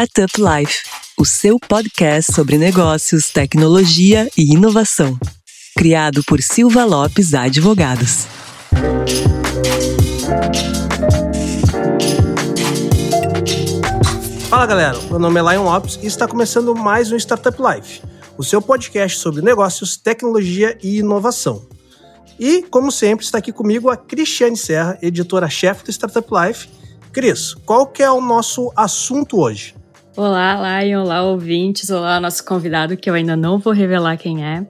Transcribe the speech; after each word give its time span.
Startup 0.00 0.32
Life, 0.40 0.78
o 1.18 1.26
seu 1.26 1.60
podcast 1.60 2.32
sobre 2.32 2.56
negócios, 2.56 3.28
tecnologia 3.28 4.30
e 4.34 4.54
inovação. 4.54 5.18
Criado 5.76 6.22
por 6.24 6.40
Silva 6.40 6.86
Lopes 6.86 7.34
Advogados. 7.34 8.26
Fala 14.48 14.64
galera, 14.64 14.98
meu 15.10 15.18
nome 15.18 15.38
é 15.38 15.42
Lion 15.52 15.64
Lopes 15.64 15.98
e 16.02 16.06
está 16.06 16.26
começando 16.26 16.74
mais 16.74 17.12
um 17.12 17.16
Startup 17.16 17.58
Life, 17.60 18.00
o 18.38 18.42
seu 18.42 18.62
podcast 18.62 19.18
sobre 19.18 19.42
negócios, 19.42 19.98
tecnologia 19.98 20.78
e 20.82 21.00
inovação. 21.00 21.68
E, 22.38 22.62
como 22.62 22.90
sempre, 22.90 23.22
está 23.22 23.36
aqui 23.36 23.52
comigo 23.52 23.90
a 23.90 23.98
Cristiane 23.98 24.56
Serra, 24.56 24.98
editora-chefe 25.02 25.84
do 25.84 25.92
Startup 25.92 26.26
Life. 26.32 26.70
Cris, 27.12 27.52
qual 27.66 27.86
que 27.86 28.02
é 28.02 28.10
o 28.10 28.22
nosso 28.22 28.72
assunto 28.74 29.38
hoje? 29.38 29.78
Olá, 30.16 30.82
Lion, 30.82 31.02
olá, 31.02 31.22
ouvintes, 31.22 31.88
olá, 31.88 32.18
nosso 32.18 32.44
convidado, 32.44 32.96
que 32.96 33.08
eu 33.08 33.14
ainda 33.14 33.36
não 33.36 33.60
vou 33.60 33.72
revelar 33.72 34.16
quem 34.16 34.44
é. 34.44 34.66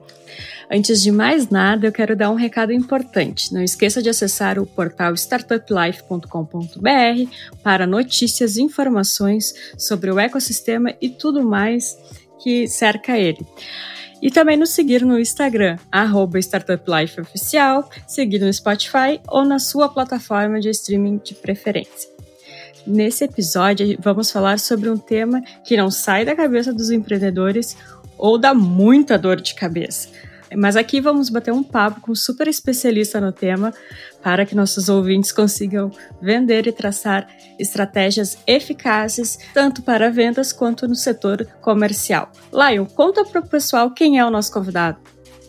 Antes 0.71 1.01
de 1.01 1.11
mais 1.11 1.49
nada, 1.49 1.87
eu 1.87 1.91
quero 1.91 2.15
dar 2.15 2.29
um 2.29 2.35
recado 2.35 2.71
importante. 2.71 3.51
Não 3.51 3.61
esqueça 3.61 4.03
de 4.03 4.09
acessar 4.09 4.59
o 4.59 4.67
portal 4.67 5.15
startuplife.com.br 5.15 7.31
para 7.63 7.87
notícias 7.87 8.55
e 8.55 8.61
informações 8.61 9.73
sobre 9.77 10.11
o 10.11 10.19
ecossistema 10.19 10.93
e 11.01 11.09
tudo 11.09 11.43
mais 11.43 11.97
que 12.41 12.67
cerca 12.67 13.17
ele. 13.17 13.43
E 14.21 14.29
também 14.29 14.55
nos 14.55 14.69
seguir 14.69 15.03
no 15.03 15.19
Instagram, 15.19 15.77
StartupLifeOficial, 16.35 17.89
seguir 18.07 18.39
no 18.39 18.53
Spotify 18.53 19.19
ou 19.27 19.43
na 19.43 19.57
sua 19.57 19.89
plataforma 19.89 20.59
de 20.59 20.69
streaming 20.69 21.19
de 21.23 21.33
preferência. 21.33 22.20
Nesse 22.85 23.23
episódio, 23.23 23.97
vamos 24.01 24.31
falar 24.31 24.59
sobre 24.59 24.89
um 24.89 24.97
tema 24.97 25.41
que 25.63 25.77
não 25.77 25.91
sai 25.91 26.25
da 26.25 26.35
cabeça 26.35 26.73
dos 26.73 26.91
empreendedores 26.91 27.77
ou 28.17 28.37
dá 28.37 28.53
muita 28.53 29.17
dor 29.17 29.39
de 29.39 29.53
cabeça 29.53 30.09
mas 30.55 30.75
aqui 30.75 30.99
vamos 30.99 31.29
bater 31.29 31.53
um 31.53 31.63
papo 31.63 32.01
com 32.01 32.11
um 32.11 32.15
super 32.15 32.47
especialista 32.47 33.21
no 33.21 33.31
tema 33.31 33.73
para 34.21 34.45
que 34.45 34.55
nossos 34.55 34.89
ouvintes 34.89 35.31
consigam 35.31 35.91
vender 36.21 36.67
e 36.67 36.71
traçar 36.71 37.27
estratégias 37.57 38.37
eficazes 38.45 39.37
tanto 39.53 39.81
para 39.81 40.11
vendas 40.11 40.51
quanto 40.51 40.87
no 40.87 40.95
setor 40.95 41.47
comercial. 41.61 42.31
Lion, 42.51 42.85
conta 42.85 43.23
para 43.23 43.41
o 43.41 43.47
pessoal 43.47 43.91
quem 43.91 44.19
é 44.19 44.25
o 44.25 44.29
nosso 44.29 44.51
convidado. 44.51 44.97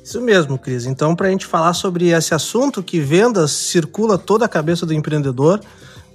Isso 0.04 0.20
mesmo, 0.20 0.58
Cris. 0.58 0.84
Então, 0.84 1.14
para 1.14 1.28
a 1.28 1.30
gente 1.30 1.46
falar 1.46 1.74
sobre 1.74 2.08
esse 2.08 2.34
assunto 2.34 2.82
que 2.82 3.00
vendas 3.00 3.52
circula 3.52 4.18
toda 4.18 4.44
a 4.44 4.48
cabeça 4.48 4.84
do 4.84 4.92
empreendedor, 4.92 5.60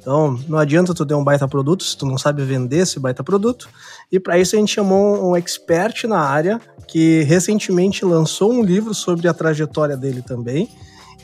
então, 0.08 0.40
não 0.48 0.58
adianta 0.58 0.94
tu 0.94 1.06
ter 1.06 1.16
um 1.16 1.24
baita 1.24 1.50
produto 1.50 1.84
se 1.84 1.98
tu 1.98 2.06
não 2.06 2.18
sabe 2.18 2.42
vender 2.42 2.78
esse 2.78 2.98
baita 2.98 3.26
produto. 3.26 3.68
E 4.10 4.18
para 4.18 4.40
isso 4.40 4.56
a 4.56 4.60
gente 4.60 4.74
chamou 4.74 5.32
um 5.32 5.36
expert 5.36 6.06
na 6.06 6.22
área 6.22 6.62
que 6.88 7.24
recentemente 7.24 8.06
lançou 8.06 8.54
um 8.54 8.64
livro 8.64 8.94
sobre 8.94 9.28
a 9.28 9.34
trajetória 9.34 9.98
dele 9.98 10.22
também. 10.22 10.70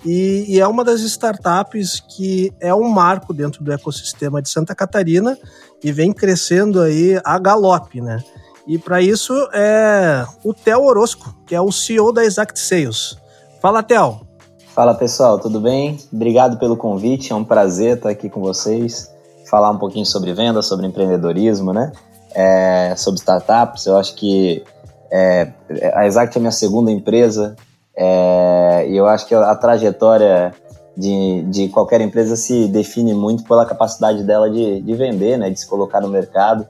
E, 0.04 0.44
e, 0.50 0.60
é 0.60 0.68
uma 0.68 0.84
das 0.84 1.00
startups 1.00 2.02
que 2.02 2.52
é 2.60 2.76
um 2.76 2.90
marco 2.90 3.34
dentro 3.34 3.64
do 3.64 3.72
ecossistema 3.72 4.42
de 4.42 4.50
Santa 4.50 4.76
Catarina 4.76 5.38
e 5.82 5.90
vem 5.94 6.12
crescendo 6.12 6.82
aí 6.82 7.18
a 7.24 7.40
galope, 7.40 8.02
né? 8.02 8.22
E 8.68 8.78
para 8.78 9.02
isso 9.02 9.34
é 9.54 10.26
o 10.44 10.54
Theo 10.54 10.84
Orozco, 10.84 11.34
que 11.48 11.56
é 11.56 11.62
o 11.62 11.72
CEO 11.72 12.12
da 12.12 12.26
Exact 12.26 12.60
Sales. 12.60 13.16
Fala, 13.62 13.82
Theo. 13.82 14.28
Fala 14.74 14.96
pessoal, 14.96 15.38
tudo 15.38 15.60
bem? 15.60 16.00
Obrigado 16.12 16.58
pelo 16.58 16.76
convite, 16.76 17.32
é 17.32 17.36
um 17.36 17.44
prazer 17.44 17.98
estar 17.98 18.10
aqui 18.10 18.28
com 18.28 18.42
vocês, 18.42 19.08
falar 19.48 19.70
um 19.70 19.78
pouquinho 19.78 20.04
sobre 20.04 20.34
venda, 20.34 20.64
sobre 20.64 20.88
empreendedorismo, 20.88 21.72
né? 21.72 21.92
É, 22.34 22.96
sobre 22.98 23.20
startups. 23.20 23.86
Eu 23.86 23.98
acho 23.98 24.16
que 24.16 24.64
é, 25.12 25.52
a 25.94 26.08
Exact 26.08 26.36
é 26.36 26.40
minha 26.40 26.52
segunda 26.52 26.90
empresa 26.90 27.56
é, 27.96 28.88
e 28.90 28.98
eu 28.98 29.06
acho 29.06 29.28
que 29.28 29.36
a 29.36 29.54
trajetória 29.54 30.56
de, 30.98 31.44
de 31.52 31.70
qualquer 31.70 32.02
empresa 32.02 32.36
se 32.36 32.68
define 32.68 33.14
muito 33.14 33.44
pela 33.44 33.68
capacidade 33.68 34.24
dela 34.24 34.50
de, 34.50 34.82
de 34.82 34.96
vender, 34.96 35.38
né? 35.38 35.52
De 35.52 35.60
se 35.60 35.68
colocar 35.68 36.02
no 36.02 36.08
mercado. 36.08 36.68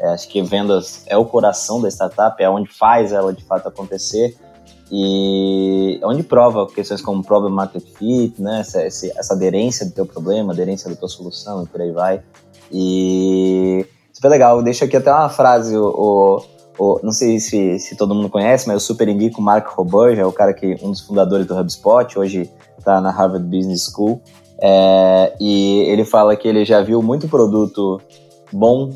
É, 0.00 0.08
acho 0.08 0.26
que 0.26 0.42
vendas 0.42 1.04
é 1.06 1.16
o 1.16 1.24
coração 1.24 1.80
da 1.80 1.88
startup, 1.88 2.42
é 2.42 2.50
onde 2.50 2.68
faz 2.68 3.12
ela 3.12 3.32
de 3.32 3.44
fato 3.44 3.68
acontecer 3.68 4.36
e 4.96 5.98
onde 6.04 6.22
prova 6.22 6.68
questões 6.68 7.00
como 7.00 7.20
problem 7.24 7.52
market 7.52 7.82
fit, 7.98 8.40
né, 8.40 8.60
essa, 8.60 8.80
essa 8.80 9.34
aderência 9.34 9.84
do 9.86 9.90
teu 9.90 10.06
problema, 10.06 10.52
aderência 10.52 10.88
da 10.88 10.94
tua 10.94 11.08
solução 11.08 11.64
e 11.64 11.66
por 11.66 11.80
aí 11.80 11.90
vai. 11.90 12.22
E 12.70 13.84
super 14.12 14.28
legal, 14.28 14.62
deixo 14.62 14.84
aqui 14.84 14.96
até 14.96 15.10
uma 15.10 15.28
frase, 15.28 15.76
o, 15.76 16.40
o 16.78 17.00
não 17.02 17.10
sei 17.10 17.40
se, 17.40 17.76
se 17.80 17.96
todo 17.96 18.14
mundo 18.14 18.28
conhece, 18.28 18.68
mas 18.68 18.74
eu 18.74 18.80
super 18.80 19.08
indico 19.08 19.40
o 19.40 19.44
Mark 19.44 19.66
Roberge, 19.70 20.20
é 20.20 20.26
o 20.26 20.30
cara 20.30 20.54
que 20.54 20.78
um 20.80 20.92
dos 20.92 21.00
fundadores 21.00 21.44
do 21.44 21.58
HubSpot, 21.58 22.16
hoje 22.16 22.48
está 22.78 23.00
na 23.00 23.10
Harvard 23.10 23.44
Business 23.48 23.90
School, 23.92 24.22
é, 24.60 25.32
e 25.40 25.80
ele 25.88 26.04
fala 26.04 26.36
que 26.36 26.46
ele 26.46 26.64
já 26.64 26.80
viu 26.82 27.02
muito 27.02 27.26
produto 27.26 28.00
bom 28.52 28.92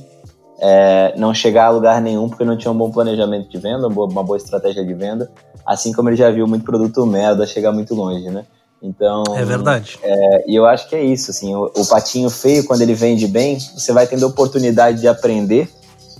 é, 0.60 1.14
não 1.16 1.32
chegar 1.32 1.66
a 1.66 1.70
lugar 1.70 2.00
nenhum 2.00 2.28
porque 2.28 2.44
não 2.44 2.56
tinha 2.56 2.70
um 2.70 2.76
bom 2.76 2.90
planejamento 2.90 3.48
de 3.48 3.58
venda, 3.58 3.86
uma 3.86 3.90
boa, 3.90 4.08
uma 4.10 4.24
boa 4.24 4.36
estratégia 4.36 4.84
de 4.84 4.94
venda, 4.94 5.30
assim 5.64 5.92
como 5.92 6.08
ele 6.08 6.16
já 6.16 6.30
viu 6.30 6.46
muito 6.46 6.64
produto 6.64 7.06
merda 7.06 7.46
chegar 7.46 7.72
muito 7.72 7.94
longe, 7.94 8.28
né? 8.30 8.44
Então. 8.82 9.24
É 9.34 9.44
verdade. 9.44 9.98
É, 10.02 10.50
e 10.50 10.54
eu 10.54 10.64
acho 10.64 10.88
que 10.88 10.94
é 10.94 11.02
isso, 11.02 11.30
assim, 11.30 11.54
o, 11.54 11.70
o, 11.76 11.86
patinho 11.86 12.30
feio, 12.30 12.64
quando 12.64 12.82
ele 12.82 12.94
vende 12.94 13.26
bem, 13.26 13.58
você 13.58 13.92
vai 13.92 14.06
tendo 14.06 14.24
a 14.24 14.28
oportunidade 14.28 15.00
de 15.00 15.08
aprender, 15.08 15.68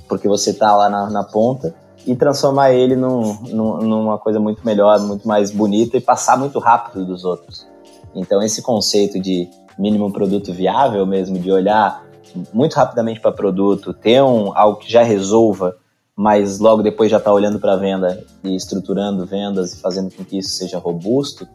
porque 0.09 0.27
você 0.27 0.53
tá 0.53 0.77
lá 0.77 0.89
na, 0.89 1.09
na 1.09 1.23
ponta, 1.25 1.75
e 2.07 2.17
transformar 2.17 2.73
ele 2.73 2.97
num, 2.97 3.35
num, 3.49 3.79
numa 3.79 4.19
coisa 4.19 4.41
muito 4.41 4.65
melhor, 4.65 4.99
muito 5.01 5.29
mais 5.29 5.51
bonita 5.51 5.97
e 5.97 6.01
passar 6.01 6.39
muito 6.39 6.59
rápido 6.59 7.05
dos 7.05 7.25
outros. 7.25 7.67
Então, 8.15 8.43
esse 8.43 8.63
conceito 8.63 9.21
de 9.21 9.49
mínimo 9.79 10.11
produto 10.11 10.53
viável 10.53 11.05
mesmo, 11.07 11.39
de 11.39 11.53
olhar 11.53 12.08
muito 12.53 12.75
rapidamente 12.75 13.21
para 13.21 13.33
produto, 13.33 13.93
ter 13.93 14.23
um, 14.23 14.57
algo 14.57 14.79
que 14.79 14.91
já 14.91 15.03
resolva, 15.03 15.77
mas 16.17 16.59
logo 16.59 16.83
depois 16.83 17.11
já 17.11 17.19
está 17.19 17.33
olhando 17.33 17.59
para 17.59 17.75
a 17.75 17.77
venda 17.77 18.25
e 18.43 18.57
estruturando 18.57 19.25
vendas 19.25 19.75
e 19.75 19.81
fazendo 19.81 20.11
com 20.15 20.25
que 20.25 20.39
isso 20.39 20.51
seja 20.51 20.79
robusto, 20.79 21.47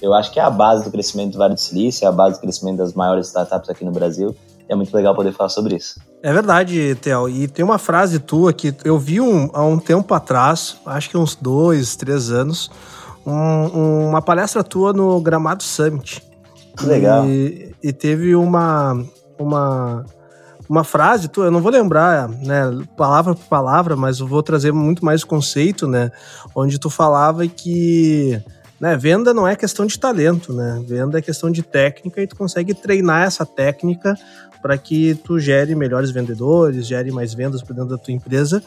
eu 0.00 0.12
acho 0.14 0.32
que 0.32 0.38
é 0.38 0.42
a 0.42 0.50
base 0.50 0.84
do 0.84 0.90
crescimento 0.90 1.32
do 1.32 1.38
Vale 1.38 1.54
do 1.54 1.60
Silício, 1.60 2.04
é 2.04 2.08
a 2.08 2.12
base 2.12 2.36
do 2.36 2.40
crescimento 2.40 2.78
das 2.78 2.92
maiores 2.92 3.28
startups 3.28 3.68
aqui 3.70 3.84
no 3.84 3.92
Brasil. 3.92 4.36
E 4.68 4.72
é 4.72 4.76
muito 4.76 4.94
legal 4.94 5.14
poder 5.14 5.32
falar 5.32 5.48
sobre 5.48 5.76
isso. 5.76 6.00
É 6.22 6.32
verdade, 6.32 6.96
Theo. 6.96 7.28
E 7.28 7.46
tem 7.46 7.64
uma 7.64 7.78
frase 7.78 8.18
tua 8.18 8.52
que 8.52 8.74
eu 8.84 8.98
vi 8.98 9.20
um, 9.20 9.48
há 9.52 9.64
um 9.64 9.78
tempo 9.78 10.12
atrás, 10.12 10.76
acho 10.84 11.08
que 11.08 11.16
uns 11.16 11.36
dois, 11.36 11.94
três 11.94 12.30
anos, 12.30 12.70
um, 13.24 14.08
uma 14.08 14.20
palestra 14.20 14.64
tua 14.64 14.92
no 14.92 15.20
Gramado 15.20 15.62
Summit. 15.62 16.22
Que 16.76 16.84
legal. 16.84 17.26
E, 17.26 17.74
e 17.82 17.92
teve 17.92 18.34
uma, 18.34 19.02
uma 19.38 20.04
uma 20.68 20.84
frase, 20.84 21.30
eu 21.36 21.50
não 21.50 21.60
vou 21.60 21.70
lembrar, 21.70 22.28
né, 22.28 22.62
palavra 22.96 23.34
por 23.34 23.44
palavra, 23.44 23.96
mas 23.96 24.20
eu 24.20 24.26
vou 24.26 24.42
trazer 24.42 24.72
muito 24.72 25.04
mais 25.04 25.24
conceito, 25.24 25.86
né, 25.86 26.10
onde 26.54 26.78
tu 26.78 26.90
falava 26.90 27.46
que 27.46 28.42
né, 28.80 28.96
venda 28.96 29.32
não 29.32 29.48
é 29.48 29.56
questão 29.56 29.86
de 29.86 29.98
talento, 29.98 30.52
né? 30.52 30.82
Venda 30.86 31.18
é 31.18 31.22
questão 31.22 31.50
de 31.50 31.62
técnica 31.62 32.22
e 32.22 32.26
tu 32.26 32.36
consegue 32.36 32.74
treinar 32.74 33.22
essa 33.22 33.46
técnica 33.46 34.14
para 34.60 34.76
que 34.76 35.14
tu 35.14 35.38
gere 35.38 35.74
melhores 35.74 36.10
vendedores, 36.10 36.86
gere 36.86 37.10
mais 37.10 37.34
vendas 37.34 37.62
para 37.62 37.74
dentro 37.74 37.90
da 37.90 37.98
tua 37.98 38.12
empresa. 38.12 38.62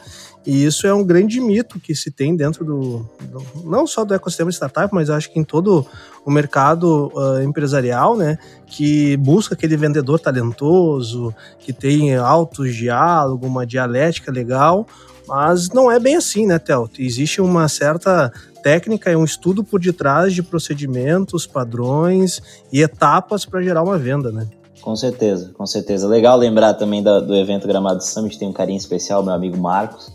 E 0.46 0.64
isso 0.64 0.86
é 0.86 0.94
um 0.94 1.04
grande 1.04 1.40
mito 1.40 1.78
que 1.78 1.94
se 1.94 2.10
tem 2.10 2.34
dentro 2.34 2.64
do, 2.64 3.06
do 3.20 3.44
não 3.64 3.86
só 3.86 4.04
do 4.04 4.14
ecossistema 4.14 4.50
startup, 4.50 4.94
mas 4.94 5.10
acho 5.10 5.30
que 5.30 5.38
em 5.38 5.44
todo 5.44 5.86
o 6.24 6.30
mercado 6.30 7.10
uh, 7.14 7.42
empresarial, 7.42 8.16
né, 8.16 8.38
que 8.66 9.16
busca 9.16 9.54
aquele 9.54 9.76
vendedor 9.76 10.18
talentoso, 10.18 11.34
que 11.58 11.72
tem 11.72 12.16
altos 12.16 12.74
diálogo, 12.74 13.46
uma 13.46 13.66
dialética 13.66 14.30
legal, 14.30 14.86
mas 15.26 15.68
não 15.70 15.90
é 15.90 15.98
bem 15.98 16.16
assim, 16.16 16.46
né, 16.46 16.58
Theo? 16.58 16.90
Existe 16.98 17.40
uma 17.40 17.68
certa 17.68 18.32
técnica, 18.62 19.10
é 19.10 19.16
um 19.16 19.24
estudo 19.24 19.62
por 19.62 19.80
detrás 19.80 20.34
de 20.34 20.42
procedimentos, 20.42 21.46
padrões 21.46 22.42
e 22.72 22.82
etapas 22.82 23.44
para 23.44 23.62
gerar 23.62 23.82
uma 23.82 23.98
venda, 23.98 24.30
né? 24.30 24.46
Com 24.80 24.96
certeza, 24.96 25.52
com 25.56 25.66
certeza. 25.66 26.08
Legal 26.08 26.36
lembrar 26.36 26.74
também 26.74 27.02
do, 27.02 27.20
do 27.20 27.36
evento 27.36 27.68
Gramado 27.68 28.02
Summit, 28.02 28.38
tem 28.38 28.48
um 28.48 28.52
carinho 28.52 28.78
especial, 28.78 29.22
meu 29.22 29.34
amigo 29.34 29.56
Marcos. 29.56 30.10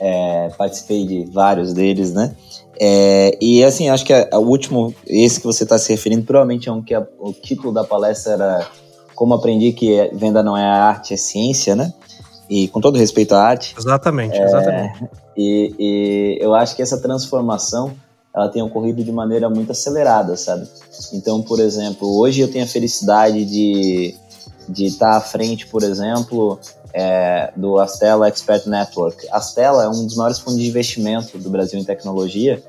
É, 0.00 0.48
participei 0.56 1.06
de 1.06 1.24
vários 1.26 1.72
deles, 1.72 2.12
né? 2.12 2.34
É, 2.80 3.36
e 3.40 3.62
assim, 3.62 3.90
acho 3.90 4.04
que 4.04 4.12
o 4.32 4.38
último, 4.38 4.94
esse 5.06 5.38
que 5.38 5.46
você 5.46 5.64
está 5.64 5.78
se 5.78 5.92
referindo, 5.92 6.24
provavelmente 6.24 6.68
é 6.68 6.72
um 6.72 6.82
que 6.82 6.94
a, 6.94 7.06
o 7.18 7.32
título 7.32 7.72
da 7.72 7.84
palestra 7.84 8.32
era 8.32 8.66
Como 9.14 9.34
Aprendi 9.34 9.72
que 9.72 10.10
Venda 10.14 10.42
não 10.42 10.56
é 10.56 10.64
arte, 10.64 11.12
é 11.12 11.16
ciência, 11.18 11.76
né? 11.76 11.92
E 12.48 12.68
com 12.68 12.80
todo 12.80 12.98
respeito 12.98 13.34
à 13.34 13.42
arte. 13.42 13.74
Exatamente, 13.78 14.36
é, 14.36 14.44
exatamente. 14.44 15.08
E, 15.36 15.74
e 15.78 16.38
eu 16.40 16.54
acho 16.54 16.74
que 16.74 16.82
essa 16.82 16.98
transformação 16.98 17.92
ela 18.34 18.48
tem 18.48 18.62
ocorrido 18.62 19.02
de 19.02 19.10
maneira 19.10 19.50
muito 19.50 19.72
acelerada, 19.72 20.36
sabe? 20.36 20.68
Então, 21.12 21.42
por 21.42 21.58
exemplo, 21.58 22.18
hoje 22.18 22.40
eu 22.40 22.50
tenho 22.50 22.64
a 22.64 22.68
felicidade 22.68 23.44
de 23.44 24.14
de 24.70 24.84
estar 24.84 25.16
à 25.16 25.20
frente, 25.20 25.66
por 25.66 25.82
exemplo, 25.82 26.58
é, 26.92 27.52
do 27.56 27.78
Astela 27.78 28.28
Expert 28.28 28.66
Network. 28.66 29.26
Astela 29.30 29.84
é 29.84 29.88
um 29.88 30.06
dos 30.06 30.16
maiores 30.16 30.38
fundos 30.38 30.60
de 30.60 30.68
investimento 30.68 31.38
do 31.38 31.50
Brasil 31.50 31.78
em 31.78 31.84
tecnologia 31.84 32.62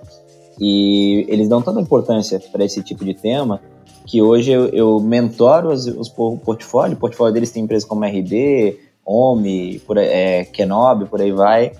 e 0.60 1.26
eles 1.30 1.48
dão 1.48 1.62
tanta 1.62 1.80
importância 1.80 2.40
para 2.52 2.66
esse 2.66 2.82
tipo 2.84 3.06
de 3.06 3.14
tema 3.14 3.62
que 4.06 4.22
hoje 4.22 4.52
eu, 4.52 4.68
eu 4.70 5.00
mentoro 5.00 5.72
os, 5.72 5.86
os 5.86 6.10
portfólios. 6.10 6.98
O 6.98 7.00
portfólio 7.00 7.34
deles 7.34 7.52
tem 7.52 7.64
empresas 7.64 7.88
como 7.88 8.04
RD, 8.04 8.78
OMI, 9.06 9.80
por, 9.86 9.98
é, 9.98 10.44
Kenobi, 10.46 11.06
por 11.06 11.22
aí 11.22 11.32
vai, 11.32 11.72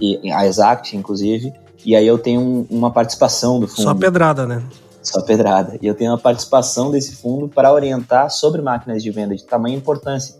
e 0.00 0.30
a 0.32 0.46
Exact, 0.46 0.96
inclusive. 0.96 1.52
E 1.84 1.96
aí 1.96 2.06
eu 2.06 2.18
tenho 2.18 2.40
um, 2.40 2.66
uma 2.70 2.90
participação 2.90 3.58
do 3.58 3.66
fundo. 3.66 3.82
Só 3.82 3.94
pedrada, 3.94 4.46
né? 4.46 4.62
Só 5.02 5.22
pedrada. 5.22 5.78
E 5.80 5.86
eu 5.86 5.94
tenho 5.94 6.10
uma 6.10 6.18
participação 6.18 6.90
desse 6.90 7.16
fundo 7.16 7.48
para 7.48 7.72
orientar 7.72 8.30
sobre 8.30 8.60
máquinas 8.60 9.02
de 9.02 9.10
venda 9.10 9.34
de 9.34 9.44
tamanha 9.44 9.76
importância. 9.76 10.34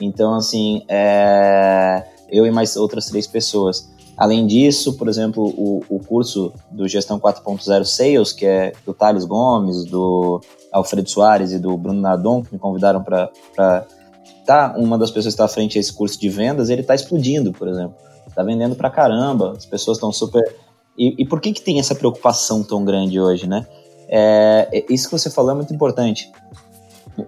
Então, 0.00 0.34
assim, 0.34 0.82
é... 0.88 2.04
eu 2.30 2.44
e 2.46 2.50
mais 2.50 2.76
outras 2.76 3.06
três 3.06 3.26
pessoas. 3.26 3.90
Além 4.16 4.46
disso, 4.46 4.94
por 4.94 5.08
exemplo, 5.08 5.44
o, 5.56 5.82
o 5.88 5.98
curso 5.98 6.52
do 6.70 6.86
Gestão 6.86 7.18
4.0 7.18 7.84
Sales, 7.84 8.32
que 8.32 8.44
é 8.44 8.72
do 8.84 8.92
Thales 8.92 9.24
Gomes, 9.24 9.84
do 9.84 10.40
Alfredo 10.70 11.08
Soares 11.08 11.52
e 11.52 11.58
do 11.58 11.76
Bruno 11.76 12.00
Nadon, 12.00 12.42
que 12.42 12.52
me 12.52 12.58
convidaram 12.58 13.02
para 13.02 13.30
tá 14.44 14.74
uma 14.76 14.98
das 14.98 15.10
pessoas 15.10 15.34
que 15.34 15.40
está 15.40 15.44
à 15.44 15.48
frente 15.48 15.78
desse 15.78 15.92
curso 15.92 16.20
de 16.20 16.28
vendas, 16.28 16.68
ele 16.68 16.82
está 16.82 16.94
explodindo, 16.94 17.52
por 17.52 17.68
exemplo. 17.68 17.94
Está 18.26 18.42
vendendo 18.42 18.74
para 18.74 18.90
caramba, 18.90 19.52
as 19.56 19.66
pessoas 19.66 19.98
estão 19.98 20.12
super. 20.12 20.42
E, 20.96 21.22
e, 21.22 21.26
por 21.26 21.40
que, 21.40 21.52
que 21.52 21.62
tem 21.62 21.78
essa 21.78 21.94
preocupação 21.94 22.62
tão 22.62 22.84
grande 22.84 23.18
hoje, 23.20 23.46
né? 23.46 23.66
É, 24.08 24.68
é 24.72 24.92
isso 24.92 25.08
que 25.08 25.18
você 25.18 25.30
falou 25.30 25.52
é 25.52 25.54
muito 25.54 25.72
importante. 25.72 26.30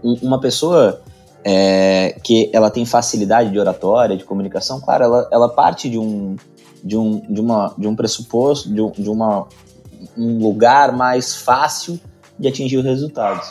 Uma 0.03 0.41
pessoa 0.41 1.01
é, 1.45 2.17
que 2.23 2.51
ela 2.53 2.71
tem 2.71 2.85
facilidade 2.85 3.51
de 3.51 3.59
oratória, 3.59 4.17
de 4.17 4.25
comunicação, 4.25 4.81
claro, 4.81 5.05
ela, 5.05 5.29
ela 5.31 5.49
parte 5.49 5.89
de 5.89 5.99
um, 5.99 6.37
de 6.83 6.97
um, 6.97 7.21
de 7.21 7.41
uma, 7.41 7.75
de 7.77 7.87
um 7.87 7.97
pressuposto, 7.97 8.73
de, 8.73 8.81
um, 8.81 8.91
de 8.91 9.09
uma, 9.09 9.47
um 10.17 10.39
lugar 10.39 10.93
mais 10.93 11.35
fácil 11.35 11.99
de 12.39 12.49
atingir 12.49 12.79
os 12.79 12.85
resultados. 12.85 13.51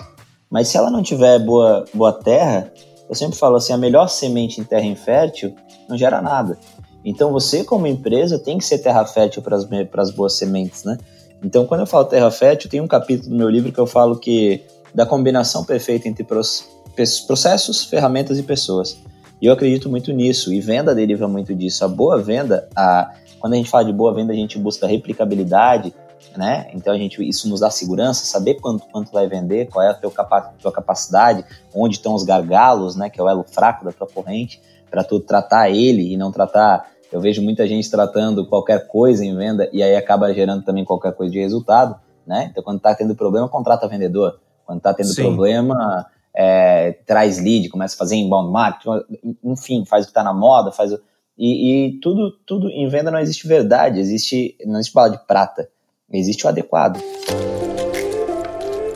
Mas 0.49 0.67
se 0.67 0.77
ela 0.77 0.91
não 0.91 1.01
tiver 1.01 1.39
boa, 1.39 1.85
boa 1.93 2.13
terra, 2.13 2.71
eu 3.09 3.15
sempre 3.15 3.37
falo 3.37 3.55
assim, 3.55 3.73
a 3.73 3.77
melhor 3.77 4.07
semente 4.07 4.61
em 4.61 4.63
terra 4.63 4.85
infértil 4.85 5.55
não 5.89 5.97
gera 5.97 6.21
nada. 6.21 6.57
Então 7.03 7.31
você, 7.31 7.63
como 7.63 7.87
empresa, 7.87 8.39
tem 8.39 8.57
que 8.57 8.65
ser 8.65 8.79
terra 8.79 9.05
fértil 9.05 9.41
para 9.41 10.01
as 10.01 10.11
boas 10.11 10.37
sementes, 10.37 10.83
né? 10.83 10.97
Então, 11.43 11.65
quando 11.65 11.81
eu 11.81 11.87
falo 11.87 12.05
terra 12.05 12.31
fértil, 12.31 12.69
tem 12.69 12.79
um 12.79 12.87
capítulo 12.87 13.29
do 13.29 13.35
meu 13.35 13.49
livro 13.49 13.71
que 13.71 13.79
eu 13.79 13.85
falo 13.85 14.17
que 14.17 14.63
da 14.95 15.05
combinação 15.05 15.65
perfeita 15.65 16.07
entre 16.07 16.25
processos, 16.25 17.83
ferramentas 17.83 18.39
e 18.39 18.43
pessoas. 18.43 18.97
E 19.41 19.47
eu 19.47 19.51
acredito 19.51 19.89
muito 19.89 20.13
nisso, 20.13 20.53
e 20.53 20.61
venda 20.61 20.95
deriva 20.95 21.27
muito 21.27 21.53
disso. 21.53 21.83
A 21.83 21.87
boa 21.89 22.17
venda, 22.17 22.69
a, 22.73 23.11
quando 23.41 23.53
a 23.53 23.55
gente 23.57 23.69
fala 23.69 23.83
de 23.83 23.91
boa 23.91 24.13
venda, 24.13 24.31
a 24.31 24.35
gente 24.35 24.57
busca 24.57 24.87
replicabilidade, 24.87 25.93
né? 26.37 26.69
Então 26.73 26.93
a 26.93 26.97
gente, 26.97 27.27
isso 27.27 27.49
nos 27.49 27.59
dá 27.59 27.69
segurança, 27.69 28.25
saber 28.25 28.55
quanto, 28.55 28.85
quanto 28.87 29.11
vai 29.11 29.27
vender, 29.27 29.67
qual 29.67 29.85
é 29.85 29.89
a 29.89 29.93
tua, 29.93 30.11
capa, 30.11 30.53
tua 30.61 30.71
capacidade, 30.71 31.43
onde 31.75 31.95
estão 31.95 32.13
os 32.13 32.23
gargalos, 32.23 32.95
né? 32.95 33.09
Que 33.09 33.19
é 33.19 33.23
o 33.23 33.27
elo 33.27 33.43
fraco 33.43 33.83
da 33.83 33.91
tua 33.91 34.07
corrente, 34.07 34.61
para 34.89 35.03
tu 35.03 35.19
tratar 35.19 35.69
ele 35.69 36.13
e 36.13 36.15
não 36.15 36.31
tratar. 36.31 36.92
Eu 37.13 37.21
vejo 37.21 37.43
muita 37.43 37.67
gente 37.67 37.91
tratando 37.91 38.43
qualquer 38.47 38.87
coisa 38.87 39.23
em 39.23 39.37
venda 39.37 39.69
e 39.71 39.83
aí 39.83 39.95
acaba 39.95 40.33
gerando 40.33 40.63
também 40.63 40.83
qualquer 40.83 41.13
coisa 41.13 41.31
de 41.31 41.39
resultado, 41.39 41.95
né? 42.25 42.49
Então 42.49 42.63
quando 42.63 42.79
tá 42.79 42.95
tendo 42.95 43.15
problema, 43.15 43.47
contrata 43.47 43.87
vendedor. 43.87 44.39
Quando 44.65 44.81
tá 44.81 44.95
tendo 44.95 45.09
Sim. 45.09 45.21
problema, 45.21 46.07
é, 46.35 46.93
traz 47.05 47.37
lead, 47.37 47.69
começa 47.69 47.93
a 47.93 47.99
fazer 47.99 48.15
inbound 48.15 48.51
marketing, 48.51 49.03
enfim, 49.43 49.85
faz 49.85 50.05
o 50.05 50.07
que 50.07 50.11
está 50.11 50.23
na 50.23 50.33
moda, 50.33 50.71
faz 50.71 50.91
o, 50.91 50.99
e, 51.37 51.87
e, 51.87 51.99
tudo, 51.99 52.31
tudo 52.47 52.67
em 52.67 52.87
venda 52.87 53.11
não 53.11 53.19
existe 53.19 53.47
verdade, 53.47 53.99
existe, 53.99 54.57
não 54.65 54.79
existe 54.79 54.95
bala 54.95 55.11
de 55.11 55.19
prata, 55.27 55.69
existe 56.11 56.47
o 56.47 56.49
adequado. 56.49 56.99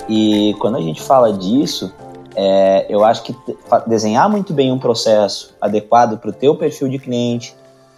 E 0.10 0.56
quando 0.60 0.78
a 0.78 0.82
gente 0.82 1.04
fala 1.04 1.32
disso, 1.34 1.94
é, 2.36 2.88
eu 2.90 3.04
acho 3.04 3.22
que 3.22 3.36
desenhar 3.86 4.28
muito 4.28 4.54
bem 4.54 4.72
um 4.72 4.80
processo 4.80 5.56
adequado 5.62 6.18
para 6.18 6.32
o 6.32 6.34
teu 6.34 6.56
perfil 6.56 6.90
de 6.90 6.98
cliente, 6.98 7.56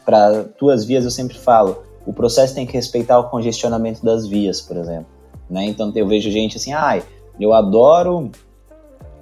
para 0.10 0.44
tuas 0.58 0.84
vias, 0.84 1.06
eu 1.06 1.12
sempre 1.12 1.38
falo, 1.38 1.84
o 2.04 2.12
processo 2.12 2.56
tem 2.56 2.66
que 2.66 2.74
respeitar 2.74 3.20
o 3.20 3.26
congestionamento 3.26 4.04
das 4.04 4.26
vias, 4.26 4.60
por 4.60 4.76
exemplo. 4.76 5.06
Né? 5.48 5.66
Então 5.66 5.92
eu 5.94 6.08
vejo 6.08 6.32
gente 6.32 6.58
assim, 6.58 6.74
ai, 6.74 7.04
ah, 7.06 7.34
eu 7.40 7.54
adoro 7.54 8.32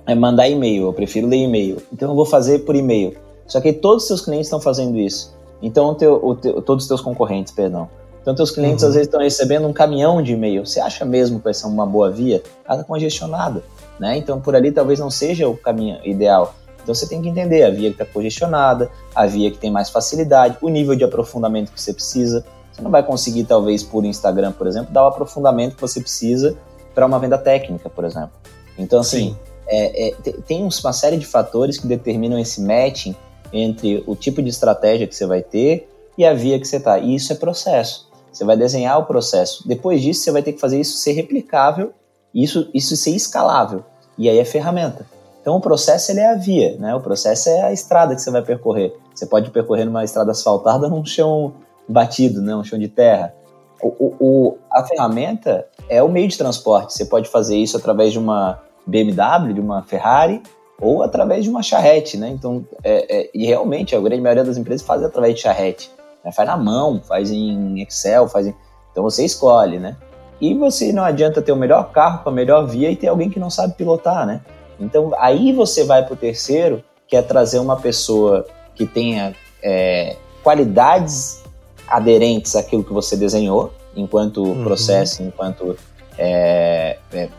é 0.05 0.15
mandar 0.15 0.47
e-mail, 0.47 0.83
eu 0.83 0.93
prefiro 0.93 1.27
ler 1.27 1.43
e-mail. 1.43 1.81
Então 1.91 2.09
eu 2.09 2.15
vou 2.15 2.25
fazer 2.25 2.59
por 2.59 2.73
e-mail. 2.73 3.17
Só 3.45 3.59
que 3.59 3.73
todos 3.73 4.03
os 4.03 4.07
seus 4.07 4.21
clientes 4.21 4.47
estão 4.47 4.61
fazendo 4.61 4.97
isso. 4.97 5.35
Então 5.61 5.89
o 5.89 5.95
teu, 5.95 6.25
o 6.25 6.33
teu, 6.33 6.61
todos 6.61 6.85
os 6.85 6.87
teus 6.87 7.01
concorrentes, 7.01 7.51
perdão. 7.51 7.89
Então 8.21 8.33
teus 8.33 8.51
clientes 8.51 8.83
uhum. 8.83 8.87
às 8.87 8.95
vezes 8.95 9.07
estão 9.09 9.19
recebendo 9.19 9.67
um 9.67 9.73
caminhão 9.73 10.21
de 10.21 10.31
e-mail. 10.31 10.65
Você 10.65 10.79
acha 10.79 11.03
mesmo 11.03 11.39
que 11.39 11.43
vai 11.43 11.53
ser 11.53 11.67
uma 11.67 11.85
boa 11.85 12.09
via? 12.09 12.41
Ela 12.65 12.75
está 12.75 12.85
congestionada, 12.85 13.61
né? 13.99 14.15
Então 14.15 14.39
por 14.39 14.55
ali 14.55 14.71
talvez 14.71 14.99
não 14.99 15.11
seja 15.11 15.49
o 15.49 15.57
caminho 15.57 15.99
ideal. 16.05 16.55
Então 16.87 16.95
você 16.95 17.07
tem 17.07 17.21
que 17.21 17.27
entender 17.27 17.63
a 17.63 17.69
via 17.69 17.89
que 17.89 18.01
está 18.01 18.05
congestionada, 18.05 18.89
a 19.13 19.25
via 19.25 19.51
que 19.51 19.57
tem 19.57 19.69
mais 19.69 19.89
facilidade, 19.89 20.57
o 20.61 20.69
nível 20.69 20.95
de 20.95 21.03
aprofundamento 21.03 21.71
que 21.71 21.81
você 21.81 21.93
precisa. 21.93 22.45
Você 22.71 22.81
não 22.81 22.91
vai 22.91 23.03
conseguir, 23.03 23.43
talvez, 23.43 23.83
por 23.83 24.05
Instagram, 24.05 24.51
por 24.51 24.67
exemplo, 24.67 24.93
dar 24.93 25.03
o 25.03 25.07
aprofundamento 25.07 25.75
que 25.75 25.81
você 25.81 25.99
precisa 25.99 26.55
para 26.95 27.05
uma 27.05 27.19
venda 27.19 27.37
técnica, 27.37 27.89
por 27.89 28.05
exemplo. 28.05 28.31
Então, 28.77 28.99
assim, 29.01 29.31
Sim 29.31 29.47
é, 29.67 30.09
é, 30.09 30.11
tem 30.47 30.63
uma 30.63 30.93
série 30.93 31.17
de 31.17 31.25
fatores 31.25 31.77
que 31.77 31.87
determinam 31.87 32.39
esse 32.39 32.61
matching 32.61 33.15
entre 33.51 34.03
o 34.07 34.15
tipo 34.15 34.41
de 34.41 34.49
estratégia 34.49 35.07
que 35.07 35.15
você 35.15 35.25
vai 35.25 35.41
ter 35.41 35.89
e 36.17 36.25
a 36.25 36.33
via 36.33 36.59
que 36.59 36.67
você 36.67 36.77
está. 36.77 36.97
E 36.97 37.13
isso 37.13 37.31
é 37.33 37.35
processo. 37.35 38.07
Você 38.31 38.45
vai 38.45 38.55
desenhar 38.55 38.97
o 38.99 39.05
processo. 39.05 39.67
Depois 39.67 40.01
disso, 40.01 40.21
você 40.21 40.31
vai 40.31 40.41
ter 40.41 40.53
que 40.53 40.59
fazer 40.59 40.79
isso 40.79 40.97
ser 40.97 41.13
replicável, 41.13 41.91
isso, 42.33 42.69
isso 42.73 42.95
ser 42.95 43.11
escalável. 43.11 43.83
E 44.17 44.29
aí 44.29 44.39
é 44.39 44.45
ferramenta. 44.45 45.05
Então 45.47 45.55
o 45.55 45.61
processo 45.61 46.11
ele 46.11 46.19
é 46.19 46.29
a 46.29 46.35
via, 46.35 46.75
né? 46.77 46.93
O 46.93 46.99
processo 46.99 47.47
é 47.47 47.61
a 47.61 47.71
estrada 47.71 48.13
que 48.13 48.21
você 48.21 48.29
vai 48.29 48.41
percorrer. 48.41 48.93
Você 49.15 49.25
pode 49.25 49.49
percorrer 49.49 49.85
numa 49.85 50.03
estrada 50.03 50.31
asfaltada 50.31 50.89
num 50.89 51.05
chão 51.05 51.53
batido, 51.87 52.41
né? 52.41 52.53
um 52.53 52.65
chão 52.65 52.77
de 52.77 52.89
terra. 52.89 53.33
O, 53.81 53.87
o, 53.87 54.15
o, 54.19 54.57
a 54.69 54.83
ferramenta 54.83 55.65
é 55.87 56.03
o 56.03 56.09
meio 56.09 56.27
de 56.27 56.37
transporte. 56.37 56.93
Você 56.93 57.05
pode 57.05 57.29
fazer 57.29 57.55
isso 57.55 57.77
através 57.77 58.11
de 58.11 58.19
uma 58.19 58.61
BMW, 58.85 59.53
de 59.53 59.61
uma 59.61 59.83
Ferrari, 59.83 60.43
ou 60.81 61.01
através 61.01 61.45
de 61.45 61.49
uma 61.49 61.63
charrete, 61.63 62.17
né? 62.17 62.27
Então, 62.27 62.65
é, 62.83 63.19
é, 63.19 63.29
e 63.33 63.45
realmente 63.45 63.95
a 63.95 64.01
grande 64.01 64.21
maioria 64.21 64.43
das 64.43 64.57
empresas 64.57 64.85
faz 64.85 65.01
através 65.01 65.35
de 65.35 65.39
charrete. 65.39 65.89
Né? 66.25 66.31
Faz 66.33 66.45
na 66.45 66.57
mão, 66.57 66.99
faz 67.01 67.31
em 67.31 67.81
Excel, 67.81 68.27
faz 68.27 68.47
em... 68.47 68.55
Então 68.91 69.01
você 69.01 69.23
escolhe, 69.23 69.79
né? 69.79 69.95
E 70.41 70.53
você 70.53 70.91
não 70.91 71.05
adianta 71.05 71.41
ter 71.41 71.53
o 71.53 71.57
melhor 71.57 71.93
carro 71.93 72.21
com 72.21 72.27
a 72.27 72.33
melhor 72.33 72.67
via 72.67 72.91
e 72.91 72.97
ter 72.97 73.07
alguém 73.07 73.29
que 73.29 73.39
não 73.39 73.49
sabe 73.49 73.75
pilotar, 73.75 74.27
né? 74.27 74.41
Então 74.79 75.11
aí 75.17 75.51
você 75.51 75.83
vai 75.83 76.03
para 76.03 76.13
o 76.13 76.17
terceiro, 76.17 76.83
que 77.07 77.15
é 77.15 77.21
trazer 77.21 77.59
uma 77.59 77.77
pessoa 77.77 78.45
que 78.75 78.85
tenha 78.85 79.33
é, 79.61 80.15
qualidades 80.43 81.43
aderentes 81.87 82.55
àquilo 82.55 82.83
que 82.83 82.93
você 82.93 83.15
desenhou, 83.15 83.73
enquanto 83.95 84.43
uhum. 84.43 84.63
processo, 84.63 85.23
enquanto 85.23 85.77
é, 86.17 86.97
é, 87.13 87.29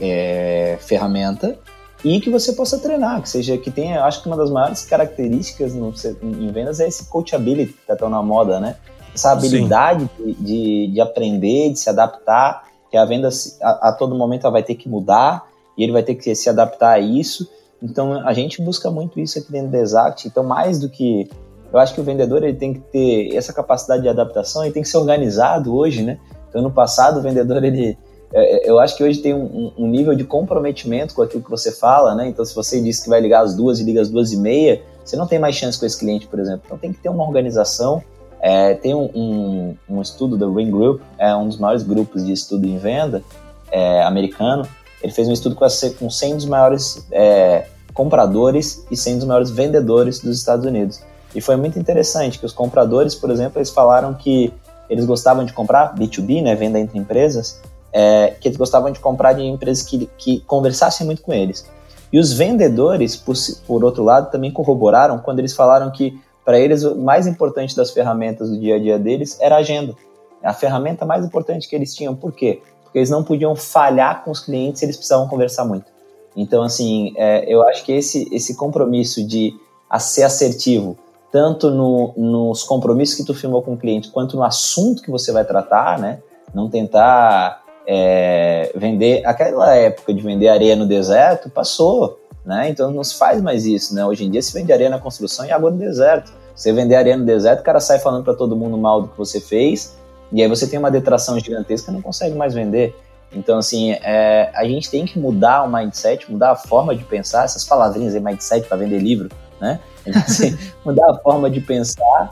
é, 0.00 0.78
ferramenta 0.80 1.58
e 2.04 2.20
que 2.20 2.30
você 2.30 2.52
possa 2.52 2.78
treinar, 2.78 3.20
que 3.22 3.28
seja 3.28 3.58
que 3.58 3.70
tenha, 3.70 4.04
acho 4.04 4.22
que 4.22 4.28
uma 4.28 4.36
das 4.36 4.50
maiores 4.50 4.84
características 4.84 5.74
no, 5.74 5.92
em 6.22 6.50
vendas 6.52 6.78
é 6.78 6.86
esse 6.86 7.08
coachability 7.08 7.72
que 7.72 7.80
está 7.80 7.96
tão 7.96 8.08
na 8.08 8.22
moda, 8.22 8.60
né? 8.60 8.76
Essa 9.12 9.32
habilidade 9.32 10.08
de, 10.16 10.34
de, 10.34 10.90
de, 10.92 11.00
aprender, 11.00 11.72
de 11.72 11.78
se 11.78 11.90
adaptar, 11.90 12.68
que 12.88 12.96
a 12.96 13.04
venda 13.04 13.28
a, 13.60 13.88
a, 13.88 13.92
todo 13.92 14.14
momento 14.14 14.44
ela 14.44 14.52
vai 14.52 14.62
ter 14.62 14.76
que 14.76 14.88
mudar 14.88 15.47
e 15.78 15.82
ele 15.82 15.92
vai 15.92 16.02
ter 16.02 16.16
que 16.16 16.34
se 16.34 16.50
adaptar 16.50 16.90
a 16.90 16.98
isso. 16.98 17.48
Então 17.80 18.26
a 18.26 18.34
gente 18.34 18.60
busca 18.60 18.90
muito 18.90 19.18
isso 19.20 19.38
aqui 19.38 19.50
dentro 19.50 19.70
do 19.70 19.76
Exact. 19.76 20.26
Então 20.26 20.42
mais 20.42 20.78
do 20.78 20.90
que 20.90 21.30
eu 21.72 21.78
acho 21.78 21.94
que 21.94 22.00
o 22.00 22.04
vendedor 22.04 22.42
ele 22.42 22.56
tem 22.56 22.74
que 22.74 22.80
ter 22.80 23.36
essa 23.36 23.52
capacidade 23.52 24.02
de 24.02 24.08
adaptação 24.08 24.66
e 24.66 24.72
tem 24.72 24.82
que 24.82 24.88
ser 24.88 24.98
organizado 24.98 25.74
hoje, 25.74 26.02
né? 26.02 26.18
Então 26.48 26.60
no 26.60 26.70
passado 26.70 27.20
o 27.20 27.22
vendedor 27.22 27.62
ele 27.62 27.96
é, 28.32 28.66
é, 28.66 28.70
eu 28.70 28.78
acho 28.78 28.96
que 28.96 29.02
hoje 29.02 29.20
tem 29.20 29.32
um, 29.32 29.72
um, 29.76 29.88
nível 29.88 30.14
de 30.14 30.24
comprometimento 30.24 31.14
com 31.14 31.22
aquilo 31.22 31.42
que 31.42 31.50
você 31.50 31.72
fala, 31.72 32.14
né? 32.14 32.28
Então, 32.28 32.44
se 32.44 32.54
você 32.54 32.80
disse 32.80 33.04
que 33.04 33.08
vai 33.08 33.20
ligar 33.20 33.42
às 33.42 33.54
duas 33.54 33.80
e 33.80 33.84
liga 33.84 34.00
às 34.00 34.10
duas 34.10 34.32
e 34.32 34.36
meia, 34.36 34.82
você 35.02 35.16
não 35.16 35.26
tem 35.26 35.38
mais 35.38 35.56
chance 35.56 35.78
com 35.78 35.86
esse 35.86 35.98
cliente, 35.98 36.26
por 36.26 36.38
exemplo. 36.38 36.62
Então, 36.66 36.76
tem 36.76 36.92
que 36.92 36.98
ter 36.98 37.08
uma 37.08 37.24
organização. 37.24 38.02
É, 38.40 38.74
tem 38.74 38.94
um, 38.94 39.10
um, 39.14 39.76
um, 39.88 40.02
estudo 40.02 40.36
do 40.36 40.52
Ring 40.54 40.70
Group, 40.70 41.00
é 41.18 41.34
um 41.34 41.48
dos 41.48 41.58
maiores 41.58 41.82
grupos 41.82 42.24
de 42.24 42.32
estudo 42.32 42.68
em 42.68 42.78
venda 42.78 43.22
é, 43.70 44.02
americano. 44.02 44.68
Ele 45.02 45.12
fez 45.12 45.28
um 45.28 45.32
estudo 45.32 45.54
com, 45.54 45.66
com 45.98 46.10
100 46.10 46.36
dos 46.36 46.44
maiores 46.46 47.06
é, 47.12 47.66
compradores 47.94 48.84
e 48.90 48.96
100 48.96 49.18
dos 49.18 49.26
maiores 49.26 49.50
vendedores 49.50 50.20
dos 50.20 50.38
Estados 50.38 50.64
Unidos. 50.64 51.00
E 51.34 51.40
foi 51.40 51.56
muito 51.56 51.78
interessante 51.78 52.38
que 52.38 52.46
os 52.46 52.52
compradores, 52.52 53.14
por 53.14 53.30
exemplo, 53.30 53.58
eles 53.58 53.70
falaram 53.70 54.14
que 54.14 54.52
eles 54.88 55.04
gostavam 55.04 55.44
de 55.44 55.52
comprar 55.52 55.94
B2B, 55.94 56.42
né, 56.42 56.54
venda 56.54 56.78
entre 56.78 56.98
empresas, 56.98 57.60
é, 57.92 58.34
que 58.40 58.48
eles 58.48 58.56
gostavam 58.56 58.90
de 58.90 58.98
comprar 58.98 59.34
de 59.34 59.42
empresas 59.42 59.82
que, 59.82 60.08
que 60.16 60.40
conversassem 60.40 61.06
muito 61.06 61.22
com 61.22 61.32
eles. 61.32 61.66
E 62.12 62.18
os 62.18 62.32
vendedores, 62.32 63.16
por, 63.16 63.34
por 63.66 63.84
outro 63.84 64.02
lado, 64.02 64.30
também 64.30 64.50
corroboraram 64.50 65.18
quando 65.18 65.40
eles 65.40 65.54
falaram 65.54 65.90
que 65.90 66.18
para 66.44 66.58
eles 66.58 66.82
o 66.82 66.96
mais 66.96 67.26
importante 67.26 67.76
das 67.76 67.90
ferramentas 67.90 68.48
do 68.48 68.58
dia 68.58 68.76
a 68.76 68.78
dia 68.78 68.98
deles 68.98 69.38
era 69.40 69.56
a 69.56 69.58
agenda. 69.58 69.94
A 70.42 70.54
ferramenta 70.54 71.04
mais 71.04 71.24
importante 71.24 71.68
que 71.68 71.76
eles 71.76 71.94
tinham. 71.94 72.14
Por 72.14 72.32
quê? 72.32 72.62
Porque 72.88 72.98
eles 72.98 73.10
não 73.10 73.22
podiam 73.22 73.54
falhar 73.54 74.24
com 74.24 74.30
os 74.30 74.40
clientes, 74.40 74.82
eles 74.82 74.96
precisavam 74.96 75.28
conversar 75.28 75.64
muito. 75.64 75.86
Então, 76.34 76.62
assim, 76.62 77.12
é, 77.16 77.44
eu 77.46 77.62
acho 77.68 77.84
que 77.84 77.92
esse, 77.92 78.28
esse 78.32 78.56
compromisso 78.56 79.22
de 79.26 79.54
ser 79.98 80.22
assertivo, 80.22 80.96
tanto 81.30 81.70
no, 81.70 82.14
nos 82.16 82.62
compromissos 82.62 83.14
que 83.14 83.24
tu 83.24 83.34
firmou 83.34 83.60
com 83.62 83.74
o 83.74 83.76
cliente, 83.76 84.10
quanto 84.10 84.36
no 84.36 84.42
assunto 84.42 85.02
que 85.02 85.10
você 85.10 85.32
vai 85.32 85.44
tratar, 85.44 85.98
né? 85.98 86.20
Não 86.54 86.70
tentar 86.70 87.62
é, 87.86 88.72
vender. 88.74 89.24
Aquela 89.26 89.74
época 89.74 90.14
de 90.14 90.22
vender 90.22 90.48
areia 90.48 90.74
no 90.74 90.86
deserto 90.86 91.50
passou, 91.50 92.18
né? 92.44 92.70
Então 92.70 92.90
não 92.90 93.04
se 93.04 93.16
faz 93.16 93.42
mais 93.42 93.66
isso, 93.66 93.94
né? 93.94 94.06
Hoje 94.06 94.24
em 94.24 94.30
dia 94.30 94.40
se 94.40 94.52
vende 94.54 94.72
areia 94.72 94.88
na 94.88 94.98
construção 94.98 95.44
e 95.44 95.52
água 95.52 95.70
no 95.70 95.76
deserto. 95.76 96.32
Você 96.54 96.72
vender 96.72 96.96
areia 96.96 97.16
no 97.16 97.24
deserto, 97.24 97.60
o 97.60 97.64
cara 97.64 97.80
sai 97.80 97.98
falando 97.98 98.24
para 98.24 98.34
todo 98.34 98.56
mundo 98.56 98.78
mal 98.78 99.02
do 99.02 99.08
que 99.08 99.18
você 99.18 99.40
fez, 99.40 99.96
e 100.32 100.42
aí 100.42 100.48
você 100.48 100.66
tem 100.66 100.78
uma 100.78 100.90
detração 100.90 101.38
gigantesca 101.38 101.90
não 101.90 102.02
consegue 102.02 102.34
mais 102.34 102.54
vender. 102.54 102.94
Então, 103.32 103.58
assim, 103.58 103.92
é, 103.92 104.50
a 104.54 104.64
gente 104.64 104.90
tem 104.90 105.04
que 105.04 105.18
mudar 105.18 105.62
o 105.62 105.70
mindset, 105.70 106.30
mudar 106.30 106.52
a 106.52 106.56
forma 106.56 106.94
de 106.96 107.04
pensar, 107.04 107.44
essas 107.44 107.64
palavrinhas 107.64 108.14
aí, 108.14 108.20
mindset 108.20 108.66
para 108.66 108.76
vender 108.78 108.98
livro, 108.98 109.28
né? 109.60 109.80
Então, 110.06 110.22
assim, 110.22 110.56
mudar 110.86 111.10
a 111.10 111.18
forma 111.18 111.50
de 111.50 111.60
pensar 111.60 112.30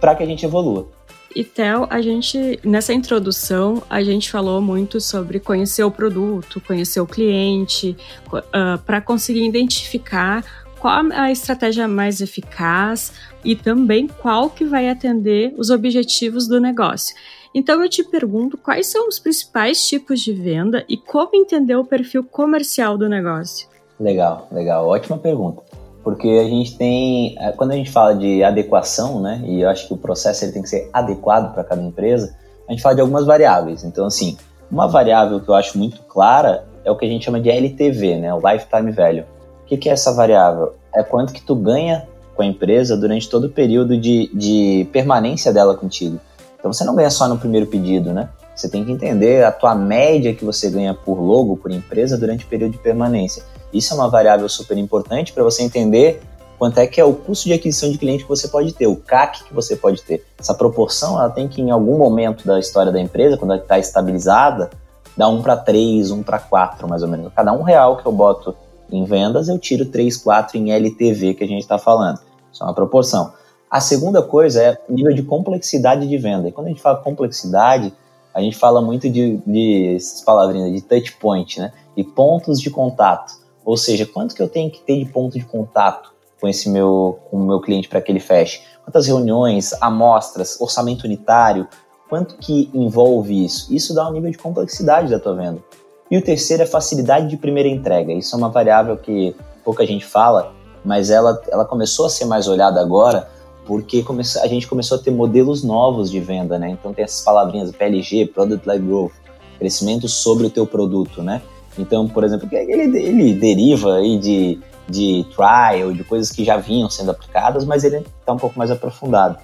para 0.00 0.14
que 0.14 0.22
a 0.22 0.26
gente 0.26 0.46
evolua. 0.46 0.86
E 1.34 1.44
Theo, 1.44 1.86
a 1.90 2.00
gente 2.00 2.58
nessa 2.64 2.92
introdução 2.92 3.82
a 3.88 4.02
gente 4.02 4.30
falou 4.30 4.60
muito 4.60 5.00
sobre 5.00 5.38
conhecer 5.38 5.84
o 5.84 5.90
produto, 5.90 6.60
conhecer 6.60 7.00
o 7.00 7.06
cliente, 7.06 7.96
uh, 8.32 8.42
ah, 8.52 8.80
para 8.84 9.00
conseguir 9.00 9.46
identificar 9.46 10.44
qual 10.80 11.04
a 11.12 11.30
estratégia 11.30 11.86
mais 11.86 12.20
eficaz 12.20 13.12
e 13.44 13.54
também 13.54 14.08
qual 14.08 14.50
que 14.50 14.64
vai 14.64 14.88
atender 14.88 15.54
os 15.56 15.70
objetivos 15.70 16.48
do 16.48 16.60
negócio. 16.60 17.14
Então 17.54 17.82
eu 17.82 17.88
te 17.88 18.02
pergunto 18.02 18.56
quais 18.56 18.86
são 18.86 19.08
os 19.08 19.18
principais 19.18 19.86
tipos 19.86 20.20
de 20.20 20.32
venda 20.32 20.84
e 20.88 20.96
como 20.96 21.30
entender 21.34 21.76
o 21.76 21.84
perfil 21.84 22.24
comercial 22.24 22.96
do 22.96 23.08
negócio. 23.08 23.68
Legal, 23.98 24.48
legal, 24.50 24.86
ótima 24.86 25.18
pergunta 25.18 25.62
porque 26.02 26.28
a 26.28 26.48
gente 26.48 26.76
tem, 26.76 27.36
é, 27.38 27.52
quando 27.52 27.72
a 27.72 27.74
gente 27.74 27.90
fala 27.90 28.14
de 28.14 28.42
adequação, 28.42 29.20
né, 29.20 29.42
e 29.44 29.60
eu 29.60 29.68
acho 29.68 29.86
que 29.86 29.94
o 29.94 29.96
processo 29.96 30.44
ele 30.44 30.52
tem 30.52 30.62
que 30.62 30.68
ser 30.68 30.88
adequado 30.92 31.52
para 31.52 31.62
cada 31.64 31.82
empresa, 31.82 32.36
a 32.66 32.72
gente 32.72 32.82
fala 32.82 32.94
de 32.94 33.00
algumas 33.00 33.26
variáveis. 33.26 33.84
Então, 33.84 34.06
assim, 34.06 34.36
uma 34.70 34.86
variável 34.86 35.40
que 35.40 35.48
eu 35.48 35.54
acho 35.54 35.76
muito 35.76 36.02
clara 36.02 36.64
é 36.84 36.90
o 36.90 36.96
que 36.96 37.04
a 37.04 37.08
gente 37.08 37.24
chama 37.24 37.40
de 37.40 37.50
LTV, 37.50 38.16
né, 38.16 38.32
o 38.32 38.38
Lifetime 38.38 38.92
Value. 38.92 39.24
Que, 39.70 39.76
que 39.76 39.88
é 39.88 39.92
essa 39.92 40.12
variável? 40.12 40.74
É 40.92 41.00
quanto 41.04 41.32
que 41.32 41.40
tu 41.40 41.54
ganha 41.54 42.04
com 42.34 42.42
a 42.42 42.46
empresa 42.46 42.96
durante 42.96 43.30
todo 43.30 43.44
o 43.44 43.48
período 43.48 43.96
de, 43.96 44.28
de 44.34 44.88
permanência 44.92 45.52
dela 45.52 45.76
contigo. 45.76 46.18
Então, 46.58 46.72
você 46.72 46.82
não 46.82 46.96
ganha 46.96 47.08
só 47.08 47.28
no 47.28 47.38
primeiro 47.38 47.68
pedido, 47.68 48.12
né? 48.12 48.28
Você 48.52 48.68
tem 48.68 48.84
que 48.84 48.90
entender 48.90 49.44
a 49.44 49.52
tua 49.52 49.76
média 49.76 50.34
que 50.34 50.44
você 50.44 50.68
ganha 50.68 50.92
por 50.92 51.20
logo, 51.20 51.56
por 51.56 51.70
empresa, 51.70 52.18
durante 52.18 52.44
o 52.44 52.48
período 52.48 52.72
de 52.72 52.78
permanência. 52.78 53.44
Isso 53.72 53.94
é 53.94 53.96
uma 53.96 54.08
variável 54.08 54.48
super 54.48 54.76
importante 54.76 55.32
para 55.32 55.44
você 55.44 55.62
entender 55.62 56.20
quanto 56.58 56.78
é 56.78 56.86
que 56.88 57.00
é 57.00 57.04
o 57.04 57.14
custo 57.14 57.46
de 57.46 57.52
aquisição 57.52 57.92
de 57.92 57.96
cliente 57.96 58.24
que 58.24 58.28
você 58.28 58.48
pode 58.48 58.74
ter, 58.74 58.88
o 58.88 58.96
CAC 58.96 59.44
que 59.44 59.54
você 59.54 59.76
pode 59.76 60.02
ter. 60.02 60.26
Essa 60.36 60.52
proporção 60.52 61.16
ela 61.16 61.30
tem 61.30 61.46
que, 61.46 61.62
em 61.62 61.70
algum 61.70 61.96
momento 61.96 62.44
da 62.44 62.58
história 62.58 62.90
da 62.90 63.00
empresa, 63.00 63.36
quando 63.36 63.52
ela 63.52 63.62
está 63.62 63.78
estabilizada, 63.78 64.68
dar 65.16 65.28
um 65.28 65.40
para 65.40 65.56
três, 65.56 66.10
um 66.10 66.24
para 66.24 66.40
quatro, 66.40 66.88
mais 66.88 67.04
ou 67.04 67.08
menos. 67.08 67.32
Cada 67.36 67.52
um 67.52 67.62
real 67.62 67.98
que 67.98 68.04
eu 68.04 68.10
boto 68.10 68.56
em 68.92 69.04
vendas, 69.04 69.48
eu 69.48 69.58
tiro 69.58 69.86
três, 69.86 70.16
quatro 70.16 70.56
em 70.56 70.72
LTV 70.72 71.34
que 71.34 71.44
a 71.44 71.46
gente 71.46 71.62
está 71.62 71.78
falando. 71.78 72.20
Isso 72.52 72.62
é 72.62 72.66
uma 72.66 72.74
proporção. 72.74 73.32
A 73.70 73.80
segunda 73.80 74.20
coisa 74.20 74.62
é 74.62 74.78
o 74.88 74.92
nível 74.92 75.14
de 75.14 75.22
complexidade 75.22 76.06
de 76.08 76.18
venda. 76.18 76.48
E 76.48 76.52
quando 76.52 76.66
a 76.66 76.70
gente 76.70 76.82
fala 76.82 76.98
complexidade, 76.98 77.92
a 78.34 78.40
gente 78.40 78.56
fala 78.56 78.82
muito 78.82 79.08
de, 79.08 79.36
de 79.46 79.94
essas 79.94 80.22
palavrinhas 80.22 80.72
de 80.72 80.80
touch 80.80 81.12
point, 81.16 81.60
né? 81.60 81.72
De 81.96 82.02
pontos 82.02 82.60
de 82.60 82.70
contato. 82.70 83.32
Ou 83.64 83.76
seja, 83.76 84.06
quanto 84.06 84.34
que 84.34 84.42
eu 84.42 84.48
tenho 84.48 84.70
que 84.70 84.80
ter 84.80 84.98
de 84.98 85.10
ponto 85.10 85.38
de 85.38 85.44
contato 85.44 86.12
com 86.40 86.48
esse 86.48 86.68
meu, 86.68 87.18
com 87.30 87.36
o 87.36 87.46
meu 87.46 87.60
cliente 87.60 87.88
para 87.88 88.00
que 88.00 88.10
ele 88.10 88.20
feche? 88.20 88.60
Quantas 88.84 89.06
reuniões, 89.06 89.72
amostras, 89.80 90.60
orçamento 90.60 91.04
unitário, 91.04 91.68
quanto 92.08 92.36
que 92.38 92.70
envolve 92.74 93.44
isso? 93.44 93.72
Isso 93.72 93.94
dá 93.94 94.08
um 94.08 94.12
nível 94.12 94.30
de 94.30 94.38
complexidade 94.38 95.10
da 95.10 95.20
tua 95.20 95.34
venda. 95.34 95.62
E 96.10 96.18
o 96.18 96.22
terceiro 96.22 96.62
é 96.62 96.66
facilidade 96.66 97.28
de 97.28 97.36
primeira 97.36 97.68
entrega. 97.68 98.12
Isso 98.12 98.34
é 98.34 98.38
uma 98.38 98.48
variável 98.48 98.96
que 98.96 99.34
pouca 99.64 99.86
gente 99.86 100.04
fala, 100.04 100.52
mas 100.84 101.10
ela, 101.10 101.40
ela 101.48 101.64
começou 101.64 102.06
a 102.06 102.10
ser 102.10 102.24
mais 102.24 102.48
olhada 102.48 102.80
agora 102.80 103.28
porque 103.66 104.04
a 104.42 104.46
gente 104.48 104.66
começou 104.66 104.98
a 104.98 105.00
ter 105.00 105.12
modelos 105.12 105.62
novos 105.62 106.10
de 106.10 106.18
venda, 106.18 106.58
né? 106.58 106.70
Então 106.70 106.92
tem 106.92 107.04
essas 107.04 107.22
palavrinhas 107.22 107.70
PLG, 107.70 108.26
Product 108.26 108.68
Led 108.68 108.84
Growth, 108.84 109.12
crescimento 109.60 110.08
sobre 110.08 110.46
o 110.46 110.50
teu 110.50 110.66
produto, 110.66 111.22
né? 111.22 111.40
Então, 111.78 112.08
por 112.08 112.24
exemplo, 112.24 112.48
ele, 112.50 112.98
ele 112.98 113.34
deriva 113.34 113.98
aí 113.98 114.18
de, 114.18 114.58
de 114.88 115.24
trial, 115.36 115.92
de 115.92 116.02
coisas 116.02 116.32
que 116.32 116.44
já 116.44 116.56
vinham 116.56 116.90
sendo 116.90 117.12
aplicadas, 117.12 117.64
mas 117.64 117.84
ele 117.84 117.98
está 117.98 118.32
um 118.32 118.38
pouco 118.38 118.58
mais 118.58 118.72
aprofundado. 118.72 119.38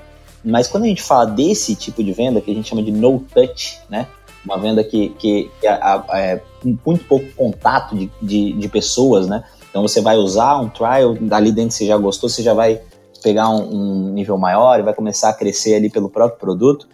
Mas 0.44 0.66
quando 0.66 0.85
a 0.85 0.88
gente 0.88 1.02
fala 1.02 1.26
desse 1.26 1.76
tipo 1.76 2.02
de 2.02 2.12
venda, 2.12 2.40
que 2.40 2.50
a 2.50 2.54
gente 2.54 2.68
chama 2.68 2.82
de 2.82 2.90
no 2.90 3.20
touch, 3.32 3.80
né? 3.88 4.08
Uma 4.46 4.58
venda 4.58 4.82
que, 4.82 5.10
que, 5.10 5.50
que 5.60 5.66
é, 5.66 5.78
é 6.14 6.42
muito 6.84 7.04
pouco 7.04 7.26
contato 7.34 7.94
de, 7.94 8.10
de, 8.22 8.52
de, 8.52 8.68
pessoas, 8.68 9.26
né? 9.26 9.44
Então 9.68 9.82
você 9.82 10.00
vai 10.00 10.16
usar 10.16 10.58
um 10.60 10.68
trial, 10.68 11.14
dali 11.20 11.52
dentro 11.52 11.76
você 11.76 11.84
já 11.84 11.98
gostou, 11.98 12.30
você 12.30 12.42
já 12.42 12.54
vai 12.54 12.80
pegar 13.22 13.50
um, 13.50 14.06
um 14.06 14.12
nível 14.12 14.38
maior 14.38 14.78
e 14.78 14.82
vai 14.82 14.94
começar 14.94 15.30
a 15.30 15.34
crescer 15.34 15.74
ali 15.74 15.90
pelo 15.90 16.08
próprio 16.08 16.38
produto. 16.38 16.86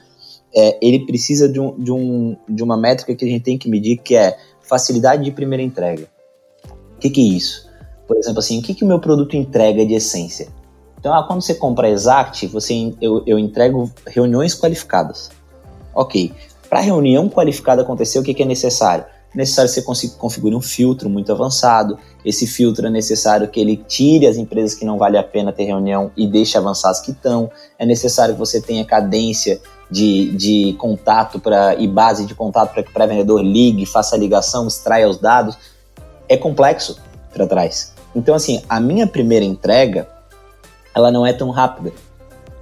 É, 0.54 0.78
ele 0.82 1.06
precisa 1.06 1.48
de, 1.48 1.60
um, 1.60 1.78
de, 1.78 1.92
um, 1.92 2.36
de 2.48 2.62
uma 2.62 2.76
métrica 2.76 3.14
que 3.14 3.24
a 3.24 3.28
gente 3.28 3.42
tem 3.42 3.58
que 3.58 3.68
medir, 3.68 3.98
que 3.98 4.16
é 4.16 4.36
facilidade 4.62 5.24
de 5.24 5.30
primeira 5.30 5.62
entrega. 5.62 6.08
O 6.96 6.98
que, 6.98 7.10
que 7.10 7.20
é 7.20 7.36
isso? 7.36 7.68
Por 8.06 8.16
exemplo, 8.16 8.38
assim, 8.38 8.58
o 8.58 8.62
que, 8.62 8.74
que 8.74 8.84
o 8.84 8.88
meu 8.88 8.98
produto 8.98 9.36
entrega 9.36 9.84
de 9.84 9.94
essência? 9.94 10.48
Então, 10.98 11.12
ah, 11.12 11.24
quando 11.26 11.42
você 11.42 11.54
compra 11.54 11.90
Exact, 11.90 12.46
você, 12.46 12.94
eu, 13.00 13.24
eu 13.26 13.38
entrego 13.38 13.90
reuniões 14.06 14.54
qualificadas. 14.54 15.30
Ok. 15.94 16.32
Para 16.72 16.80
a 16.80 16.84
reunião 16.84 17.28
qualificada 17.28 17.82
acontecer, 17.82 18.18
o 18.18 18.22
que, 18.22 18.32
que 18.32 18.42
é 18.42 18.46
necessário? 18.46 19.04
É 19.04 19.36
necessário 19.36 19.70
que 19.70 19.78
você 19.82 20.08
configure 20.16 20.54
um 20.54 20.60
filtro 20.62 21.10
muito 21.10 21.30
avançado. 21.30 21.98
Esse 22.24 22.46
filtro 22.46 22.86
é 22.86 22.90
necessário 22.90 23.46
que 23.46 23.60
ele 23.60 23.76
tire 23.76 24.26
as 24.26 24.38
empresas 24.38 24.74
que 24.74 24.82
não 24.82 24.96
vale 24.96 25.18
a 25.18 25.22
pena 25.22 25.52
ter 25.52 25.64
reunião 25.64 26.10
e 26.16 26.26
deixe 26.26 26.56
avançar 26.56 26.88
as 26.88 27.02
que 27.02 27.10
estão. 27.10 27.50
É 27.78 27.84
necessário 27.84 28.32
que 28.32 28.40
você 28.40 28.58
tenha 28.58 28.86
cadência 28.86 29.60
de, 29.90 30.34
de 30.34 30.72
contato 30.78 31.38
para 31.38 31.74
e 31.74 31.86
base 31.86 32.24
de 32.24 32.34
contato 32.34 32.72
para 32.72 32.82
que 32.82 32.88
o 32.88 32.94
pré-vendedor 32.94 33.42
ligue, 33.42 33.84
faça 33.84 34.16
a 34.16 34.18
ligação, 34.18 34.66
extraia 34.66 35.06
os 35.06 35.18
dados. 35.18 35.58
É 36.26 36.38
complexo 36.38 36.96
para 37.34 37.46
trás. 37.46 37.92
Então, 38.16 38.34
assim, 38.34 38.62
a 38.66 38.80
minha 38.80 39.06
primeira 39.06 39.44
entrega, 39.44 40.08
ela 40.94 41.12
não 41.12 41.26
é 41.26 41.34
tão 41.34 41.50
rápida, 41.50 41.92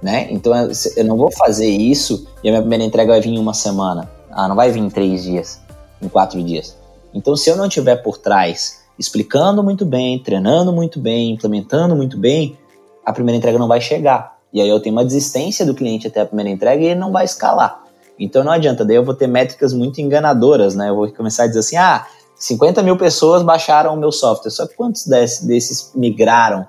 né? 0.01 0.27
Então, 0.31 0.53
eu 0.95 1.05
não 1.05 1.17
vou 1.17 1.31
fazer 1.31 1.69
isso 1.69 2.27
e 2.43 2.49
a 2.49 2.51
minha 2.51 2.61
primeira 2.61 2.83
entrega 2.83 3.11
vai 3.11 3.21
vir 3.21 3.29
em 3.29 3.39
uma 3.39 3.53
semana. 3.53 4.09
Ah, 4.31 4.47
não 4.47 4.55
vai 4.55 4.71
vir 4.71 4.79
em 4.79 4.89
três 4.89 5.23
dias, 5.23 5.61
em 6.01 6.07
quatro 6.07 6.41
dias. 6.41 6.75
Então, 7.13 7.35
se 7.35 7.49
eu 7.49 7.55
não 7.55 7.67
tiver 7.67 7.97
por 7.97 8.17
trás 8.17 8.81
explicando 8.97 9.63
muito 9.63 9.85
bem, 9.85 10.19
treinando 10.19 10.71
muito 10.71 10.99
bem, 10.99 11.31
implementando 11.31 11.95
muito 11.95 12.17
bem, 12.17 12.57
a 13.05 13.11
primeira 13.11 13.37
entrega 13.37 13.57
não 13.57 13.67
vai 13.67 13.81
chegar. 13.81 14.37
E 14.53 14.61
aí 14.61 14.69
eu 14.69 14.79
tenho 14.79 14.95
uma 14.95 15.05
desistência 15.05 15.65
do 15.65 15.73
cliente 15.73 16.07
até 16.07 16.21
a 16.21 16.25
primeira 16.25 16.49
entrega 16.49 16.81
e 16.81 16.87
ele 16.87 16.99
não 16.99 17.11
vai 17.11 17.25
escalar. 17.25 17.83
Então 18.19 18.43
não 18.43 18.51
adianta, 18.51 18.85
daí 18.85 18.95
eu 18.95 19.03
vou 19.03 19.15
ter 19.15 19.27
métricas 19.27 19.73
muito 19.73 19.99
enganadoras, 19.99 20.75
né? 20.75 20.89
Eu 20.89 20.95
vou 20.95 21.11
começar 21.11 21.43
a 21.43 21.47
dizer 21.47 21.59
assim, 21.59 21.77
ah, 21.77 22.05
50 22.35 22.83
mil 22.83 22.97
pessoas 22.97 23.41
baixaram 23.43 23.93
o 23.93 23.97
meu 23.97 24.11
software, 24.11 24.51
só 24.51 24.67
que 24.67 24.75
quantos 24.75 25.07
desses, 25.07 25.91
migraram 25.95 26.67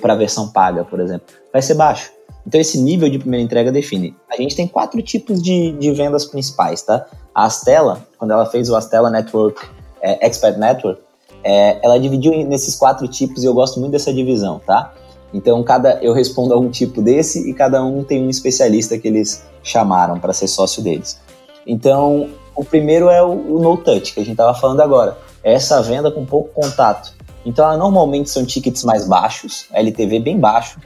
para 0.00 0.14
a 0.14 0.16
versão 0.16 0.48
paga, 0.48 0.84
por 0.84 1.00
exemplo? 1.00 1.26
Vai 1.52 1.62
ser 1.62 1.74
baixo. 1.74 2.10
Então 2.46 2.60
esse 2.60 2.80
nível 2.80 3.08
de 3.08 3.18
primeira 3.18 3.44
entrega 3.44 3.70
define. 3.70 4.16
A 4.30 4.36
gente 4.36 4.56
tem 4.56 4.66
quatro 4.66 5.00
tipos 5.02 5.42
de, 5.42 5.72
de 5.72 5.92
vendas 5.92 6.24
principais, 6.24 6.82
tá? 6.82 7.06
A 7.34 7.44
Astela, 7.44 8.06
quando 8.18 8.32
ela 8.32 8.46
fez 8.46 8.68
o 8.68 8.76
Astela 8.76 9.10
Network, 9.10 9.60
é, 10.00 10.26
Expert 10.26 10.58
Network, 10.58 11.00
é, 11.42 11.78
ela 11.82 11.98
dividiu 11.98 12.32
nesses 12.46 12.74
quatro 12.74 13.06
tipos 13.08 13.42
e 13.42 13.46
eu 13.46 13.54
gosto 13.54 13.80
muito 13.80 13.92
dessa 13.92 14.12
divisão, 14.12 14.60
tá? 14.66 14.92
Então, 15.32 15.62
cada 15.62 16.02
eu 16.02 16.12
respondo 16.12 16.52
a 16.54 16.58
um 16.58 16.70
tipo 16.70 17.00
desse 17.00 17.48
e 17.48 17.54
cada 17.54 17.82
um 17.84 18.02
tem 18.02 18.24
um 18.24 18.28
especialista 18.28 18.98
que 18.98 19.06
eles 19.06 19.44
chamaram 19.62 20.18
para 20.18 20.32
ser 20.32 20.48
sócio 20.48 20.82
deles. 20.82 21.20
Então, 21.66 22.28
o 22.54 22.64
primeiro 22.64 23.08
é 23.08 23.22
o, 23.22 23.30
o 23.30 23.60
no 23.60 23.76
touch 23.76 24.12
que 24.12 24.20
a 24.20 24.24
gente 24.24 24.32
estava 24.32 24.58
falando 24.58 24.80
agora. 24.80 25.16
É 25.42 25.54
essa 25.54 25.80
venda 25.82 26.10
com 26.10 26.26
pouco 26.26 26.50
contato. 26.52 27.14
Então, 27.46 27.64
ela, 27.64 27.76
normalmente 27.76 28.28
são 28.28 28.44
tickets 28.44 28.84
mais 28.84 29.06
baixos, 29.06 29.66
LTV 29.72 30.18
bem 30.20 30.38
baixo. 30.38 30.78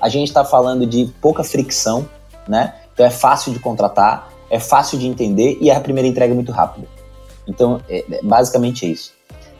A 0.00 0.08
gente 0.08 0.28
está 0.28 0.44
falando 0.44 0.86
de 0.86 1.12
pouca 1.20 1.42
fricção, 1.42 2.08
né? 2.46 2.74
Então 2.92 3.04
é 3.04 3.10
fácil 3.10 3.52
de 3.52 3.58
contratar, 3.58 4.32
é 4.50 4.58
fácil 4.58 4.98
de 4.98 5.06
entender 5.06 5.58
e 5.60 5.70
a 5.70 5.80
primeira 5.80 6.08
entrega 6.08 6.32
é 6.32 6.34
muito 6.34 6.52
rápida. 6.52 6.86
Então, 7.46 7.80
é, 7.88 8.04
é 8.10 8.22
basicamente 8.22 8.84
é 8.84 8.88
isso. 8.88 9.12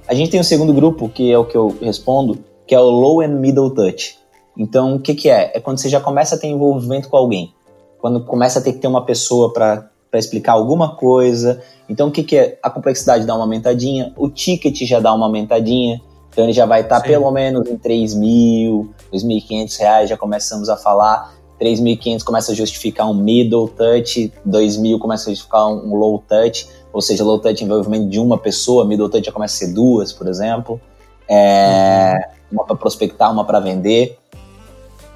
A 0.07 0.15
gente 0.15 0.31
tem 0.31 0.41
o 0.41 0.45
segundo 0.45 0.73
grupo, 0.73 1.09
que 1.09 1.31
é 1.31 1.39
o 1.39 1.45
que 1.45 1.57
eu 1.57 1.77
respondo, 1.81 2.39
que 2.67 2.75
é 2.75 2.81
o 2.81 2.85
low 2.85 3.21
and 3.21 3.29
middle 3.29 3.71
touch. 3.71 4.19
Então, 4.57 4.97
o 4.97 5.01
que, 5.01 5.15
que 5.15 5.29
é? 5.29 5.53
É 5.55 5.61
quando 5.61 5.79
você 5.79 5.89
já 5.89 6.01
começa 6.01 6.35
a 6.35 6.39
ter 6.39 6.49
envolvimento 6.49 7.09
com 7.09 7.17
alguém. 7.17 7.55
Quando 8.01 8.25
começa 8.25 8.59
a 8.59 8.63
ter 8.63 8.73
que 8.73 8.79
ter 8.79 8.89
uma 8.89 9.05
pessoa 9.05 9.53
para 9.53 9.91
explicar 10.15 10.53
alguma 10.53 10.97
coisa. 10.97 11.63
Então, 11.89 12.09
o 12.09 12.11
que, 12.11 12.23
que 12.23 12.37
é? 12.37 12.59
A 12.63 12.71
complexidade 12.71 13.27
dá 13.27 13.35
uma 13.35 13.45
aumentadinha, 13.45 14.13
o 14.17 14.29
ticket 14.29 14.83
já 14.83 15.01
dá 15.01 15.13
uma 15.13 15.27
aumentadinha. 15.27 16.01
Então, 16.31 16.45
ele 16.45 16.53
já 16.53 16.67
vai 16.67 16.83
estar 16.83 17.01
tá 17.01 17.07
pelo 17.07 17.31
menos 17.31 17.69
em 17.69 17.77
3 17.77 18.15
mil, 18.15 18.93
2.500 19.13 19.79
reais, 19.79 20.11
já 20.11 20.17
começamos 20.17 20.69
a 20.69 20.77
falar. 20.77 21.35
3.500 21.61 22.23
começa 22.23 22.53
a 22.53 22.55
justificar 22.55 23.11
um 23.11 23.15
middle 23.15 23.69
touch, 23.69 24.33
2.000 24.47 24.99
começa 24.99 25.29
a 25.29 25.33
justificar 25.33 25.67
um 25.67 25.95
low 25.97 26.23
touch, 26.29 26.69
ou 26.93 27.03
seja, 27.03 27.25
low 27.25 27.39
touch 27.41 27.65
envolvimento 27.65 28.09
de 28.09 28.21
uma 28.21 28.39
pessoa, 28.39 28.85
middle 28.85 29.09
touch 29.09 29.27
já 29.27 29.33
começa 29.33 29.65
a 29.65 29.67
ser 29.67 29.75
duas, 29.75 30.13
por 30.13 30.29
exemplo. 30.29 30.81
É, 31.29 32.15
uhum. 32.15 32.59
Uma 32.59 32.65
para 32.65 32.77
prospectar, 32.77 33.31
uma 33.33 33.45
para 33.45 33.59
vender. 33.61 34.17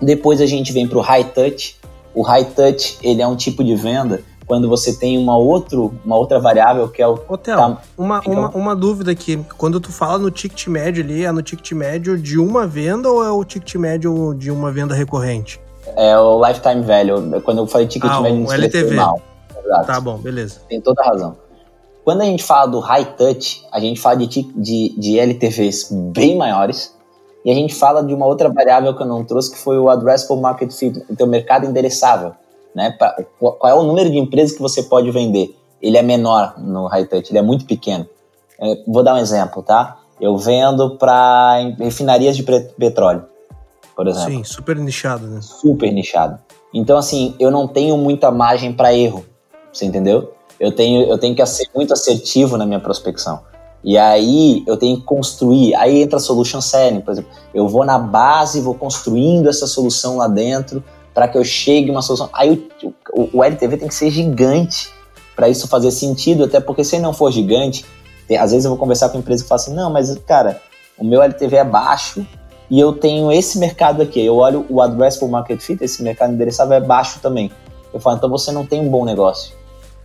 Depois 0.01 0.41
a 0.41 0.47
gente 0.47 0.73
vem 0.73 0.87
para 0.89 0.99
o 0.99 1.01
high 1.01 1.25
touch. 1.25 1.77
O 2.15 2.23
high 2.23 2.45
touch 2.45 2.99
ele 3.03 3.23
é 3.23 3.27
um 3.27 3.37
tipo 3.37 3.63
de 3.63 3.75
venda 3.75 4.23
quando 4.47 4.69
você 4.69 4.95
tem 4.95 5.19
uma, 5.19 5.37
outro, 5.37 5.95
uma 6.05 6.17
outra 6.17 6.39
variável 6.39 6.89
que 6.89 7.01
é 7.01 7.07
o. 7.07 7.19
Hotel, 7.29 7.57
tá, 7.57 7.83
uma, 7.97 8.21
uma, 8.27 8.51
uma 8.51 8.77
dúvida 8.77 9.11
aqui. 9.11 9.45
Quando 9.57 9.81
tu 9.81 9.93
fala 9.93 10.19
no 10.19 10.31
ticket 10.31 10.67
médio 10.67 11.03
ali, 11.03 11.25
é 11.25 11.33
no 11.33 11.43
ticket 11.43 11.73
médio 11.73 12.19
de 12.19 12.39
uma 12.39 12.67
venda 12.67 13.11
ou 13.11 13.25
é 13.25 13.31
o 13.31 13.45
ticket 13.45 13.75
médio 13.77 14.35
de 14.35 14.51
uma 14.51 14.71
venda 14.71 14.95
recorrente? 14.95 15.61
É 15.97 16.19
o 16.19 16.45
lifetime 16.47 16.83
value. 16.83 17.41
Quando 17.43 17.59
eu 17.59 17.67
falei 17.67 17.87
ticket 17.87 18.11
ah, 18.11 18.21
médio, 18.21 18.47
o 18.47 18.53
LTV. 18.53 18.95
Mal. 18.95 19.21
Exato. 19.65 19.87
Tá 19.87 20.01
bom, 20.01 20.19
beleza. 20.19 20.61
Tem 20.69 20.81
toda 20.81 21.03
a 21.03 21.07
razão. 21.07 21.37
Quando 22.05 22.23
a 22.23 22.25
gente 22.25 22.43
fala 22.43 22.67
do 22.67 22.81
high 22.81 23.05
touch, 23.17 23.65
a 23.71 23.79
gente 23.79 24.01
fala 24.01 24.17
de, 24.17 24.27
de, 24.27 24.95
de 24.99 25.19
LTVs 25.19 25.89
bem 26.13 26.37
maiores 26.37 26.97
e 27.45 27.51
a 27.51 27.55
gente 27.55 27.75
fala 27.75 28.03
de 28.03 28.13
uma 28.13 28.27
outra 28.27 28.49
variável 28.49 28.95
que 28.95 29.03
eu 29.03 29.07
não 29.07 29.25
trouxe, 29.25 29.53
que 29.53 29.59
foi 29.59 29.79
o 29.79 29.89
addressable 29.89 30.41
market 30.41 30.73
fit, 30.73 31.05
então 31.09 31.27
mercado 31.27 31.67
endereçável. 31.67 32.35
Né? 32.75 32.97
Qual 33.39 33.59
é 33.65 33.75
o 33.75 33.83
número 33.83 34.11
de 34.11 34.19
empresas 34.19 34.55
que 34.55 34.63
você 34.63 34.83
pode 34.83 35.11
vender? 35.11 35.57
Ele 35.81 35.97
é 35.97 36.03
menor 36.03 36.55
no 36.59 36.87
high 36.87 37.07
touch, 37.07 37.31
ele 37.31 37.39
é 37.39 37.43
muito 37.43 37.65
pequeno. 37.67 38.07
É, 38.61 38.83
vou 38.87 39.03
dar 39.03 39.15
um 39.15 39.19
exemplo, 39.19 39.63
tá? 39.63 39.99
Eu 40.21 40.37
vendo 40.37 40.97
para 40.97 41.57
refinarias 41.79 42.37
de 42.37 42.45
petróleo, 42.45 43.25
por 43.97 44.07
exemplo. 44.07 44.31
Sim, 44.31 44.45
super 44.45 44.77
nichado, 44.77 45.27
né? 45.27 45.41
Super 45.43 45.93
nichado. 45.93 46.39
Então, 46.73 46.97
assim, 46.97 47.35
eu 47.39 47.51
não 47.51 47.67
tenho 47.67 47.99
muita 47.99 48.31
margem 48.31 48.73
para 48.73 48.95
erro, 48.95 49.25
você 49.73 49.85
entendeu? 49.85 50.33
Eu 50.59 50.71
tenho, 50.71 51.03
eu 51.03 51.19
tenho 51.19 51.35
que 51.35 51.45
ser 51.45 51.67
muito 51.75 51.93
assertivo 51.93 52.57
na 52.57 52.65
minha 52.65 52.79
prospecção. 52.79 53.41
E 53.85 53.99
aí 53.99 54.63
eu 54.67 54.77
tenho 54.77 54.99
que 54.99 55.03
construir. 55.03 55.75
Aí 55.75 56.03
entra 56.03 56.19
a 56.19 56.21
solution 56.21 56.61
selling, 56.61 57.01
por 57.01 57.11
exemplo. 57.11 57.31
Eu 57.53 57.67
vou 57.67 57.85
na 57.85 57.99
base, 57.99 58.61
vou 58.61 58.75
construindo 58.75 59.49
essa 59.49 59.67
solução 59.67 60.19
lá 60.19 60.29
dentro 60.29 60.83
para 61.15 61.29
que 61.29 61.37
eu 61.37 61.45
chegue 61.45 61.91
uma 61.91 62.03
solução. 62.03 62.29
Aí 62.33 62.69
o, 62.83 62.95
o, 63.13 63.39
o 63.39 63.45
LTV 63.45 63.77
tem 63.77 63.89
que 63.89 63.95
ser 63.95 64.11
gigante 64.11 64.91
para 65.37 65.49
isso 65.49 65.69
fazer 65.69 65.91
sentido, 65.91 66.45
até 66.45 66.61
porque 66.61 66.85
se 66.85 66.97
ele 66.97 67.03
não 67.03 67.13
for 67.13 67.31
gigante, 67.31 67.85
tem, 68.27 68.37
às 68.37 68.51
vezes 68.51 68.65
eu 68.65 68.71
vou 68.71 68.79
conversar 68.79 69.09
com 69.09 69.17
a 69.17 69.21
empresa 69.21 69.43
que 69.43 69.49
fala 69.49 69.61
assim: 69.61 69.75
não, 69.75 69.91
mas 69.91 70.17
cara, 70.27 70.61
o 70.99 71.05
meu 71.05 71.23
LTV 71.23 71.57
é 71.57 71.65
baixo 71.65 72.27
e 72.71 72.79
eu 72.79 72.93
tenho 72.93 73.31
esse 73.31 73.59
mercado 73.59 74.03
aqui. 74.03 74.25
Eu 74.25 74.37
olho 74.37 74.65
o 74.69 74.81
addressable 74.81 75.29
market 75.29 75.61
fit, 75.61 75.83
esse 75.83 76.03
mercado 76.03 76.33
endereçável 76.33 76.75
é 76.75 76.81
baixo 76.81 77.21
também. 77.21 77.51
Eu 77.93 78.01
falo, 78.01 78.17
então 78.17 78.31
você 78.31 78.51
não 78.51 78.65
tem 78.65 78.81
um 78.81 78.89
bom 78.89 79.05
negócio, 79.05 79.55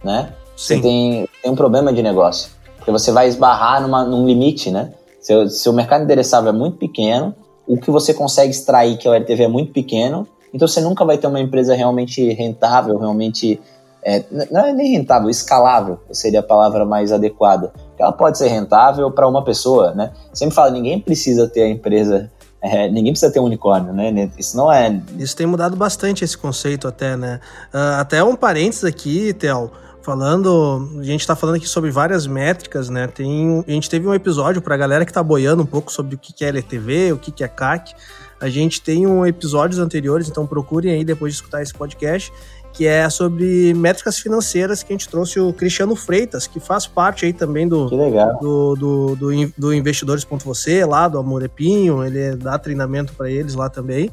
né? 0.04 0.34
Sim. 0.56 0.76
Você 0.76 0.82
tem, 0.82 1.30
tem 1.42 1.52
um 1.52 1.56
problema 1.56 1.94
de 1.94 2.04
negócio. 2.04 2.50
Porque 2.76 2.92
você 2.92 3.12
vai 3.12 3.28
esbarrar 3.28 3.82
numa, 3.82 4.04
num 4.04 4.26
limite, 4.26 4.72
né? 4.72 4.94
Se, 5.22 5.50
se 5.50 5.70
o 5.70 5.74
mercado 5.74 6.04
endereçável 6.04 6.50
é 6.50 6.54
muito 6.54 6.78
pequeno, 6.78 7.34
o 7.66 7.78
que 7.78 7.92
você 7.92 8.14
consegue 8.14 8.52
extrair, 8.52 8.98
que 8.98 9.08
é 9.08 9.12
o 9.12 9.14
LTV, 9.14 9.44
é 9.44 9.48
muito 9.48 9.72
pequeno, 9.72 10.28
então 10.58 10.68
você 10.68 10.82
nunca 10.82 11.06
vai 11.06 11.18
ter 11.18 11.28
uma 11.28 11.40
empresa 11.40 11.76
realmente 11.76 12.34
rentável, 12.34 12.98
realmente. 12.98 13.62
É, 14.04 14.24
não 14.52 14.66
é 14.66 14.74
nem 14.74 14.94
rentável, 14.94 15.30
escalável 15.30 16.00
seria 16.12 16.40
a 16.40 16.44
palavra 16.44 16.86
mais 16.86 17.12
adequada. 17.12 17.72
Ela 18.00 18.12
pode 18.12 18.38
ser 18.38 18.48
rentável 18.48 19.12
para 19.12 19.28
uma 19.28 19.44
pessoa, 19.44 19.94
né? 19.94 20.12
Sempre 20.34 20.56
fala, 20.56 20.72
ninguém 20.72 21.00
precisa 21.00 21.48
ter 21.48 21.64
a 21.64 21.70
empresa 21.70 22.32
é, 22.60 22.90
ninguém 22.90 23.14
precisa 23.14 23.32
ter 23.32 23.40
um 23.40 23.44
unicórnio, 23.44 23.94
né? 23.94 24.32
Isso 24.38 24.58
não 24.58 24.72
é. 24.72 25.00
Isso 25.18 25.36
tem 25.36 25.46
mudado 25.46 25.76
bastante 25.76 26.24
esse 26.24 26.36
conceito, 26.36 26.88
até, 26.88 27.16
né? 27.16 27.40
Uh, 27.72 28.00
até 28.00 28.24
um 28.24 28.36
parênteses 28.36 28.84
aqui, 28.84 29.34
Theo 29.34 29.72
falando, 30.08 30.90
a 31.02 31.04
gente 31.04 31.20
está 31.20 31.36
falando 31.36 31.58
aqui 31.58 31.68
sobre 31.68 31.92
várias 31.92 32.26
métricas, 32.26 32.88
né? 32.88 33.08
Tem, 33.08 33.62
a 33.68 33.72
gente 33.72 33.90
teve 33.90 34.08
um 34.08 34.14
episódio 34.14 34.62
para 34.62 34.74
a 34.74 34.78
galera 34.78 35.04
que 35.04 35.12
está 35.12 35.22
boiando 35.22 35.64
um 35.64 35.66
pouco 35.66 35.92
sobre 35.92 36.16
o 36.16 36.18
que 36.18 36.46
é 36.46 36.48
LTV, 36.48 37.12
o 37.12 37.18
que 37.18 37.44
é 37.44 37.48
CAC. 37.50 37.94
A 38.40 38.50
gente 38.50 38.82
tem 38.82 39.08
um 39.08 39.26
episódios 39.26 39.80
anteriores, 39.80 40.30
então 40.30 40.46
procurem 40.46 40.94
aí 40.94 41.04
depois 41.04 41.34
de 41.34 41.38
escutar 41.38 41.62
esse 41.62 41.74
podcast, 41.74 42.32
que 42.72 42.86
é 42.86 43.10
sobre 43.10 43.74
métricas 43.74 44.20
financeiras 44.20 44.84
que 44.84 44.94
a 44.94 44.96
gente 44.96 45.10
trouxe 45.10 45.40
o 45.40 45.52
Cristiano 45.52 45.96
Freitas, 45.96 46.46
que 46.46 46.60
faz 46.60 46.86
parte 46.86 47.26
aí 47.26 47.34
também 47.34 47.68
do 47.68 47.90
do, 47.90 48.76
do, 48.76 49.16
do, 49.16 49.54
do 49.58 49.74
investidores.você, 49.74 50.86
lá 50.86 51.08
do 51.08 51.18
Amorepinho, 51.18 52.04
ele 52.04 52.36
dá 52.36 52.60
treinamento 52.60 53.14
para 53.14 53.32
eles 53.32 53.56
lá 53.56 53.70
também. 53.70 54.12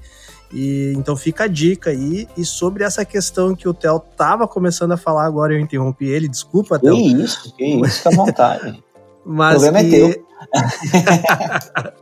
E, 0.52 0.92
então 0.96 1.16
fica 1.16 1.44
a 1.44 1.46
dica 1.48 1.90
aí. 1.90 2.28
E 2.37 2.44
sobre 2.44 2.84
essa 2.84 3.04
questão 3.04 3.54
que 3.54 3.68
o 3.68 3.74
Theo 3.74 3.98
tava 4.16 4.46
começando 4.46 4.92
a 4.92 4.96
falar, 4.96 5.26
agora 5.26 5.52
eu 5.52 5.58
interrompi 5.58 6.06
ele, 6.06 6.28
desculpa, 6.28 6.78
Theo. 6.78 6.94
Que 6.94 7.22
isso, 7.22 7.54
que 7.56 7.64
isso, 7.64 7.96
fica 7.98 8.08
à 8.10 8.16
vontade. 8.16 8.84
Mas 9.24 9.56
o 9.56 9.60
problema 9.60 9.78
é 9.78 9.90
que... 9.90 9.96
é 9.96 10.12
teu. 10.12 10.24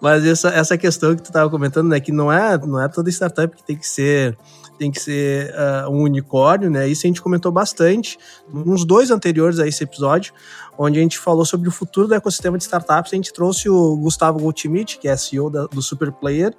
Mas 0.00 0.24
essa, 0.24 0.48
essa 0.50 0.78
questão 0.78 1.16
que 1.16 1.22
tu 1.22 1.32
tava 1.32 1.48
comentando, 1.50 1.88
né, 1.88 2.00
que 2.00 2.12
não 2.12 2.30
é, 2.30 2.58
não 2.58 2.80
é 2.80 2.88
toda 2.88 3.10
startup 3.10 3.56
que 3.56 3.64
tem 3.64 3.76
que 3.76 3.86
ser 3.86 4.36
tem 4.78 4.92
que 4.92 5.00
ser 5.00 5.52
uh, 5.54 5.90
um 5.90 6.02
unicórnio, 6.02 6.70
né? 6.70 6.88
Isso 6.88 7.04
a 7.04 7.08
gente 7.08 7.20
comentou 7.20 7.50
bastante 7.50 8.16
nos 8.48 8.84
dois 8.84 9.10
anteriores 9.10 9.58
a 9.58 9.66
esse 9.66 9.82
episódio, 9.82 10.32
onde 10.78 11.00
a 11.00 11.02
gente 11.02 11.18
falou 11.18 11.44
sobre 11.44 11.68
o 11.68 11.72
futuro 11.72 12.06
do 12.06 12.14
ecossistema 12.14 12.56
de 12.56 12.62
startups. 12.62 13.12
A 13.12 13.16
gente 13.16 13.32
trouxe 13.32 13.68
o 13.68 13.96
Gustavo 13.96 14.38
Goldschmidt, 14.38 14.98
que 14.98 15.08
é 15.08 15.16
CEO 15.16 15.50
da, 15.50 15.66
do 15.66 15.82
Super 15.82 16.12
Player, 16.12 16.54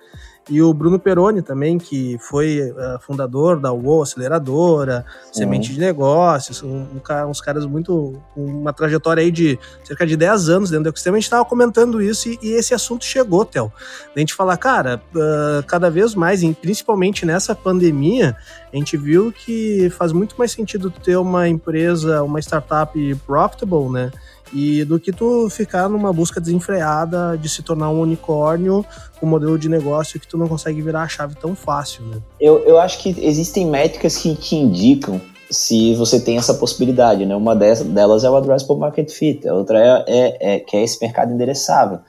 e 0.50 0.62
o 0.62 0.74
Bruno 0.74 1.00
Peroni 1.00 1.42
também, 1.42 1.78
que 1.78 2.18
foi 2.20 2.72
uh, 2.72 3.00
fundador 3.00 3.60
da 3.60 3.72
UOL 3.72 4.02
Aceleradora, 4.02 5.06
Sim. 5.32 5.40
Semente 5.42 5.72
de 5.72 5.80
Negócios, 5.80 6.64
um, 6.64 6.86
um, 6.86 7.30
uns 7.30 7.40
caras 7.40 7.66
muito. 7.66 8.20
uma 8.36 8.74
trajetória 8.74 9.22
aí 9.22 9.32
de 9.32 9.60
cerca 9.84 10.06
de 10.08 10.18
10 10.18 10.50
anos 10.50 10.70
dentro 10.70 10.86
do 10.86 10.90
ecossistema. 10.90 11.18
A 11.18 11.20
gente 11.20 11.26
estava 11.26 11.46
comentando 11.46 12.02
isso 12.02 12.30
e, 12.30 12.40
e, 12.42 12.50
esse 12.54 12.74
assunto 12.74 13.06
chegou, 13.06 13.46
Theo. 13.46 13.72
A 14.16 14.20
gente 14.20 14.34
falar, 14.34 14.58
cara, 14.58 15.02
uh, 15.14 15.64
cada 15.68 15.90
vez 15.90 16.16
mais, 16.16 16.42
principalmente 16.56 17.26
nessa 17.26 17.54
pandemia, 17.54 18.36
a 18.74 18.76
gente 18.76 18.98
viu 18.98 19.32
que 19.32 19.90
faz 19.92 20.12
muito 20.12 20.36
mais 20.38 20.52
sentido 20.52 20.90
ter 20.90 21.18
uma 21.18 21.48
empresa, 21.48 22.24
uma 22.24 22.40
startup 22.40 23.16
profitable, 23.26 23.90
né? 23.90 24.12
E 24.54 24.84
do 24.84 25.00
que 25.00 25.12
tu 25.12 25.50
ficar 25.50 25.88
numa 25.90 26.12
busca 26.12 26.40
desenfreada 26.40 27.38
de 27.38 27.48
se 27.48 27.62
tornar 27.62 27.90
um 27.90 28.02
unicórnio 28.02 28.86
um 29.22 29.28
modelo 29.28 29.58
de 29.58 29.68
negócio 29.70 30.20
que 30.20 30.28
tu 30.28 30.38
não 30.38 30.48
consegue 30.48 30.82
virar 30.82 31.04
a 31.04 31.08
chave 31.08 31.36
tão 31.36 31.56
fácil, 31.56 32.06
né? 32.06 32.18
Eu, 32.40 32.60
eu 32.60 32.80
acho 32.80 33.00
que 33.00 33.16
existem 33.22 33.66
métricas 33.66 34.18
que 34.18 34.34
te 34.36 34.56
indicam 34.56 35.20
se 35.50 35.96
você 35.96 36.20
tem 36.20 36.38
essa 36.38 36.54
possibilidade, 36.54 37.26
né? 37.26 37.36
Uma 37.36 37.56
delas 37.56 38.24
é 38.24 38.30
o 38.30 38.36
addressable 38.36 38.78
market 38.78 39.10
fit, 39.12 39.48
a 39.48 39.54
outra 39.54 39.80
é, 39.80 40.06
é, 40.08 40.56
é 40.56 40.60
que 40.60 40.78
é 40.78 40.84
esse 40.84 41.02
mercado 41.02 41.34
endereçável. 41.34 42.00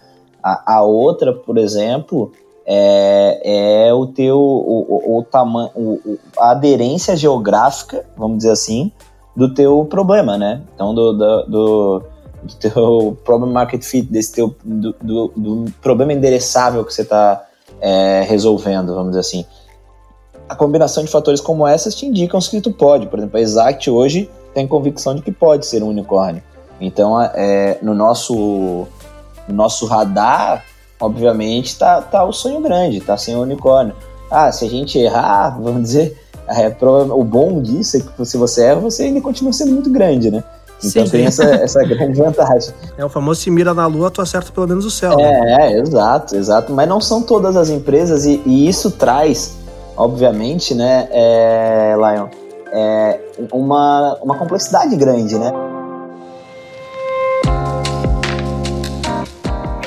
A, 0.42 0.76
a 0.76 0.83
outra, 0.83 1.33
por 1.33 1.59
exemplo, 1.59 2.33
é, 2.66 3.87
é 3.88 3.94
o 3.94 4.07
teu 4.07 4.38
o, 4.38 4.87
o, 4.88 5.18
o 5.18 5.24
tamanho, 5.24 5.70
a 6.38 6.53
aderência 6.53 7.16
geográfica, 7.16 8.05
vamos 8.16 8.38
dizer 8.38 8.53
assim, 8.53 8.92
do 9.35 9.53
teu 9.53 9.85
problema, 9.87 10.37
né? 10.37 10.62
Então 10.74 10.94
do, 10.94 11.12
do, 11.12 11.42
do 11.46 12.03
do 12.42 12.55
teu 12.55 13.18
problem 13.24 13.53
market 13.53 13.83
fit, 13.83 14.11
desse 14.11 14.33
teu 14.33 14.55
do, 14.64 14.94
do, 15.00 15.33
do 15.37 15.72
problema 15.81 16.12
endereçável 16.12 16.85
que 16.85 16.92
você 16.92 17.03
está 17.03 17.44
é, 17.81 18.24
resolvendo, 18.29 18.94
vamos 18.94 19.11
dizer 19.11 19.20
assim. 19.20 19.44
A 20.48 20.55
combinação 20.57 21.05
de 21.05 21.11
fatores 21.11 21.40
como 21.40 21.66
essas 21.66 21.94
te 21.94 22.07
indicam 22.07 22.40
se 22.40 22.61
tu 22.61 22.72
pode. 22.72 23.07
Por 23.07 23.18
exemplo, 23.18 23.38
a 23.38 23.40
Exact 23.40 23.88
hoje 23.88 24.29
tem 24.53 24.66
convicção 24.66 25.14
de 25.14 25.22
que 25.22 25.31
pode 25.31 25.64
ser 25.66 25.83
um 25.83 25.88
unicórnio. 25.88 26.42
Então, 26.81 27.20
é, 27.22 27.79
no 27.83 27.94
nosso 27.94 28.87
no 29.46 29.55
nosso 29.55 29.87
radar, 29.87 30.64
obviamente, 31.00 31.76
tá, 31.76 32.00
tá 32.00 32.24
o 32.24 32.33
sonho 32.33 32.61
grande, 32.61 33.00
tá 33.00 33.16
sem 33.16 33.37
o 33.37 33.42
unicórnio. 33.42 33.94
Ah, 34.31 34.50
se 34.53 34.64
a 34.64 34.68
gente 34.68 34.98
errar, 34.98 35.59
vamos 35.61 35.83
dizer, 35.83 36.16
é, 36.48 36.68
o 37.12 37.24
bom 37.24 37.61
disso 37.61 37.96
é 37.96 38.00
que 38.00 38.24
se 38.24 38.37
você 38.37 38.64
erra, 38.64 38.81
você 38.81 39.05
ainda 39.05 39.20
continua 39.20 39.53
sendo 39.53 39.72
muito 39.72 39.90
grande, 39.90 40.31
né? 40.31 40.42
Então 40.84 41.04
Sim. 41.04 41.12
tem 41.12 41.26
essa, 41.26 41.44
essa 41.44 41.82
grande 41.84 42.18
vantagem. 42.18 42.72
É 42.96 43.04
o 43.04 43.08
famoso 43.08 43.40
se 43.40 43.50
mira 43.50 43.74
na 43.74 43.86
lua, 43.86 44.10
tu 44.10 44.22
acerta 44.22 44.50
pelo 44.52 44.66
menos 44.66 44.84
o 44.84 44.90
céu. 44.90 45.12
É, 45.12 45.16
né? 45.16 45.72
é, 45.72 45.78
exato, 45.78 46.36
exato. 46.36 46.72
Mas 46.72 46.88
não 46.88 47.00
são 47.00 47.22
todas 47.22 47.56
as 47.56 47.68
empresas 47.68 48.24
e, 48.24 48.42
e 48.46 48.68
isso 48.68 48.90
traz, 48.90 49.56
obviamente, 49.96 50.74
né, 50.74 51.08
é, 51.10 51.94
Lion, 51.96 52.28
é, 52.72 53.20
uma, 53.52 54.18
uma 54.22 54.36
complexidade 54.38 54.96
grande, 54.96 55.38
né? 55.38 55.52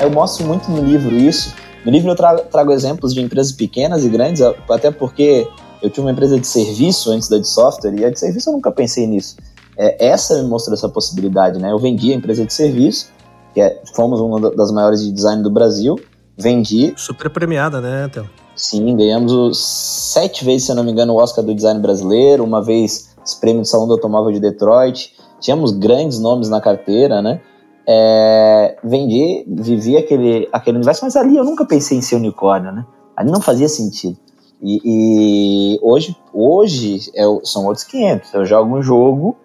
eu 0.04 0.10
mostro 0.10 0.46
muito 0.46 0.70
no 0.70 0.82
livro 0.82 1.16
isso. 1.16 1.54
No 1.84 1.90
livro 1.90 2.10
eu 2.10 2.16
trago, 2.16 2.42
trago 2.50 2.72
exemplos 2.72 3.14
de 3.14 3.20
empresas 3.20 3.52
pequenas 3.52 4.04
e 4.04 4.08
grandes, 4.08 4.42
até 4.68 4.90
porque 4.90 5.48
eu 5.82 5.90
tinha 5.90 6.04
uma 6.04 6.12
empresa 6.12 6.38
de 6.38 6.46
serviço 6.46 7.10
antes 7.10 7.28
da 7.28 7.38
de 7.38 7.48
software, 7.48 7.94
e 7.94 8.04
a 8.04 8.10
de 8.10 8.18
serviço 8.18 8.50
eu 8.50 8.54
nunca 8.54 8.70
pensei 8.70 9.06
nisso. 9.06 9.36
É, 9.76 10.06
essa 10.06 10.42
me 10.42 10.48
mostrou 10.48 10.74
essa 10.74 10.88
possibilidade, 10.88 11.58
né? 11.58 11.72
Eu 11.72 11.78
vendi 11.78 12.12
a 12.12 12.14
empresa 12.14 12.44
de 12.44 12.52
serviço, 12.52 13.08
que 13.52 13.60
é, 13.60 13.82
fomos 13.94 14.20
uma 14.20 14.50
das 14.50 14.70
maiores 14.70 15.02
de 15.02 15.12
design 15.12 15.42
do 15.42 15.50
Brasil, 15.50 15.96
vendi. 16.36 16.92
Super 16.96 17.30
premiada, 17.30 17.80
né, 17.80 18.08
Theo? 18.08 18.28
Sim, 18.56 18.96
ganhamos 18.96 19.58
sete 19.58 20.44
vezes, 20.44 20.64
se 20.66 20.72
eu 20.72 20.76
não 20.76 20.84
me 20.84 20.92
engano, 20.92 21.12
o 21.12 21.16
Oscar 21.16 21.44
do 21.44 21.54
Design 21.54 21.80
Brasileiro, 21.80 22.44
uma 22.44 22.62
vez 22.62 23.14
esse 23.24 23.40
prêmio 23.40 23.62
do 23.62 23.66
Salão 23.66 23.86
do 23.86 23.94
Automóvel 23.94 24.32
de 24.32 24.38
Detroit. 24.38 25.12
Tínhamos 25.40 25.72
grandes 25.72 26.20
nomes 26.20 26.48
na 26.48 26.60
carteira, 26.60 27.20
né? 27.20 27.40
É, 27.86 28.78
vendi, 28.82 29.44
vivi 29.46 29.96
aquele, 29.96 30.48
aquele 30.52 30.76
universo, 30.76 31.04
mas 31.04 31.16
ali 31.16 31.36
eu 31.36 31.44
nunca 31.44 31.64
pensei 31.66 31.98
em 31.98 32.02
ser 32.02 32.16
unicórnio, 32.16 32.72
né? 32.72 32.86
Ali 33.16 33.30
não 33.30 33.40
fazia 33.40 33.68
sentido. 33.68 34.16
E, 34.62 34.80
e 34.84 35.78
hoje, 35.82 36.16
hoje 36.32 37.10
é, 37.14 37.24
são 37.42 37.66
outros 37.66 37.84
500. 37.84 38.32
Eu 38.32 38.46
jogo 38.46 38.76
um 38.76 38.82
jogo, 38.82 39.36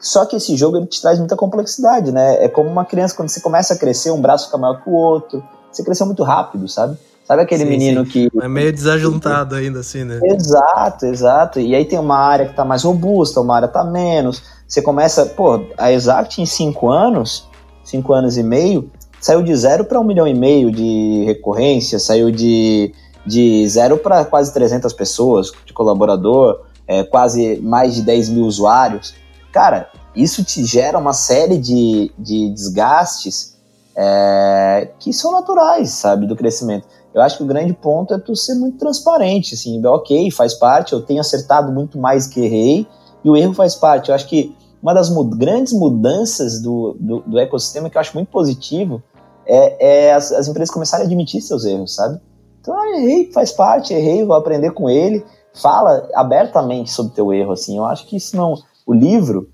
só 0.00 0.24
que 0.24 0.36
esse 0.36 0.56
jogo 0.56 0.78
ele 0.78 0.86
te 0.86 1.00
traz 1.00 1.18
muita 1.18 1.36
complexidade, 1.36 2.10
né? 2.10 2.42
É 2.42 2.48
como 2.48 2.68
uma 2.68 2.84
criança, 2.84 3.14
quando 3.14 3.28
você 3.28 3.40
começa 3.40 3.74
a 3.74 3.76
crescer, 3.76 4.10
um 4.10 4.20
braço 4.20 4.46
fica 4.46 4.56
maior 4.56 4.82
que 4.82 4.88
o 4.88 4.94
outro. 4.94 5.44
Você 5.70 5.84
cresceu 5.84 6.06
muito 6.06 6.22
rápido, 6.22 6.66
sabe? 6.66 6.96
Sabe 7.24 7.42
aquele 7.42 7.62
sim, 7.62 7.70
menino 7.70 8.04
sim. 8.04 8.10
que. 8.10 8.30
É 8.42 8.48
meio 8.48 8.72
desajuntado 8.72 9.54
ainda, 9.54 9.80
assim, 9.80 10.02
né? 10.02 10.18
Exato, 10.24 11.06
exato. 11.06 11.60
E 11.60 11.74
aí 11.74 11.84
tem 11.84 11.98
uma 11.98 12.16
área 12.16 12.46
que 12.46 12.56
tá 12.56 12.64
mais 12.64 12.82
robusta, 12.82 13.40
uma 13.40 13.54
área 13.54 13.68
tá 13.68 13.84
menos. 13.84 14.42
Você 14.66 14.80
começa, 14.80 15.26
pô, 15.26 15.64
a 15.76 15.92
Exact 15.92 16.40
em 16.40 16.46
cinco 16.46 16.90
anos, 16.90 17.48
cinco 17.84 18.12
anos 18.12 18.36
e 18.36 18.42
meio, 18.42 18.90
saiu 19.20 19.42
de 19.42 19.54
zero 19.54 19.84
para 19.84 20.00
um 20.00 20.04
milhão 20.04 20.26
e 20.26 20.34
meio 20.34 20.72
de 20.72 21.24
recorrência, 21.26 21.98
saiu 21.98 22.30
de, 22.30 22.92
de 23.26 23.68
zero 23.68 23.98
para 23.98 24.24
quase 24.24 24.52
300 24.52 24.92
pessoas 24.92 25.52
de 25.66 25.72
colaborador, 25.72 26.62
é, 26.86 27.04
quase 27.04 27.60
mais 27.62 27.94
de 27.94 28.02
10 28.02 28.30
mil 28.30 28.44
usuários. 28.46 29.14
Cara, 29.52 29.88
isso 30.14 30.44
te 30.44 30.64
gera 30.64 30.98
uma 30.98 31.12
série 31.12 31.58
de, 31.58 32.12
de 32.18 32.50
desgastes 32.50 33.56
é, 33.96 34.90
que 34.98 35.12
são 35.12 35.32
naturais, 35.32 35.90
sabe, 35.90 36.26
do 36.26 36.36
crescimento. 36.36 36.86
Eu 37.12 37.20
acho 37.22 37.38
que 37.38 37.42
o 37.42 37.46
grande 37.46 37.72
ponto 37.72 38.14
é 38.14 38.18
tu 38.18 38.36
ser 38.36 38.54
muito 38.54 38.78
transparente, 38.78 39.54
assim, 39.54 39.84
ok, 39.84 40.30
faz 40.30 40.54
parte, 40.54 40.92
eu 40.92 41.02
tenho 41.02 41.20
acertado 41.20 41.72
muito 41.72 41.98
mais 41.98 42.26
que 42.26 42.40
errei, 42.40 42.86
e 43.24 43.28
o 43.28 43.36
erro 43.36 43.52
faz 43.52 43.74
parte. 43.74 44.08
Eu 44.08 44.14
acho 44.14 44.28
que 44.28 44.56
uma 44.82 44.94
das 44.94 45.10
mud 45.10 45.36
grandes 45.36 45.72
mudanças 45.72 46.62
do, 46.62 46.96
do, 46.98 47.20
do, 47.20 47.38
ecossistema 47.38 47.90
que 47.90 47.96
eu 47.96 48.00
acho 48.00 48.14
muito 48.14 48.28
positivo 48.28 49.02
é, 49.46 50.08
é 50.08 50.14
as, 50.14 50.32
as, 50.32 50.48
empresas 50.48 50.72
começarem 50.72 51.04
a 51.04 51.06
admitir 51.06 51.42
seus 51.42 51.64
erros, 51.64 51.94
sabe? 51.94 52.20
Então, 52.60 52.74
ah, 52.78 52.96
errei, 52.96 53.30
faz 53.32 53.52
parte, 53.52 53.92
errei, 53.92 54.24
vou 54.24 54.36
aprender 54.36 54.70
com 54.70 54.88
ele. 54.88 55.24
Fala 55.52 56.08
abertamente 56.14 56.90
sobre 56.90 57.14
teu 57.14 57.32
erro, 57.32 57.52
assim. 57.52 57.76
Eu 57.76 57.84
acho 57.84 58.06
que 58.06 58.16
isso 58.16 58.36
não... 58.36 58.54
O 58.90 58.92
livro, 58.92 59.48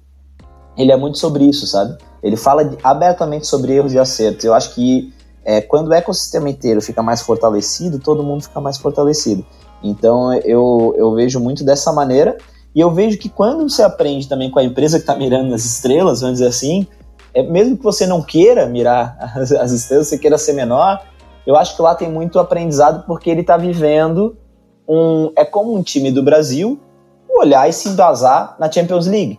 ele 0.78 0.90
é 0.90 0.96
muito 0.96 1.18
sobre 1.18 1.44
isso, 1.44 1.66
sabe? 1.66 1.98
Ele 2.22 2.38
fala 2.38 2.74
abertamente 2.82 3.46
sobre 3.46 3.74
erros 3.74 3.92
e 3.92 3.98
acertos. 3.98 4.46
Eu 4.46 4.54
acho 4.54 4.74
que 4.74 5.12
é, 5.44 5.60
quando 5.60 5.88
o 5.88 5.92
ecossistema 5.92 6.48
inteiro 6.48 6.80
fica 6.80 7.02
mais 7.02 7.20
fortalecido, 7.20 7.98
todo 7.98 8.22
mundo 8.22 8.44
fica 8.44 8.62
mais 8.62 8.78
fortalecido. 8.78 9.44
Então 9.82 10.32
eu, 10.32 10.94
eu 10.96 11.14
vejo 11.14 11.38
muito 11.38 11.62
dessa 11.62 11.92
maneira. 11.92 12.38
E 12.74 12.80
eu 12.80 12.90
vejo 12.90 13.18
que 13.18 13.28
quando 13.28 13.68
você 13.68 13.82
aprende 13.82 14.26
também 14.26 14.50
com 14.50 14.58
a 14.58 14.64
empresa 14.64 14.96
que 14.96 15.02
está 15.02 15.14
mirando 15.14 15.50
nas 15.50 15.66
estrelas, 15.66 16.22
vamos 16.22 16.38
dizer 16.38 16.48
assim, 16.48 16.86
é, 17.34 17.42
mesmo 17.42 17.76
que 17.76 17.84
você 17.84 18.06
não 18.06 18.22
queira 18.22 18.64
mirar 18.64 19.18
as, 19.36 19.52
as, 19.52 19.70
estrelas, 19.70 20.06
você 20.06 20.16
queira 20.16 20.38
ser 20.38 20.54
menor, 20.54 21.04
eu 21.46 21.54
acho 21.56 21.76
que 21.76 21.82
lá 21.82 21.94
tem 21.94 22.10
muito 22.10 22.38
aprendizado 22.38 23.04
porque 23.06 23.28
ele 23.28 23.42
está 23.42 23.58
vivendo 23.58 24.34
um. 24.88 25.30
É 25.36 25.44
como 25.44 25.76
um 25.76 25.82
time 25.82 26.10
do 26.10 26.22
Brasil 26.22 26.80
olhar 27.38 27.68
e 27.68 27.72
se 27.72 27.88
embasar 27.88 28.56
na 28.58 28.70
Champions 28.70 29.06
League. 29.06 29.38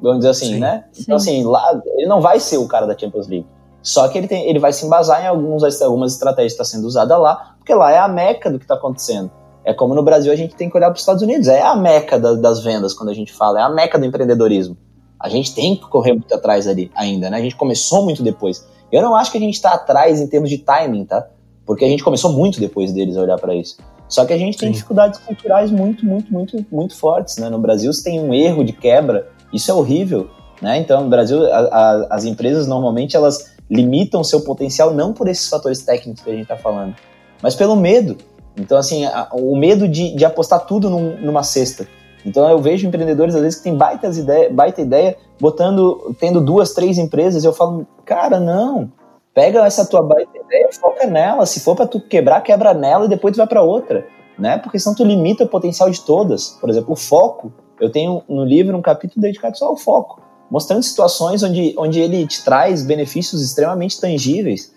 Vamos 0.00 0.18
dizer 0.18 0.30
assim, 0.30 0.54
sim, 0.54 0.58
né? 0.58 0.84
Sim. 0.92 1.02
Então, 1.02 1.16
assim, 1.16 1.44
lá 1.44 1.80
ele 1.96 2.06
não 2.06 2.20
vai 2.20 2.38
ser 2.38 2.58
o 2.58 2.68
cara 2.68 2.86
da 2.86 2.96
Champions 2.96 3.26
League. 3.26 3.46
Só 3.82 4.08
que 4.08 4.18
ele, 4.18 4.28
tem, 4.28 4.48
ele 4.48 4.58
vai 4.58 4.72
se 4.72 4.84
embasar 4.84 5.22
em 5.22 5.26
alguns, 5.26 5.62
algumas 5.80 6.12
estratégias 6.12 6.52
que 6.52 6.62
estão 6.62 6.64
sendo 6.64 6.86
usadas 6.86 7.18
lá, 7.18 7.54
porque 7.58 7.74
lá 7.74 7.90
é 7.92 7.98
a 7.98 8.08
meca 8.08 8.50
do 8.50 8.58
que 8.58 8.64
está 8.64 8.74
acontecendo. 8.74 9.30
É 9.64 9.72
como 9.72 9.94
no 9.94 10.02
Brasil 10.02 10.32
a 10.32 10.36
gente 10.36 10.54
tem 10.54 10.68
que 10.68 10.76
olhar 10.76 10.88
para 10.88 10.94
os 10.94 11.00
Estados 11.00 11.22
Unidos, 11.22 11.48
é 11.48 11.62
a 11.62 11.74
meca 11.76 12.18
da, 12.18 12.34
das 12.34 12.60
vendas 12.60 12.94
quando 12.94 13.10
a 13.10 13.14
gente 13.14 13.32
fala, 13.32 13.60
é 13.60 13.62
a 13.62 13.68
meca 13.68 13.98
do 13.98 14.04
empreendedorismo. 14.04 14.76
A 15.20 15.28
gente 15.28 15.54
tem 15.54 15.76
que 15.76 15.82
correr 15.88 16.12
muito 16.12 16.32
atrás 16.32 16.66
ali 16.66 16.90
ainda, 16.94 17.28
né? 17.28 17.38
A 17.38 17.40
gente 17.40 17.56
começou 17.56 18.04
muito 18.04 18.22
depois. 18.22 18.66
Eu 18.90 19.02
não 19.02 19.16
acho 19.16 19.32
que 19.32 19.38
a 19.38 19.40
gente 19.40 19.54
está 19.54 19.74
atrás 19.74 20.20
em 20.20 20.26
termos 20.26 20.48
de 20.48 20.58
timing, 20.58 21.04
tá? 21.04 21.26
Porque 21.66 21.84
a 21.84 21.88
gente 21.88 22.04
começou 22.04 22.32
muito 22.32 22.60
depois 22.60 22.92
deles 22.92 23.16
a 23.16 23.22
olhar 23.22 23.38
para 23.38 23.54
isso. 23.54 23.76
Só 24.08 24.24
que 24.24 24.32
a 24.32 24.38
gente 24.38 24.56
tem 24.56 24.68
Sim. 24.68 24.72
dificuldades 24.72 25.20
culturais 25.20 25.70
muito, 25.70 26.04
muito, 26.04 26.32
muito, 26.32 26.66
muito 26.70 26.96
fortes, 26.96 27.36
né? 27.36 27.50
No 27.50 27.58
Brasil, 27.58 27.92
se 27.92 28.02
tem 28.02 28.18
um 28.18 28.32
erro 28.32 28.64
de 28.64 28.72
quebra, 28.72 29.28
isso 29.52 29.70
é 29.70 29.74
horrível, 29.74 30.30
né? 30.62 30.78
Então, 30.78 31.04
no 31.04 31.10
Brasil, 31.10 31.44
a, 31.52 31.58
a, 31.58 32.06
as 32.10 32.24
empresas 32.24 32.66
normalmente 32.66 33.14
elas 33.14 33.56
limitam 33.70 34.24
seu 34.24 34.40
potencial 34.40 34.94
não 34.94 35.12
por 35.12 35.28
esses 35.28 35.48
fatores 35.48 35.82
técnicos 35.82 36.22
que 36.22 36.30
a 36.30 36.32
gente 36.32 36.42
está 36.42 36.56
falando, 36.56 36.94
mas 37.42 37.54
pelo 37.54 37.76
medo. 37.76 38.16
Então, 38.56 38.78
assim, 38.78 39.04
a, 39.04 39.28
o 39.32 39.56
medo 39.56 39.86
de, 39.86 40.14
de 40.16 40.24
apostar 40.24 40.66
tudo 40.66 40.88
num, 40.88 41.16
numa 41.20 41.42
cesta. 41.42 41.86
Então, 42.24 42.48
eu 42.48 42.58
vejo 42.58 42.86
empreendedores, 42.86 43.34
às 43.34 43.42
vezes, 43.42 43.58
que 43.58 43.64
têm 43.64 43.74
baita 43.74 44.08
ideia, 44.08 44.50
baita 44.50 44.80
ideia, 44.80 45.16
botando, 45.40 46.14
tendo 46.18 46.40
duas, 46.40 46.72
três 46.72 46.98
empresas, 46.98 47.44
e 47.44 47.46
eu 47.46 47.52
falo, 47.52 47.86
cara, 48.04 48.40
não, 48.40 48.90
pega 49.38 49.64
essa 49.64 49.86
tua 49.86 50.02
baita 50.02 50.36
ideia, 50.36 50.68
foca 50.72 51.06
nela, 51.06 51.46
se 51.46 51.60
for 51.60 51.76
para 51.76 51.86
tu 51.86 52.00
quebrar, 52.00 52.40
quebra 52.40 52.74
nela 52.74 53.04
e 53.04 53.08
depois 53.08 53.32
tu 53.32 53.36
vai 53.36 53.46
para 53.46 53.62
outra, 53.62 54.04
né? 54.36 54.58
Porque 54.58 54.80
senão 54.80 54.96
tu 54.96 55.04
limita 55.04 55.44
o 55.44 55.48
potencial 55.48 55.88
de 55.88 56.00
todas. 56.00 56.56
Por 56.60 56.68
exemplo, 56.68 56.92
o 56.92 56.96
foco. 56.96 57.52
Eu 57.80 57.88
tenho 57.92 58.24
no 58.28 58.44
livro 58.44 58.76
um 58.76 58.82
capítulo 58.82 59.22
dedicado 59.22 59.56
só 59.56 59.66
ao 59.66 59.76
foco 59.76 60.20
mostrando 60.50 60.82
situações 60.82 61.42
onde, 61.42 61.74
onde 61.76 62.00
ele 62.00 62.26
te 62.26 62.42
traz 62.44 62.84
benefícios 62.84 63.40
extremamente 63.40 64.00
tangíveis. 64.00 64.72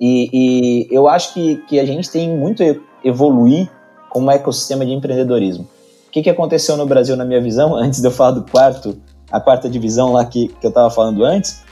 E, 0.00 0.30
e 0.32 0.94
eu 0.94 1.08
acho 1.08 1.34
que, 1.34 1.56
que 1.68 1.78
a 1.78 1.84
gente 1.84 2.10
tem 2.10 2.34
muito 2.34 2.62
evoluir 3.04 3.68
como 4.08 4.30
ecossistema 4.30 4.86
de 4.86 4.92
empreendedorismo. 4.92 5.68
O 6.06 6.10
que, 6.10 6.22
que 6.22 6.30
aconteceu 6.30 6.76
no 6.76 6.86
Brasil, 6.86 7.16
na 7.16 7.24
minha 7.24 7.42
visão, 7.42 7.74
antes 7.76 8.00
de 8.00 8.06
eu 8.06 8.12
falar 8.12 8.30
do 8.30 8.50
quarto, 8.50 8.96
a 9.30 9.40
quarta 9.40 9.68
divisão 9.68 10.12
lá 10.12 10.24
que, 10.24 10.48
que 10.48 10.66
eu 10.66 10.70
estava 10.70 10.90
falando 10.90 11.24
antes, 11.24 11.62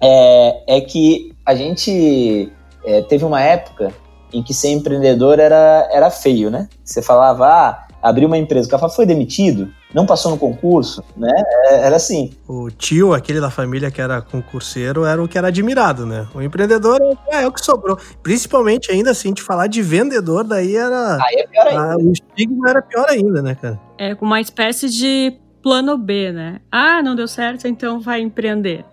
é, 0.00 0.76
é 0.76 0.80
que 0.80 1.29
a 1.44 1.54
gente 1.54 2.52
é, 2.84 3.02
teve 3.02 3.24
uma 3.24 3.40
época 3.40 3.92
em 4.32 4.42
que 4.42 4.54
ser 4.54 4.68
empreendedor 4.68 5.38
era, 5.38 5.88
era 5.92 6.10
feio, 6.10 6.50
né? 6.50 6.68
Você 6.84 7.02
falava, 7.02 7.46
ah, 7.46 7.88
abrir 8.02 8.24
uma 8.24 8.38
empresa, 8.38 8.66
o 8.66 8.70
cara 8.70 8.88
foi 8.88 9.04
demitido, 9.04 9.68
não 9.92 10.06
passou 10.06 10.30
no 10.30 10.38
concurso, 10.38 11.02
né? 11.16 11.32
É, 11.66 11.86
era 11.86 11.96
assim. 11.96 12.32
O 12.48 12.70
tio, 12.70 13.12
aquele 13.12 13.40
da 13.40 13.50
família 13.50 13.90
que 13.90 14.00
era 14.00 14.22
concurseiro, 14.22 15.04
era 15.04 15.22
o 15.22 15.28
que 15.28 15.36
era 15.36 15.48
admirado, 15.48 16.06
né? 16.06 16.26
O 16.34 16.40
empreendedor 16.40 17.00
é, 17.28 17.42
é 17.42 17.46
o 17.46 17.52
que 17.52 17.64
sobrou. 17.64 17.98
Principalmente 18.22 18.90
ainda 18.90 19.10
assim, 19.10 19.32
de 19.32 19.42
falar 19.42 19.66
de 19.66 19.82
vendedor, 19.82 20.44
daí 20.44 20.76
era. 20.76 21.18
Aí 21.20 21.36
é 21.36 21.46
pior 21.46 21.66
ainda. 21.66 21.92
A, 21.92 21.96
o 21.96 22.12
estigma 22.12 22.70
era 22.70 22.82
pior 22.82 23.06
ainda, 23.08 23.42
né, 23.42 23.54
cara? 23.54 23.80
É, 23.98 24.14
com 24.14 24.24
uma 24.24 24.40
espécie 24.40 24.88
de 24.88 25.36
plano 25.62 25.98
B, 25.98 26.32
né? 26.32 26.60
Ah, 26.70 27.02
não 27.02 27.14
deu 27.14 27.28
certo, 27.28 27.66
então 27.66 28.00
vai 28.00 28.20
empreender. 28.20 28.84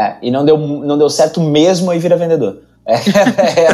É, 0.00 0.16
e 0.22 0.30
não 0.30 0.44
deu, 0.44 0.58
não 0.58 0.98
deu 0.98 1.08
certo 1.08 1.40
mesmo 1.40 1.92
e 1.92 1.98
vira 1.98 2.16
vendedor. 2.16 2.62
É, 2.88 3.68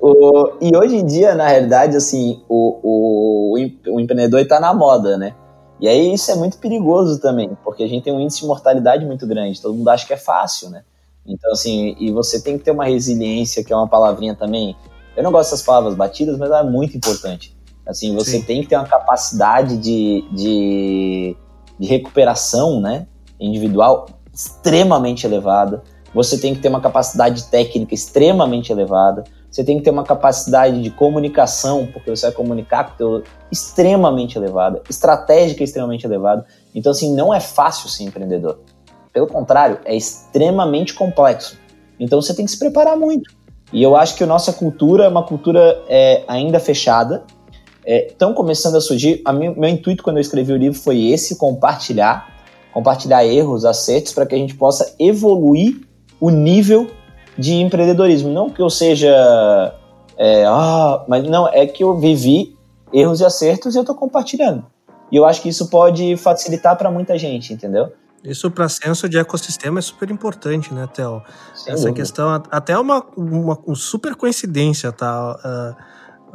o, 0.00 0.56
e 0.60 0.76
hoje 0.76 0.96
em 0.96 1.06
dia, 1.06 1.36
na 1.36 1.46
realidade, 1.46 1.96
assim, 1.96 2.42
o, 2.48 2.80
o, 2.82 3.92
o 3.92 4.00
empreendedor 4.00 4.40
está 4.40 4.58
na 4.58 4.74
moda, 4.74 5.16
né? 5.16 5.34
E 5.80 5.86
aí 5.86 6.12
isso 6.12 6.30
é 6.30 6.34
muito 6.34 6.58
perigoso 6.58 7.20
também, 7.20 7.56
porque 7.62 7.84
a 7.84 7.86
gente 7.86 8.02
tem 8.02 8.12
um 8.12 8.20
índice 8.20 8.40
de 8.40 8.46
mortalidade 8.46 9.04
muito 9.04 9.26
grande, 9.26 9.60
todo 9.60 9.74
mundo 9.74 9.88
acha 9.88 10.06
que 10.06 10.12
é 10.12 10.16
fácil, 10.16 10.70
né? 10.70 10.82
Então, 11.26 11.52
assim, 11.52 11.96
e 11.98 12.10
você 12.10 12.40
tem 12.40 12.56
que 12.58 12.64
ter 12.64 12.70
uma 12.70 12.84
resiliência, 12.84 13.62
que 13.62 13.72
é 13.72 13.76
uma 13.76 13.88
palavrinha 13.88 14.34
também. 14.34 14.76
Eu 15.16 15.22
não 15.22 15.32
gosto 15.32 15.50
dessas 15.50 15.64
palavras 15.64 15.94
batidas, 15.94 16.38
mas 16.38 16.48
ela 16.48 16.60
é 16.60 16.70
muito 16.70 16.96
importante. 16.96 17.56
Assim, 17.86 18.14
você 18.14 18.38
Sim. 18.38 18.42
tem 18.42 18.62
que 18.62 18.68
ter 18.68 18.76
uma 18.76 18.86
capacidade 18.86 19.76
de, 19.76 20.24
de, 20.32 21.36
de 21.78 21.88
recuperação, 21.88 22.80
né? 22.80 23.06
Individual 23.38 24.06
extremamente 24.36 25.26
elevada 25.26 25.82
você 26.16 26.38
tem 26.38 26.54
que 26.54 26.60
ter 26.60 26.68
uma 26.68 26.80
capacidade 26.80 27.44
técnica 27.44 27.94
extremamente 27.94 28.72
elevada, 28.72 29.24
você 29.50 29.62
tem 29.62 29.76
que 29.76 29.84
ter 29.84 29.90
uma 29.90 30.02
capacidade 30.02 30.82
de 30.82 30.88
comunicação, 30.88 31.86
porque 31.92 32.08
você 32.08 32.26
vai 32.26 32.34
comunicar 32.34 32.84
com 32.84 32.92
o 32.92 32.96
teu 32.96 33.22
extremamente 33.52 34.38
elevada, 34.38 34.82
estratégica 34.88 35.62
extremamente 35.62 36.06
elevada. 36.06 36.46
Então, 36.74 36.90
assim, 36.92 37.14
não 37.14 37.34
é 37.34 37.38
fácil 37.38 37.90
ser 37.90 38.04
empreendedor. 38.04 38.60
Pelo 39.12 39.26
contrário, 39.26 39.78
é 39.84 39.94
extremamente 39.94 40.94
complexo. 40.94 41.58
Então, 42.00 42.20
você 42.22 42.34
tem 42.34 42.46
que 42.46 42.50
se 42.50 42.58
preparar 42.58 42.96
muito. 42.96 43.30
E 43.70 43.82
eu 43.82 43.94
acho 43.94 44.16
que 44.16 44.24
a 44.24 44.26
nossa 44.26 44.54
cultura 44.54 45.04
é 45.04 45.08
uma 45.08 45.22
cultura 45.22 45.82
é, 45.86 46.24
ainda 46.26 46.58
fechada. 46.58 47.24
Estão 47.84 48.30
é, 48.30 48.34
começando 48.34 48.76
a 48.76 48.80
surgir. 48.80 49.20
A 49.22 49.34
meu, 49.34 49.54
meu 49.54 49.68
intuito 49.68 50.02
quando 50.02 50.16
eu 50.16 50.22
escrevi 50.22 50.52
o 50.52 50.56
livro 50.56 50.78
foi 50.78 51.06
esse: 51.06 51.36
compartilhar, 51.36 52.35
compartilhar 52.76 53.24
erros, 53.24 53.64
acertos, 53.64 54.12
para 54.12 54.26
que 54.26 54.34
a 54.34 54.38
gente 54.38 54.54
possa 54.54 54.94
evoluir 55.00 55.80
o 56.20 56.28
nível 56.28 56.90
de 57.38 57.54
empreendedorismo. 57.54 58.30
Não 58.30 58.50
que 58.50 58.60
eu 58.60 58.68
seja. 58.68 59.08
É, 60.18 60.44
ah, 60.44 61.02
mas 61.08 61.24
não, 61.24 61.48
é 61.48 61.66
que 61.66 61.82
eu 61.82 61.96
vivi 61.96 62.54
erros 62.92 63.20
e 63.20 63.24
acertos 63.24 63.74
e 63.74 63.78
eu 63.78 63.80
estou 63.80 63.96
compartilhando. 63.96 64.66
E 65.10 65.16
eu 65.16 65.24
acho 65.24 65.40
que 65.40 65.48
isso 65.48 65.70
pode 65.70 66.18
facilitar 66.18 66.76
para 66.76 66.90
muita 66.90 67.16
gente, 67.16 67.50
entendeu? 67.50 67.94
Isso 68.22 68.50
para 68.50 68.68
senso 68.68 69.08
de 69.08 69.16
ecossistema 69.16 69.78
é 69.78 69.82
super 69.82 70.10
importante, 70.10 70.74
né, 70.74 70.86
Theo? 70.92 71.22
Sem 71.54 71.72
Essa 71.72 71.84
dúvida. 71.84 72.02
questão, 72.02 72.42
até 72.50 72.78
uma, 72.78 73.02
uma, 73.16 73.58
uma, 73.64 73.74
super 73.74 74.14
coincidência, 74.14 74.92
tá? 74.92 75.74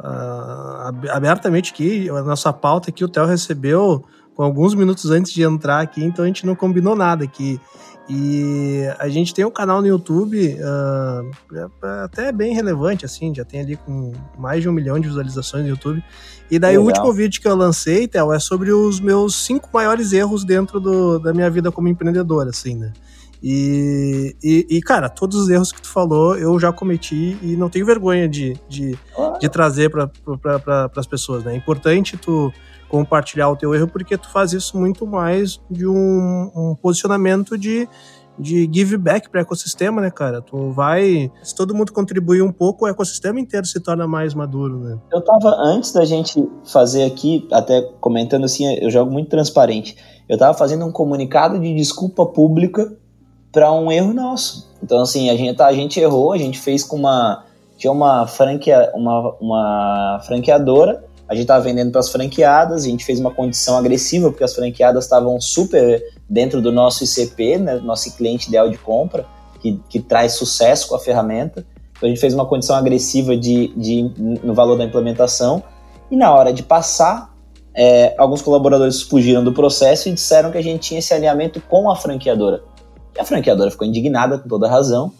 uh, 0.00 1.10
abertamente 1.12 1.70
aqui, 1.70 2.10
a 2.10 2.22
nossa 2.22 2.52
pauta 2.52 2.90
aqui, 2.90 3.04
o 3.04 3.08
Theo 3.08 3.26
recebeu 3.26 4.04
com 4.34 4.42
alguns 4.42 4.74
minutos 4.74 5.10
antes 5.10 5.32
de 5.32 5.42
entrar 5.42 5.80
aqui, 5.80 6.02
então 6.02 6.24
a 6.24 6.28
gente 6.28 6.46
não 6.46 6.54
combinou 6.54 6.96
nada 6.96 7.24
aqui. 7.24 7.60
E 8.08 8.82
a 8.98 9.08
gente 9.08 9.32
tem 9.32 9.44
um 9.44 9.50
canal 9.50 9.80
no 9.80 9.86
YouTube, 9.86 10.56
uh, 10.58 11.70
até 12.04 12.32
bem 12.32 12.52
relevante, 12.52 13.04
assim, 13.04 13.32
já 13.34 13.44
tem 13.44 13.60
ali 13.60 13.76
com 13.76 14.12
mais 14.36 14.60
de 14.60 14.68
um 14.68 14.72
milhão 14.72 14.98
de 14.98 15.06
visualizações 15.06 15.62
no 15.62 15.70
YouTube. 15.70 16.02
E 16.50 16.58
daí 16.58 16.76
Legal. 16.76 16.84
o 16.84 16.86
último 16.88 17.12
vídeo 17.12 17.40
que 17.40 17.46
eu 17.46 17.54
lancei, 17.54 18.08
Théo, 18.08 18.32
é 18.32 18.38
sobre 18.38 18.72
os 18.72 19.00
meus 19.00 19.36
cinco 19.36 19.68
maiores 19.72 20.12
erros 20.12 20.44
dentro 20.44 20.80
do, 20.80 21.18
da 21.18 21.32
minha 21.32 21.48
vida 21.48 21.70
como 21.70 21.88
empreendedor, 21.88 22.46
assim, 22.48 22.74
né? 22.74 22.92
E, 23.42 24.36
e, 24.42 24.66
e, 24.70 24.80
cara, 24.80 25.08
todos 25.08 25.36
os 25.36 25.48
erros 25.48 25.72
que 25.72 25.82
tu 25.82 25.88
falou 25.88 26.36
eu 26.36 26.60
já 26.60 26.72
cometi 26.72 27.36
e 27.42 27.56
não 27.56 27.68
tenho 27.68 27.84
vergonha 27.84 28.28
de, 28.28 28.56
de, 28.68 28.96
de 29.40 29.48
trazer 29.48 29.90
para 29.90 30.06
pra, 30.58 30.90
as 30.96 31.06
pessoas, 31.06 31.42
né? 31.42 31.52
É 31.52 31.56
importante 31.56 32.16
tu 32.16 32.52
compartilhar 32.92 33.48
o 33.48 33.56
teu 33.56 33.74
erro, 33.74 33.88
porque 33.88 34.18
tu 34.18 34.28
faz 34.28 34.52
isso 34.52 34.76
muito 34.76 35.06
mais 35.06 35.58
de 35.70 35.86
um, 35.86 36.50
um 36.54 36.74
posicionamento 36.74 37.56
de, 37.56 37.88
de 38.38 38.68
give 38.70 38.98
back 38.98 39.30
para 39.30 39.38
o 39.38 39.40
ecossistema, 39.40 40.02
né, 40.02 40.10
cara? 40.10 40.42
Tu 40.42 40.70
vai. 40.72 41.32
Se 41.42 41.54
todo 41.54 41.74
mundo 41.74 41.90
contribuir 41.90 42.42
um 42.42 42.52
pouco, 42.52 42.84
o 42.84 42.88
ecossistema 42.88 43.40
inteiro 43.40 43.64
se 43.64 43.80
torna 43.80 44.06
mais 44.06 44.34
maduro, 44.34 44.78
né? 44.78 44.98
Eu 45.10 45.22
tava, 45.22 45.56
antes 45.58 45.90
da 45.90 46.04
gente 46.04 46.46
fazer 46.66 47.04
aqui, 47.04 47.48
até 47.50 47.80
comentando 47.98 48.44
assim, 48.44 48.70
eu 48.74 48.90
jogo 48.90 49.10
muito 49.10 49.30
transparente. 49.30 49.96
Eu 50.28 50.36
tava 50.36 50.52
fazendo 50.52 50.84
um 50.84 50.92
comunicado 50.92 51.58
de 51.58 51.74
desculpa 51.74 52.26
pública 52.26 52.94
para 53.50 53.72
um 53.72 53.90
erro 53.90 54.12
nosso. 54.12 54.70
Então, 54.82 55.00
assim, 55.00 55.30
a 55.30 55.34
gente, 55.34 55.56
tá, 55.56 55.66
a 55.66 55.72
gente 55.72 55.98
errou, 55.98 56.32
a 56.32 56.38
gente 56.38 56.58
fez 56.58 56.84
com 56.84 56.96
uma. 56.96 57.46
Tinha 57.78 57.90
uma, 57.90 58.26
franquia, 58.26 58.92
uma, 58.94 59.34
uma 59.40 60.20
franqueadora 60.26 61.10
a 61.32 61.34
gente 61.34 61.44
estava 61.44 61.64
vendendo 61.64 61.90
para 61.90 62.00
as 62.00 62.10
franqueadas, 62.10 62.84
a 62.84 62.88
gente 62.88 63.06
fez 63.06 63.18
uma 63.18 63.30
condição 63.30 63.78
agressiva, 63.78 64.30
porque 64.30 64.44
as 64.44 64.54
franqueadas 64.54 65.04
estavam 65.04 65.40
super 65.40 66.02
dentro 66.28 66.60
do 66.60 66.70
nosso 66.70 67.02
ICP, 67.04 67.56
né, 67.56 67.76
nosso 67.76 68.14
cliente 68.14 68.48
ideal 68.48 68.68
de 68.68 68.76
compra, 68.76 69.24
que, 69.58 69.80
que 69.88 69.98
traz 69.98 70.32
sucesso 70.34 70.88
com 70.88 70.94
a 70.94 70.98
ferramenta. 70.98 71.64
Então 71.96 72.06
a 72.06 72.08
gente 72.08 72.20
fez 72.20 72.34
uma 72.34 72.44
condição 72.44 72.76
agressiva 72.76 73.34
de, 73.34 73.68
de, 73.68 74.10
no 74.44 74.52
valor 74.52 74.76
da 74.76 74.84
implementação, 74.84 75.62
e 76.10 76.16
na 76.16 76.30
hora 76.34 76.52
de 76.52 76.62
passar, 76.62 77.34
é, 77.74 78.14
alguns 78.18 78.42
colaboradores 78.42 79.00
fugiram 79.00 79.42
do 79.42 79.54
processo 79.54 80.10
e 80.10 80.12
disseram 80.12 80.50
que 80.50 80.58
a 80.58 80.62
gente 80.62 80.80
tinha 80.80 80.98
esse 80.98 81.14
alinhamento 81.14 81.62
com 81.62 81.90
a 81.90 81.96
franqueadora. 81.96 82.62
E 83.16 83.20
a 83.20 83.24
franqueadora 83.24 83.70
ficou 83.70 83.86
indignada, 83.86 84.38
com 84.38 84.46
toda 84.46 84.68
razão, 84.68 85.10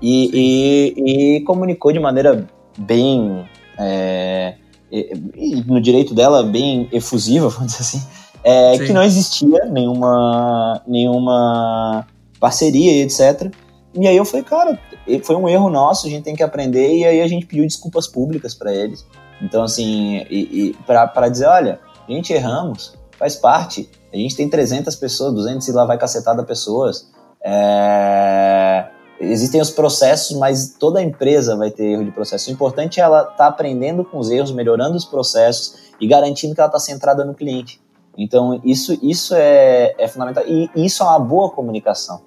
e, 0.00 0.94
e, 0.96 1.36
e 1.36 1.40
comunicou 1.42 1.92
de 1.92 2.00
maneira 2.00 2.46
bem. 2.78 3.46
É, 3.78 4.54
e, 4.90 5.64
no 5.66 5.80
direito 5.80 6.14
dela 6.14 6.42
bem 6.42 6.88
efusiva, 6.92 7.48
vamos 7.50 7.72
dizer 7.72 7.82
assim, 7.82 8.02
é, 8.44 8.78
que 8.78 8.92
não 8.92 9.02
existia 9.02 9.64
nenhuma, 9.66 10.82
nenhuma 10.86 12.06
parceria 12.40 12.92
e 12.92 13.02
etc. 13.02 13.52
E 13.94 14.06
aí 14.06 14.16
eu 14.16 14.24
falei, 14.24 14.44
cara, 14.44 14.78
foi 15.24 15.36
um 15.36 15.48
erro 15.48 15.68
nosso, 15.70 16.06
a 16.06 16.10
gente 16.10 16.24
tem 16.24 16.36
que 16.36 16.42
aprender, 16.42 16.94
e 16.94 17.04
aí 17.04 17.20
a 17.20 17.28
gente 17.28 17.46
pediu 17.46 17.64
desculpas 17.64 18.06
públicas 18.06 18.54
para 18.54 18.72
eles. 18.72 19.04
Então, 19.42 19.62
assim, 19.62 20.24
e, 20.30 20.70
e 20.70 20.76
para 20.86 21.28
dizer, 21.28 21.46
olha, 21.46 21.80
a 22.08 22.12
gente 22.12 22.32
erramos, 22.32 22.94
faz 23.18 23.36
parte, 23.36 23.88
a 24.12 24.16
gente 24.16 24.36
tem 24.36 24.48
300 24.48 24.94
pessoas, 24.96 25.34
200 25.34 25.68
e 25.68 25.72
lá 25.72 25.84
vai 25.84 25.98
cacetada 25.98 26.42
pessoas. 26.44 27.10
É 27.42 28.88
existem 29.20 29.60
os 29.60 29.70
processos, 29.70 30.36
mas 30.36 30.74
toda 30.78 31.02
empresa 31.02 31.56
vai 31.56 31.70
ter 31.70 31.84
erro 31.84 32.04
de 32.04 32.10
processo. 32.10 32.50
O 32.50 32.52
importante 32.52 33.00
é 33.00 33.02
ela 33.02 33.22
estar 33.22 33.34
tá 33.34 33.46
aprendendo 33.46 34.04
com 34.04 34.18
os 34.18 34.30
erros, 34.30 34.52
melhorando 34.52 34.96
os 34.96 35.04
processos 35.04 35.74
e 36.00 36.06
garantindo 36.06 36.54
que 36.54 36.60
ela 36.60 36.68
está 36.68 36.78
centrada 36.78 37.24
no 37.24 37.34
cliente. 37.34 37.80
Então, 38.16 38.60
isso, 38.64 38.98
isso 39.02 39.34
é, 39.34 39.94
é 39.98 40.08
fundamental. 40.08 40.44
E 40.46 40.70
isso 40.74 41.02
é 41.02 41.06
uma 41.06 41.18
boa 41.18 41.50
comunicação. 41.50 42.20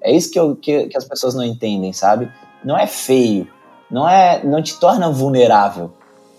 É 0.00 0.12
isso 0.12 0.30
que, 0.30 0.38
eu, 0.38 0.56
que, 0.56 0.86
que 0.86 0.96
as 0.96 1.04
pessoas 1.04 1.34
não 1.34 1.44
entendem, 1.44 1.92
sabe? 1.92 2.30
Não 2.64 2.76
é 2.76 2.86
feio, 2.86 3.48
não 3.90 4.08
é 4.08 4.44
não 4.44 4.62
te 4.62 4.78
torna 4.78 5.10
vulnerável. 5.10 5.92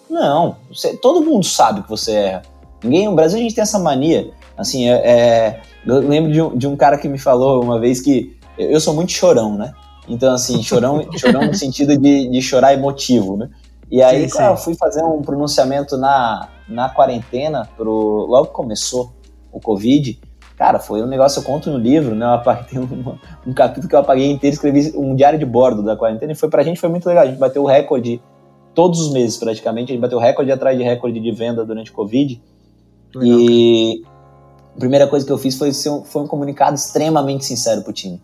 Não, 0.10 0.56
você, 0.70 0.96
todo 0.96 1.22
mundo 1.22 1.46
sabe 1.46 1.84
que 1.84 1.90
você 1.90 2.14
erra. 2.14 2.42
Ninguém 2.84 3.08
no 3.08 3.16
Brasil 3.16 3.40
a 3.40 3.42
gente 3.42 3.56
tem 3.56 3.62
essa 3.62 3.80
mania. 3.80 4.32
Assim, 4.58 4.90
é, 4.90 4.94
é 4.94 5.62
eu 5.86 6.00
lembro 6.00 6.32
de 6.32 6.42
um, 6.42 6.58
de 6.58 6.68
um 6.68 6.76
cara 6.76 6.98
que 6.98 7.08
me 7.08 7.18
falou 7.18 7.64
uma 7.64 7.80
vez 7.80 8.02
que 8.02 8.38
eu 8.58 8.80
sou 8.80 8.94
muito 8.94 9.12
chorão, 9.12 9.58
né? 9.58 9.74
Então, 10.08 10.34
assim, 10.34 10.62
chorão, 10.64 11.06
chorão 11.18 11.46
no 11.46 11.54
sentido 11.54 11.98
de, 11.98 12.30
de 12.30 12.42
chorar 12.42 12.74
emotivo, 12.74 13.38
né? 13.38 13.50
E 13.90 14.02
aí, 14.02 14.30
sim, 14.30 14.38
sim. 14.38 14.44
eu 14.44 14.58
fui 14.58 14.76
fazer 14.76 15.04
um 15.04 15.22
pronunciamento 15.22 15.98
na, 15.98 16.50
na 16.68 16.90
quarentena, 16.90 17.68
pro, 17.78 18.26
logo 18.28 18.48
que 18.48 18.54
começou 18.54 19.14
o 19.52 19.60
Covid. 19.60 20.20
Cara, 20.58 20.80
foi 20.80 21.04
um 21.04 21.08
negócio, 21.08 21.40
eu 21.40 21.44
conto 21.44 21.70
no 21.70 21.78
livro, 21.78 22.16
né? 22.16 22.26
Apaguei, 22.26 22.64
tem 22.72 22.80
um, 22.80 23.18
um 23.46 23.54
capítulo 23.54 23.88
que 23.88 23.96
eu 23.96 24.00
apaguei 24.00 24.30
inteiro, 24.30 24.54
escrevi 24.54 24.92
um 24.96 25.16
diário 25.16 25.38
de 25.40 25.46
bordo 25.46 25.84
da 25.84 25.96
quarentena, 25.96 26.32
e 26.32 26.36
foi 26.36 26.50
pra 26.50 26.64
gente, 26.64 26.80
foi 26.80 26.90
muito 26.90 27.08
legal. 27.08 27.24
A 27.24 27.28
gente 27.28 27.40
bateu 27.40 27.64
o 27.64 27.68
recorde 27.68 28.22
todos 28.74 29.00
os 29.00 29.12
meses, 29.12 29.38
praticamente. 29.38 29.92
A 29.92 29.96
gente 29.96 30.02
bateu 30.02 30.20
recorde 30.20 30.52
atrás 30.52 30.78
de 30.78 30.84
recorde 30.84 31.20
de 31.20 31.32
venda 31.32 31.66
durante 31.66 31.92
o 31.92 31.94
Covid. 31.94 32.42
Legal. 33.16 33.40
E 33.40 34.04
a 34.76 34.80
primeira 34.80 35.08
coisa 35.08 35.26
que 35.26 35.32
eu 35.32 35.38
fiz 35.38 35.58
foi, 35.58 35.70
um, 35.70 36.04
foi 36.04 36.24
um 36.24 36.28
comunicado 36.28 36.76
extremamente 36.76 37.46
sincero 37.46 37.82
pro 37.82 37.94
time. 37.94 38.22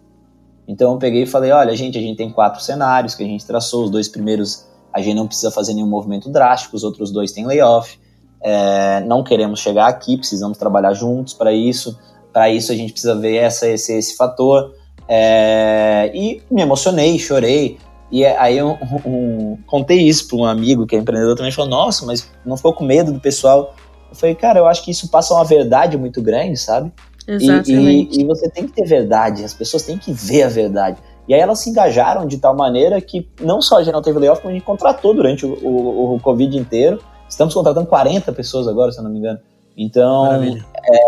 Então 0.68 0.94
eu 0.94 0.98
peguei 0.98 1.24
e 1.24 1.26
falei, 1.26 1.52
olha, 1.52 1.76
gente, 1.76 1.98
a 1.98 2.02
gente 2.02 2.18
tem 2.18 2.30
quatro 2.30 2.62
cenários 2.62 3.16
que 3.16 3.24
a 3.24 3.28
gente 3.28 3.46
traçou, 3.46 3.86
os 3.86 3.90
dois 3.90 4.08
primeiros 4.08 4.66
a 4.94 5.02
gente 5.02 5.16
não 5.16 5.28
precisa 5.28 5.52
fazer 5.52 5.74
nenhum 5.74 5.88
movimento 5.88 6.30
drástico, 6.30 6.76
os 6.76 6.84
outros 6.84 7.12
dois 7.12 7.32
têm 7.32 7.46
layoff, 7.46 8.00
é, 8.42 9.02
não 9.02 9.24
queremos 9.24 9.60
chegar 9.60 9.88
aqui, 9.88 10.18
precisamos 10.18 10.58
trabalhar 10.58 10.94
juntos 10.94 11.34
para 11.34 11.52
isso, 11.52 11.98
para 12.32 12.50
isso 12.50 12.72
a 12.72 12.76
gente 12.76 12.92
precisa 12.92 13.16
ver 13.16 13.38
essa, 13.38 13.68
esse, 13.68 13.94
esse 13.94 14.16
fator, 14.16 14.74
é, 15.08 16.12
e 16.14 16.42
me 16.50 16.62
emocionei, 16.62 17.18
chorei, 17.18 17.78
e 18.12 18.24
aí 18.24 18.58
eu 18.58 18.78
um, 19.06 19.58
contei 19.66 20.08
isso 20.08 20.28
para 20.28 20.38
um 20.38 20.46
amigo 20.46 20.86
que 20.86 20.96
é 20.96 21.00
empreendedor 21.00 21.36
também, 21.36 21.52
falou, 21.52 21.72
nossa, 21.72 22.06
mas 22.06 22.30
não 22.46 22.56
ficou 22.56 22.74
com 22.74 22.84
medo 22.84 23.12
do 23.12 23.20
pessoal? 23.20 23.74
Eu 24.12 24.16
falei, 24.16 24.36
cara, 24.36 24.60
eu 24.60 24.68
acho 24.68 24.84
que 24.84 24.92
isso 24.92 25.10
passa 25.10 25.34
uma 25.34 25.44
verdade 25.44 25.98
muito 25.98 26.22
grande, 26.22 26.56
sabe? 26.56 26.92
Exatamente. 27.28 28.18
E, 28.18 28.20
e, 28.20 28.22
e, 28.22 28.26
você 28.26 28.50
tem 28.50 28.66
que 28.66 28.74
ter 28.74 28.86
verdade, 28.86 29.44
as 29.44 29.54
pessoas 29.54 29.84
têm 29.84 29.98
que 29.98 30.12
ver 30.12 30.44
a 30.44 30.50
verdade. 30.50 30.98
E 31.28 31.34
aí 31.34 31.40
elas 31.40 31.60
se 31.60 31.70
engajaram 31.70 32.28
de 32.28 32.38
tal 32.38 32.56
maneira 32.56 33.00
que 33.00 33.28
não 33.40 33.62
só 33.62 33.78
a 33.78 33.84
gente 33.84 33.94
não 33.94 34.02
teve 34.02 34.20
layoff, 34.20 34.42
como 34.42 34.52
a 34.52 34.58
gente 34.58 34.66
contratou 34.66 35.14
durante 35.14 35.46
o, 35.46 35.54
o, 35.64 36.16
o 36.16 36.20
Covid 36.20 36.58
inteiro. 36.58 37.00
Estamos 37.30 37.54
contratando 37.54 37.88
40 37.88 38.32
pessoas 38.34 38.68
agora, 38.68 38.92
se 38.92 39.00
eu 39.00 39.04
não 39.04 39.12
me 39.12 39.20
engano. 39.20 39.40
Então, 39.76 40.44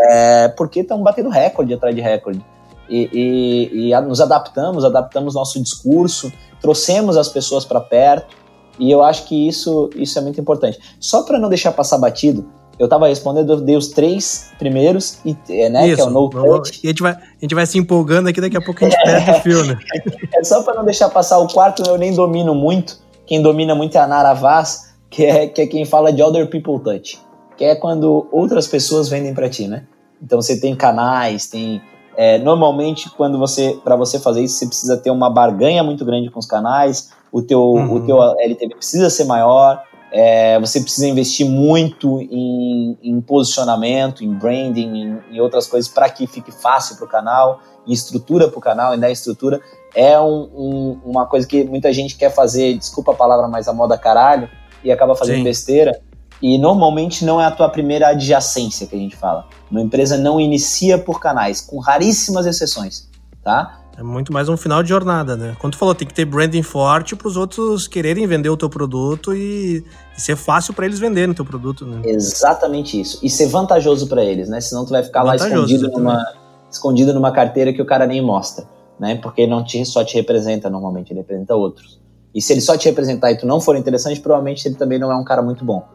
é, 0.09 0.47
porque 0.49 0.79
estamos 0.79 1.03
batendo 1.03 1.29
recorde 1.29 1.73
atrás 1.73 1.93
de 1.93 2.01
recorde. 2.01 2.43
E, 2.89 3.09
e, 3.11 3.91
e, 3.91 4.01
nos 4.01 4.21
adaptamos, 4.21 4.85
adaptamos 4.85 5.35
nosso 5.35 5.61
discurso, 5.61 6.31
trouxemos 6.61 7.17
as 7.17 7.27
pessoas 7.27 7.65
para 7.65 7.79
perto. 7.79 8.35
E 8.79 8.91
eu 8.91 9.03
acho 9.03 9.25
que 9.25 9.47
isso, 9.47 9.89
isso 9.95 10.17
é 10.17 10.21
muito 10.21 10.39
importante. 10.39 10.79
Só 10.99 11.23
para 11.23 11.39
não 11.39 11.49
deixar 11.49 11.71
passar 11.71 11.97
batido, 11.97 12.45
eu 12.77 12.87
tava 12.87 13.07
respondendo, 13.07 13.53
eu 13.53 13.61
dei 13.61 13.77
os 13.77 13.87
três 13.87 14.51
primeiros, 14.59 15.19
e, 15.25 15.35
é, 15.49 15.69
né? 15.69 15.87
Isso, 15.87 15.95
que 15.95 16.01
é 16.01 16.05
o 16.05 16.09
no 16.09 16.29
touch. 16.29 16.79
E 16.83 16.87
a 16.87 16.89
gente, 16.89 17.01
vai, 17.01 17.13
a 17.13 17.41
gente 17.41 17.55
vai 17.55 17.65
se 17.65 17.77
empolgando 17.77 18.27
aqui, 18.27 18.41
daqui 18.41 18.57
a 18.57 18.61
pouco 18.61 18.83
a 18.83 18.89
gente 18.89 19.01
perde 19.03 19.31
o 19.31 19.33
fio, 19.41 19.63
né? 19.65 19.77
É 20.35 20.43
só 20.43 20.61
para 20.63 20.75
não 20.75 20.83
deixar 20.83 21.09
passar 21.09 21.39
o 21.39 21.47
quarto, 21.47 21.83
eu 21.87 21.97
nem 21.97 22.13
domino 22.13 22.53
muito. 22.53 22.99
Quem 23.25 23.41
domina 23.41 23.73
muito 23.73 23.97
é 23.97 24.01
a 24.01 24.07
Nara 24.07 24.33
Vaz, 24.33 24.93
que 25.09 25.25
é, 25.25 25.47
que 25.47 25.61
é 25.61 25.67
quem 25.67 25.85
fala 25.85 26.11
de 26.11 26.21
Other 26.21 26.49
People 26.49 26.79
Touch, 26.79 27.19
que 27.57 27.63
é 27.63 27.75
quando 27.75 28.27
outras 28.31 28.67
pessoas 28.67 29.07
vendem 29.07 29.33
para 29.33 29.49
ti, 29.49 29.67
né? 29.67 29.83
Então 30.21 30.41
você 30.41 30.59
tem 30.59 30.75
canais, 30.75 31.47
tem. 31.47 31.81
É, 32.17 32.37
normalmente, 32.37 33.09
quando 33.09 33.37
você, 33.37 33.77
para 33.83 33.95
você 33.95 34.19
fazer 34.19 34.41
isso, 34.41 34.55
você 34.55 34.67
precisa 34.67 34.97
ter 34.97 35.11
uma 35.11 35.29
barganha 35.29 35.83
muito 35.83 36.05
grande 36.05 36.29
com 36.29 36.39
os 36.39 36.45
canais, 36.45 37.11
o 37.31 37.41
teu, 37.41 37.61
uhum. 37.61 37.95
o 37.95 38.05
teu 38.05 38.21
LTV 38.39 38.75
precisa 38.75 39.09
ser 39.09 39.25
maior, 39.25 39.81
é, 40.17 40.57
você 40.61 40.79
precisa 40.79 41.09
investir 41.09 41.45
muito 41.45 42.21
em, 42.21 42.97
em 43.03 43.19
posicionamento, 43.19 44.23
em 44.23 44.33
branding, 44.33 44.87
em, 44.87 45.35
em 45.35 45.41
outras 45.41 45.67
coisas 45.67 45.91
para 45.91 46.09
que 46.09 46.25
fique 46.25 46.53
fácil 46.53 46.95
para 46.95 47.03
o 47.03 47.07
canal, 47.09 47.59
em 47.85 47.91
estrutura 47.91 48.47
para 48.47 48.57
o 48.57 48.61
canal, 48.61 48.95
e 48.95 48.97
dar 48.97 49.11
estrutura. 49.11 49.59
É 49.93 50.17
um, 50.17 50.49
um, 50.55 50.99
uma 51.03 51.25
coisa 51.25 51.45
que 51.45 51.65
muita 51.65 51.91
gente 51.91 52.15
quer 52.15 52.33
fazer, 52.33 52.77
desculpa 52.77 53.11
a 53.11 53.15
palavra, 53.15 53.49
mas 53.49 53.67
a 53.67 53.73
moda 53.73 53.97
caralho, 53.97 54.49
e 54.81 54.89
acaba 54.89 55.17
fazendo 55.17 55.39
Sim. 55.39 55.43
besteira. 55.43 55.99
E 56.41 56.57
normalmente 56.57 57.25
não 57.25 57.41
é 57.41 57.45
a 57.45 57.51
tua 57.51 57.67
primeira 57.67 58.07
adjacência 58.07 58.87
que 58.87 58.95
a 58.95 58.99
gente 58.99 59.17
fala. 59.17 59.49
Uma 59.69 59.81
empresa 59.81 60.17
não 60.17 60.39
inicia 60.39 60.97
por 60.97 61.19
canais, 61.19 61.59
com 61.59 61.77
raríssimas 61.77 62.45
exceções, 62.45 63.09
tá? 63.43 63.81
É 63.97 64.03
muito 64.03 64.33
mais 64.33 64.49
um 64.49 64.57
final 64.57 64.83
de 64.83 64.89
jornada, 64.89 65.37
né? 65.37 65.55
Quando 65.57 65.73
tu 65.73 65.79
falou, 65.79 65.95
tem 65.95 66.07
que 66.07 66.13
ter 66.13 66.25
branding 66.25 66.61
forte 66.61 67.15
para 67.15 67.27
os 67.27 67.37
outros 67.37 67.87
quererem 67.87 68.27
vender 68.27 68.49
o 68.49 68.57
teu 68.57 68.69
produto 68.69 69.33
e, 69.33 69.85
e 70.17 70.21
ser 70.21 70.35
fácil 70.35 70.73
para 70.73 70.85
eles 70.85 70.99
venderem 70.99 71.31
o 71.31 71.33
teu 71.33 71.45
produto, 71.45 71.85
né? 71.85 72.01
Exatamente 72.03 72.99
isso. 72.99 73.19
E 73.23 73.29
ser 73.29 73.47
vantajoso 73.47 74.07
para 74.07 74.23
eles, 74.23 74.49
né? 74.49 74.59
Senão 74.59 74.85
tu 74.85 74.89
vai 74.89 75.01
ficar 75.01 75.23
vantajoso, 75.23 75.49
lá 75.49 75.61
escondido 75.61 75.91
numa, 75.91 76.33
escondido 76.69 77.13
numa 77.13 77.31
carteira 77.31 77.71
que 77.71 77.81
o 77.81 77.85
cara 77.85 78.05
nem 78.05 78.21
mostra, 78.21 78.67
né? 78.99 79.15
Porque 79.15 79.47
não 79.47 79.63
te, 79.63 79.85
só 79.85 80.03
te 80.03 80.15
representa 80.15 80.69
normalmente, 80.69 81.13
ele 81.13 81.21
representa 81.21 81.55
outros. 81.55 81.99
E 82.33 82.41
se 82.41 82.51
ele 82.51 82.61
só 82.61 82.77
te 82.77 82.89
representar 82.89 83.31
e 83.31 83.37
tu 83.37 83.47
não 83.47 83.61
for 83.61 83.77
interessante, 83.77 84.19
provavelmente 84.19 84.67
ele 84.67 84.75
também 84.75 84.99
não 84.99 85.09
é 85.09 85.15
um 85.15 85.23
cara 85.23 85.41
muito 85.41 85.63
bom. 85.63 85.85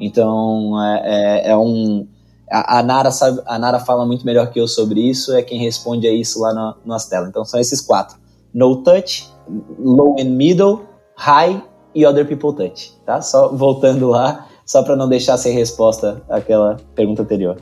Então, 0.00 0.82
é, 0.82 1.02
é, 1.04 1.50
é 1.50 1.56
um 1.58 2.08
a, 2.50 2.82
Nara 2.82 3.10
sabe, 3.10 3.40
a 3.46 3.58
Nara 3.58 3.78
fala 3.78 4.04
muito 4.04 4.26
melhor 4.26 4.50
que 4.50 4.60
eu 4.60 4.66
sobre 4.66 5.00
isso, 5.00 5.32
é 5.34 5.42
quem 5.42 5.58
responde 5.58 6.06
a 6.06 6.12
isso 6.12 6.40
lá 6.40 6.52
no, 6.52 6.76
nas 6.84 7.06
telas. 7.06 7.28
Então 7.28 7.44
são 7.44 7.60
esses 7.60 7.80
quatro: 7.80 8.18
No 8.52 8.82
Touch, 8.82 9.30
Low 9.78 10.16
and 10.18 10.30
Middle, 10.30 10.84
High 11.16 11.62
e 11.94 12.04
Other 12.04 12.26
People 12.26 12.54
Touch. 12.54 12.92
Tá? 13.06 13.20
Só 13.20 13.48
voltando 13.54 14.08
lá, 14.08 14.46
só 14.66 14.82
para 14.82 14.96
não 14.96 15.08
deixar 15.08 15.36
sem 15.36 15.54
resposta 15.54 16.22
aquela 16.28 16.76
pergunta 16.94 17.22
anterior. 17.22 17.56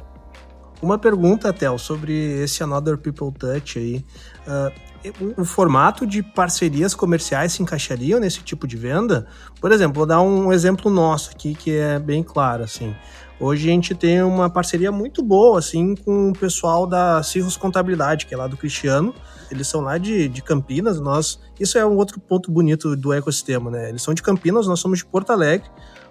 Uma 0.81 0.96
pergunta, 0.96 1.53
Tel, 1.53 1.77
sobre 1.77 2.42
esse 2.42 2.62
Another 2.62 2.96
People 2.96 3.33
Touch 3.33 3.79
aí. 3.79 4.05
Uh, 4.46 4.88
o 5.37 5.44
formato 5.44 6.07
de 6.07 6.22
parcerias 6.22 6.94
comerciais 6.94 7.53
se 7.53 7.62
encaixariam 7.62 8.18
nesse 8.18 8.42
tipo 8.42 8.66
de 8.66 8.77
venda? 8.77 9.27
Por 9.61 9.70
exemplo, 9.72 9.96
vou 9.96 10.07
dar 10.07 10.20
um 10.20 10.53
exemplo 10.53 10.90
nosso 10.90 11.31
aqui 11.31 11.55
que 11.55 11.77
é 11.77 11.98
bem 11.98 12.22
claro, 12.22 12.64
assim. 12.64 12.94
Hoje 13.40 13.68
a 13.68 13.72
gente 13.72 13.94
tem 13.94 14.20
uma 14.22 14.51
parceria 14.51 14.90
muito 14.90 15.22
boa, 15.22 15.61
assim, 15.61 15.94
com 15.94 16.31
o 16.31 16.33
pessoal 16.33 16.87
da 16.87 17.22
Cirrus 17.22 17.57
Contabilidade, 17.57 18.27
que 18.27 18.35
é 18.35 18.37
lá 18.37 18.48
do 18.48 18.57
Cristiano. 18.57 19.14
Eles 19.48 19.68
são 19.68 19.81
lá 19.81 19.96
de, 19.96 20.29
de 20.29 20.42
Campinas, 20.42 21.01
nós... 21.01 21.38
Isso 21.59 21.79
é 21.79 21.87
um 21.87 21.96
outro 21.96 22.18
ponto 22.18 22.51
bonito 22.51 22.96
do 22.96 23.12
ecossistema, 23.12 23.70
né? 23.70 23.90
Eles 23.90 24.03
são 24.03 24.12
de 24.12 24.22
Campinas, 24.22 24.66
nós 24.66 24.81
somos 24.81 24.98
de 24.98 25.07
Porto 25.07 25.31
Alegre. 25.31 25.68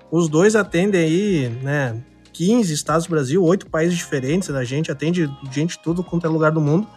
Os 0.10 0.30
dois 0.30 0.56
atendem 0.56 1.02
aí, 1.02 1.50
né, 1.62 2.02
15 2.32 2.74
estados 2.74 3.08
do 3.08 3.10
Brasil, 3.10 3.44
oito 3.44 3.70
países 3.70 3.98
diferentes, 3.98 4.50
a 4.50 4.64
gente 4.64 4.90
atende 4.90 5.30
gente 5.52 5.72
de 5.72 5.80
tudo 5.80 6.04
quanto 6.04 6.26
é 6.26 6.30
lugar 6.30 6.52
do 6.52 6.62
mundo. 6.62 6.88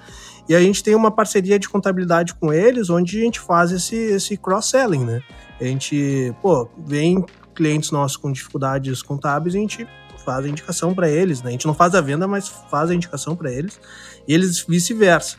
E 0.48 0.54
a 0.54 0.60
gente 0.60 0.82
tem 0.82 0.94
uma 0.94 1.10
parceria 1.10 1.58
de 1.58 1.68
contabilidade 1.68 2.34
com 2.34 2.52
eles, 2.52 2.88
onde 2.88 3.18
a 3.18 3.24
gente 3.24 3.40
faz 3.40 3.72
esse, 3.72 3.96
esse 3.96 4.36
cross-selling, 4.36 5.04
né? 5.04 5.22
A 5.60 5.64
gente, 5.64 6.34
pô, 6.40 6.68
vem 6.78 7.24
clientes 7.54 7.90
nossos 7.90 8.16
com 8.16 8.30
dificuldades 8.30 9.02
contábeis, 9.02 9.54
a 9.54 9.58
gente 9.58 9.86
faz 10.30 10.46
a 10.46 10.48
indicação 10.48 10.94
para 10.94 11.08
eles, 11.08 11.42
né? 11.42 11.48
A 11.48 11.52
gente 11.52 11.66
não 11.66 11.74
faz 11.74 11.92
a 11.92 12.00
venda, 12.00 12.28
mas 12.28 12.48
faz 12.70 12.88
a 12.88 12.94
indicação 12.94 13.34
para 13.34 13.50
eles, 13.50 13.80
e 14.28 14.32
eles 14.32 14.64
vice-versa. 14.66 15.36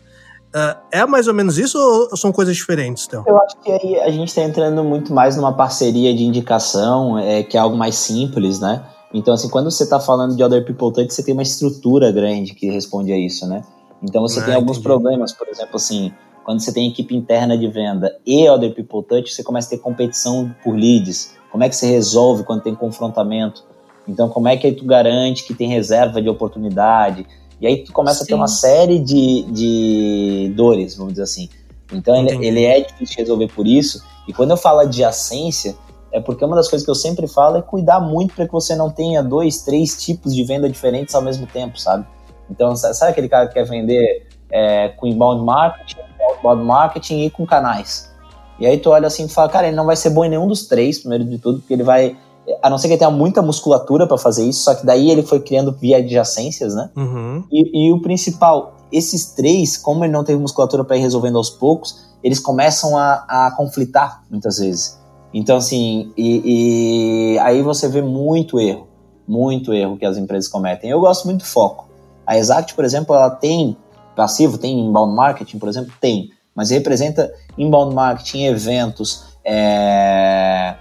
Uh, 0.54 0.76
é 0.92 1.06
mais 1.06 1.30
ou 1.30 1.34
menos 1.34 1.58
isso 1.58 1.78
ou 1.80 2.18
são 2.18 2.30
coisas 2.30 2.54
diferentes, 2.58 3.08
Théo? 3.08 3.24
Eu 3.26 3.38
acho 3.42 3.58
que 3.62 3.72
aí 3.72 4.02
a 4.02 4.12
gente 4.12 4.28
está 4.28 4.42
entrando 4.42 4.84
muito 4.84 5.14
mais 5.14 5.38
numa 5.38 5.54
parceria 5.54 6.14
de 6.14 6.24
indicação, 6.24 7.18
é, 7.18 7.42
que 7.42 7.56
é 7.56 7.60
algo 7.62 7.78
mais 7.78 7.96
simples, 7.96 8.60
né? 8.60 8.84
Então, 9.14 9.34
assim, 9.34 9.48
quando 9.48 9.72
você 9.72 9.84
está 9.84 9.98
falando 9.98 10.36
de 10.36 10.44
Other 10.44 10.66
People 10.66 10.92
Touch, 10.92 11.14
você 11.14 11.24
tem 11.24 11.34
uma 11.34 11.44
estrutura 11.44 12.12
grande 12.12 12.54
que 12.54 12.70
responde 12.70 13.14
a 13.14 13.18
isso, 13.18 13.48
né? 13.48 13.62
Então, 14.04 14.22
você 14.22 14.42
ah, 14.42 14.44
tem 14.44 14.54
alguns 14.54 14.78
entendi. 14.78 14.84
problemas, 14.84 15.32
por 15.32 15.48
exemplo, 15.48 15.76
assim, 15.76 16.12
quando 16.44 16.60
você 16.60 16.74
tem 16.74 16.90
equipe 16.90 17.16
interna 17.16 17.58
de 17.58 17.68
venda 17.70 18.14
e 18.26 18.50
Other 18.50 18.74
People 18.74 19.04
Touch, 19.04 19.34
você 19.34 19.44
começa 19.44 19.68
a 19.68 19.72
ter 19.72 19.78
competição 19.78 20.54
por 20.64 20.76
leads. 20.76 21.34
Como 21.50 21.64
é 21.64 21.70
que 21.70 21.76
você 21.78 21.86
resolve 21.86 22.44
quando 22.44 22.62
tem 22.62 22.76
confrontamento? 22.76 23.71
Então, 24.08 24.30
como 24.30 24.48
é 24.48 24.58
que 24.58 24.72
tu 24.72 24.86
garante 24.86 25.44
que 25.44 25.54
tem 25.54 25.68
reserva 25.68 26.22
de 26.22 26.30
oportunidade? 26.30 27.26
E 27.60 27.68
aí 27.68 27.84
tu 27.84 27.94
começa 27.94 28.20
Sim. 28.20 28.24
a 28.24 28.28
ter 28.28 28.34
uma 28.34 28.48
série 28.48 29.00
de, 29.00 29.44
de 29.44 30.54
dores, 30.56 30.96
vamos 30.96 31.14
dizer 31.14 31.24
assim. 31.24 31.50
Então, 31.94 32.16
ele, 32.16 32.46
ele, 32.46 32.64
é 32.64 32.82
difícil 32.82 33.16
de 33.16 33.22
resolver 33.22 33.48
por 33.50 33.68
isso. 33.68 34.04
E 34.28 34.34
quando 34.34 34.52
eu 34.52 34.58
falo 34.58 34.80
adjacência, 34.80 35.76
é 36.12 36.20
porque 36.20 36.44
uma 36.44 36.56
das 36.56 36.70
coisas 36.70 36.86
que 36.86 36.92
eu 36.92 36.96
sempre 36.96 37.28
falo 37.28 37.58
é 37.58 37.62
cuidar 37.62 38.00
muito 38.00 38.34
para 38.34 38.46
que 38.46 38.52
você 38.52 38.76
não 38.76 38.90
tenha 38.90 39.22
dois, 39.22 39.62
três 39.64 40.02
tipos 40.02 40.34
de 40.34 40.44
venda 40.44 40.70
diferentes 40.70 41.14
ao 41.14 41.22
mesmo 41.22 41.46
tempo, 41.46 41.80
sabe? 41.80 42.06
Então, 42.50 42.76
sabe 42.76 43.12
aquele 43.12 43.30
cara 43.30 43.48
que 43.48 43.54
quer 43.54 43.66
vender 43.66 44.28
é, 44.50 44.90
com 44.90 45.08
inbound 45.08 45.44
marketing, 45.44 46.00
outbound 46.30 46.64
marketing 46.64 47.26
e 47.26 47.30
com 47.30 47.46
canais? 47.46 48.12
E 48.60 48.66
aí 48.66 48.78
tu 48.78 48.90
olha 48.90 49.08
assim 49.08 49.26
e 49.26 49.30
fala, 49.30 49.50
cara, 49.50 49.68
ele 49.68 49.76
não 49.76 49.86
vai 49.86 49.96
ser 49.96 50.10
bom 50.10 50.26
em 50.26 50.30
nenhum 50.30 50.48
dos 50.48 50.68
três, 50.68 51.00
primeiro 51.00 51.24
de 51.24 51.38
tudo, 51.38 51.60
porque 51.60 51.74
ele 51.74 51.84
vai 51.84 52.16
a 52.62 52.70
não 52.70 52.78
ser 52.78 52.88
que 52.88 52.94
ele 52.94 53.00
tenha 53.00 53.12
muita 53.12 53.42
musculatura 53.42 54.08
para 54.08 54.18
fazer 54.18 54.48
isso, 54.48 54.64
só 54.64 54.76
que 54.76 54.86
daí 54.86 55.10
ele 55.10 55.24
foi 55.24 55.40
criando 55.40 55.72
via 55.72 55.98
adjacências, 55.98 56.74
né? 56.76 56.90
Uhum. 56.96 57.44
E, 57.52 57.88
e, 57.88 57.92
o 57.92 58.02
principal, 58.02 58.76
esses 58.92 59.34
três, 59.34 59.78
como 59.78 60.04
ele 60.04 60.14
não 60.14 60.24
teve 60.24 60.40
musculatura 60.40 60.84
para 60.84 60.98
ir 60.98 61.02
resolvendo 61.02 61.38
aos 61.38 61.50
poucos, 61.50 62.02
eles 62.24 62.40
começam 62.40 62.98
a, 62.98 63.26
a 63.28 63.54
conflitar 63.56 64.24
muitas 64.30 64.58
vezes. 64.58 65.00
Então, 65.34 65.58
assim, 65.58 66.12
e, 66.18 67.36
e, 67.36 67.40
aí 67.40 67.62
você 67.62 67.88
vê 67.88 68.02
muito 68.02 68.60
erro, 68.60 68.88
muito 69.28 69.74
erro 69.74 69.98
que 69.98 70.06
as 70.06 70.18
empresas 70.18 70.50
cometem. 70.50 70.90
Eu 70.90 71.00
gosto 71.00 71.26
muito 71.26 71.40
do 71.40 71.46
foco. 71.46 71.90
A 72.26 72.38
Exact, 72.38 72.76
por 72.76 72.86
exemplo, 72.86 73.16
ela 73.16 73.30
tem 73.30 73.78
passivo, 74.16 74.58
tem 74.58 74.80
inbound 74.80 75.16
marketing, 75.16 75.58
por 75.58 75.70
exemplo, 75.70 75.94
tem, 76.00 76.32
mas 76.54 76.70
representa 76.70 77.32
inbound 77.58 77.96
marketing, 77.96 78.44
eventos, 78.44 79.24
é, 79.44 80.76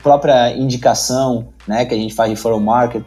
própria 0.00 0.56
indicação 0.56 1.48
né, 1.66 1.84
que 1.84 1.94
a 1.94 1.96
gente 1.96 2.14
faz 2.14 2.30
de 2.30 2.36
forum 2.36 2.60
market, 2.60 3.02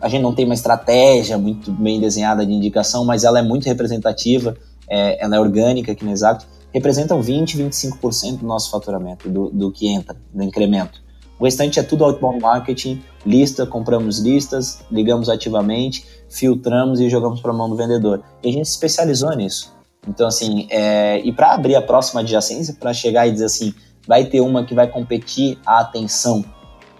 a 0.00 0.08
gente 0.08 0.22
não 0.22 0.34
tem 0.34 0.44
uma 0.44 0.54
estratégia 0.54 1.38
muito 1.38 1.70
bem 1.72 1.98
desenhada 2.00 2.44
de 2.44 2.52
indicação, 2.52 3.04
mas 3.04 3.24
ela 3.24 3.38
é 3.38 3.42
muito 3.42 3.64
representativa, 3.64 4.56
é, 4.88 5.22
ela 5.22 5.36
é 5.36 5.40
orgânica 5.40 5.92
aqui 5.92 6.04
no 6.04 6.10
Exact, 6.10 6.46
representam 6.72 7.20
20, 7.20 7.58
25% 7.58 8.38
do 8.38 8.46
nosso 8.46 8.70
faturamento, 8.70 9.28
do, 9.28 9.50
do 9.50 9.72
que 9.72 9.88
entra, 9.88 10.16
do 10.32 10.42
incremento. 10.42 11.02
O 11.38 11.44
restante 11.44 11.80
é 11.80 11.82
tudo 11.82 12.04
outbound 12.04 12.40
marketing, 12.40 13.02
lista, 13.26 13.66
compramos 13.66 14.18
listas, 14.18 14.80
ligamos 14.90 15.28
ativamente, 15.28 16.06
filtramos 16.28 17.00
e 17.00 17.08
jogamos 17.10 17.40
para 17.40 17.50
a 17.50 17.54
mão 17.54 17.68
do 17.68 17.76
vendedor. 17.76 18.22
E 18.42 18.48
a 18.48 18.52
gente 18.52 18.66
se 18.66 18.74
especializou 18.74 19.34
nisso. 19.34 19.72
Então, 20.06 20.26
assim, 20.26 20.66
é, 20.70 21.20
e 21.20 21.32
para 21.32 21.52
abrir 21.52 21.74
a 21.74 21.82
próxima 21.82 22.20
adjacência, 22.20 22.76
para 22.78 22.92
chegar 22.92 23.26
e 23.26 23.32
dizer 23.32 23.46
assim, 23.46 23.74
vai 24.06 24.24
ter 24.24 24.40
uma 24.40 24.64
que 24.64 24.74
vai 24.74 24.86
competir 24.86 25.58
a 25.64 25.80
atenção 25.80 26.44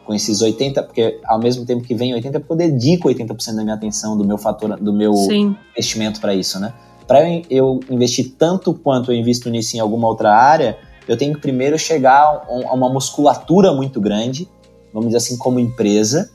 com 0.04 0.14
esses 0.14 0.42
80, 0.42 0.82
porque 0.82 1.20
ao 1.24 1.38
mesmo 1.38 1.64
tempo 1.64 1.82
que 1.82 1.94
vem 1.94 2.12
80, 2.14 2.40
porque 2.40 2.52
eu 2.52 2.56
dedico 2.56 3.08
80% 3.08 3.56
da 3.56 3.62
minha 3.62 3.74
atenção, 3.74 4.16
do 4.16 4.24
meu 4.24 4.36
fator, 4.36 4.76
do 4.78 4.92
meu 4.92 5.14
Sim. 5.14 5.56
investimento 5.72 6.20
para 6.20 6.34
isso, 6.34 6.58
né? 6.58 6.72
Para 7.06 7.20
eu 7.50 7.80
investir 7.90 8.34
tanto 8.38 8.74
quanto 8.74 9.12
eu 9.12 9.16
invisto 9.16 9.50
nisso 9.50 9.76
em 9.76 9.80
alguma 9.80 10.08
outra 10.08 10.34
área, 10.34 10.78
eu 11.06 11.16
tenho 11.16 11.34
que 11.34 11.40
primeiro 11.40 11.78
chegar 11.78 12.44
a 12.48 12.74
uma 12.74 12.88
musculatura 12.88 13.72
muito 13.72 14.00
grande, 14.00 14.48
vamos 14.92 15.08
dizer 15.08 15.18
assim, 15.18 15.36
como 15.36 15.58
empresa, 15.58 16.30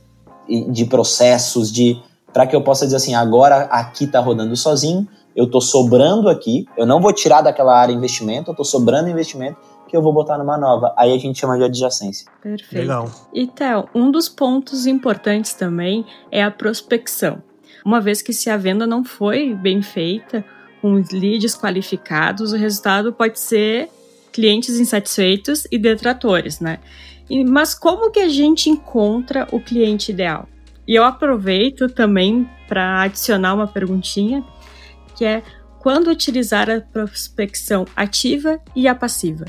de 0.69 0.85
processos, 0.85 1.71
de 1.71 2.01
para 2.33 2.45
que 2.45 2.55
eu 2.55 2.61
possa 2.61 2.85
dizer 2.85 2.97
assim, 2.97 3.15
agora 3.15 3.63
aqui 3.63 4.05
está 4.05 4.19
rodando 4.19 4.55
sozinho, 4.55 5.07
eu 5.35 5.45
estou 5.45 5.61
sobrando 5.61 6.29
aqui, 6.29 6.65
eu 6.77 6.85
não 6.85 7.01
vou 7.01 7.13
tirar 7.13 7.41
daquela 7.41 7.77
área 7.77 7.93
investimento, 7.93 8.49
eu 8.49 8.53
estou 8.53 8.65
sobrando 8.65 9.09
investimento, 9.09 9.57
que 9.87 9.95
eu 9.95 10.01
vou 10.01 10.13
botar 10.13 10.37
numa 10.37 10.57
nova. 10.57 10.93
Aí 10.97 11.13
a 11.13 11.17
gente 11.17 11.39
chama 11.39 11.57
de 11.57 11.63
adjacência. 11.63 12.29
Perfeito. 12.41 12.81
Legal. 12.81 13.09
E, 13.33 13.47
Theo, 13.47 13.87
um 13.95 14.11
dos 14.11 14.27
pontos 14.27 14.85
importantes 14.85 15.53
também 15.53 16.05
é 16.31 16.43
a 16.43 16.51
prospecção. 16.51 17.41
Uma 17.85 18.01
vez 18.01 18.21
que 18.21 18.33
se 18.33 18.49
a 18.49 18.57
venda 18.57 18.85
não 18.85 19.03
foi 19.03 19.53
bem 19.53 19.81
feita, 19.81 20.43
com 20.81 21.01
leads 21.11 21.55
qualificados, 21.55 22.51
o 22.51 22.57
resultado 22.57 23.13
pode 23.13 23.39
ser 23.39 23.89
clientes 24.31 24.79
insatisfeitos 24.79 25.65
e 25.71 25.77
detratores, 25.77 26.59
né? 26.59 26.79
E, 27.29 27.43
mas 27.43 27.73
como 27.73 28.11
que 28.11 28.19
a 28.19 28.29
gente 28.29 28.69
encontra 28.69 29.47
o 29.51 29.59
cliente 29.59 30.11
ideal? 30.11 30.47
E 30.87 30.95
eu 30.95 31.03
aproveito 31.03 31.89
também 31.89 32.49
para 32.67 33.01
adicionar 33.01 33.53
uma 33.53 33.67
perguntinha, 33.67 34.43
que 35.15 35.25
é 35.25 35.41
quando 35.79 36.09
utilizar 36.09 36.69
a 36.69 36.81
prospecção 36.81 37.85
ativa 37.95 38.59
e 38.75 38.87
a 38.87 38.95
passiva? 38.95 39.45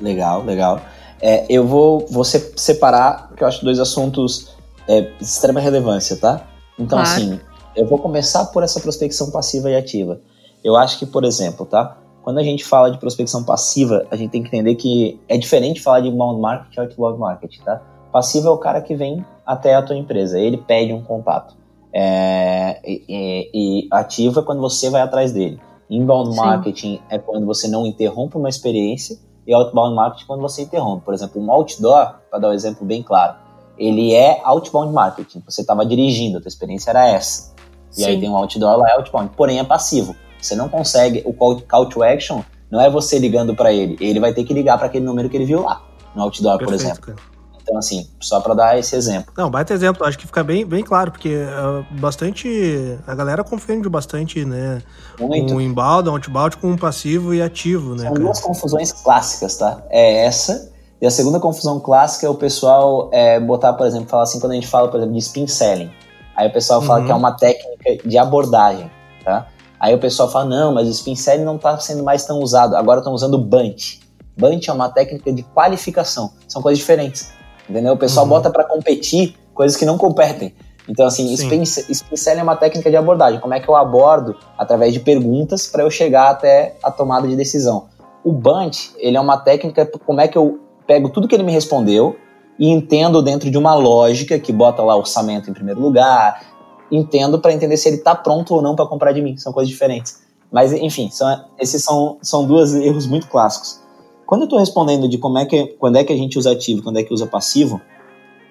Legal, 0.00 0.42
legal. 0.44 0.80
É, 1.20 1.44
eu 1.48 1.66
vou, 1.66 2.06
vou 2.08 2.24
separar, 2.24 3.28
porque 3.28 3.42
eu 3.42 3.48
acho 3.48 3.64
dois 3.64 3.78
assuntos 3.80 4.56
é, 4.86 5.00
de 5.00 5.22
extrema 5.22 5.60
relevância, 5.60 6.16
tá? 6.16 6.46
Então, 6.78 6.98
claro. 6.98 7.08
assim, 7.08 7.40
eu 7.74 7.86
vou 7.86 7.98
começar 7.98 8.46
por 8.46 8.62
essa 8.62 8.80
prospecção 8.80 9.30
passiva 9.30 9.70
e 9.70 9.76
ativa. 9.76 10.20
Eu 10.62 10.76
acho 10.76 10.98
que, 10.98 11.06
por 11.06 11.24
exemplo, 11.24 11.66
tá? 11.66 11.96
Quando 12.22 12.38
a 12.38 12.42
gente 12.42 12.64
fala 12.64 12.90
de 12.90 12.98
prospecção 12.98 13.42
passiva, 13.42 14.06
a 14.10 14.16
gente 14.16 14.30
tem 14.30 14.42
que 14.42 14.48
entender 14.48 14.74
que 14.74 15.20
é 15.28 15.36
diferente 15.36 15.80
falar 15.80 16.00
de 16.00 16.08
inbound 16.08 16.40
marketing 16.40 16.78
ou 16.78 16.84
outbound 16.86 17.18
marketing, 17.18 17.60
tá? 17.62 17.82
Passivo 18.12 18.48
é 18.48 18.50
o 18.50 18.58
cara 18.58 18.80
que 18.80 18.94
vem 18.94 19.24
até 19.46 19.74
a 19.74 19.82
tua 19.82 19.96
empresa, 19.96 20.38
ele 20.38 20.58
pede 20.58 20.92
um 20.92 21.02
contato. 21.02 21.56
É, 21.92 22.80
e, 22.84 23.50
e, 23.54 23.88
ativo 23.90 24.40
é 24.40 24.42
quando 24.42 24.60
você 24.60 24.90
vai 24.90 25.00
atrás 25.00 25.32
dele. 25.32 25.58
Inbound 25.88 26.32
Sim. 26.32 26.36
marketing 26.36 27.00
é 27.08 27.18
quando 27.18 27.46
você 27.46 27.66
não 27.66 27.86
interrompe 27.86 28.36
uma 28.36 28.48
experiência 28.48 29.16
e 29.48 29.54
outbound 29.54 29.96
marketing 29.96 30.26
quando 30.26 30.42
você 30.42 30.62
interrompe. 30.62 31.06
Por 31.06 31.14
exemplo, 31.14 31.42
um 31.42 31.50
outdoor, 31.50 32.16
para 32.30 32.38
dar 32.38 32.50
um 32.50 32.52
exemplo 32.52 32.86
bem 32.86 33.02
claro, 33.02 33.34
ele 33.78 34.14
é 34.14 34.42
outbound 34.44 34.92
marketing. 34.92 35.42
Você 35.46 35.62
estava 35.62 35.86
dirigindo, 35.86 36.36
a 36.36 36.40
tua 36.40 36.48
experiência 36.48 36.90
era 36.90 37.08
essa. 37.08 37.54
E 37.92 38.02
Sim. 38.02 38.04
aí 38.04 38.20
tem 38.20 38.28
um 38.28 38.36
outdoor 38.36 38.76
lá, 38.76 38.90
é 38.90 38.92
outbound. 38.96 39.32
Porém, 39.34 39.58
é 39.58 39.64
passivo. 39.64 40.14
Você 40.38 40.54
não 40.54 40.68
consegue, 40.68 41.22
o 41.24 41.32
call, 41.32 41.62
call 41.62 41.88
to 41.88 42.02
action, 42.02 42.42
Não 42.70 42.78
é 42.78 42.90
você 42.90 43.18
ligando 43.18 43.56
para 43.56 43.72
ele, 43.72 43.96
ele 43.98 44.20
vai 44.20 44.34
ter 44.34 44.44
que 44.44 44.52
ligar 44.52 44.76
para 44.76 44.88
aquele 44.88 45.04
número 45.04 45.30
que 45.30 45.36
ele 45.38 45.46
viu 45.46 45.62
lá 45.62 45.82
no 46.14 46.22
outdoor, 46.22 46.58
Perfeito, 46.58 46.68
por 46.68 46.74
exemplo. 46.74 47.16
Cara. 47.16 47.37
Então, 47.68 47.78
assim, 47.78 48.08
só 48.18 48.40
para 48.40 48.54
dar 48.54 48.78
esse 48.78 48.96
exemplo. 48.96 49.30
Não, 49.36 49.50
baita 49.50 49.74
exemplo. 49.74 50.06
Acho 50.06 50.18
que 50.18 50.26
fica 50.26 50.42
bem, 50.42 50.64
bem 50.64 50.82
claro, 50.82 51.12
porque 51.12 51.28
uh, 51.28 51.84
bastante. 52.00 52.98
A 53.06 53.14
galera 53.14 53.44
confunde 53.44 53.86
bastante, 53.90 54.42
né? 54.42 54.80
Muito. 55.20 55.52
Um 55.52 55.60
inbound, 55.60 56.08
outbound 56.08 56.56
com 56.56 56.68
um 56.68 56.78
passivo 56.78 57.34
e 57.34 57.42
ativo, 57.42 57.90
né? 57.90 58.04
São 58.04 58.14
cara? 58.14 58.20
duas 58.20 58.40
confusões 58.40 58.90
clássicas, 58.90 59.58
tá? 59.58 59.82
É 59.90 60.24
essa. 60.24 60.72
E 61.00 61.06
a 61.06 61.10
segunda 61.10 61.38
confusão 61.38 61.78
clássica 61.78 62.26
é 62.26 62.30
o 62.30 62.34
pessoal 62.34 63.10
é, 63.12 63.38
botar, 63.38 63.74
por 63.74 63.86
exemplo, 63.86 64.08
falar 64.08 64.22
assim, 64.22 64.40
quando 64.40 64.52
a 64.52 64.54
gente 64.54 64.66
fala, 64.66 64.88
por 64.88 64.96
exemplo, 64.96 65.12
de 65.12 65.20
spin 65.20 65.46
selling. 65.46 65.90
Aí 66.34 66.48
o 66.48 66.52
pessoal 66.52 66.80
fala 66.80 67.00
uhum. 67.00 67.06
que 67.06 67.12
é 67.12 67.14
uma 67.14 67.32
técnica 67.32 68.08
de 68.08 68.16
abordagem, 68.16 68.90
tá? 69.24 69.46
Aí 69.78 69.94
o 69.94 69.98
pessoal 69.98 70.28
fala, 70.30 70.46
não, 70.46 70.72
mas 70.72 70.88
o 70.88 70.90
spin 70.90 71.14
selling 71.14 71.44
não 71.44 71.56
está 71.56 71.78
sendo 71.78 72.02
mais 72.02 72.24
tão 72.24 72.40
usado, 72.40 72.74
agora 72.74 73.00
estão 73.00 73.12
usando 73.12 73.38
bunch. 73.38 74.00
Bunch 74.36 74.70
é 74.70 74.72
uma 74.72 74.88
técnica 74.88 75.32
de 75.32 75.42
qualificação, 75.42 76.32
são 76.48 76.62
coisas 76.62 76.78
diferentes. 76.78 77.37
Entendeu? 77.68 77.94
O 77.94 77.96
pessoal 77.96 78.24
uhum. 78.24 78.30
bota 78.30 78.50
para 78.50 78.64
competir 78.64 79.36
coisas 79.54 79.76
que 79.76 79.84
não 79.84 79.98
competem. 79.98 80.54
Então, 80.88 81.06
assim, 81.06 81.30
spin, 81.34 81.64
selling 81.66 82.40
é 82.40 82.42
uma 82.42 82.56
técnica 82.56 82.88
de 82.88 82.96
abordagem. 82.96 83.40
Como 83.40 83.52
é 83.52 83.60
que 83.60 83.68
eu 83.68 83.76
abordo? 83.76 84.34
Através 84.56 84.94
de 84.94 85.00
perguntas 85.00 85.66
para 85.66 85.82
eu 85.82 85.90
chegar 85.90 86.30
até 86.30 86.76
a 86.82 86.90
tomada 86.90 87.28
de 87.28 87.36
decisão. 87.36 87.86
O 88.24 88.32
Bunch, 88.32 88.92
ele 88.96 89.16
é 89.16 89.20
uma 89.20 89.36
técnica, 89.36 89.84
como 90.06 90.20
é 90.20 90.28
que 90.28 90.38
eu 90.38 90.60
pego 90.86 91.10
tudo 91.10 91.28
que 91.28 91.34
ele 91.34 91.42
me 91.42 91.52
respondeu 91.52 92.16
e 92.58 92.70
entendo 92.70 93.22
dentro 93.22 93.50
de 93.50 93.58
uma 93.58 93.74
lógica 93.74 94.38
que 94.38 94.52
bota 94.52 94.82
lá 94.82 94.96
orçamento 94.96 95.50
em 95.50 95.52
primeiro 95.52 95.80
lugar, 95.80 96.42
entendo 96.90 97.38
para 97.38 97.52
entender 97.52 97.76
se 97.76 97.88
ele 97.88 97.98
está 97.98 98.14
pronto 98.14 98.54
ou 98.54 98.62
não 98.62 98.74
para 98.74 98.86
comprar 98.86 99.12
de 99.12 99.20
mim. 99.20 99.36
São 99.36 99.52
coisas 99.52 99.68
diferentes. 99.68 100.20
Mas, 100.50 100.72
enfim, 100.72 101.10
são, 101.10 101.44
esses 101.58 101.84
são, 101.84 102.16
são 102.22 102.46
dois 102.46 102.74
erros 102.74 103.06
muito 103.06 103.28
clássicos. 103.28 103.80
Quando 104.28 104.42
eu 104.42 104.44
estou 104.44 104.58
respondendo 104.58 105.08
de 105.08 105.16
como 105.16 105.38
é 105.38 105.46
que, 105.46 105.68
quando 105.78 105.96
é 105.96 106.04
que 106.04 106.12
a 106.12 106.16
gente 106.16 106.38
usa 106.38 106.52
ativo, 106.52 106.82
quando 106.82 106.98
é 106.98 107.02
que 107.02 107.14
usa 107.14 107.26
passivo, 107.26 107.80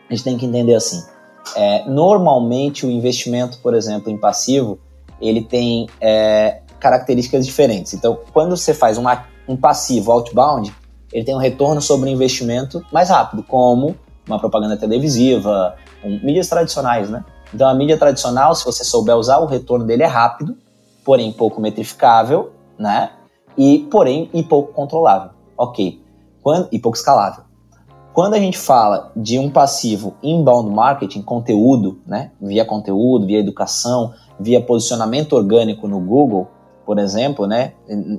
a 0.10 0.12
gente 0.12 0.24
tem 0.24 0.36
que 0.36 0.48
entender 0.48 0.74
assim. 0.74 1.04
É, 1.56 1.88
normalmente 1.88 2.84
o 2.84 2.90
investimento, 2.90 3.60
por 3.60 3.76
exemplo, 3.76 4.12
em 4.12 4.18
passivo, 4.18 4.80
ele 5.22 5.44
tem 5.44 5.88
é, 6.02 6.62
características 6.80 7.46
diferentes. 7.46 7.94
Então, 7.94 8.18
quando 8.34 8.58
você 8.58 8.74
faz 8.74 8.98
um 9.48 9.56
passivo 9.56 10.12
outbound, 10.12 10.74
ele 11.14 11.24
tem 11.24 11.36
um 11.36 11.40
retorno 11.40 11.80
sobre 11.80 12.10
o 12.10 12.12
investimento 12.12 12.84
mais 12.92 13.12
rápido, 13.12 13.44
como 13.44 13.96
uma 14.28 14.40
propaganda 14.40 14.78
televisiva, 14.78 15.76
um, 16.04 16.20
mídias 16.26 16.50
tradicionais, 16.50 17.08
né? 17.08 17.24
Então, 17.54 17.70
a 17.70 17.74
mídia 17.76 18.00
tradicional, 18.00 18.56
se 18.56 18.66
você 18.66 18.84
souber 18.84 19.16
usar, 19.16 19.38
o 19.38 19.46
retorno 19.46 19.86
dele 19.86 20.02
é 20.02 20.08
rápido, 20.08 20.58
porém 21.06 21.32
pouco 21.32 21.62
metrificável, 21.62 22.52
né? 22.80 23.12
E, 23.56 23.88
porém, 23.92 24.28
e 24.34 24.42
pouco 24.42 24.74
controlável. 24.74 25.37
Ok. 25.58 26.02
Quando, 26.42 26.70
e 26.72 26.80
pouco 26.80 26.98
escalável. 26.98 27.44
Quando 28.14 28.34
a 28.34 28.40
gente 28.40 28.58
fala 28.58 29.12
de 29.16 29.38
um 29.38 29.50
passivo 29.50 30.16
inbound 30.24 30.72
marketing, 30.72 31.22
conteúdo, 31.22 32.00
né, 32.06 32.32
via 32.42 32.66
conteúdo, 32.66 33.28
via 33.28 33.40
educação, 33.40 34.12
via 34.40 34.60
posicionamento 34.60 35.34
orgânico 35.34 35.88
no 35.88 36.00
Google, 36.00 36.48
por 36.84 36.98
exemplo, 36.98 37.46
né, 37.46 37.74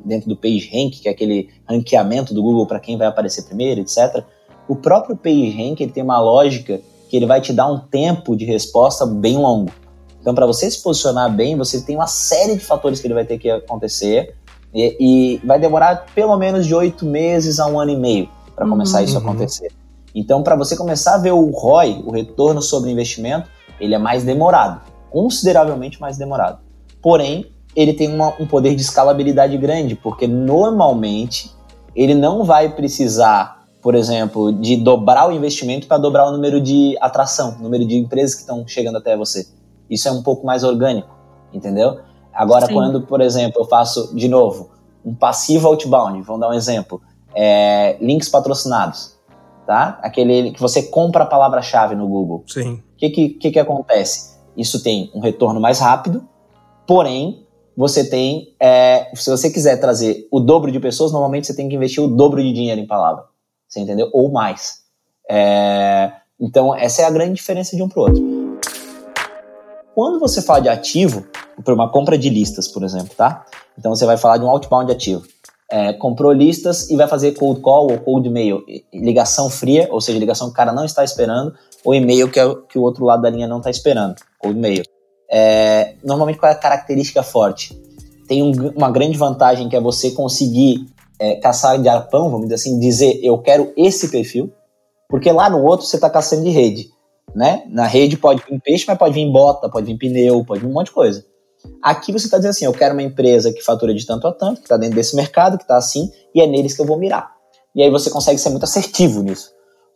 dentro 0.04 0.28
do 0.28 0.36
PageRank, 0.36 1.00
que 1.00 1.08
é 1.08 1.10
aquele 1.10 1.48
ranqueamento 1.68 2.32
do 2.32 2.42
Google 2.42 2.66
para 2.66 2.78
quem 2.78 2.96
vai 2.96 3.08
aparecer 3.08 3.42
primeiro, 3.42 3.80
etc. 3.80 4.22
O 4.68 4.76
próprio 4.76 5.16
PageRank 5.16 5.82
ele 5.82 5.90
tem 5.90 6.04
uma 6.04 6.20
lógica 6.20 6.80
que 7.08 7.16
ele 7.16 7.26
vai 7.26 7.40
te 7.40 7.52
dar 7.52 7.66
um 7.66 7.80
tempo 7.80 8.36
de 8.36 8.44
resposta 8.44 9.06
bem 9.06 9.36
longo. 9.36 9.72
Então, 10.20 10.34
para 10.34 10.46
você 10.46 10.70
se 10.70 10.82
posicionar 10.82 11.34
bem, 11.34 11.56
você 11.56 11.80
tem 11.80 11.96
uma 11.96 12.06
série 12.06 12.54
de 12.54 12.64
fatores 12.64 13.00
que 13.00 13.06
ele 13.06 13.14
vai 13.14 13.24
ter 13.24 13.38
que 13.38 13.50
acontecer 13.50 14.36
e, 14.78 14.96
e 15.00 15.46
vai 15.46 15.58
demorar 15.58 16.06
pelo 16.14 16.36
menos 16.36 16.64
de 16.64 16.74
oito 16.74 17.04
meses 17.04 17.58
a 17.58 17.66
um 17.66 17.80
ano 17.80 17.90
e 17.90 17.96
meio 17.96 18.28
para 18.54 18.68
começar 18.68 18.98
uhum. 18.98 19.04
isso 19.04 19.16
a 19.16 19.20
uhum. 19.20 19.28
acontecer. 19.30 19.72
Então, 20.14 20.42
para 20.42 20.54
você 20.54 20.76
começar 20.76 21.14
a 21.14 21.18
ver 21.18 21.32
o 21.32 21.50
ROI, 21.50 22.02
o 22.06 22.12
retorno 22.12 22.62
sobre 22.62 22.90
investimento, 22.90 23.48
ele 23.80 23.94
é 23.94 23.98
mais 23.98 24.22
demorado, 24.22 24.80
consideravelmente 25.10 26.00
mais 26.00 26.16
demorado. 26.16 26.60
Porém, 27.02 27.46
ele 27.74 27.92
tem 27.92 28.12
uma, 28.12 28.34
um 28.40 28.46
poder 28.46 28.74
de 28.74 28.82
escalabilidade 28.82 29.56
grande, 29.56 29.94
porque 29.94 30.26
normalmente 30.26 31.50
ele 31.94 32.14
não 32.14 32.44
vai 32.44 32.74
precisar, 32.74 33.64
por 33.82 33.94
exemplo, 33.94 34.52
de 34.52 34.76
dobrar 34.76 35.28
o 35.28 35.32
investimento 35.32 35.86
para 35.86 35.98
dobrar 35.98 36.28
o 36.28 36.32
número 36.32 36.60
de 36.60 36.96
atração, 37.00 37.56
o 37.58 37.62
número 37.62 37.84
de 37.84 37.96
empresas 37.96 38.34
que 38.34 38.40
estão 38.42 38.66
chegando 38.66 38.98
até 38.98 39.16
você. 39.16 39.46
Isso 39.90 40.08
é 40.08 40.12
um 40.12 40.22
pouco 40.22 40.46
mais 40.46 40.64
orgânico, 40.64 41.14
entendeu? 41.52 41.98
Agora, 42.38 42.66
Sim. 42.66 42.72
quando, 42.72 43.00
por 43.02 43.20
exemplo, 43.20 43.62
eu 43.62 43.64
faço, 43.64 44.14
de 44.14 44.28
novo, 44.28 44.70
um 45.04 45.12
passivo 45.12 45.66
outbound, 45.66 46.22
vamos 46.22 46.40
dar 46.40 46.50
um 46.50 46.52
exemplo, 46.52 47.02
é, 47.34 47.96
links 48.00 48.28
patrocinados, 48.28 49.18
tá? 49.66 49.98
Aquele 50.00 50.52
que 50.52 50.60
você 50.60 50.84
compra 50.84 51.24
a 51.24 51.26
palavra-chave 51.26 51.96
no 51.96 52.06
Google. 52.06 52.44
Sim. 52.46 52.74
O 52.74 52.96
que, 52.96 53.10
que, 53.10 53.28
que, 53.30 53.50
que 53.50 53.58
acontece? 53.58 54.38
Isso 54.56 54.80
tem 54.84 55.10
um 55.12 55.18
retorno 55.18 55.60
mais 55.60 55.80
rápido, 55.80 56.22
porém, 56.86 57.44
você 57.76 58.08
tem, 58.08 58.54
é, 58.60 59.10
se 59.16 59.28
você 59.28 59.50
quiser 59.50 59.80
trazer 59.80 60.28
o 60.30 60.38
dobro 60.38 60.70
de 60.70 60.78
pessoas, 60.78 61.10
normalmente 61.10 61.48
você 61.48 61.56
tem 61.56 61.68
que 61.68 61.74
investir 61.74 62.00
o 62.00 62.06
dobro 62.06 62.40
de 62.40 62.52
dinheiro 62.52 62.80
em 62.80 62.86
palavra, 62.86 63.24
você 63.68 63.80
entendeu? 63.80 64.08
Ou 64.12 64.30
mais. 64.30 64.84
É, 65.28 66.12
então, 66.38 66.72
essa 66.72 67.02
é 67.02 67.04
a 67.04 67.10
grande 67.10 67.34
diferença 67.34 67.74
de 67.74 67.82
um 67.82 67.88
para 67.88 67.98
o 67.98 68.02
outro. 68.04 68.37
Quando 69.98 70.20
você 70.20 70.40
fala 70.40 70.60
de 70.60 70.68
ativo, 70.68 71.26
por 71.64 71.74
uma 71.74 71.90
compra 71.90 72.16
de 72.16 72.30
listas, 72.30 72.68
por 72.68 72.84
exemplo, 72.84 73.16
tá? 73.16 73.44
Então 73.76 73.92
você 73.92 74.06
vai 74.06 74.16
falar 74.16 74.38
de 74.38 74.44
um 74.44 74.48
outbound 74.48 74.92
ativo. 74.92 75.24
É, 75.68 75.92
comprou 75.92 76.30
listas 76.30 76.88
e 76.88 76.96
vai 76.96 77.08
fazer 77.08 77.32
cold 77.32 77.60
call 77.60 77.90
ou 77.90 77.98
cold 77.98 78.30
mail, 78.30 78.62
ligação 78.94 79.50
fria, 79.50 79.88
ou 79.90 80.00
seja, 80.00 80.16
ligação 80.16 80.46
que 80.46 80.52
o 80.52 80.56
cara 80.56 80.70
não 80.70 80.84
está 80.84 81.02
esperando, 81.02 81.52
ou 81.84 81.96
e-mail 81.96 82.30
que, 82.30 82.38
é, 82.38 82.44
que 82.68 82.78
o 82.78 82.82
outro 82.82 83.04
lado 83.04 83.22
da 83.22 83.28
linha 83.28 83.48
não 83.48 83.58
está 83.58 83.70
esperando, 83.70 84.14
cold 84.38 84.56
mail. 84.56 84.84
É, 85.28 85.96
normalmente 86.04 86.38
qual 86.38 86.52
é 86.52 86.54
a 86.54 86.58
característica 86.58 87.24
forte? 87.24 87.76
Tem 88.28 88.40
um, 88.40 88.52
uma 88.76 88.92
grande 88.92 89.18
vantagem 89.18 89.68
que 89.68 89.74
é 89.74 89.80
você 89.80 90.12
conseguir 90.12 90.86
é, 91.18 91.34
caçar 91.40 91.76
de 91.76 91.88
arpão, 91.88 92.30
vamos 92.30 92.42
dizer 92.42 92.54
assim, 92.54 92.78
dizer 92.78 93.18
eu 93.20 93.36
quero 93.38 93.72
esse 93.76 94.12
perfil, 94.12 94.52
porque 95.08 95.32
lá 95.32 95.50
no 95.50 95.60
outro 95.64 95.84
você 95.84 95.96
está 95.96 96.08
caçando 96.08 96.44
de 96.44 96.50
rede 96.50 96.88
né? 97.34 97.64
Na 97.68 97.86
rede 97.86 98.16
pode 98.16 98.42
vir 98.48 98.60
peixe, 98.60 98.84
mas 98.86 98.98
pode 98.98 99.14
vir 99.14 99.30
bota, 99.30 99.68
pode 99.68 99.86
vir 99.86 99.98
pneu, 99.98 100.44
pode 100.44 100.60
vir 100.60 100.66
um 100.66 100.72
monte 100.72 100.86
de 100.86 100.92
coisa. 100.92 101.24
Aqui 101.82 102.12
você 102.12 102.26
está 102.26 102.36
dizendo 102.36 102.50
assim, 102.50 102.64
eu 102.64 102.72
quero 102.72 102.94
uma 102.94 103.02
empresa 103.02 103.52
que 103.52 103.62
fatura 103.62 103.94
de 103.94 104.06
tanto 104.06 104.26
a 104.26 104.32
tanto, 104.32 104.56
que 104.56 104.66
está 104.66 104.76
dentro 104.76 104.96
desse 104.96 105.16
mercado, 105.16 105.56
que 105.56 105.64
está 105.64 105.76
assim, 105.76 106.10
e 106.34 106.40
é 106.40 106.46
neles 106.46 106.74
que 106.74 106.80
eu 106.80 106.86
vou 106.86 106.98
mirar. 106.98 107.32
E 107.74 107.82
aí 107.82 107.90
você 107.90 108.10
consegue 108.10 108.38
ser 108.38 108.50
muito 108.50 108.64
assertivo 108.64 109.22
nisso. 109.22 109.50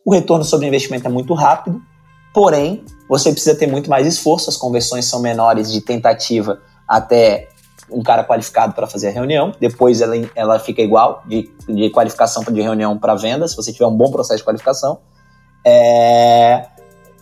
O 0.04 0.12
retorno 0.12 0.44
sobre 0.44 0.66
investimento 0.66 1.06
é 1.06 1.10
muito 1.10 1.34
rápido, 1.34 1.80
porém, 2.34 2.84
você 3.08 3.30
precisa 3.30 3.54
ter 3.54 3.66
muito 3.66 3.88
mais 3.88 4.06
esforço, 4.06 4.50
as 4.50 4.56
conversões 4.56 5.04
são 5.04 5.20
menores 5.20 5.70
de 5.72 5.80
tentativa 5.80 6.60
até 6.88 7.48
um 7.90 8.02
cara 8.02 8.24
qualificado 8.24 8.72
para 8.72 8.86
fazer 8.86 9.08
a 9.08 9.10
reunião, 9.10 9.52
depois 9.60 10.00
ela, 10.00 10.14
ela 10.34 10.58
fica 10.58 10.80
igual, 10.80 11.22
de, 11.26 11.50
de 11.68 11.90
qualificação 11.90 12.42
de 12.42 12.60
reunião 12.60 12.98
para 12.98 13.14
venda, 13.14 13.46
se 13.46 13.54
você 13.54 13.72
tiver 13.72 13.86
um 13.86 13.96
bom 13.96 14.10
processo 14.10 14.38
de 14.38 14.44
qualificação. 14.44 15.00
É, 15.64 16.66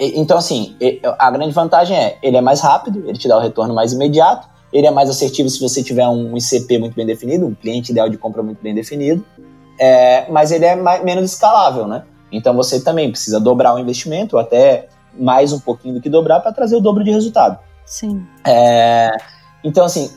então, 0.01 0.39
assim, 0.39 0.77
a 1.19 1.31
grande 1.31 1.53
vantagem 1.53 1.97
é, 1.97 2.19
ele 2.23 2.37
é 2.37 2.41
mais 2.41 2.61
rápido, 2.61 3.03
ele 3.07 3.19
te 3.19 3.29
dá 3.29 3.37
o 3.37 3.41
retorno 3.41 3.75
mais 3.75 3.93
imediato, 3.93 4.49
ele 4.73 4.87
é 4.87 4.91
mais 4.91 5.11
assertivo 5.11 5.49
se 5.49 5.61
você 5.61 5.83
tiver 5.83 6.09
um 6.09 6.37
ICP 6.37 6.79
muito 6.79 6.95
bem 6.95 7.05
definido, 7.05 7.47
um 7.47 7.55
cliente 7.55 7.93
ideal 7.93 8.09
de 8.09 8.17
compra 8.17 8.43
muito 8.43 8.63
bem 8.63 8.75
definido, 8.75 9.25
é, 9.79 10.31
mas 10.31 10.53
ele 10.53 10.65
é 10.65 10.77
mais, 10.77 11.05
menos 11.05 11.33
escalável, 11.33 11.87
né? 11.87 12.05
Então 12.33 12.55
você 12.55 12.81
também 12.81 13.11
precisa 13.11 13.41
dobrar 13.41 13.75
o 13.75 13.79
investimento, 13.79 14.37
ou 14.37 14.43
até 14.43 14.89
mais 15.19 15.53
um 15.53 15.59
pouquinho 15.59 15.95
do 15.95 16.01
que 16.01 16.09
dobrar, 16.09 16.41
para 16.41 16.53
trazer 16.53 16.77
o 16.77 16.81
dobro 16.81 17.03
de 17.03 17.11
resultado. 17.11 17.59
Sim. 17.85 18.25
É, 18.47 19.11
então, 19.63 19.85
assim, 19.85 20.11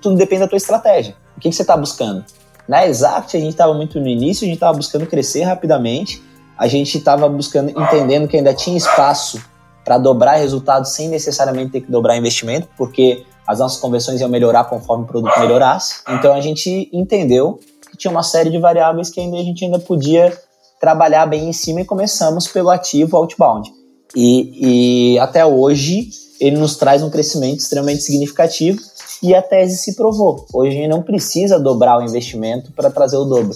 tudo 0.00 0.16
depende 0.16 0.42
da 0.42 0.48
tua 0.48 0.58
estratégia. 0.58 1.16
O 1.36 1.40
que, 1.40 1.48
que 1.48 1.54
você 1.54 1.62
está 1.62 1.76
buscando? 1.76 2.24
Na 2.68 2.86
Exact, 2.86 3.36
a 3.36 3.40
gente 3.40 3.50
estava 3.50 3.72
muito 3.74 4.00
no 4.00 4.06
início, 4.06 4.44
a 4.44 4.46
gente 4.46 4.56
estava 4.56 4.76
buscando 4.76 5.06
crescer 5.06 5.42
rapidamente, 5.42 6.22
a 6.56 6.66
gente 6.66 6.98
estava 6.98 7.28
buscando, 7.28 7.70
entendendo 7.70 8.26
que 8.26 8.36
ainda 8.36 8.54
tinha 8.54 8.76
espaço 8.76 9.40
para 9.84 9.98
dobrar 9.98 10.36
resultados 10.36 10.90
sem 10.92 11.08
necessariamente 11.08 11.72
ter 11.72 11.80
que 11.82 11.90
dobrar 11.90 12.16
investimento, 12.16 12.68
porque 12.76 13.24
as 13.46 13.60
nossas 13.60 13.78
conversões 13.80 14.20
iam 14.20 14.28
melhorar 14.28 14.64
conforme 14.64 15.04
o 15.04 15.06
produto 15.06 15.38
melhorasse. 15.38 16.00
Então 16.08 16.32
a 16.32 16.40
gente 16.40 16.90
entendeu 16.92 17.60
que 17.90 17.96
tinha 17.96 18.10
uma 18.10 18.22
série 18.22 18.50
de 18.50 18.58
variáveis 18.58 19.10
que 19.10 19.20
ainda 19.20 19.36
a 19.36 19.42
gente 19.42 19.64
ainda 19.64 19.78
podia 19.78 20.36
trabalhar 20.80 21.26
bem 21.26 21.48
em 21.48 21.52
cima 21.52 21.82
e 21.82 21.84
começamos 21.84 22.48
pelo 22.48 22.70
ativo 22.70 23.16
outbound. 23.16 23.72
E, 24.14 25.12
e 25.14 25.18
até 25.18 25.46
hoje 25.46 26.08
ele 26.40 26.56
nos 26.56 26.76
traz 26.76 27.02
um 27.02 27.10
crescimento 27.10 27.60
extremamente 27.60 28.02
significativo 28.02 28.80
e 29.22 29.34
a 29.34 29.40
tese 29.40 29.76
se 29.76 29.94
provou. 29.94 30.46
Hoje 30.52 30.70
a 30.76 30.80
gente 30.80 30.88
não 30.88 31.02
precisa 31.02 31.60
dobrar 31.60 31.98
o 31.98 32.02
investimento 32.02 32.72
para 32.72 32.90
trazer 32.90 33.16
o 33.16 33.24
dobro 33.24 33.54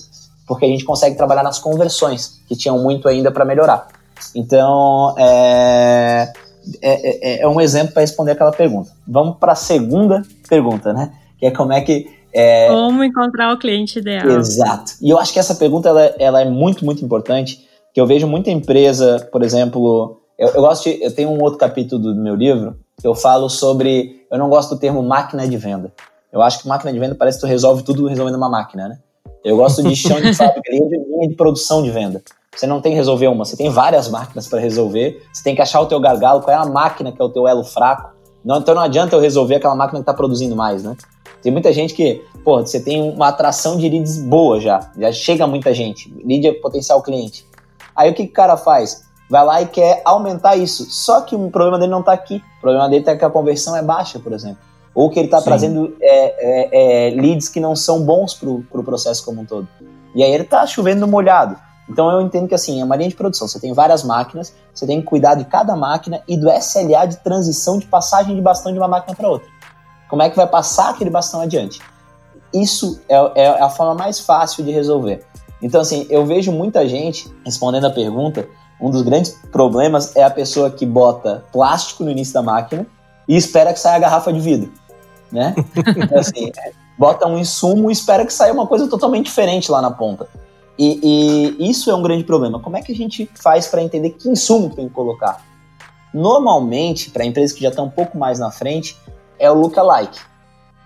porque 0.50 0.64
a 0.64 0.68
gente 0.68 0.84
consegue 0.84 1.16
trabalhar 1.16 1.44
nas 1.44 1.60
conversões, 1.60 2.42
que 2.48 2.56
tinham 2.56 2.76
muito 2.82 3.06
ainda 3.06 3.30
para 3.30 3.44
melhorar. 3.44 3.86
Então, 4.34 5.14
é, 5.16 6.32
é, 6.82 7.38
é, 7.38 7.42
é 7.42 7.46
um 7.46 7.60
exemplo 7.60 7.92
para 7.92 8.00
responder 8.00 8.32
aquela 8.32 8.50
pergunta. 8.50 8.90
Vamos 9.06 9.36
para 9.38 9.52
a 9.52 9.54
segunda 9.54 10.22
pergunta, 10.48 10.92
né? 10.92 11.12
Que 11.38 11.46
é 11.46 11.50
como 11.52 11.72
é 11.72 11.82
que 11.82 12.10
É... 12.32 12.66
Como 12.66 13.04
encontrar 13.04 13.54
o 13.54 13.58
cliente 13.60 14.00
ideal. 14.00 14.28
Exato. 14.28 14.94
E 15.00 15.08
eu 15.08 15.20
acho 15.20 15.32
que 15.32 15.38
essa 15.38 15.54
pergunta 15.54 15.88
ela, 15.88 16.02
ela 16.18 16.40
é 16.40 16.44
muito, 16.44 16.84
muito 16.84 17.04
importante, 17.04 17.64
que 17.94 18.00
eu 18.00 18.06
vejo 18.06 18.26
muita 18.26 18.50
empresa, 18.50 19.28
por 19.30 19.44
exemplo, 19.44 20.20
eu, 20.36 20.48
eu 20.48 20.62
gosto 20.62 20.90
de, 20.90 21.00
eu 21.00 21.14
tenho 21.14 21.30
um 21.30 21.40
outro 21.40 21.60
capítulo 21.60 22.02
do 22.02 22.20
meu 22.20 22.34
livro 22.34 22.76
que 23.00 23.06
eu 23.06 23.14
falo 23.14 23.48
sobre, 23.48 24.26
eu 24.28 24.36
não 24.36 24.48
gosto 24.48 24.74
do 24.74 24.80
termo 24.80 25.00
máquina 25.00 25.46
de 25.46 25.56
venda. 25.56 25.92
Eu 26.32 26.42
acho 26.42 26.60
que 26.60 26.66
máquina 26.66 26.92
de 26.92 26.98
venda 26.98 27.14
parece 27.14 27.38
que 27.38 27.46
tu 27.46 27.48
resolve 27.48 27.84
tudo 27.84 28.08
resolvendo 28.08 28.34
uma 28.34 28.50
máquina, 28.50 28.88
né? 28.88 28.98
Eu 29.44 29.56
gosto 29.56 29.82
de 29.82 29.96
chão 29.96 30.20
de 30.20 30.32
fábrica, 30.36 30.70
linha 30.70 30.88
de, 30.88 30.98
linha 30.98 31.28
de 31.28 31.34
produção 31.34 31.82
de 31.82 31.90
venda. 31.90 32.22
Você 32.54 32.66
não 32.66 32.80
tem 32.80 32.92
que 32.92 32.96
resolver 32.96 33.28
uma, 33.28 33.44
você 33.44 33.56
tem 33.56 33.70
várias 33.70 34.08
máquinas 34.08 34.48
para 34.48 34.60
resolver. 34.60 35.22
Você 35.32 35.42
tem 35.42 35.54
que 35.54 35.62
achar 35.62 35.80
o 35.80 35.86
teu 35.86 36.00
gargalo, 36.00 36.42
qual 36.42 36.56
é 36.56 36.60
a 36.60 36.66
máquina 36.66 37.12
que 37.12 37.20
é 37.20 37.24
o 37.24 37.28
teu 37.28 37.46
elo 37.46 37.64
fraco. 37.64 38.10
Não, 38.44 38.58
então 38.58 38.74
não 38.74 38.82
adianta 38.82 39.14
eu 39.14 39.20
resolver 39.20 39.56
aquela 39.56 39.74
máquina 39.74 40.00
que 40.00 40.02
está 40.02 40.14
produzindo 40.14 40.56
mais, 40.56 40.82
né? 40.82 40.96
Tem 41.42 41.52
muita 41.52 41.72
gente 41.72 41.94
que, 41.94 42.22
pô, 42.44 42.60
você 42.60 42.80
tem 42.80 43.00
uma 43.00 43.28
atração 43.28 43.76
de 43.78 43.88
leads 43.88 44.18
boa 44.22 44.60
já, 44.60 44.90
já 44.96 45.10
chega 45.12 45.46
muita 45.46 45.72
gente, 45.72 46.12
lead 46.24 46.46
é 46.46 46.52
potencial 46.52 47.02
cliente. 47.02 47.46
Aí 47.96 48.10
o 48.10 48.14
que, 48.14 48.24
que 48.24 48.30
o 48.30 48.34
cara 48.34 48.56
faz? 48.56 49.04
Vai 49.28 49.44
lá 49.44 49.62
e 49.62 49.66
quer 49.66 50.02
aumentar 50.04 50.56
isso. 50.56 50.84
Só 50.90 51.20
que 51.20 51.36
o 51.36 51.50
problema 51.50 51.78
dele 51.78 51.90
não 51.90 52.00
está 52.00 52.12
aqui. 52.12 52.42
O 52.58 52.60
problema 52.60 52.88
dele 52.88 53.04
é 53.06 53.16
que 53.16 53.24
a 53.24 53.30
conversão 53.30 53.76
é 53.76 53.82
baixa, 53.82 54.18
por 54.18 54.32
exemplo. 54.32 54.58
Ou 54.94 55.08
que 55.08 55.18
ele 55.18 55.26
está 55.26 55.40
trazendo 55.40 55.96
é, 56.00 56.08
é, 56.08 57.08
é, 57.08 57.10
leads 57.10 57.48
que 57.48 57.60
não 57.60 57.76
são 57.76 58.02
bons 58.02 58.34
para 58.34 58.48
o 58.48 58.62
pro 58.62 58.82
processo 58.82 59.24
como 59.24 59.40
um 59.40 59.44
todo. 59.44 59.68
E 60.14 60.22
aí 60.22 60.32
ele 60.32 60.42
está 60.42 60.66
chovendo 60.66 61.06
molhado. 61.06 61.56
Então 61.88 62.10
eu 62.10 62.20
entendo 62.20 62.48
que 62.48 62.54
assim, 62.54 62.80
é 62.80 62.84
uma 62.84 62.96
linha 62.96 63.08
de 63.08 63.16
produção, 63.16 63.48
você 63.48 63.58
tem 63.58 63.72
várias 63.72 64.04
máquinas, 64.04 64.54
você 64.72 64.86
tem 64.86 65.00
que 65.00 65.06
cuidar 65.06 65.34
de 65.34 65.44
cada 65.44 65.74
máquina 65.74 66.22
e 66.26 66.36
do 66.36 66.48
SLA 66.50 67.06
de 67.06 67.16
transição 67.18 67.78
de 67.78 67.86
passagem 67.86 68.34
de 68.34 68.40
bastão 68.40 68.72
de 68.72 68.78
uma 68.78 68.88
máquina 68.88 69.16
para 69.16 69.28
outra. 69.28 69.48
Como 70.08 70.22
é 70.22 70.30
que 70.30 70.36
vai 70.36 70.46
passar 70.46 70.90
aquele 70.90 71.10
bastão 71.10 71.40
adiante? 71.40 71.80
Isso 72.52 73.00
é, 73.08 73.42
é, 73.42 73.48
a 73.62 73.68
forma 73.68 73.94
mais 73.94 74.18
fácil 74.18 74.64
de 74.64 74.72
resolver. 74.72 75.24
Então, 75.62 75.80
assim, 75.80 76.06
eu 76.10 76.26
vejo 76.26 76.50
muita 76.50 76.88
gente 76.88 77.32
respondendo 77.44 77.86
a 77.86 77.90
pergunta. 77.90 78.48
Um 78.80 78.90
dos 78.90 79.02
grandes 79.02 79.38
problemas 79.52 80.16
é 80.16 80.24
a 80.24 80.30
pessoa 80.30 80.70
que 80.70 80.86
bota 80.86 81.44
plástico 81.52 82.02
no 82.02 82.10
início 82.10 82.34
da 82.34 82.42
máquina 82.42 82.86
e 83.30 83.36
espera 83.36 83.72
que 83.72 83.78
saia 83.78 83.94
a 83.94 84.00
garrafa 84.00 84.32
de 84.32 84.40
vidro, 84.40 84.72
né? 85.30 85.54
Então, 85.96 86.18
assim, 86.18 86.50
bota 86.98 87.28
um 87.28 87.38
insumo 87.38 87.88
e 87.88 87.92
espera 87.92 88.26
que 88.26 88.32
saia 88.32 88.52
uma 88.52 88.66
coisa 88.66 88.88
totalmente 88.88 89.26
diferente 89.26 89.70
lá 89.70 89.80
na 89.80 89.92
ponta. 89.92 90.26
E, 90.76 91.56
e 91.60 91.70
isso 91.70 91.92
é 91.92 91.94
um 91.94 92.02
grande 92.02 92.24
problema. 92.24 92.58
Como 92.58 92.76
é 92.76 92.82
que 92.82 92.90
a 92.90 92.94
gente 92.94 93.30
faz 93.40 93.68
para 93.68 93.82
entender 93.82 94.10
que 94.10 94.28
insumo 94.28 94.74
tem 94.74 94.88
que 94.88 94.94
colocar? 94.94 95.44
Normalmente, 96.12 97.08
para 97.10 97.24
empresas 97.24 97.56
que 97.56 97.62
já 97.62 97.68
estão 97.68 97.84
um 97.84 97.90
pouco 97.90 98.18
mais 98.18 98.40
na 98.40 98.50
frente, 98.50 98.98
é 99.38 99.48
o 99.48 99.54
lookalike. 99.54 100.18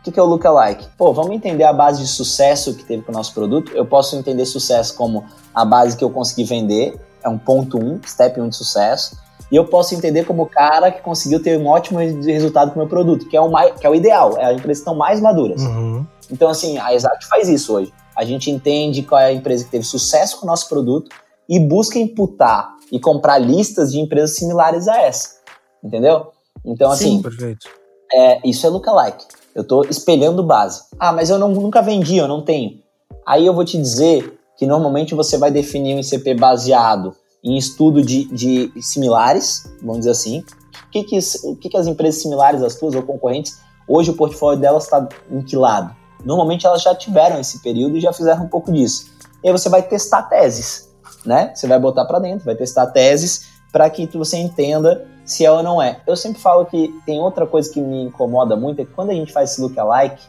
O 0.06 0.12
que 0.12 0.20
é 0.20 0.22
o 0.22 0.26
lookalike? 0.26 0.86
Pô, 0.98 1.14
vamos 1.14 1.30
entender 1.30 1.64
a 1.64 1.72
base 1.72 2.02
de 2.02 2.08
sucesso 2.08 2.74
que 2.74 2.84
teve 2.84 3.04
com 3.04 3.10
o 3.10 3.14
nosso 3.14 3.32
produto. 3.32 3.72
Eu 3.74 3.86
posso 3.86 4.16
entender 4.16 4.44
sucesso 4.44 4.94
como 4.94 5.24
a 5.54 5.64
base 5.64 5.96
que 5.96 6.04
eu 6.04 6.10
consegui 6.10 6.44
vender, 6.44 7.00
é 7.22 7.28
um 7.28 7.38
ponto 7.38 7.78
um, 7.82 7.98
step 8.06 8.38
1 8.38 8.44
um 8.44 8.48
de 8.50 8.56
sucesso. 8.56 9.23
E 9.50 9.56
eu 9.56 9.64
posso 9.64 9.94
entender 9.94 10.24
como 10.24 10.42
o 10.42 10.46
cara 10.46 10.90
que 10.90 11.02
conseguiu 11.02 11.40
ter 11.40 11.58
um 11.58 11.66
ótimo 11.66 11.98
resultado 11.98 12.70
com 12.70 12.76
o 12.76 12.78
meu 12.78 12.88
produto, 12.88 13.28
que 13.28 13.36
é 13.36 13.40
o, 13.40 13.50
mais, 13.50 13.78
que 13.78 13.86
é 13.86 13.90
o 13.90 13.94
ideal, 13.94 14.36
é 14.38 14.46
a 14.46 14.52
empresa 14.52 14.80
que 14.80 14.82
estão 14.82 14.94
mais 14.94 15.20
maduras. 15.20 15.62
Uhum. 15.62 16.06
Então, 16.30 16.48
assim, 16.48 16.78
a 16.78 16.94
Exact 16.94 17.26
faz 17.26 17.48
isso 17.48 17.74
hoje 17.74 17.92
a 18.16 18.24
gente 18.24 18.50
entende 18.50 19.02
qual 19.02 19.20
é 19.20 19.26
a 19.26 19.32
empresa 19.32 19.64
que 19.64 19.70
teve 19.70 19.84
sucesso 19.84 20.38
com 20.38 20.46
o 20.46 20.48
nosso 20.48 20.68
produto 20.68 21.10
e 21.48 21.58
busca 21.58 21.98
imputar 21.98 22.74
e 22.90 23.00
comprar 23.00 23.38
listas 23.38 23.92
de 23.92 23.98
empresas 23.98 24.36
similares 24.36 24.86
a 24.86 25.00
essa. 25.02 25.40
Entendeu? 25.82 26.28
Então, 26.64 26.90
assim. 26.90 27.16
Sim, 27.16 27.22
perfeito. 27.22 27.66
É, 28.12 28.48
isso 28.48 28.66
é 28.66 28.70
lookalike. 28.70 29.24
Eu 29.54 29.62
estou 29.62 29.84
espelhando 29.84 30.42
base. 30.42 30.82
Ah, 30.98 31.12
mas 31.12 31.30
eu 31.30 31.38
não, 31.38 31.48
nunca 31.48 31.82
vendi, 31.82 32.16
eu 32.16 32.28
não 32.28 32.42
tenho. 32.42 32.80
Aí 33.26 33.44
eu 33.44 33.54
vou 33.54 33.64
te 33.64 33.78
dizer 33.78 34.38
que 34.56 34.66
normalmente 34.66 35.14
você 35.14 35.36
vai 35.36 35.50
definir 35.50 35.94
um 35.94 36.00
ICP 36.00 36.34
baseado 36.34 37.14
em 37.44 37.58
estudo 37.58 38.02
de, 38.02 38.24
de 38.24 38.72
similares, 38.82 39.70
vamos 39.80 39.98
dizer 39.98 40.12
assim. 40.12 40.40
O 40.40 40.90
que, 40.90 41.04
que, 41.04 41.18
que, 41.60 41.68
que 41.68 41.76
as 41.76 41.86
empresas 41.86 42.22
similares 42.22 42.62
às 42.62 42.76
tuas 42.76 42.94
ou 42.94 43.02
concorrentes, 43.02 43.60
hoje 43.86 44.10
o 44.10 44.16
portfólio 44.16 44.58
delas 44.58 44.84
está 44.84 45.06
em 45.30 45.42
que 45.42 45.54
lado? 45.54 45.94
Normalmente 46.24 46.66
elas 46.66 46.82
já 46.82 46.94
tiveram 46.94 47.38
esse 47.38 47.58
período 47.60 47.98
e 47.98 48.00
já 48.00 48.12
fizeram 48.12 48.44
um 48.44 48.48
pouco 48.48 48.72
disso. 48.72 49.12
E 49.42 49.48
aí 49.48 49.52
você 49.52 49.68
vai 49.68 49.82
testar 49.82 50.22
teses, 50.22 50.90
né? 51.26 51.52
Você 51.54 51.66
vai 51.66 51.78
botar 51.78 52.06
para 52.06 52.18
dentro, 52.18 52.46
vai 52.46 52.54
testar 52.54 52.86
teses 52.86 53.52
para 53.70 53.90
que 53.90 54.06
você 54.16 54.38
entenda 54.38 55.06
se 55.24 55.44
é 55.44 55.50
ou 55.50 55.62
não 55.62 55.82
é. 55.82 56.00
Eu 56.06 56.16
sempre 56.16 56.40
falo 56.40 56.64
que 56.64 56.94
tem 57.04 57.20
outra 57.20 57.46
coisa 57.46 57.70
que 57.70 57.80
me 57.80 58.04
incomoda 58.04 58.56
muito, 58.56 58.80
é 58.80 58.84
que 58.84 58.92
quando 58.92 59.10
a 59.10 59.14
gente 59.14 59.32
faz 59.32 59.50
esse 59.50 59.60
lookalike, 59.60 60.22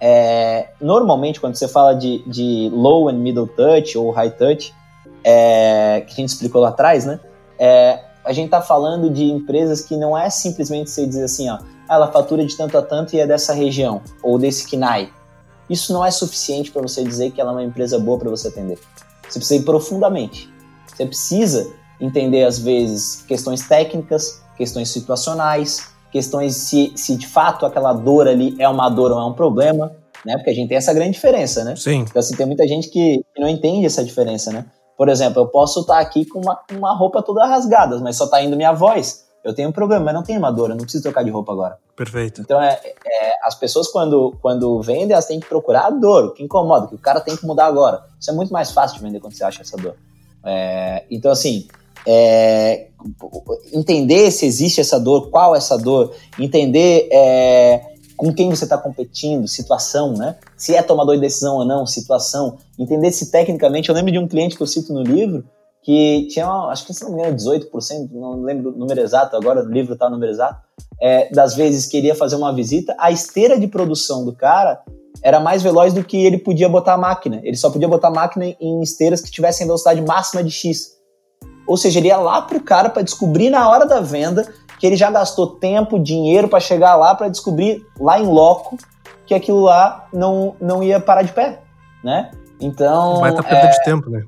é, 0.00 0.70
normalmente 0.80 1.40
quando 1.40 1.54
você 1.54 1.68
fala 1.68 1.94
de, 1.94 2.22
de 2.26 2.70
low 2.72 3.08
and 3.08 3.14
middle 3.14 3.46
touch 3.46 3.96
ou 3.96 4.10
high 4.10 4.30
touch, 4.30 4.74
é, 5.24 6.04
que 6.06 6.12
a 6.12 6.16
gente 6.16 6.28
explicou 6.30 6.60
lá 6.60 6.68
atrás, 6.68 7.04
né? 7.04 7.20
É, 7.58 8.00
a 8.24 8.32
gente 8.32 8.46
está 8.46 8.60
falando 8.60 9.08
de 9.10 9.24
empresas 9.24 9.80
que 9.80 9.96
não 9.96 10.16
é 10.16 10.28
simplesmente 10.30 10.90
você 10.90 11.06
dizer 11.06 11.24
assim, 11.24 11.48
ó, 11.48 11.58
ah, 11.88 11.94
ela 11.94 12.10
fatura 12.10 12.44
de 12.44 12.56
tanto 12.56 12.76
a 12.76 12.82
tanto 12.82 13.14
e 13.14 13.20
é 13.20 13.26
dessa 13.26 13.52
região, 13.52 14.02
ou 14.22 14.38
desse 14.38 14.68
KNAI 14.68 15.10
isso 15.68 15.92
não 15.92 16.04
é 16.04 16.10
suficiente 16.10 16.70
para 16.70 16.82
você 16.82 17.02
dizer 17.02 17.32
que 17.32 17.40
ela 17.40 17.50
é 17.50 17.54
uma 17.54 17.64
empresa 17.64 17.98
boa 17.98 18.18
para 18.18 18.30
você 18.30 18.48
atender. 18.48 18.78
Você 19.28 19.38
precisa 19.38 19.60
ir 19.60 19.64
profundamente. 19.64 20.48
Você 20.86 21.06
precisa 21.06 21.72
entender, 22.00 22.44
às 22.44 22.58
vezes, 22.58 23.24
questões 23.26 23.66
técnicas, 23.66 24.42
questões 24.56 24.90
situacionais, 24.90 25.88
questões 26.12 26.54
se, 26.54 26.92
se 26.94 27.16
de 27.16 27.26
fato 27.26 27.66
aquela 27.66 27.92
dor 27.92 28.28
ali 28.28 28.54
é 28.58 28.68
uma 28.68 28.88
dor 28.88 29.10
ou 29.10 29.18
é 29.18 29.24
um 29.24 29.32
problema, 29.32 29.92
né? 30.24 30.36
Porque 30.36 30.50
a 30.50 30.54
gente 30.54 30.68
tem 30.68 30.76
essa 30.76 30.94
grande 30.94 31.12
diferença, 31.12 31.64
né? 31.64 31.74
Sim. 31.76 32.04
Então, 32.08 32.20
assim, 32.20 32.36
tem 32.36 32.46
muita 32.46 32.66
gente 32.66 32.88
que, 32.88 33.20
que 33.34 33.40
não 33.40 33.48
entende 33.48 33.86
essa 33.86 34.04
diferença, 34.04 34.52
né? 34.52 34.64
Por 34.96 35.08
exemplo, 35.08 35.42
eu 35.42 35.46
posso 35.46 35.80
estar 35.80 35.98
aqui 35.98 36.24
com 36.24 36.40
uma, 36.40 36.60
uma 36.72 36.96
roupa 36.96 37.22
toda 37.22 37.46
rasgada, 37.46 37.98
mas 38.00 38.16
só 38.16 38.24
está 38.24 38.42
indo 38.42 38.56
minha 38.56 38.72
voz 38.72 39.26
eu 39.46 39.54
tenho 39.54 39.68
um 39.68 39.72
problema, 39.72 40.06
mas 40.06 40.14
não 40.14 40.24
tenho 40.24 40.40
uma 40.40 40.50
dor, 40.50 40.70
eu 40.70 40.74
não 40.74 40.82
preciso 40.82 41.04
trocar 41.04 41.22
de 41.22 41.30
roupa 41.30 41.52
agora. 41.52 41.78
Perfeito. 41.94 42.40
Então, 42.40 42.60
é, 42.60 42.80
é, 42.84 43.32
as 43.44 43.54
pessoas, 43.54 43.86
quando, 43.86 44.36
quando 44.42 44.82
vendem, 44.82 45.12
elas 45.12 45.24
têm 45.24 45.38
que 45.38 45.46
procurar 45.46 45.86
a 45.86 45.90
dor, 45.90 46.24
o 46.24 46.30
que 46.32 46.42
incomoda, 46.42 46.88
que 46.88 46.96
o 46.96 46.98
cara 46.98 47.20
tem 47.20 47.36
que 47.36 47.46
mudar 47.46 47.66
agora. 47.66 48.02
Isso 48.18 48.28
é 48.28 48.34
muito 48.34 48.52
mais 48.52 48.72
fácil 48.72 48.98
de 48.98 49.04
vender 49.04 49.20
quando 49.20 49.34
você 49.34 49.44
acha 49.44 49.62
essa 49.62 49.76
dor. 49.76 49.94
É, 50.44 51.04
então, 51.08 51.30
assim, 51.30 51.68
é, 52.04 52.88
entender 53.72 54.32
se 54.32 54.44
existe 54.46 54.80
essa 54.80 54.98
dor, 54.98 55.30
qual 55.30 55.54
essa 55.54 55.78
dor, 55.78 56.12
entender 56.40 57.08
é, 57.12 57.95
com 58.16 58.32
quem 58.32 58.50
você 58.50 58.64
está 58.64 58.78
competindo, 58.78 59.46
situação, 59.46 60.12
né? 60.12 60.36
Se 60.56 60.74
é 60.74 60.82
tomador 60.82 61.14
de 61.14 61.20
decisão 61.20 61.56
ou 61.56 61.64
não, 61.64 61.86
situação. 61.86 62.56
Entender 62.78 63.10
se 63.12 63.30
tecnicamente. 63.30 63.88
Eu 63.88 63.94
lembro 63.94 64.12
de 64.12 64.18
um 64.18 64.26
cliente 64.26 64.56
que 64.56 64.62
eu 64.62 64.66
cito 64.66 64.92
no 64.92 65.02
livro 65.02 65.44
que 65.86 66.26
tinha, 66.28 66.48
acho 66.68 66.84
que 66.84 66.92
se 66.92 67.04
não 67.04 67.12
me 67.12 67.20
engano, 67.20 67.36
18%, 67.36 68.10
não 68.10 68.42
lembro 68.42 68.74
o 68.74 68.76
número 68.76 69.00
exato 69.00 69.36
agora, 69.36 69.62
o 69.62 69.70
livro 69.70 69.94
está 69.94 70.08
o 70.08 70.10
número 70.10 70.32
exato, 70.32 70.60
é, 71.00 71.30
das 71.32 71.54
vezes 71.54 71.86
queria 71.86 72.12
fazer 72.12 72.34
uma 72.34 72.52
visita, 72.52 72.92
a 72.98 73.12
esteira 73.12 73.56
de 73.56 73.68
produção 73.68 74.24
do 74.24 74.34
cara 74.34 74.82
era 75.22 75.38
mais 75.38 75.62
veloz 75.62 75.94
do 75.94 76.02
que 76.02 76.26
ele 76.26 76.38
podia 76.38 76.68
botar 76.68 76.94
a 76.94 76.98
máquina. 76.98 77.40
Ele 77.44 77.56
só 77.56 77.70
podia 77.70 77.86
botar 77.86 78.08
a 78.08 78.10
máquina 78.10 78.46
em 78.60 78.82
esteiras 78.82 79.20
que 79.20 79.30
tivessem 79.30 79.64
velocidade 79.64 80.00
máxima 80.02 80.42
de 80.42 80.50
X. 80.50 80.96
Ou 81.66 81.76
seja, 81.76 82.00
ele 82.00 82.08
ia 82.08 82.16
lá 82.16 82.42
pro 82.42 82.60
cara 82.60 82.90
para 82.90 83.02
descobrir 83.02 83.50
na 83.50 83.68
hora 83.68 83.86
da 83.86 84.00
venda 84.00 84.46
que 84.78 84.86
ele 84.86 84.96
já 84.96 85.10
gastou 85.10 85.46
tempo, 85.46 85.98
dinheiro 85.98 86.48
para 86.48 86.60
chegar 86.60 86.96
lá 86.96 87.14
para 87.14 87.28
descobrir 87.28 87.86
lá 87.98 88.18
em 88.18 88.26
loco 88.26 88.76
que 89.26 89.34
aquilo 89.34 89.62
lá 89.62 90.06
não, 90.12 90.54
não 90.60 90.82
ia 90.82 91.00
parar 91.00 91.22
de 91.22 91.32
pé, 91.32 91.60
né? 92.02 92.30
Então, 92.60 93.20
vai 93.20 93.30
estar 93.30 93.42
tá 93.42 93.48
perda 93.48 93.66
é... 93.66 93.70
de 93.70 93.84
tempo, 93.84 94.10
né? 94.10 94.24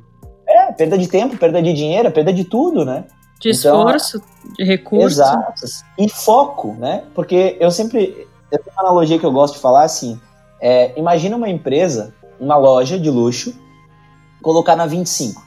É, 0.47 0.73
perda 0.73 0.99
de 0.99 1.07
tempo, 1.07 1.37
perda 1.37 1.63
de 1.63 1.73
dinheiro, 1.73 2.11
perda 2.11 2.33
de 2.33 2.45
tudo, 2.45 2.85
né? 2.85 3.05
De 3.39 3.51
então, 3.51 3.87
esforço, 3.87 4.23
de 4.57 4.65
recursos. 4.65 5.19
Exato. 5.19 5.65
E 5.97 6.09
foco, 6.09 6.75
né? 6.79 7.05
Porque 7.15 7.57
eu 7.61 7.71
sempre. 7.71 8.27
Eu 8.51 8.59
tenho 8.59 8.75
uma 8.75 8.89
analogia 8.89 9.19
que 9.19 9.27
eu 9.27 9.31
gosto 9.31 9.55
de 9.55 9.61
falar 9.61 9.85
assim. 9.85 10.21
É, 10.61 10.99
imagina 10.99 11.37
uma 11.37 11.49
empresa, 11.49 12.13
uma 12.41 12.57
loja 12.57 12.99
de 12.99 13.11
luxo, 13.11 13.55
colocar 14.43 14.75
na 14.75 14.87
25. 14.87 15.41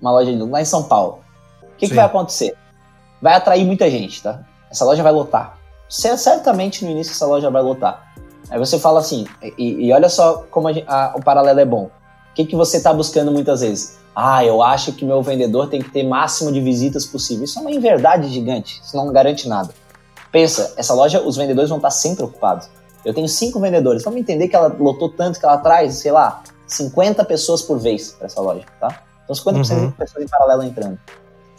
Uma 0.00 0.10
loja 0.10 0.30
de 0.30 0.36
luxo, 0.36 0.52
lá 0.52 0.60
em 0.60 0.66
São 0.66 0.82
Paulo. 0.82 1.20
O 1.62 1.76
que, 1.78 1.88
que 1.88 1.94
vai 1.94 2.04
acontecer? 2.04 2.54
Vai 3.22 3.34
atrair 3.34 3.64
muita 3.64 3.88
gente, 3.88 4.20
tá? 4.20 4.40
Essa 4.68 4.84
loja 4.84 5.02
vai 5.02 5.12
lotar. 5.12 5.56
Certamente 5.88 6.84
no 6.84 6.90
início 6.90 7.12
essa 7.12 7.26
loja 7.26 7.48
vai 7.50 7.62
lotar. 7.62 8.12
Aí 8.50 8.58
você 8.58 8.78
fala 8.78 8.98
assim, 8.98 9.26
e, 9.56 9.86
e 9.86 9.92
olha 9.92 10.08
só 10.08 10.44
como 10.50 10.68
a, 10.68 10.72
a, 10.88 11.16
o 11.16 11.22
paralelo 11.22 11.60
é 11.60 11.64
bom. 11.64 11.84
O 11.84 12.34
que, 12.34 12.44
que 12.44 12.56
você 12.56 12.78
está 12.78 12.92
buscando 12.92 13.30
muitas 13.30 13.60
vezes? 13.60 13.98
Ah, 14.14 14.44
eu 14.44 14.62
acho 14.62 14.92
que 14.92 15.04
meu 15.04 15.22
vendedor 15.22 15.68
tem 15.68 15.80
que 15.80 15.90
ter 15.90 16.02
máximo 16.02 16.50
de 16.50 16.60
visitas 16.60 17.06
possível. 17.06 17.44
Isso 17.44 17.58
é 17.58 17.62
uma 17.62 17.70
inverdade 17.70 18.28
gigante, 18.28 18.80
isso 18.82 18.96
não 18.96 19.12
garante 19.12 19.48
nada. 19.48 19.72
Pensa, 20.30 20.74
essa 20.76 20.92
loja, 20.92 21.22
os 21.22 21.36
vendedores 21.36 21.68
vão 21.68 21.78
estar 21.78 21.90
sempre 21.90 22.24
ocupados. 22.24 22.68
Eu 23.04 23.14
tenho 23.14 23.28
cinco 23.28 23.60
vendedores, 23.60 24.02
vamos 24.02 24.20
entender 24.20 24.48
que 24.48 24.56
ela 24.56 24.74
lotou 24.78 25.08
tanto 25.08 25.38
que 25.38 25.44
ela 25.44 25.58
traz, 25.58 25.94
sei 25.94 26.12
lá, 26.12 26.42
50 26.66 27.24
pessoas 27.24 27.62
por 27.62 27.78
vez 27.78 28.12
para 28.12 28.26
essa 28.26 28.40
loja, 28.40 28.64
tá? 28.80 29.02
Então 29.24 29.36
50% 29.36 29.70
uhum. 29.70 29.86
de 29.88 29.92
pessoas 29.92 30.24
em 30.24 30.28
paralelo 30.28 30.62
entrando. 30.62 30.98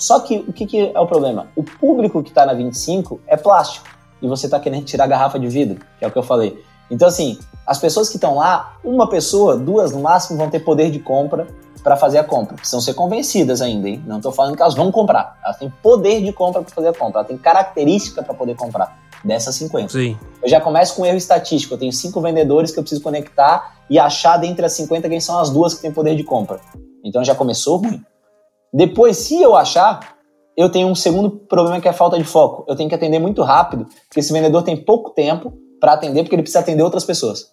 Só 0.03 0.19
que 0.19 0.43
o 0.45 0.51
que, 0.51 0.65
que 0.65 0.91
é 0.93 0.99
o 0.99 1.07
problema? 1.07 1.47
O 1.55 1.63
público 1.63 2.21
que 2.21 2.27
está 2.27 2.45
na 2.45 2.53
25 2.53 3.21
é 3.25 3.37
plástico 3.37 3.87
e 4.21 4.27
você 4.27 4.47
está 4.47 4.59
querendo 4.59 4.83
tirar 4.83 5.05
a 5.05 5.07
garrafa 5.07 5.39
de 5.39 5.47
vidro, 5.47 5.79
que 5.97 6.03
é 6.03 6.07
o 6.09 6.11
que 6.11 6.17
eu 6.17 6.23
falei. 6.23 6.61
Então, 6.91 7.07
assim, 7.07 7.39
As 7.65 7.79
pessoas 7.79 8.09
que 8.09 8.17
estão 8.17 8.35
lá, 8.35 8.77
uma 8.83 9.09
pessoa, 9.09 9.57
duas 9.57 9.93
no 9.93 10.01
máximo, 10.01 10.37
vão 10.37 10.49
ter 10.49 10.59
poder 10.59 10.91
de 10.91 10.99
compra 10.99 11.47
para 11.81 11.95
fazer 11.95 12.17
a 12.17 12.23
compra. 12.23 12.55
Precisam 12.55 12.81
ser 12.81 12.93
convencidas 12.93 13.61
ainda, 13.61 13.87
hein? 13.87 14.03
Não 14.05 14.17
estou 14.17 14.33
falando 14.33 14.57
que 14.57 14.61
elas 14.61 14.75
vão 14.75 14.91
comprar. 14.91 15.39
Elas 15.41 15.57
têm 15.57 15.71
poder 15.81 16.21
de 16.21 16.33
compra 16.33 16.61
para 16.61 16.75
fazer 16.75 16.89
a 16.89 16.93
compra. 16.93 17.19
Elas 17.19 17.27
têm 17.29 17.37
característica 17.37 18.21
para 18.21 18.33
poder 18.33 18.55
comprar 18.55 18.99
dessas 19.23 19.55
50. 19.55 19.93
Sim. 19.93 20.17
Eu 20.41 20.49
já 20.49 20.59
começo 20.59 20.93
com 20.95 21.03
um 21.03 21.05
erro 21.05 21.17
estatístico. 21.17 21.75
Eu 21.75 21.77
tenho 21.77 21.93
cinco 21.93 22.19
vendedores 22.19 22.71
que 22.71 22.79
eu 22.79 22.83
preciso 22.83 23.01
conectar 23.01 23.77
e 23.89 23.97
achar 23.97 24.35
dentre 24.35 24.65
as 24.65 24.73
50 24.73 25.07
quem 25.07 25.21
são 25.21 25.39
as 25.39 25.49
duas 25.49 25.73
que 25.73 25.81
têm 25.81 25.91
poder 25.93 26.17
de 26.17 26.23
compra. 26.25 26.59
Então 27.01 27.23
já 27.23 27.33
começou 27.33 27.77
ruim. 27.77 28.03
Depois, 28.73 29.17
se 29.17 29.41
eu 29.41 29.55
achar, 29.55 30.15
eu 30.57 30.69
tenho 30.69 30.87
um 30.87 30.95
segundo 30.95 31.29
problema 31.29 31.79
que 31.79 31.87
é 31.87 31.91
a 31.91 31.93
falta 31.93 32.17
de 32.17 32.23
foco. 32.23 32.65
Eu 32.67 32.75
tenho 32.75 32.89
que 32.89 32.95
atender 32.95 33.19
muito 33.19 33.43
rápido, 33.43 33.85
porque 34.07 34.19
esse 34.19 34.33
vendedor 34.33 34.63
tem 34.63 34.75
pouco 34.75 35.11
tempo 35.11 35.53
para 35.79 35.93
atender, 35.93 36.23
porque 36.23 36.35
ele 36.35 36.41
precisa 36.41 36.59
atender 36.59 36.81
outras 36.81 37.03
pessoas. 37.03 37.47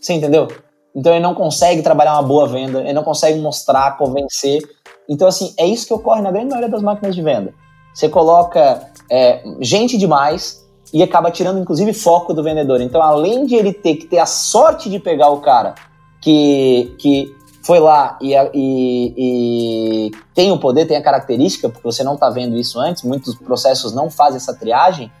Você 0.00 0.12
entendeu? 0.12 0.48
Então 0.94 1.12
ele 1.12 1.22
não 1.22 1.34
consegue 1.34 1.82
trabalhar 1.82 2.14
uma 2.14 2.22
boa 2.22 2.46
venda, 2.46 2.80
ele 2.80 2.92
não 2.92 3.02
consegue 3.02 3.38
mostrar, 3.40 3.96
convencer. 3.98 4.62
Então, 5.08 5.28
assim, 5.28 5.54
é 5.58 5.66
isso 5.66 5.86
que 5.86 5.94
ocorre 5.94 6.22
na 6.22 6.30
grande 6.30 6.48
maioria 6.48 6.68
das 6.68 6.82
máquinas 6.82 7.14
de 7.14 7.22
venda. 7.22 7.52
Você 7.94 8.08
coloca 8.08 8.90
é, 9.10 9.42
gente 9.60 9.98
demais 9.98 10.64
e 10.92 11.02
acaba 11.02 11.30
tirando, 11.30 11.60
inclusive, 11.60 11.92
foco 11.92 12.32
do 12.32 12.42
vendedor. 12.42 12.80
Então, 12.80 13.02
além 13.02 13.44
de 13.44 13.54
ele 13.54 13.72
ter 13.72 13.96
que 13.96 14.06
ter 14.06 14.18
a 14.18 14.26
sorte 14.26 14.88
de 14.88 14.98
pegar 14.98 15.28
o 15.30 15.40
cara 15.40 15.74
que, 16.20 16.94
que 16.98 17.34
foi 17.68 17.80
lá 17.80 18.16
e, 18.18 18.32
e, 18.54 19.14
e 19.14 20.10
tem 20.34 20.50
o 20.50 20.58
poder, 20.58 20.86
tem 20.86 20.96
a 20.96 21.02
característica, 21.02 21.68
porque 21.68 21.84
você 21.84 22.02
não 22.02 22.14
está 22.14 22.30
vendo 22.30 22.56
isso 22.56 22.80
antes, 22.80 23.02
muitos 23.02 23.34
processos 23.34 23.92
não 23.92 24.08
fazem 24.08 24.38
essa 24.38 24.54
triagem. 24.54 25.12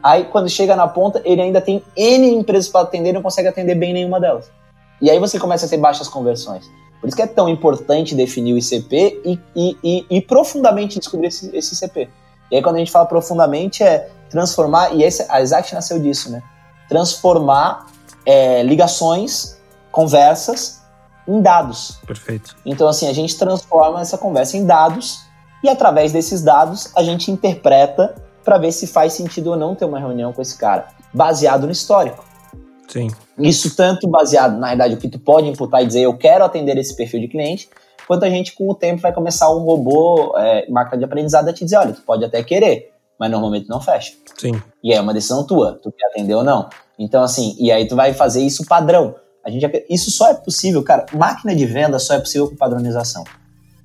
Aí, 0.00 0.22
quando 0.26 0.48
chega 0.48 0.76
na 0.76 0.86
ponta, 0.86 1.20
ele 1.24 1.42
ainda 1.42 1.60
tem 1.60 1.82
N 1.96 2.32
empresas 2.32 2.70
para 2.70 2.82
atender 2.82 3.10
e 3.10 3.12
não 3.14 3.22
consegue 3.22 3.48
atender 3.48 3.74
bem 3.74 3.92
nenhuma 3.92 4.20
delas. 4.20 4.52
E 5.02 5.10
aí 5.10 5.18
você 5.18 5.36
começa 5.36 5.66
a 5.66 5.68
ter 5.68 5.78
baixas 5.78 6.06
conversões. 6.06 6.70
Por 7.00 7.08
isso 7.08 7.16
que 7.16 7.22
é 7.22 7.26
tão 7.26 7.48
importante 7.48 8.14
definir 8.14 8.52
o 8.52 8.58
ICP 8.58 9.22
e, 9.24 9.40
e, 9.56 9.76
e, 9.82 10.06
e 10.08 10.20
profundamente 10.20 10.96
descobrir 10.96 11.26
esse, 11.26 11.50
esse 11.56 11.74
ICP. 11.74 12.08
E 12.52 12.56
aí, 12.56 12.62
quando 12.62 12.76
a 12.76 12.78
gente 12.78 12.92
fala 12.92 13.06
profundamente, 13.06 13.82
é 13.82 14.08
transformar, 14.30 14.94
e 14.94 15.02
esse, 15.02 15.26
a 15.28 15.40
Exact 15.40 15.74
nasceu 15.74 15.98
disso, 15.98 16.30
né? 16.30 16.40
Transformar 16.88 17.86
é, 18.24 18.62
ligações, 18.62 19.56
conversas, 19.90 20.79
em 21.30 21.40
dados. 21.40 21.98
Perfeito. 22.06 22.56
Então, 22.66 22.88
assim, 22.88 23.08
a 23.08 23.12
gente 23.12 23.38
transforma 23.38 24.00
essa 24.00 24.18
conversa 24.18 24.56
em 24.56 24.66
dados 24.66 25.20
e, 25.62 25.68
através 25.68 26.12
desses 26.12 26.42
dados, 26.42 26.90
a 26.96 27.02
gente 27.02 27.30
interpreta 27.30 28.14
para 28.44 28.58
ver 28.58 28.72
se 28.72 28.86
faz 28.86 29.12
sentido 29.12 29.50
ou 29.50 29.56
não 29.56 29.74
ter 29.74 29.84
uma 29.84 29.98
reunião 29.98 30.32
com 30.32 30.42
esse 30.42 30.56
cara, 30.56 30.88
baseado 31.14 31.66
no 31.66 31.72
histórico. 31.72 32.24
Sim. 32.88 33.08
Isso 33.38 33.76
tanto 33.76 34.08
baseado, 34.08 34.58
na 34.58 34.68
verdade, 34.68 34.94
o 34.94 34.96
que 34.96 35.08
tu 35.08 35.18
pode 35.18 35.46
imputar 35.46 35.82
e 35.82 35.86
dizer 35.86 36.00
eu 36.00 36.16
quero 36.16 36.44
atender 36.44 36.76
esse 36.76 36.96
perfil 36.96 37.20
de 37.20 37.28
cliente, 37.28 37.68
quanto 38.08 38.24
a 38.24 38.30
gente, 38.30 38.52
com 38.52 38.68
o 38.68 38.74
tempo, 38.74 39.00
vai 39.00 39.12
começar 39.12 39.48
um 39.54 39.60
robô, 39.60 40.36
é, 40.36 40.68
máquina 40.68 40.98
de 40.98 41.04
aprendizado, 41.04 41.48
a 41.48 41.52
te 41.52 41.62
dizer, 41.62 41.76
olha, 41.76 41.92
tu 41.92 42.02
pode 42.02 42.24
até 42.24 42.42
querer, 42.42 42.92
mas 43.16 43.30
normalmente 43.30 43.68
não 43.68 43.80
fecha. 43.80 44.14
Sim. 44.36 44.60
E 44.82 44.92
é 44.92 45.00
uma 45.00 45.14
decisão 45.14 45.46
tua, 45.46 45.78
tu 45.80 45.92
quer 45.92 46.06
atender 46.06 46.34
ou 46.34 46.42
não. 46.42 46.68
Então, 46.98 47.22
assim, 47.22 47.54
e 47.58 47.70
aí 47.70 47.86
tu 47.86 47.94
vai 47.94 48.12
fazer 48.12 48.42
isso 48.42 48.66
padrão. 48.66 49.14
A 49.44 49.50
gente, 49.50 49.86
isso 49.88 50.10
só 50.10 50.30
é 50.30 50.34
possível, 50.34 50.82
cara, 50.82 51.06
máquina 51.12 51.54
de 51.54 51.64
venda 51.64 51.98
só 51.98 52.14
é 52.14 52.20
possível 52.20 52.48
com 52.48 52.56
padronização. 52.56 53.24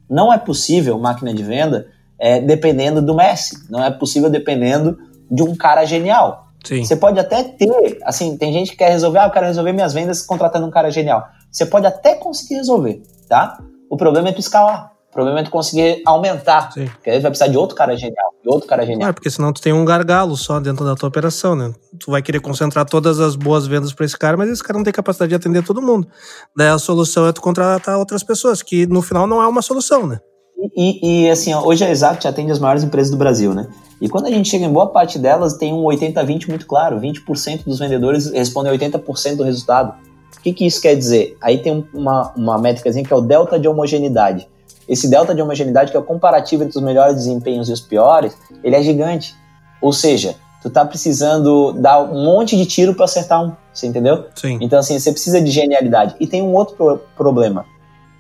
Não 0.10 0.32
é 0.32 0.38
possível 0.38 1.00
máquina 1.00 1.34
de 1.34 1.44
venda 1.44 1.88
é, 2.20 2.40
dependendo 2.42 3.02
do 3.02 3.16
Messi. 3.16 3.70
Não 3.70 3.84
é 3.84 3.92
possível 3.92 4.30
dependendo 4.30 4.98
de 5.30 5.44
um 5.44 5.56
cara 5.56 5.86
genial. 5.86 6.48
Sim. 6.64 6.84
Você 6.84 6.96
pode 6.96 7.20
até 7.20 7.44
ter, 7.44 8.00
assim, 8.04 8.38
tem 8.38 8.52
gente 8.52 8.72
que 8.72 8.78
quer 8.78 8.90
resolver, 8.90 9.20
ah, 9.20 9.26
eu 9.26 9.32
quero 9.32 9.46
resolver 9.46 9.72
minhas 9.72 9.94
vendas 9.94 10.22
contratando 10.26 10.66
um 10.66 10.72
cara 10.72 10.90
genial. 10.90 11.28
Você 11.52 11.66
pode 11.66 11.86
até 11.86 12.16
conseguir 12.16 12.56
resolver, 12.56 13.04
tá? 13.30 13.60
O 13.90 13.96
problema 13.96 14.30
é 14.30 14.32
tu 14.32 14.40
escalar. 14.40 14.92
Problema 15.16 15.40
é 15.40 15.44
tu 15.44 15.50
conseguir 15.50 16.02
aumentar. 16.06 16.74
Sim. 16.74 16.88
Porque 16.88 17.10
aí 17.10 17.22
vai 17.22 17.32
precisar 17.32 17.50
de 17.50 17.58
outro 17.58 17.74
cara 17.74 17.96
genial, 17.96 18.34
de 18.44 18.50
outro 18.50 18.68
cara 18.68 18.86
genial. 18.86 19.10
É, 19.10 19.14
porque 19.14 19.30
senão 19.30 19.54
tu 19.54 19.62
tem 19.62 19.72
um 19.72 19.86
gargalo 19.86 20.36
só 20.36 20.60
dentro 20.60 20.84
da 20.84 20.94
tua 20.94 21.08
operação, 21.08 21.56
né? 21.56 21.74
Tu 21.98 22.12
vai 22.12 22.22
querer 22.22 22.42
concentrar 22.42 22.86
todas 22.86 23.18
as 23.22 23.38
boas 23.38 23.66
vendas 23.66 23.94
para 23.94 24.06
esse 24.06 24.18
cara, 24.18 24.36
mas 24.36 24.50
esse 24.50 24.62
cara 24.62 24.78
não 24.78 24.84
tem 24.84 24.92
capacidade 24.92 25.30
de 25.30 25.36
atender 25.36 25.64
todo 25.64 25.82
mundo. 25.82 26.06
Daí 26.54 26.68
a 26.68 26.78
solução 26.78 27.26
é 27.26 27.32
tu 27.32 27.42
contratar 27.42 27.98
outras 27.98 28.24
pessoas, 28.24 28.62
que 28.62 28.86
no 28.88 29.02
final 29.02 29.26
não 29.26 29.42
é 29.42 29.48
uma 29.48 29.62
solução, 29.62 30.06
né? 30.06 30.20
E, 30.76 31.24
e, 31.24 31.30
assim, 31.30 31.54
ó, 31.54 31.64
hoje 31.64 31.86
a 31.86 31.90
Exact 31.90 32.28
atende 32.28 32.52
as 32.52 32.60
maiores 32.60 32.84
empresas 32.84 33.10
do 33.10 33.16
Brasil, 33.16 33.54
né? 33.54 33.70
E 34.02 34.10
quando 34.10 34.26
a 34.26 34.30
gente 34.30 34.50
chega 34.50 34.66
em 34.66 34.74
boa 34.74 34.88
parte 34.88 35.18
delas, 35.18 35.54
tem 35.54 35.74
um 35.74 35.84
80-20 35.84 36.50
muito 36.50 36.68
claro. 36.68 37.00
20% 37.00 37.64
dos 37.64 37.80
vendedores 37.80 38.30
respondem 38.32 38.78
80% 38.78 39.38
do 39.38 39.44
resultado. 39.44 39.94
O 40.38 40.42
que, 40.42 40.52
que 40.52 40.66
isso 40.66 40.82
quer 40.82 40.96
dizer? 40.96 41.38
Aí 41.42 41.60
tem 41.60 41.88
uma, 41.94 42.34
uma 42.36 42.58
métrica 42.58 42.92
que 42.92 43.14
é 43.14 43.16
o 43.16 43.22
delta 43.22 43.58
de 43.58 43.66
homogeneidade. 43.66 44.46
Esse 44.88 45.10
delta 45.10 45.34
de 45.34 45.42
homogeneidade, 45.42 45.92
que 45.92 45.98
é 45.98 46.00
o 46.00 46.04
comparativo 46.04 46.64
entre 46.64 46.78
os 46.78 46.84
melhores 46.84 47.16
desempenhos 47.16 47.70
e 47.70 47.74
os 47.74 47.82
piores, 47.82 48.38
ele 48.64 48.76
é 48.76 48.82
gigante. 48.82 49.36
Ou 49.82 49.92
seja, 49.92 50.36
tu 50.62 50.70
tá 50.70 50.86
precisando 50.86 51.74
dar 51.74 52.02
um 52.02 52.24
monte 52.24 52.56
de 52.56 52.66
tiro 52.66 52.94
para 52.94 53.06
acertar 53.06 53.44
um, 53.44 53.52
você 53.74 53.88
entendeu? 53.88 54.26
Sim. 54.36 54.58
Então, 54.62 54.80
assim, 54.80 54.98
você 54.98 55.12
precisa 55.12 55.42
de 55.42 55.52
genialidade. 55.52 56.16
E 56.20 56.28
tem 56.28 56.42
um 56.42 56.54
outro 56.54 56.76
pro 56.76 57.02
problema. 57.16 57.66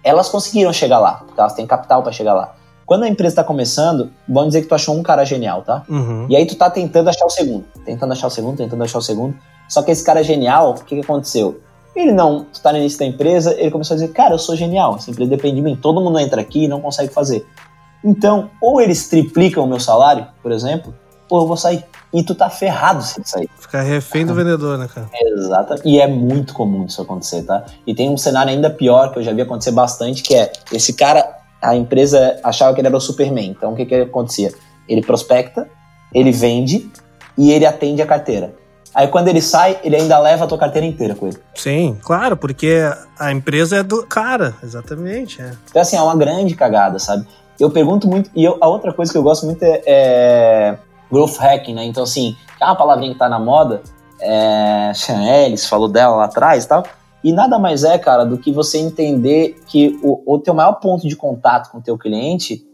Elas 0.03 0.29
conseguiram 0.29 0.71
chegar 0.71 0.99
lá, 0.99 1.23
porque 1.25 1.39
elas 1.39 1.53
têm 1.53 1.65
capital 1.65 2.03
para 2.03 2.11
chegar 2.11 2.33
lá. 2.33 2.55
Quando 2.85 3.03
a 3.03 3.09
empresa 3.09 3.31
está 3.33 3.43
começando, 3.43 4.11
vamos 4.29 4.49
dizer 4.49 4.61
que 4.61 4.67
tu 4.67 4.75
achou 4.75 4.95
um 4.95 5.01
cara 5.01 5.25
genial, 5.25 5.63
tá? 5.63 5.83
Uhum. 5.89 6.27
E 6.29 6.35
aí 6.35 6.45
tu 6.45 6.55
tá 6.55 6.69
tentando 6.69 7.09
achar 7.09 7.25
o 7.25 7.29
segundo, 7.31 7.65
tentando 7.83 8.13
achar 8.13 8.27
o 8.27 8.29
segundo, 8.29 8.57
tentando 8.57 8.83
achar 8.83 8.99
o 8.99 9.01
segundo. 9.01 9.35
Só 9.67 9.81
que 9.81 9.89
esse 9.89 10.03
cara 10.03 10.23
genial, 10.23 10.71
o 10.71 10.73
que, 10.75 10.95
que 10.95 11.01
aconteceu? 11.01 11.59
Ele 11.95 12.11
não, 12.11 12.45
tu 12.51 12.61
tá 12.61 12.71
no 12.71 12.77
início 12.77 12.99
da 12.99 13.05
empresa, 13.05 13.55
ele 13.57 13.71
começou 13.71 13.95
a 13.95 13.97
dizer, 13.99 14.11
cara, 14.11 14.33
eu 14.33 14.39
sou 14.39 14.55
genial, 14.55 14.95
essa 14.95 15.09
empresa 15.09 15.29
depende 15.29 15.55
de 15.55 15.61
mim, 15.61 15.75
todo 15.75 16.01
mundo 16.01 16.19
entra 16.19 16.41
aqui 16.41 16.65
e 16.65 16.67
não 16.67 16.81
consegue 16.81 17.13
fazer. 17.13 17.45
Então, 18.03 18.49
ou 18.61 18.81
eles 18.81 19.07
triplicam 19.07 19.63
o 19.63 19.67
meu 19.67 19.79
salário, 19.79 20.27
por 20.43 20.51
exemplo, 20.51 20.93
ou 21.29 21.41
eu 21.41 21.47
vou 21.47 21.57
sair. 21.57 21.83
E 22.13 22.23
tu 22.23 22.35
tá 22.35 22.49
ferrado 22.49 23.03
se 23.03 23.19
ele 23.19 23.27
sair. 23.27 23.49
Ficar 23.59 23.81
refém 23.81 24.25
do 24.25 24.33
vendedor, 24.33 24.77
né, 24.77 24.87
cara? 24.93 25.09
Exato. 25.13 25.75
E 25.83 25.99
é 25.99 26.07
muito 26.07 26.53
comum 26.53 26.85
isso 26.85 27.01
acontecer, 27.01 27.43
tá? 27.43 27.65
E 27.85 27.95
tem 27.95 28.09
um 28.09 28.17
cenário 28.17 28.51
ainda 28.51 28.69
pior 28.69 29.11
que 29.11 29.19
eu 29.19 29.23
já 29.23 29.33
vi 29.33 29.41
acontecer 29.41 29.71
bastante, 29.71 30.21
que 30.21 30.35
é 30.35 30.51
esse 30.71 30.93
cara, 30.93 31.27
a 31.61 31.75
empresa 31.75 32.39
achava 32.43 32.73
que 32.73 32.81
ele 32.81 32.87
era 32.87 32.95
o 32.95 33.01
Superman. 33.01 33.49
Então 33.49 33.73
o 33.73 33.75
que 33.75 33.85
que 33.85 33.95
acontecia? 33.95 34.53
Ele 34.87 35.01
prospecta, 35.01 35.67
ele 36.13 36.31
vende 36.31 36.89
e 37.37 37.51
ele 37.51 37.65
atende 37.65 38.01
a 38.01 38.05
carteira. 38.05 38.53
Aí 38.95 39.09
quando 39.09 39.27
ele 39.27 39.41
sai, 39.41 39.77
ele 39.83 39.97
ainda 39.97 40.17
leva 40.17 40.45
a 40.45 40.47
tua 40.47 40.57
carteira 40.57 40.87
inteira 40.87 41.13
com 41.13 41.27
ele. 41.27 41.37
Sim, 41.53 41.97
claro, 42.01 42.37
porque 42.37 42.79
a 43.19 43.31
empresa 43.31 43.75
é 43.77 43.83
do 43.83 44.07
cara, 44.07 44.55
exatamente. 44.63 45.41
É. 45.41 45.51
Então 45.69 45.81
assim, 45.81 45.97
é 45.97 46.01
uma 46.01 46.15
grande 46.15 46.55
cagada, 46.55 46.97
sabe? 46.97 47.27
Eu 47.59 47.69
pergunto 47.69 48.07
muito, 48.07 48.29
e 48.33 48.43
eu, 48.43 48.57
a 48.61 48.67
outra 48.67 48.93
coisa 48.93 49.11
que 49.11 49.17
eu 49.17 49.23
gosto 49.23 49.45
muito 49.45 49.61
é, 49.63 49.81
é 49.85 50.77
growth 51.11 51.37
hacking, 51.37 51.73
né? 51.73 51.85
Então, 51.85 52.03
assim, 52.03 52.35
é 52.59 52.65
uma 52.65 52.75
palavrinha 52.75 53.13
que 53.13 53.19
tá 53.19 53.29
na 53.29 53.39
moda, 53.39 53.81
é, 54.19 54.91
Sean 54.95 55.23
Ellis 55.23 55.65
falou 55.65 55.87
dela 55.87 56.15
lá 56.15 56.25
atrás 56.25 56.65
e 56.65 56.67
tal, 56.67 56.83
e 57.23 57.31
nada 57.31 57.57
mais 57.57 57.83
é, 57.83 57.97
cara, 57.97 58.25
do 58.25 58.37
que 58.37 58.51
você 58.51 58.77
entender 58.77 59.57
que 59.67 59.99
o, 60.03 60.35
o 60.35 60.39
teu 60.39 60.53
maior 60.53 60.73
ponto 60.73 61.07
de 61.07 61.15
contato 61.15 61.71
com 61.71 61.79
o 61.79 61.81
teu 61.81 61.97
cliente, 61.97 62.65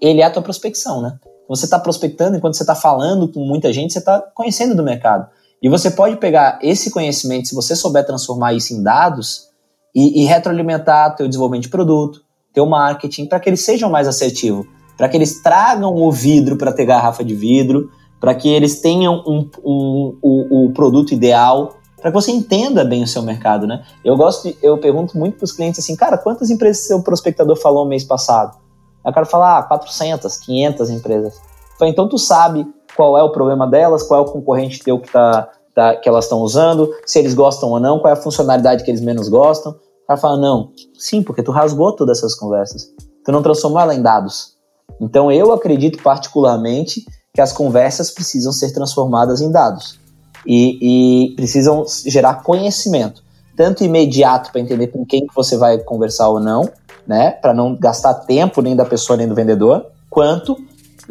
ele 0.00 0.20
é 0.20 0.24
a 0.24 0.30
tua 0.30 0.42
prospecção, 0.42 1.00
né? 1.00 1.16
Você 1.48 1.64
está 1.64 1.78
prospectando, 1.78 2.36
enquanto 2.36 2.54
você 2.54 2.62
está 2.62 2.74
falando 2.74 3.28
com 3.28 3.40
muita 3.40 3.72
gente, 3.72 3.92
você 3.92 3.98
está 3.98 4.20
conhecendo 4.34 4.74
do 4.74 4.82
mercado. 4.82 5.28
E 5.62 5.68
você 5.68 5.90
pode 5.90 6.16
pegar 6.16 6.58
esse 6.62 6.90
conhecimento, 6.90 7.48
se 7.48 7.54
você 7.54 7.74
souber 7.74 8.04
transformar 8.04 8.52
isso 8.52 8.74
em 8.74 8.82
dados, 8.82 9.48
e, 9.94 10.22
e 10.22 10.26
retroalimentar 10.26 11.14
teu 11.14 11.28
desenvolvimento 11.28 11.64
de 11.64 11.70
produto, 11.70 12.22
teu 12.52 12.66
marketing, 12.66 13.26
para 13.26 13.40
que 13.40 13.48
eles 13.48 13.64
sejam 13.64 13.88
mais 13.88 14.08
assertivos 14.08 14.66
para 14.96 15.08
que 15.08 15.16
eles 15.16 15.42
tragam 15.42 15.94
o 15.94 16.10
vidro 16.10 16.56
para 16.56 16.72
ter 16.72 16.84
garrafa 16.84 17.24
de 17.24 17.34
vidro, 17.34 17.90
para 18.20 18.34
que 18.34 18.48
eles 18.48 18.80
tenham 18.80 19.22
um, 19.26 19.50
um, 19.64 20.18
o, 20.22 20.66
o 20.66 20.72
produto 20.72 21.12
ideal, 21.12 21.76
para 22.00 22.10
que 22.10 22.14
você 22.14 22.30
entenda 22.30 22.84
bem 22.84 23.02
o 23.02 23.06
seu 23.06 23.22
mercado, 23.22 23.66
né? 23.66 23.84
Eu 24.04 24.16
gosto, 24.16 24.48
de, 24.48 24.56
eu 24.62 24.78
pergunto 24.78 25.18
muito 25.18 25.36
para 25.36 25.44
os 25.44 25.52
clientes 25.52 25.80
assim, 25.80 25.96
cara, 25.96 26.16
quantas 26.16 26.50
empresas 26.50 26.86
seu 26.86 27.02
prospectador 27.02 27.56
falou 27.56 27.86
mês 27.86 28.04
passado? 28.04 28.56
Aí 29.04 29.10
o 29.10 29.14
cara 29.14 29.26
fala, 29.26 29.58
ah, 29.58 29.62
400, 29.62 30.36
500 30.38 30.90
empresas. 30.90 31.40
Falei, 31.78 31.92
então 31.92 32.08
tu 32.08 32.18
sabe 32.18 32.66
qual 32.96 33.18
é 33.18 33.22
o 33.22 33.30
problema 33.30 33.66
delas, 33.66 34.02
qual 34.02 34.20
é 34.20 34.22
o 34.22 34.30
concorrente 34.32 34.80
teu 34.82 34.98
que, 34.98 35.10
tá, 35.10 35.50
tá 35.74 35.96
que 35.96 36.08
elas 36.08 36.24
estão 36.24 36.40
usando, 36.40 36.90
se 37.04 37.18
eles 37.18 37.34
gostam 37.34 37.70
ou 37.70 37.80
não, 37.80 37.98
qual 37.98 38.10
é 38.10 38.16
a 38.16 38.20
funcionalidade 38.20 38.84
que 38.84 38.90
eles 38.90 39.00
menos 39.00 39.28
gostam. 39.28 39.72
O 39.72 40.06
cara 40.06 40.20
fala, 40.20 40.36
não, 40.36 40.70
sim, 40.98 41.22
porque 41.22 41.42
tu 41.42 41.50
rasgou 41.50 41.92
todas 41.92 42.18
essas 42.18 42.34
conversas. 42.34 42.90
Tu 43.24 43.32
não 43.32 43.42
transformou 43.42 43.80
ela 43.80 43.94
em 43.94 44.02
dados. 44.02 44.54
Então 45.00 45.32
eu 45.32 45.52
acredito 45.52 46.02
particularmente 46.02 47.04
que 47.32 47.40
as 47.40 47.52
conversas 47.52 48.10
precisam 48.10 48.52
ser 48.52 48.72
transformadas 48.72 49.40
em 49.40 49.50
dados 49.50 49.98
e, 50.46 51.30
e 51.30 51.34
precisam 51.34 51.84
gerar 52.06 52.42
conhecimento, 52.42 53.22
tanto 53.56 53.82
imediato 53.82 54.52
para 54.52 54.60
entender 54.60 54.88
com 54.88 55.04
quem 55.04 55.26
que 55.26 55.34
você 55.34 55.56
vai 55.56 55.78
conversar 55.78 56.28
ou 56.28 56.38
não, 56.38 56.68
né, 57.06 57.32
para 57.32 57.52
não 57.52 57.74
gastar 57.74 58.14
tempo 58.14 58.62
nem 58.62 58.76
da 58.76 58.84
pessoa 58.84 59.16
nem 59.16 59.26
do 59.26 59.34
vendedor, 59.34 59.86
quanto 60.08 60.56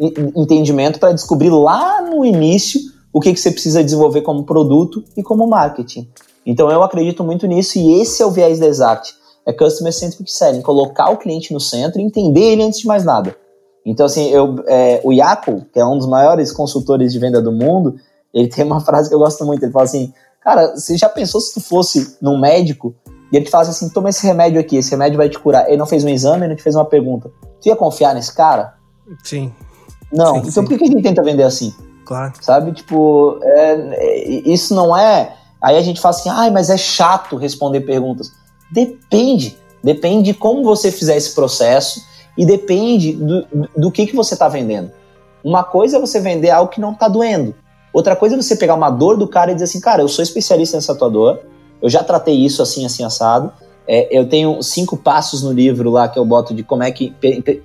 entendimento 0.00 0.98
para 0.98 1.12
descobrir 1.12 1.50
lá 1.50 2.02
no 2.02 2.24
início 2.24 2.80
o 3.12 3.20
que, 3.20 3.32
que 3.32 3.40
você 3.40 3.50
precisa 3.50 3.82
desenvolver 3.82 4.22
como 4.22 4.44
produto 4.44 5.04
e 5.16 5.22
como 5.22 5.46
marketing. 5.46 6.08
Então 6.44 6.70
eu 6.70 6.82
acredito 6.82 7.22
muito 7.22 7.46
nisso 7.46 7.78
e 7.78 8.00
esse 8.00 8.22
é 8.22 8.26
o 8.26 8.30
viés 8.30 8.58
da 8.58 8.66
Exact. 8.66 9.14
É 9.46 9.52
Customer 9.52 9.92
Centric 9.92 10.30
Selling, 10.32 10.62
colocar 10.62 11.10
o 11.10 11.18
cliente 11.18 11.52
no 11.52 11.60
centro 11.60 12.00
e 12.00 12.04
entender 12.04 12.52
ele 12.52 12.62
antes 12.62 12.80
de 12.80 12.86
mais 12.86 13.04
nada. 13.04 13.36
Então, 13.84 14.06
assim, 14.06 14.30
eu, 14.30 14.56
é, 14.66 15.00
o 15.04 15.12
Yaco, 15.12 15.66
que 15.70 15.78
é 15.78 15.84
um 15.84 15.98
dos 15.98 16.06
maiores 16.06 16.50
consultores 16.50 17.12
de 17.12 17.18
venda 17.18 17.42
do 17.42 17.52
mundo, 17.52 17.96
ele 18.32 18.48
tem 18.48 18.64
uma 18.64 18.80
frase 18.80 19.10
que 19.10 19.14
eu 19.14 19.18
gosto 19.18 19.44
muito. 19.44 19.62
Ele 19.62 19.72
fala 19.72 19.84
assim: 19.84 20.12
Cara, 20.40 20.74
você 20.74 20.96
já 20.96 21.08
pensou 21.08 21.40
se 21.40 21.54
tu 21.54 21.60
fosse 21.60 22.16
num 22.20 22.38
médico 22.38 22.94
e 23.32 23.36
ele 23.36 23.46
te 23.46 23.50
falasse 23.50 23.70
assim: 23.70 23.88
toma 23.88 24.10
esse 24.10 24.26
remédio 24.26 24.60
aqui, 24.60 24.76
esse 24.76 24.90
remédio 24.90 25.16
vai 25.16 25.28
te 25.28 25.38
curar. 25.38 25.66
Ele 25.66 25.76
não 25.76 25.86
fez 25.86 26.04
um 26.04 26.08
exame, 26.08 26.42
ele 26.42 26.48
não 26.48 26.56
te 26.56 26.62
fez 26.62 26.74
uma 26.74 26.84
pergunta. 26.84 27.30
Tu 27.60 27.68
ia 27.68 27.76
confiar 27.76 28.14
nesse 28.14 28.34
cara? 28.34 28.74
Sim. 29.22 29.52
Não. 30.12 30.34
Sim, 30.34 30.48
então 30.48 30.62
sim. 30.62 30.68
por 30.68 30.78
que 30.78 30.84
a 30.84 30.86
gente 30.86 31.02
tenta 31.02 31.22
vender 31.22 31.42
assim? 31.42 31.74
Claro. 32.04 32.32
Sabe? 32.40 32.72
Tipo, 32.72 33.38
é, 33.42 33.72
é, 33.92 34.28
isso 34.48 34.74
não 34.74 34.96
é. 34.96 35.34
Aí 35.60 35.76
a 35.76 35.82
gente 35.82 36.00
fala 36.00 36.14
assim, 36.14 36.28
ai, 36.28 36.50
mas 36.50 36.68
é 36.68 36.76
chato 36.76 37.36
responder 37.36 37.80
perguntas. 37.80 38.32
Depende. 38.70 39.56
Depende 39.82 40.32
de 40.32 40.34
como 40.34 40.62
você 40.62 40.90
fizer 40.90 41.16
esse 41.16 41.34
processo 41.34 42.02
e 42.36 42.44
depende 42.44 43.12
do, 43.12 43.46
do 43.76 43.90
que, 43.90 44.06
que 44.06 44.16
você 44.16 44.34
está 44.34 44.48
vendendo. 44.48 44.90
Uma 45.42 45.62
coisa 45.62 45.96
é 45.96 46.00
você 46.00 46.20
vender 46.20 46.50
algo 46.50 46.70
que 46.70 46.80
não 46.80 46.92
está 46.92 47.08
doendo. 47.08 47.54
Outra 47.92 48.16
coisa 48.16 48.34
é 48.34 48.40
você 48.42 48.56
pegar 48.56 48.74
uma 48.74 48.90
dor 48.90 49.16
do 49.16 49.28
cara 49.28 49.52
e 49.52 49.54
dizer 49.54 49.64
assim, 49.64 49.80
cara, 49.80 50.02
eu 50.02 50.08
sou 50.08 50.22
especialista 50.22 50.76
nessa 50.76 50.94
tua 50.94 51.08
dor, 51.08 51.40
eu 51.80 51.88
já 51.88 52.02
tratei 52.02 52.34
isso 52.34 52.60
assim, 52.60 52.84
assim, 52.84 53.04
assado. 53.04 53.52
É, 53.86 54.16
eu 54.16 54.28
tenho 54.28 54.62
cinco 54.62 54.96
passos 54.96 55.42
no 55.42 55.52
livro 55.52 55.90
lá 55.90 56.08
que 56.08 56.18
eu 56.18 56.24
boto 56.24 56.54
de 56.54 56.62
como 56.62 56.82
é 56.82 56.90
que, 56.90 57.14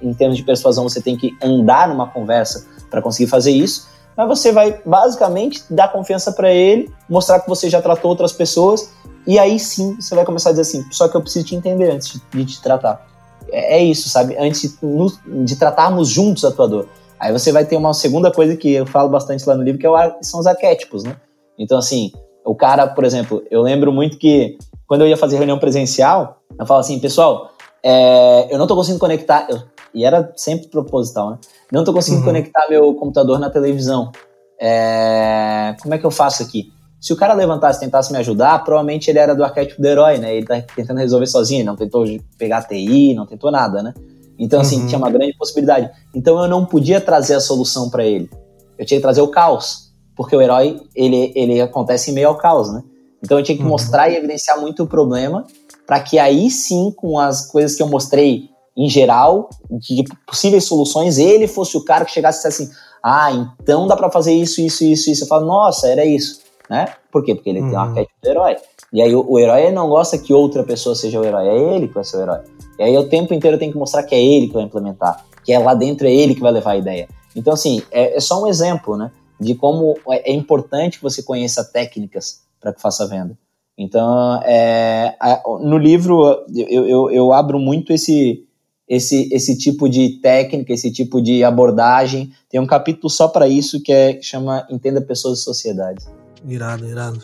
em 0.01 0.13
termos 0.13 0.37
de 0.37 0.43
persuasão, 0.43 0.87
você 0.87 1.01
tem 1.01 1.15
que 1.15 1.31
andar 1.41 1.87
numa 1.87 2.07
conversa 2.07 2.65
para 2.89 3.01
conseguir 3.01 3.29
fazer 3.29 3.51
isso. 3.51 3.87
Mas 4.17 4.27
você 4.27 4.51
vai 4.51 4.81
basicamente 4.85 5.63
dar 5.69 5.87
confiança 5.89 6.31
para 6.33 6.51
ele, 6.51 6.91
mostrar 7.09 7.39
que 7.39 7.47
você 7.47 7.69
já 7.69 7.81
tratou 7.81 8.09
outras 8.09 8.33
pessoas, 8.33 8.91
e 9.25 9.39
aí 9.39 9.57
sim 9.57 9.95
você 9.95 10.13
vai 10.13 10.25
começar 10.25 10.49
a 10.49 10.51
dizer 10.51 10.63
assim: 10.63 10.85
só 10.91 11.07
que 11.07 11.15
eu 11.15 11.21
preciso 11.21 11.45
te 11.45 11.55
entender 11.55 11.89
antes 11.89 12.19
de 12.31 12.45
te 12.45 12.61
tratar. 12.61 13.07
É, 13.49 13.77
é 13.77 13.83
isso, 13.83 14.09
sabe? 14.09 14.35
Antes 14.37 14.77
de, 14.77 15.45
de 15.45 15.55
tratarmos 15.55 16.09
juntos 16.09 16.43
a 16.43 16.51
tua 16.51 16.67
dor. 16.67 16.89
Aí 17.17 17.31
você 17.31 17.51
vai 17.51 17.65
ter 17.65 17.77
uma 17.77 17.93
segunda 17.93 18.31
coisa 18.31 18.55
que 18.55 18.73
eu 18.73 18.85
falo 18.85 19.09
bastante 19.09 19.47
lá 19.47 19.55
no 19.55 19.63
livro, 19.63 19.79
que 19.79 19.85
é 19.85 19.89
o, 19.89 19.95
são 20.21 20.39
os 20.39 20.47
arquétipos, 20.47 21.03
né? 21.03 21.15
Então, 21.57 21.77
assim, 21.77 22.11
o 22.45 22.55
cara, 22.55 22.87
por 22.87 23.03
exemplo, 23.03 23.43
eu 23.51 23.61
lembro 23.61 23.91
muito 23.91 24.17
que 24.17 24.57
quando 24.89 25.01
eu 25.01 25.07
ia 25.07 25.15
fazer 25.15 25.37
reunião 25.37 25.59
presencial, 25.59 26.41
eu 26.49 26.65
falava 26.65 26.83
assim, 26.83 26.99
pessoal, 26.99 27.51
é, 27.83 28.51
eu 28.51 28.57
não 28.57 28.65
tô 28.65 28.75
conseguindo 28.75 28.99
conectar, 28.99 29.45
eu, 29.47 29.61
e 29.93 30.03
era 30.03 30.33
sempre 30.35 30.67
proposital, 30.67 31.29
né? 31.29 31.37
Não 31.71 31.83
tô 31.83 31.93
conseguindo 31.93 32.21
uhum. 32.21 32.27
conectar 32.27 32.67
meu 32.67 32.95
computador 32.95 33.37
na 33.37 33.51
televisão. 33.51 34.11
É, 34.59 35.75
como 35.79 35.93
é 35.93 35.99
que 35.99 36.05
eu 36.05 36.09
faço 36.09 36.41
aqui? 36.41 36.73
Se 36.99 37.13
o 37.13 37.15
cara 37.15 37.35
levantasse 37.35 37.77
e 37.77 37.81
tentasse 37.81 38.11
me 38.11 38.17
ajudar, 38.17 38.63
provavelmente 38.63 39.11
ele 39.11 39.19
era 39.19 39.35
do 39.35 39.43
arquétipo 39.43 39.79
do 39.79 39.87
herói, 39.87 40.17
né? 40.17 40.35
Ele 40.35 40.47
tá 40.47 40.59
tentando 40.75 40.97
resolver 40.97 41.27
sozinho, 41.27 41.63
não 41.63 41.75
tentou 41.75 42.03
pegar 42.35 42.63
TI, 42.63 43.13
não 43.13 43.27
tentou 43.27 43.51
nada, 43.51 43.83
né? 43.83 43.93
Então, 44.39 44.59
assim, 44.59 44.81
uhum. 44.81 44.87
tinha 44.87 44.97
uma 44.97 45.11
grande 45.11 45.37
possibilidade. 45.37 45.91
Então, 46.15 46.41
eu 46.41 46.47
não 46.47 46.65
podia 46.65 46.99
trazer 46.99 47.35
a 47.35 47.39
solução 47.39 47.91
para 47.91 48.03
ele. 48.03 48.27
Eu 48.75 48.87
tinha 48.87 48.97
que 48.97 49.03
trazer 49.03 49.21
o 49.21 49.27
caos, 49.27 49.93
porque 50.15 50.35
o 50.35 50.41
herói, 50.41 50.81
ele, 50.95 51.31
ele 51.35 51.61
acontece 51.61 52.09
em 52.09 52.15
meio 52.15 52.29
ao 52.29 52.35
caos, 52.35 52.73
né? 52.73 52.81
Então, 53.23 53.37
eu 53.37 53.43
tinha 53.43 53.57
que 53.57 53.63
uhum. 53.63 53.69
mostrar 53.69 54.09
e 54.09 54.15
evidenciar 54.15 54.59
muito 54.59 54.83
o 54.83 54.87
problema, 54.87 55.45
para 55.85 55.99
que 55.99 56.19
aí 56.19 56.49
sim, 56.49 56.93
com 56.95 57.17
as 57.17 57.49
coisas 57.49 57.75
que 57.75 57.83
eu 57.83 57.87
mostrei 57.87 58.49
em 58.79 58.89
geral, 58.89 59.49
de 59.69 60.05
possíveis 60.25 60.63
soluções, 60.63 61.17
ele 61.17 61.47
fosse 61.47 61.75
o 61.75 61.83
cara 61.83 62.05
que 62.05 62.11
chegasse 62.11 62.39
e 62.39 62.49
dissesse 62.49 62.63
assim: 62.63 62.73
ah, 63.03 63.29
então 63.61 63.87
dá 63.87 63.95
para 63.97 64.09
fazer 64.09 64.33
isso, 64.33 64.61
isso, 64.61 64.85
isso, 64.85 65.11
isso. 65.11 65.23
Eu 65.25 65.27
falo, 65.27 65.45
nossa, 65.45 65.89
era 65.89 66.05
isso, 66.05 66.39
né? 66.69 66.93
Por 67.11 67.23
quê? 67.23 67.35
Porque 67.35 67.49
ele 67.49 67.59
uhum. 67.59 67.69
tem 67.69 67.77
um 67.77 67.81
arquétipo 67.81 68.13
do 68.21 68.29
herói. 68.29 68.55
E 68.93 69.01
aí 69.01 69.13
o, 69.13 69.25
o 69.29 69.37
herói 69.37 69.69
não 69.71 69.89
gosta 69.89 70.17
que 70.17 70.33
outra 70.33 70.63
pessoa 70.63 70.95
seja 70.95 71.19
o 71.19 71.25
herói, 71.25 71.47
é 71.47 71.75
ele 71.75 71.89
que 71.89 71.93
vai 71.93 72.05
ser 72.05 72.17
o 72.17 72.21
herói. 72.21 72.39
E 72.77 72.83
aí 72.83 72.97
o 72.97 73.09
tempo 73.09 73.33
inteiro 73.33 73.57
tem 73.57 73.69
que 73.69 73.77
mostrar 73.77 74.03
que 74.03 74.15
é 74.15 74.23
ele 74.23 74.47
que 74.47 74.53
vai 74.53 74.63
implementar, 74.63 75.25
que 75.43 75.51
é 75.51 75.59
lá 75.59 75.73
dentro 75.73 76.07
é 76.07 76.13
ele 76.13 76.33
que 76.33 76.41
vai 76.41 76.51
levar 76.51 76.71
a 76.71 76.77
ideia. 76.77 77.09
Então, 77.35 77.53
assim, 77.53 77.81
é, 77.91 78.15
é 78.15 78.19
só 78.21 78.41
um 78.41 78.47
exemplo, 78.47 78.95
né? 78.95 79.11
De 79.37 79.55
como 79.55 79.97
é, 80.09 80.31
é 80.31 80.33
importante 80.33 80.97
que 80.97 81.03
você 81.03 81.21
conheça 81.21 81.63
técnicas 81.63 82.41
para 82.59 82.73
que 82.73 82.81
faça 82.81 83.03
a 83.03 83.07
venda. 83.07 83.37
Então, 83.77 84.41
é, 84.43 85.17
no 85.61 85.77
livro, 85.77 86.45
eu, 86.53 86.85
eu, 86.85 87.11
eu 87.11 87.33
abro 87.33 87.57
muito 87.57 87.93
esse, 87.93 88.45
esse, 88.87 89.29
esse 89.31 89.57
tipo 89.57 89.87
de 89.87 90.19
técnica, 90.21 90.73
esse 90.73 90.91
tipo 90.91 91.21
de 91.21 91.43
abordagem. 91.43 92.33
Tem 92.49 92.59
um 92.59 92.67
capítulo 92.67 93.09
só 93.09 93.27
para 93.27 93.47
isso 93.47 93.81
que 93.81 93.93
é 93.93 94.21
chama 94.21 94.67
Entenda 94.69 94.99
Pessoas 94.99 95.39
e 95.39 95.43
Sociedades. 95.43 96.09
Irado, 96.45 96.85
irado. 96.85 97.21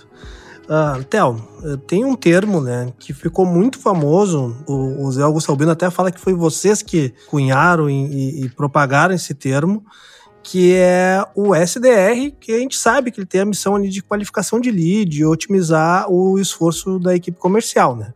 Uh, 0.66 1.78
tem 1.78 2.04
um 2.04 2.16
termo, 2.16 2.60
né, 2.60 2.92
que 2.98 3.14
ficou 3.14 3.46
muito 3.46 3.78
famoso. 3.78 4.56
O, 4.68 5.06
o 5.06 5.12
Zé 5.12 5.22
Augusto 5.22 5.52
Albino 5.52 5.72
até 5.72 5.90
fala 5.90 6.12
que 6.12 6.20
foi 6.20 6.34
vocês 6.34 6.82
que 6.82 7.14
cunharam 7.28 7.90
e, 7.90 7.94
e, 7.94 8.46
e, 8.46 8.50
propagaram 8.50 9.14
esse 9.14 9.34
termo, 9.36 9.84
que 10.46 10.76
é 10.76 11.26
o 11.36 11.56
SDR, 11.56 12.32
que 12.40 12.52
a 12.52 12.60
gente 12.60 12.78
sabe 12.78 13.10
que 13.10 13.20
ele 13.20 13.26
tem 13.26 13.42
a 13.42 13.46
missão 13.46 13.76
ali 13.76 13.90
de 13.90 14.04
qualificação 14.04 14.60
de 14.60 14.70
lead, 14.70 15.10
de 15.10 15.26
otimizar 15.26 16.08
o 16.08 16.38
esforço 16.38 17.00
da 17.00 17.16
equipe 17.16 17.40
comercial, 17.40 17.96
né? 17.96 18.14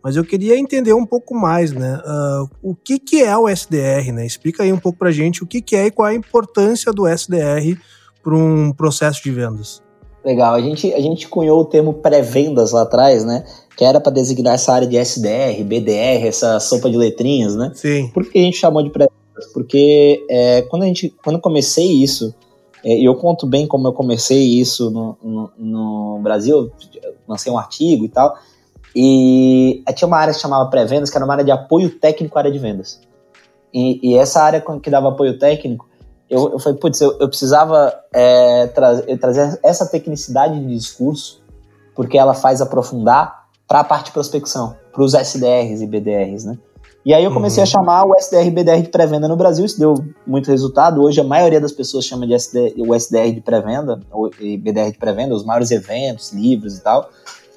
Mas 0.00 0.14
eu 0.14 0.24
queria 0.24 0.56
entender 0.56 0.92
um 0.92 1.04
pouco 1.04 1.34
mais, 1.34 1.72
né? 1.72 2.00
Uh, 2.06 2.70
o 2.70 2.74
que, 2.76 2.98
que 3.00 3.24
é 3.24 3.36
o 3.36 3.48
SDR, 3.48 4.12
né? 4.12 4.24
Explica 4.24 4.62
aí 4.62 4.72
um 4.72 4.78
pouco 4.78 4.98
pra 4.98 5.10
gente 5.10 5.42
o 5.42 5.46
que, 5.46 5.60
que 5.60 5.74
é 5.74 5.86
e 5.86 5.90
qual 5.90 6.06
a 6.06 6.14
importância 6.14 6.92
do 6.92 7.08
SDR 7.08 7.76
para 8.22 8.36
um 8.36 8.70
processo 8.72 9.20
de 9.24 9.32
vendas. 9.32 9.82
Legal, 10.24 10.54
a 10.54 10.60
gente, 10.60 10.94
a 10.94 11.00
gente 11.00 11.26
cunhou 11.26 11.60
o 11.60 11.64
termo 11.64 11.94
pré-vendas 11.94 12.70
lá 12.70 12.82
atrás, 12.82 13.24
né? 13.24 13.44
Que 13.76 13.84
era 13.84 14.00
para 14.00 14.12
designar 14.12 14.54
essa 14.54 14.72
área 14.72 14.86
de 14.86 14.96
SDR, 14.96 15.64
BDR, 15.64 16.24
essa 16.28 16.60
sopa 16.60 16.88
de 16.88 16.96
letrinhas, 16.96 17.56
né? 17.56 17.72
Sim. 17.74 18.10
Por 18.14 18.24
que 18.30 18.38
a 18.38 18.42
gente 18.42 18.58
chamou 18.58 18.80
de 18.80 18.90
pré-vendas? 18.90 19.23
Porque 19.52 20.24
é, 20.28 20.62
quando, 20.62 20.82
a 20.82 20.86
gente, 20.86 21.14
quando 21.22 21.36
eu 21.36 21.42
comecei 21.42 21.86
isso, 21.86 22.34
é, 22.84 22.98
eu 22.98 23.14
conto 23.14 23.46
bem 23.46 23.66
como 23.66 23.88
eu 23.88 23.92
comecei 23.92 24.42
isso 24.60 24.90
no, 24.90 25.16
no, 25.22 25.50
no 25.56 26.18
Brasil, 26.22 26.70
lancei 27.26 27.52
um 27.52 27.58
artigo 27.58 28.04
e 28.04 28.08
tal, 28.08 28.36
e 28.94 29.82
tinha 29.96 30.06
uma 30.06 30.18
área 30.18 30.32
que 30.32 30.40
chamava 30.40 30.70
pré-vendas, 30.70 31.10
que 31.10 31.16
era 31.16 31.24
uma 31.24 31.34
área 31.34 31.44
de 31.44 31.50
apoio 31.50 31.90
técnico 31.98 32.38
à 32.38 32.40
área 32.42 32.52
de 32.52 32.58
vendas. 32.58 33.00
E, 33.72 33.98
e 34.02 34.16
essa 34.16 34.40
área 34.40 34.62
que 34.80 34.88
dava 34.88 35.08
apoio 35.08 35.38
técnico 35.38 35.88
eu, 36.28 36.52
eu 36.52 36.58
falei, 36.58 36.78
putz, 36.78 37.00
eu, 37.00 37.16
eu 37.18 37.28
precisava 37.28 37.94
é, 38.12 38.66
tra 38.68 39.02
trazer 39.18 39.58
essa 39.62 39.86
tecnicidade 39.86 40.58
de 40.58 40.74
discurso, 40.74 41.42
porque 41.94 42.18
ela 42.18 42.34
faz 42.34 42.60
aprofundar 42.60 43.44
para 43.68 43.80
a 43.80 43.84
parte 43.84 44.06
de 44.06 44.12
prospecção, 44.12 44.76
para 44.92 45.02
os 45.02 45.14
SDRs 45.14 45.82
e 45.82 45.86
BDRs, 45.86 46.44
né? 46.44 46.58
E 47.04 47.12
aí 47.12 47.22
eu 47.22 47.32
comecei 47.34 47.60
uhum. 47.60 47.64
a 47.64 47.66
chamar 47.66 48.06
o 48.06 48.14
SDR 48.16 48.46
e 48.46 48.50
BDR 48.50 48.80
de 48.80 48.88
pré-venda 48.88 49.28
no 49.28 49.36
Brasil, 49.36 49.66
isso 49.66 49.78
deu 49.78 49.94
muito 50.26 50.50
resultado. 50.50 51.02
Hoje 51.02 51.20
a 51.20 51.24
maioria 51.24 51.60
das 51.60 51.70
pessoas 51.70 52.06
chama 52.06 52.26
de 52.26 52.32
SD, 52.32 52.76
o 52.78 52.94
SDR 52.94 53.30
de 53.30 53.42
pré-venda, 53.42 54.00
e 54.40 54.56
BDR 54.56 54.90
de 54.90 54.98
pré-venda, 54.98 55.34
os 55.34 55.44
maiores 55.44 55.70
eventos, 55.70 56.32
livros 56.32 56.78
e 56.78 56.82
tal. 56.82 57.10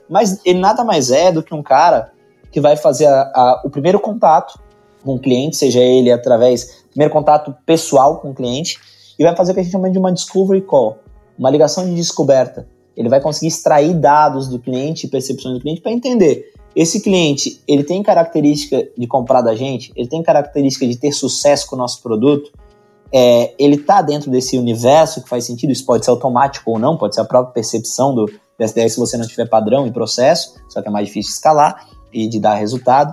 Mas 0.10 0.41
ele 0.43 0.60
nada 0.60 0.84
mais 0.84 1.12
é 1.12 1.32
do 1.32 1.41
que 1.41 1.54
um 1.54 1.64
cara 1.64 2.12
que 2.52 2.60
vai 2.60 2.76
fazer 2.76 3.06
a, 3.06 3.22
a, 3.34 3.62
o 3.64 3.70
primeiro 3.70 4.02
contato 4.02 4.60
com 5.02 5.16
o 5.16 5.20
cliente, 5.20 5.56
seja 5.56 5.80
ele 5.80 6.12
através 6.12 6.84
primeiro 6.89 7.14
contato 7.14 7.56
pessoal 7.66 8.18
com 8.18 8.32
o 8.32 8.34
cliente 8.34 8.78
e 9.18 9.24
vai 9.24 9.34
fazer 9.34 9.52
o 9.52 9.54
que 9.54 9.62
a 9.62 9.64
gente 9.64 9.72
chama 9.72 9.89
de 9.89 9.98
uma 9.98 10.12
discovery 10.12 10.62
call, 10.62 10.98
uma 11.39 11.50
ligação 11.50 11.86
de 11.86 11.95
descoberta. 11.95 12.68
Ele 12.98 13.08
vai 13.08 13.22
conseguir 13.22 13.48
extrair 13.48 13.93
dados 13.93 14.50
do 14.50 14.60
cliente 14.60 15.08
e 15.08 15.10
percepções 15.10 15.56
do 15.56 15.62
cliente 15.62 15.80
para 15.80 15.91
entender 15.93 16.52
esse 16.80 17.02
cliente, 17.02 17.60
ele 17.68 17.84
tem 17.84 18.04
característica 18.04 18.88
de 18.96 19.08
comprar 19.08 19.42
da 19.42 19.56
gente, 19.56 19.92
ele 19.96 20.08
tem 20.08 20.22
característica 20.22 20.86
de 20.86 20.96
ter 20.96 21.12
sucesso 21.12 21.68
com 21.68 21.76
o 21.76 21.80
nosso 21.80 22.04
produto, 22.04 22.52
é, 23.12 23.56
ele 23.58 23.78
está 23.78 24.00
dentro 24.00 24.30
desse 24.30 24.60
universo 24.60 25.24
que 25.24 25.28
faz 25.28 25.44
sentido, 25.44 25.72
isso 25.72 25.84
pode 25.84 26.06
ser 26.06 26.12
automático 26.12 26.70
ou 26.70 26.78
não, 26.78 26.96
pode 26.96 27.16
ser 27.16 27.22
a 27.22 27.26
própria 27.26 27.52
percepção 27.52 28.14
do, 28.14 28.30
dessa 28.60 28.74
ideia 28.74 28.88
se 28.90 29.00
você 29.00 29.18
não 29.18 29.26
tiver 29.26 29.50
padrão 29.50 29.88
e 29.88 29.92
processo, 29.92 30.54
só 30.70 30.80
que 30.80 30.88
é 30.88 30.92
mais 30.92 31.08
difícil 31.08 31.32
escalar 31.32 31.88
e 32.14 32.28
de 32.28 32.40
dar 32.40 32.54
resultado. 32.54 33.12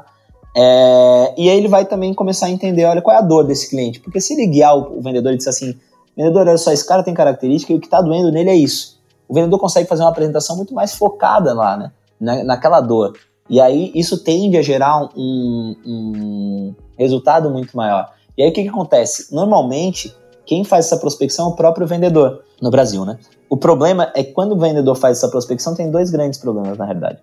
É, 0.55 1.35
e 1.39 1.49
aí 1.49 1.57
ele 1.57 1.69
vai 1.69 1.87
também 1.87 2.13
começar 2.13 2.47
a 2.47 2.51
entender, 2.51 2.85
olha, 2.85 3.01
qual 3.01 3.17
é 3.17 3.19
a 3.19 3.23
dor 3.23 3.45
desse 3.45 3.71
cliente. 3.71 3.99
Porque 3.99 4.21
se 4.21 4.35
ele 4.35 4.47
guiar 4.47 4.77
o, 4.77 4.99
o 4.99 5.01
vendedor 5.01 5.33
e 5.33 5.39
disser 5.39 5.53
assim, 5.55 5.75
vendedor, 6.15 6.47
olha 6.47 6.59
só, 6.59 6.71
esse 6.71 6.87
cara 6.87 7.03
tem 7.03 7.15
característica 7.15 7.73
e 7.73 7.77
o 7.77 7.81
que 7.81 7.87
está 7.87 8.03
doendo 8.03 8.31
nele 8.31 8.51
é 8.51 8.57
isso. 8.57 9.01
O 9.27 9.33
vendedor 9.33 9.59
consegue 9.59 9.89
fazer 9.89 10.03
uma 10.03 10.11
apresentação 10.11 10.55
muito 10.55 10.75
mais 10.75 10.95
focada 10.95 11.55
lá, 11.55 11.79
né? 11.79 11.93
Na, 12.21 12.45
naquela 12.45 12.83
dor. 12.83 13.15
E 13.49 13.61
aí 13.61 13.93
isso 13.95 14.23
tende 14.23 14.57
a 14.57 14.63
gerar 14.63 15.11
um, 15.17 15.77
um 15.85 16.75
resultado 16.99 17.51
muito 17.51 17.77
maior. 17.77 18.11
E 18.37 18.43
aí 18.43 18.51
o 18.51 18.53
que, 18.53 18.63
que 18.63 18.69
acontece? 18.69 19.35
Normalmente, 19.35 20.15
quem 20.47 20.65
faz 20.65 20.87
essa 20.87 20.97
prospecção 20.97 21.47
é 21.47 21.49
o 21.51 21.57
próprio 21.57 21.87
vendedor 21.87 22.43
no 22.61 22.71
Brasil, 22.71 23.05
né? 23.05 23.19
O 23.49 23.57
problema 23.57 24.11
é 24.15 24.25
que 24.25 24.33
quando 24.33 24.53
o 24.53 24.59
vendedor 24.59 24.97
faz 24.97 25.19
essa 25.19 25.29
prospecção, 25.29 25.75
tem 25.75 25.91
dois 25.91 26.11
grandes 26.11 26.39
problemas, 26.39 26.77
na 26.77 26.85
realidade. 26.85 27.19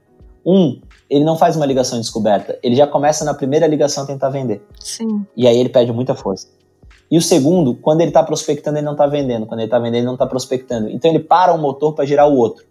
Um, 0.45 0.79
ele 1.09 1.25
não 1.25 1.37
faz 1.37 1.55
uma 1.55 1.65
ligação 1.65 1.97
de 1.97 2.03
descoberta. 2.03 2.57
Ele 2.63 2.75
já 2.75 2.87
começa 2.87 3.25
na 3.25 3.33
primeira 3.33 3.67
ligação 3.67 4.03
a 4.03 4.07
tentar 4.07 4.29
vender. 4.29 4.63
Sim. 4.79 5.25
E 5.35 5.47
aí 5.47 5.57
ele 5.57 5.69
perde 5.69 5.91
muita 5.91 6.15
força. 6.15 6.47
E 7.09 7.17
o 7.17 7.21
segundo, 7.21 7.75
quando 7.75 7.99
ele 8.01 8.09
está 8.09 8.23
prospectando, 8.23 8.77
ele 8.77 8.85
não 8.85 8.93
está 8.93 9.05
vendendo. 9.05 9.45
Quando 9.45 9.59
ele 9.59 9.67
está 9.67 9.77
vendendo, 9.77 9.97
ele 9.97 10.05
não 10.05 10.13
está 10.13 10.25
prospectando. 10.25 10.89
Então 10.89 11.11
ele 11.11 11.19
para 11.19 11.53
o 11.53 11.57
motor 11.57 11.93
para 11.93 12.05
gerar 12.05 12.27
o 12.27 12.37
outro. 12.37 12.63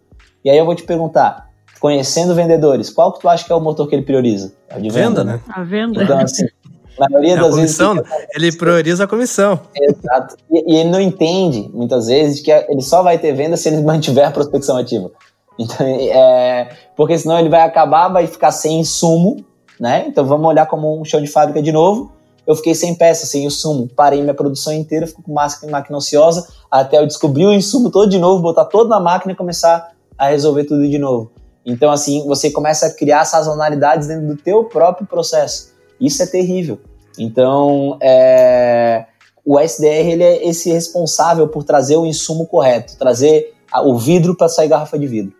E 0.43 0.49
aí 0.49 0.57
eu 0.57 0.65
vou 0.65 0.75
te 0.75 0.83
perguntar: 0.83 1.50
conhecendo 1.81 2.35
vendedores, 2.35 2.91
qual 2.91 3.13
que 3.13 3.21
tu 3.21 3.29
acha 3.29 3.45
que 3.45 3.51
é 3.51 3.55
o 3.55 3.61
motor 3.61 3.89
que 3.89 3.95
ele 3.95 4.03
prioriza? 4.03 4.53
É 4.69 4.79
de 4.79 4.91
venda, 4.91 5.25
venda 5.25 5.25
né? 5.25 5.41
A 5.49 5.63
venda. 5.65 6.05
Então, 6.05 6.19
assim, 6.19 6.45
na 6.99 7.09
maioria 7.09 7.33
é 7.33 7.37
das 7.37 7.55
comissão, 7.55 7.95
vezes. 7.95 8.11
Ele 8.35 8.53
prioriza 8.53 9.05
a 9.05 9.07
comissão. 9.09 9.59
Exato. 9.75 10.37
E, 10.51 10.75
e, 10.75 10.77
ele 10.77 10.91
não 10.91 11.01
entende, 11.01 11.71
muitas 11.73 12.07
vezes, 12.07 12.41
que 12.41 12.51
ele 12.51 12.83
só 12.83 13.03
vai 13.03 13.19
ter 13.19 13.33
venda 13.33 13.57
se 13.57 13.69
ele 13.69 13.81
mantiver 13.83 14.29
a 14.29 14.31
prospecção 14.31 14.77
ativa. 14.77 15.11
Então, 15.59 15.87
é, 15.87 16.69
porque 16.97 17.19
senão 17.19 17.39
ele 17.39 17.49
vai 17.49 17.63
acabar, 17.63 18.09
vai 18.09 18.27
ficar 18.27 18.53
sem 18.53 18.81
insumo, 18.81 19.45
né? 19.79 20.05
Então 20.07 20.25
vamos 20.25 20.47
olhar 20.47 20.67
como 20.67 21.01
um 21.01 21.05
chão 21.05 21.21
de 21.21 21.27
fábrica 21.27 21.63
de 21.63 21.73
novo. 21.73 22.13
Eu 22.47 22.55
fiquei 22.55 22.75
sem 22.75 22.95
peça, 22.95 23.27
sem 23.27 23.45
insumo, 23.45 23.89
parei 23.89 24.21
minha 24.21 24.35
produção 24.35 24.73
inteira, 24.73 25.07
fico 25.07 25.23
com 25.23 25.33
máquina, 25.33 25.71
máquina 25.71 25.99
ociosa, 25.99 26.49
até 26.71 26.99
eu 26.99 27.07
descobrir 27.07 27.47
o 27.47 27.53
insumo 27.53 27.91
todo 27.91 28.11
de 28.11 28.19
novo, 28.19 28.43
botar 28.43 28.65
todo 28.65 28.89
na 28.89 28.99
máquina 28.99 29.33
e 29.33 29.37
começar 29.37 29.93
a 30.17 30.29
resolver 30.29 30.65
tudo 30.65 30.89
de 30.89 30.99
novo. 30.99 31.31
Então, 31.65 31.91
assim, 31.91 32.27
você 32.27 32.51
começa 32.51 32.87
a 32.87 32.91
criar 32.91 33.25
sazonalidades 33.25 34.09
dentro 34.09 34.27
do 34.27 34.37
teu 34.37 34.65
próprio 34.65 35.07
processo. 35.07 35.73
Isso 36.01 36.23
é 36.23 36.27
terrível. 36.27 36.81
Então, 37.19 37.99
é, 38.01 39.07
o 39.45 39.59
SDR 39.59 40.09
ele 40.09 40.25
é 40.25 40.49
esse 40.49 40.71
responsável 40.71 41.49
por 41.49 41.65
trazer 41.65 41.97
o 41.97 42.07
insumo 42.07 42.47
correto, 42.47 42.97
trazer 42.97 43.55
o 43.85 43.99
vidro 43.99 44.37
para 44.37 44.49
sair 44.49 44.69
garrafa 44.69 44.99
de 44.99 45.07
vidro 45.07 45.35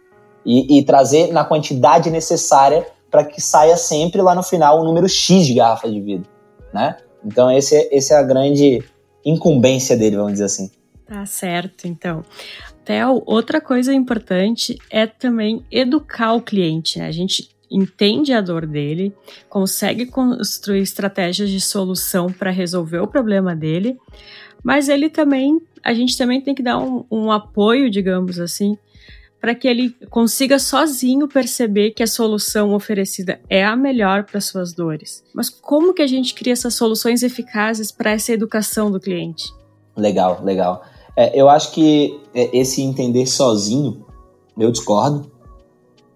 e, 0.45 0.79
e 0.79 0.85
trazer 0.85 1.33
na 1.33 1.45
quantidade 1.45 2.11
necessária 2.11 2.87
para 3.11 3.25
que 3.25 3.41
saia 3.41 3.77
sempre 3.77 4.23
lá 4.23 4.35
no 4.35 4.43
final 4.43 4.81
o 4.81 4.85
número 4.85 5.09
X 5.09 5.47
de 5.47 5.55
garrafa 5.55 5.91
de 5.91 6.01
vidro, 6.01 6.31
né? 6.73 6.97
Então 7.25 7.51
esse, 7.51 7.77
é, 7.77 7.89
esse 7.97 8.13
é 8.13 8.17
a 8.17 8.23
grande 8.23 8.83
incumbência 9.25 9.97
dele, 9.97 10.17
vamos 10.17 10.33
dizer 10.33 10.45
assim. 10.45 10.71
Tá 11.07 11.27
certo, 11.27 11.89
então. 11.89 12.23
Theo, 12.91 13.23
outra 13.25 13.61
coisa 13.61 13.95
importante 13.95 14.77
é 14.91 15.07
também 15.07 15.65
educar 15.71 16.33
o 16.33 16.43
cliente. 16.43 16.99
Né? 16.99 17.07
A 17.07 17.13
gente 17.13 17.49
entende 17.71 18.33
a 18.33 18.41
dor 18.41 18.67
dele, 18.67 19.15
consegue 19.49 20.07
construir 20.07 20.81
estratégias 20.81 21.51
de 21.51 21.61
solução 21.61 22.33
para 22.33 22.51
resolver 22.51 22.99
o 22.99 23.07
problema 23.07 23.55
dele, 23.55 23.97
mas 24.65 24.89
ele 24.89 25.09
também, 25.09 25.63
a 25.85 25.95
gente 25.95 26.19
também 26.19 26.41
tem 26.41 26.53
que 26.53 26.65
dar 26.65 26.79
um, 26.79 27.05
um 27.09 27.31
apoio, 27.31 27.89
digamos 27.89 28.41
assim, 28.41 28.77
para 29.41 29.55
que 29.55 29.69
ele 29.69 29.95
consiga 30.11 30.59
sozinho 30.59 31.29
perceber 31.29 31.93
que 31.93 32.03
a 32.03 32.09
solução 32.09 32.75
oferecida 32.75 33.41
é 33.49 33.65
a 33.65 33.77
melhor 33.77 34.25
para 34.25 34.41
suas 34.41 34.73
dores. 34.73 35.23
Mas 35.33 35.49
como 35.49 35.95
que 35.95 36.03
a 36.03 36.09
gente 36.09 36.35
cria 36.35 36.55
essas 36.55 36.75
soluções 36.75 37.23
eficazes 37.23 37.93
para 37.93 38.11
essa 38.11 38.33
educação 38.33 38.91
do 38.91 38.99
cliente? 38.99 39.45
Legal, 39.97 40.43
legal. 40.43 40.85
É, 41.21 41.39
eu 41.39 41.51
acho 41.51 41.73
que 41.73 42.19
é, 42.35 42.49
esse 42.57 42.81
entender 42.81 43.27
sozinho, 43.27 44.07
eu 44.59 44.73
discordo. 44.73 45.31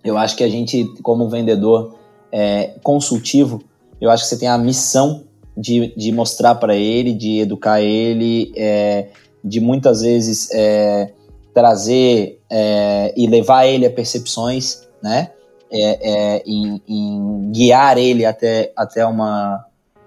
Eu 0.02 0.16
acho 0.16 0.34
que 0.34 0.42
a 0.42 0.48
gente, 0.48 0.82
como 1.02 1.28
vendedor 1.28 1.94
é, 2.32 2.72
consultivo, 2.82 3.62
eu 4.00 4.10
acho 4.10 4.22
que 4.22 4.30
você 4.30 4.38
tem 4.38 4.48
a 4.48 4.56
missão 4.56 5.24
de, 5.54 5.94
de 5.94 6.10
mostrar 6.10 6.54
para 6.54 6.74
ele, 6.74 7.12
de 7.12 7.40
educar 7.40 7.82
ele, 7.82 8.50
é, 8.56 9.08
de 9.44 9.60
muitas 9.60 10.00
vezes 10.00 10.48
é, 10.52 11.12
trazer 11.52 12.40
é, 12.50 13.12
e 13.14 13.26
levar 13.26 13.66
ele 13.66 13.84
a 13.84 13.90
percepções, 13.90 14.88
né? 15.02 15.32
É, 15.70 16.42
em, 16.46 16.80
em, 16.88 17.50
guiar 17.50 17.98
ele 17.98 18.24
até, 18.24 18.72
até 18.74 19.04
uma, 19.04 19.66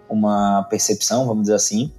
uma 0.09 0.63
percepção, 0.71 1.27
vamos 1.27 1.43
dizer 1.43 1.55
assim. 1.55 1.91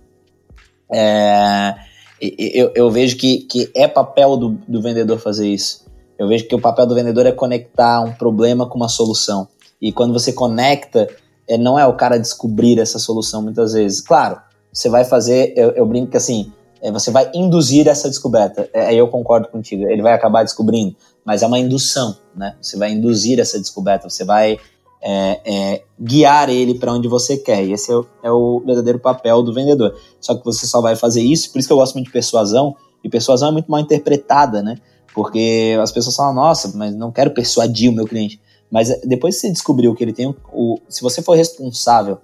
Eu, 2.21 2.73
eu 2.75 2.91
vejo 2.91 3.17
que, 3.17 3.39
que 3.39 3.71
é 3.75 3.87
papel 3.87 4.37
do, 4.37 4.59
do 4.67 4.83
vendedor 4.83 5.19
fazer 5.19 5.49
isso. 5.49 5.87
Eu 6.19 6.27
vejo 6.27 6.49
que 6.49 6.55
o 6.55 6.61
papel 6.61 6.87
do 6.87 6.95
vendedor 6.95 7.27
é 7.27 7.33
conectar 7.33 8.01
um 8.01 8.13
problema 8.13 8.69
com 8.69 8.77
uma 8.77 8.89
solução. 8.89 9.47
E 9.81 9.93
quando 9.93 10.13
você 10.13 10.33
conecta, 10.33 11.09
é, 11.49 11.57
não 11.57 11.79
é 11.79 11.87
o 11.87 11.95
cara 11.95 12.19
descobrir 12.19 12.79
essa 12.79 12.99
solução 12.99 13.41
muitas 13.41 13.73
vezes. 13.73 14.01
Claro, 14.01 14.41
você 14.73 14.89
vai 14.89 15.05
fazer, 15.05 15.55
eu, 15.57 15.71
eu 15.71 15.87
brinco 15.87 16.11
que 16.11 16.17
assim, 16.17 16.53
é, 16.83 16.91
você 16.91 17.11
vai 17.11 17.31
induzir 17.35 17.89
essa 17.89 18.09
descoberta. 18.09 18.69
É, 18.73 18.87
aí 18.87 18.97
é, 18.97 19.01
eu 19.01 19.09
concordo 19.09 19.49
contigo, 19.49 19.89
ele 19.89 20.03
vai 20.03 20.13
acabar 20.13 20.43
descobrindo, 20.43 20.97
mas 21.25 21.43
é 21.43 21.47
uma 21.47 21.59
indução, 21.59 22.17
né? 22.35 22.57
Você 22.61 22.77
vai 22.77 22.93
induzir 22.93 23.39
essa 23.39 23.59
descoberta, 23.59 24.09
você 24.09 24.25
vai 24.25 24.59
é, 25.01 25.41
é, 25.45 25.83
guiar 26.01 26.49
ele 26.49 26.79
para 26.79 26.93
onde 26.93 27.09
você 27.09 27.37
quer. 27.37 27.65
E 27.65 27.73
esse 27.73 27.91
é 27.91 27.97
o, 27.97 28.07
é 28.23 28.31
o, 28.31 28.63
verdadeiro 28.65 28.99
papel 28.99 29.43
do 29.43 29.53
vendedor. 29.53 29.97
Só 30.21 30.35
que 30.35 30.45
você 30.45 30.67
só 30.67 30.81
vai 30.81 30.97
fazer 30.97 31.23
isso, 31.23 31.53
por 31.53 31.59
isso 31.59 31.69
que 31.69 31.73
eu 31.73 31.79
gosto 31.79 31.95
muito 31.95 32.07
de 32.07 32.13
persuasão, 32.13 32.77
e 33.03 33.09
persuasão 33.09 33.49
é 33.49 33.53
muito 33.53 33.71
mal 33.71 33.81
interpretada, 33.81 34.63
né? 34.63 34.77
Porque 35.15 35.77
as 35.81 35.93
pessoas 35.93 36.17
falam, 36.17 36.35
nossa, 36.35 36.73
mas 36.77 36.95
não 36.95 37.11
quero 37.11 37.33
persuadir 37.33 37.91
o 37.91 37.93
meu 37.93 38.07
cliente. 38.07 38.41
Mas 38.71 38.91
eh, 38.91 39.01
depois 39.05 39.37
que 39.37 39.43
você 39.43 39.51
descobriu 39.51 39.95
que 39.95 40.05
ele 40.05 40.13
tem 40.13 40.35
o. 40.53 40.79
Se 40.89 41.03
você 41.03 41.23
for 41.23 41.37
responsável 41.37 42.19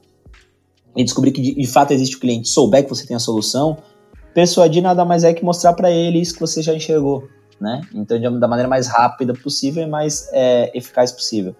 e 0.96 1.02
descobrir 1.02 1.32
que 1.32 1.40
de, 1.40 1.54
de 1.54 1.66
fato 1.66 1.92
existe 1.92 2.16
o 2.16 2.20
cliente, 2.20 2.48
souber 2.48 2.84
que 2.84 2.88
você 2.88 3.06
tem 3.06 3.16
a 3.16 3.20
solução, 3.20 3.78
persuadir 4.34 4.82
nada 4.82 5.04
mais 5.04 5.24
é 5.24 5.32
que 5.32 5.44
mostrar 5.44 5.72
para 5.72 5.90
ele 5.90 6.20
isso 6.20 6.34
que 6.34 6.40
você 6.40 6.60
já 6.62 6.74
enxergou, 6.74 7.28
né? 7.60 7.80
Então, 7.94 8.38
da 8.38 8.48
maneira 8.48 8.68
mais 8.68 8.86
rápida 8.86 9.32
possível 9.32 9.82
e 9.82 9.86
mais 9.86 10.28
é, 10.32 10.70
eficaz 10.76 11.10
possível. 11.10 11.54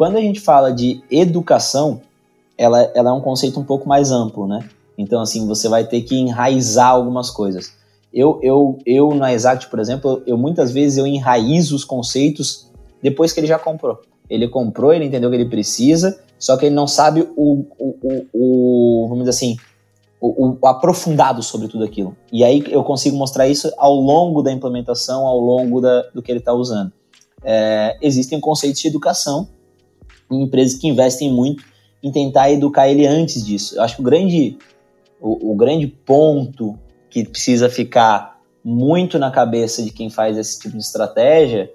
Quando 0.00 0.16
a 0.16 0.20
gente 0.22 0.40
fala 0.40 0.72
de 0.72 1.04
educação, 1.10 2.00
ela, 2.56 2.90
ela 2.94 3.10
é 3.10 3.12
um 3.12 3.20
conceito 3.20 3.60
um 3.60 3.64
pouco 3.64 3.86
mais 3.86 4.10
amplo, 4.10 4.48
né? 4.48 4.66
Então, 4.96 5.20
assim, 5.20 5.46
você 5.46 5.68
vai 5.68 5.84
ter 5.84 6.00
que 6.00 6.16
enraizar 6.16 6.88
algumas 6.88 7.28
coisas. 7.28 7.74
Eu, 8.10 8.40
eu, 8.42 8.78
eu 8.86 9.14
na 9.14 9.30
Exact, 9.34 9.68
por 9.68 9.78
exemplo, 9.78 10.22
eu 10.26 10.38
muitas 10.38 10.72
vezes 10.72 10.96
eu 10.96 11.06
enraizo 11.06 11.76
os 11.76 11.84
conceitos 11.84 12.66
depois 13.02 13.30
que 13.30 13.40
ele 13.40 13.46
já 13.46 13.58
comprou. 13.58 14.00
Ele 14.30 14.48
comprou, 14.48 14.90
ele 14.90 15.04
entendeu 15.04 15.28
que 15.28 15.36
ele 15.36 15.50
precisa, 15.50 16.18
só 16.38 16.56
que 16.56 16.64
ele 16.64 16.74
não 16.74 16.86
sabe 16.86 17.28
o, 17.36 17.66
o, 17.78 17.94
o, 18.02 18.26
o 18.32 19.06
vamos 19.06 19.24
dizer 19.24 19.36
assim, 19.36 19.58
o, 20.18 20.56
o, 20.62 20.66
aprofundado 20.66 21.42
sobre 21.42 21.68
tudo 21.68 21.84
aquilo. 21.84 22.16
E 22.32 22.42
aí 22.42 22.64
eu 22.70 22.82
consigo 22.82 23.18
mostrar 23.18 23.48
isso 23.48 23.70
ao 23.76 23.96
longo 23.96 24.40
da 24.40 24.50
implementação, 24.50 25.26
ao 25.26 25.38
longo 25.38 25.78
da, 25.78 26.04
do 26.14 26.22
que 26.22 26.32
ele 26.32 26.38
está 26.38 26.54
usando. 26.54 26.90
É, 27.44 27.98
existem 28.00 28.40
conceitos 28.40 28.80
de 28.80 28.88
educação 28.88 29.46
em 30.30 30.42
empresas 30.42 30.78
que 30.78 30.88
investem 30.88 31.32
muito 31.32 31.64
em 32.02 32.10
tentar 32.10 32.50
educar 32.50 32.88
ele 32.88 33.06
antes 33.06 33.44
disso. 33.44 33.76
Eu 33.76 33.82
acho 33.82 33.96
que 33.96 34.00
o 34.00 34.04
grande, 34.04 34.56
o, 35.20 35.52
o 35.52 35.56
grande 35.56 35.86
ponto 35.86 36.78
que 37.10 37.24
precisa 37.24 37.68
ficar 37.68 38.40
muito 38.64 39.18
na 39.18 39.30
cabeça 39.30 39.82
de 39.82 39.90
quem 39.90 40.10
faz 40.10 40.36
esse 40.36 40.58
tipo 40.58 40.76
de 40.76 40.82
estratégia 40.82 41.70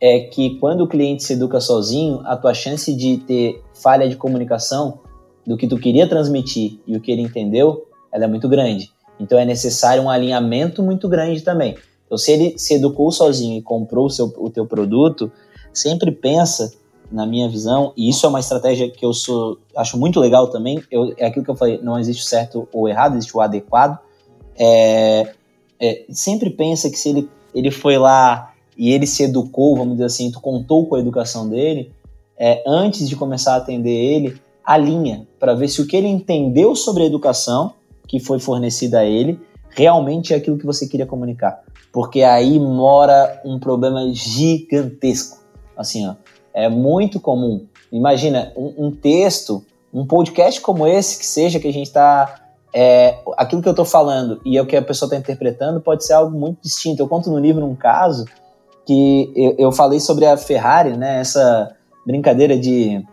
é 0.00 0.20
que 0.20 0.58
quando 0.58 0.82
o 0.82 0.88
cliente 0.88 1.24
se 1.24 1.32
educa 1.32 1.60
sozinho, 1.60 2.20
a 2.24 2.36
tua 2.36 2.52
chance 2.52 2.94
de 2.94 3.18
ter 3.18 3.62
falha 3.74 4.08
de 4.08 4.16
comunicação 4.16 5.00
do 5.46 5.56
que 5.56 5.66
tu 5.66 5.78
queria 5.78 6.08
transmitir 6.08 6.78
e 6.86 6.96
o 6.96 7.00
que 7.00 7.10
ele 7.10 7.22
entendeu, 7.22 7.86
ela 8.12 8.24
é 8.24 8.28
muito 8.28 8.48
grande. 8.48 8.90
Então 9.18 9.38
é 9.38 9.44
necessário 9.44 10.02
um 10.02 10.10
alinhamento 10.10 10.82
muito 10.82 11.08
grande 11.08 11.40
também. 11.40 11.76
Então 12.04 12.18
se 12.18 12.32
ele 12.32 12.58
se 12.58 12.74
educou 12.74 13.10
sozinho 13.10 13.58
e 13.58 13.62
comprou 13.62 14.06
o, 14.06 14.10
seu, 14.10 14.26
o 14.36 14.50
teu 14.50 14.66
produto, 14.66 15.32
sempre 15.72 16.10
pensa, 16.10 16.72
na 17.10 17.26
minha 17.26 17.48
visão, 17.48 17.92
e 17.96 18.08
isso 18.08 18.26
é 18.26 18.28
uma 18.28 18.40
estratégia 18.40 18.90
que 18.90 19.04
eu 19.04 19.12
sou, 19.12 19.58
acho 19.76 19.98
muito 19.98 20.18
legal 20.20 20.48
também, 20.48 20.82
eu, 20.90 21.14
é 21.16 21.26
aquilo 21.26 21.44
que 21.44 21.50
eu 21.50 21.56
falei, 21.56 21.80
não 21.82 21.98
existe 21.98 22.24
certo 22.24 22.68
ou 22.72 22.88
errado, 22.88 23.16
existe 23.16 23.36
o 23.36 23.40
adequado, 23.40 23.98
é, 24.58 25.32
é, 25.80 26.04
sempre 26.10 26.50
pensa 26.50 26.90
que 26.90 26.98
se 26.98 27.10
ele, 27.10 27.28
ele 27.54 27.70
foi 27.70 27.98
lá 27.98 28.52
e 28.76 28.90
ele 28.92 29.06
se 29.06 29.22
educou, 29.22 29.76
vamos 29.76 29.94
dizer 29.94 30.06
assim, 30.06 30.30
tu 30.30 30.40
contou 30.40 30.86
com 30.86 30.96
a 30.96 31.00
educação 31.00 31.48
dele, 31.48 31.92
é, 32.38 32.62
antes 32.66 33.08
de 33.08 33.16
começar 33.16 33.54
a 33.54 33.56
atender 33.56 33.90
ele, 33.90 34.40
alinha 34.64 35.26
para 35.38 35.54
ver 35.54 35.68
se 35.68 35.80
o 35.80 35.86
que 35.86 35.96
ele 35.96 36.08
entendeu 36.08 36.74
sobre 36.74 37.04
a 37.04 37.06
educação 37.06 37.72
que 38.06 38.18
foi 38.18 38.38
fornecida 38.38 39.00
a 39.00 39.04
ele 39.04 39.40
realmente 39.70 40.32
é 40.32 40.36
aquilo 40.36 40.58
que 40.58 40.66
você 40.66 40.88
queria 40.88 41.06
comunicar. 41.06 41.62
Porque 41.92 42.22
aí 42.22 42.58
mora 42.58 43.40
um 43.44 43.58
problema 43.58 44.12
gigantesco. 44.12 45.38
Assim, 45.76 46.06
ó, 46.06 46.14
é 46.56 46.70
muito 46.70 47.20
comum. 47.20 47.66
Imagina 47.92 48.50
um, 48.56 48.86
um 48.86 48.90
texto, 48.90 49.62
um 49.92 50.06
podcast 50.06 50.58
como 50.62 50.86
esse 50.86 51.18
que 51.18 51.26
seja 51.26 51.60
que 51.60 51.68
a 51.68 51.72
gente 51.72 51.88
está 51.88 52.46
é, 52.74 53.18
aquilo 53.36 53.60
que 53.60 53.68
eu 53.68 53.72
estou 53.72 53.84
falando 53.84 54.40
e 54.42 54.56
é 54.56 54.62
o 54.62 54.66
que 54.66 54.74
a 54.74 54.80
pessoa 54.80 55.06
está 55.06 55.18
interpretando 55.18 55.82
pode 55.82 56.04
ser 56.06 56.14
algo 56.14 56.36
muito 56.36 56.62
distinto. 56.62 57.02
Eu 57.02 57.08
conto 57.08 57.30
no 57.30 57.38
livro 57.38 57.64
um 57.64 57.76
caso 57.76 58.24
que 58.86 59.30
eu, 59.36 59.54
eu 59.58 59.70
falei 59.70 60.00
sobre 60.00 60.24
a 60.24 60.34
Ferrari, 60.38 60.96
né? 60.96 61.20
Essa 61.20 61.76
brincadeira 62.06 62.58
de 62.58 63.04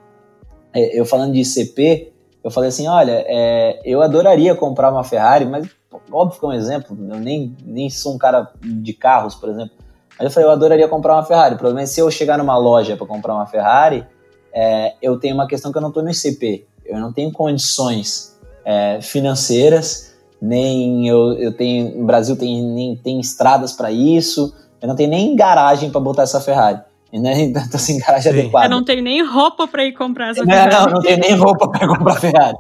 é, 0.74 0.98
eu 0.98 1.06
falando 1.06 1.34
de 1.34 1.42
ICP, 1.42 2.14
eu 2.42 2.50
falei 2.50 2.70
assim, 2.70 2.88
olha, 2.88 3.26
é, 3.28 3.82
eu 3.84 4.02
adoraria 4.02 4.56
comprar 4.56 4.90
uma 4.90 5.04
Ferrari, 5.04 5.46
mas 5.46 5.68
óbvio 6.10 6.40
que 6.40 6.46
é 6.46 6.50
um 6.50 6.54
exemplo, 6.54 6.98
eu 6.98 7.20
nem, 7.20 7.56
nem 7.66 7.90
sou 7.90 8.16
um 8.16 8.18
cara 8.18 8.52
de 8.62 8.94
carros, 8.94 9.36
por 9.36 9.50
exemplo. 9.50 9.83
Mas 10.18 10.26
eu 10.26 10.32
falei, 10.32 10.48
eu 10.48 10.52
adoraria 10.52 10.88
comprar 10.88 11.16
uma 11.16 11.24
Ferrari. 11.24 11.56
O 11.56 11.58
problema 11.58 11.82
é 11.82 11.86
se 11.86 12.00
eu 12.00 12.10
chegar 12.12 12.38
numa 12.38 12.58
loja 12.58 12.96
para 12.96 13.06
comprar 13.06 13.34
uma 13.34 13.46
Ferrari, 13.46 14.06
é, 14.54 14.94
eu 15.02 15.18
tenho 15.20 15.34
uma 15.34 15.48
questão 15.48 15.72
que 15.72 15.78
eu 15.78 15.82
não 15.82 15.90
estou 15.90 16.04
no 16.04 16.12
ICP. 16.12 16.66
Eu 16.86 17.00
não 17.00 17.12
tenho 17.12 17.32
condições 17.32 18.38
é, 18.66 19.00
financeiras, 19.02 20.14
nem 20.42 21.08
eu, 21.08 21.34
eu 21.34 21.52
tenho. 21.52 22.02
O 22.02 22.06
Brasil 22.06 22.36
tem, 22.36 22.62
nem 22.62 22.96
tem 22.96 23.20
estradas 23.20 23.74
para 23.74 23.92
isso, 23.92 24.54
eu 24.82 24.88
não 24.88 24.96
tenho 24.96 25.10
nem 25.10 25.36
garagem 25.36 25.90
para 25.90 26.02
botar 26.02 26.24
essa 26.24 26.42
Ferrari. 26.42 26.80
né? 27.14 27.44
Então, 27.44 27.64
assim, 27.74 27.98
garagem 28.00 28.32
Sim. 28.32 28.40
adequada. 28.40 28.66
Eu 28.66 28.70
não 28.70 28.84
tenho 28.84 29.02
nem 29.02 29.24
roupa 29.26 29.68
para 29.68 29.86
ir 29.86 29.94
comprar 29.94 30.32
essa 30.32 30.46
Ferrari. 30.46 30.76
Não, 30.76 30.86
não, 30.86 30.94
não 30.94 31.02
tenho 31.02 31.20
nem 31.20 31.36
roupa 31.36 31.70
para 31.70 31.88
comprar 31.88 32.16
Ferrari. 32.20 32.58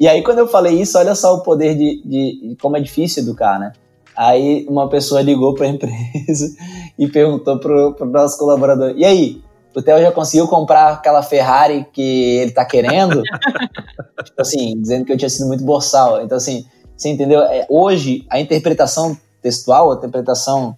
E 0.00 0.08
aí, 0.08 0.22
quando 0.22 0.38
eu 0.38 0.48
falei 0.48 0.80
isso, 0.80 0.98
olha 0.98 1.14
só 1.14 1.34
o 1.34 1.42
poder 1.42 1.74
de, 1.74 2.02
de, 2.02 2.48
de 2.48 2.56
como 2.60 2.76
é 2.76 2.80
difícil 2.80 3.22
educar, 3.22 3.58
né? 3.58 3.72
Aí 4.16 4.66
uma 4.68 4.88
pessoa 4.88 5.20
ligou 5.20 5.54
para 5.54 5.66
a 5.66 5.70
empresa 5.70 6.56
e 6.98 7.06
perguntou 7.06 7.58
para 7.58 8.04
o 8.04 8.10
nosso 8.10 8.38
colaborador: 8.38 8.94
e 8.96 9.04
aí, 9.04 9.42
o 9.74 9.82
Theo 9.82 10.00
já 10.00 10.10
conseguiu 10.10 10.48
comprar 10.48 10.94
aquela 10.94 11.22
Ferrari 11.22 11.86
que 11.92 12.38
ele 12.38 12.50
está 12.50 12.64
querendo? 12.64 13.22
tipo 14.24 14.40
assim, 14.40 14.80
dizendo 14.80 15.04
que 15.04 15.12
eu 15.12 15.18
tinha 15.18 15.28
sido 15.28 15.46
muito 15.46 15.64
boçal. 15.64 16.22
Então, 16.22 16.38
assim, 16.38 16.64
você 16.96 17.10
entendeu? 17.10 17.42
É, 17.42 17.66
hoje, 17.68 18.24
a 18.30 18.40
interpretação 18.40 19.16
textual, 19.42 19.92
a 19.92 19.96
interpretação 19.96 20.76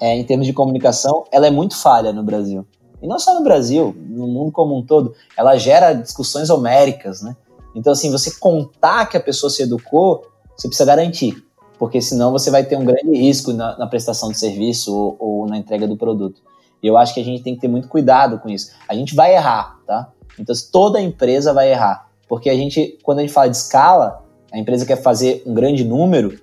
é, 0.00 0.16
em 0.16 0.24
termos 0.24 0.46
de 0.46 0.52
comunicação, 0.52 1.24
ela 1.30 1.46
é 1.46 1.50
muito 1.50 1.76
falha 1.76 2.12
no 2.12 2.24
Brasil. 2.24 2.66
E 3.00 3.06
não 3.06 3.18
só 3.18 3.34
no 3.34 3.44
Brasil, 3.44 3.94
no 3.96 4.26
mundo 4.26 4.50
como 4.50 4.76
um 4.76 4.84
todo. 4.84 5.14
Ela 5.36 5.56
gera 5.56 5.92
discussões 5.92 6.50
homéricas, 6.50 7.22
né? 7.22 7.36
Então, 7.74 7.92
assim, 7.92 8.10
você 8.10 8.32
contar 8.38 9.06
que 9.06 9.16
a 9.16 9.20
pessoa 9.20 9.48
se 9.48 9.62
educou, 9.62 10.26
você 10.56 10.68
precisa 10.68 10.84
garantir. 10.84 11.42
Porque 11.80 12.00
senão 12.00 12.30
você 12.30 12.48
vai 12.48 12.62
ter 12.62 12.76
um 12.76 12.84
grande 12.84 13.16
risco 13.16 13.52
na, 13.52 13.76
na 13.76 13.88
prestação 13.88 14.30
de 14.30 14.38
serviço 14.38 14.94
ou, 14.94 15.16
ou, 15.18 15.46
na 15.48 15.58
entrega 15.58 15.88
do 15.88 15.96
produto. 15.96 16.40
E 16.80 16.86
eu 16.86 16.96
acho 16.96 17.12
que 17.12 17.20
a 17.20 17.24
gente 17.24 17.42
tem 17.42 17.56
que 17.56 17.60
ter 17.60 17.68
muito 17.68 17.88
cuidado 17.88 18.38
com 18.38 18.48
isso. 18.48 18.70
A 18.88 18.94
gente 18.94 19.16
vai 19.16 19.34
errar, 19.34 19.80
tá? 19.84 20.12
Então, 20.38 20.54
toda 20.70 21.00
empresa 21.00 21.52
vai 21.52 21.72
errar. 21.72 22.08
Porque 22.28 22.48
a 22.48 22.54
gente, 22.54 22.98
quando 23.02 23.18
a 23.18 23.22
gente 23.22 23.32
fala 23.32 23.48
de 23.48 23.56
escala, 23.56 24.22
a 24.52 24.58
empresa 24.58 24.86
quer 24.86 25.02
fazer 25.02 25.42
um 25.44 25.52
grande 25.52 25.82
número, 25.82 26.38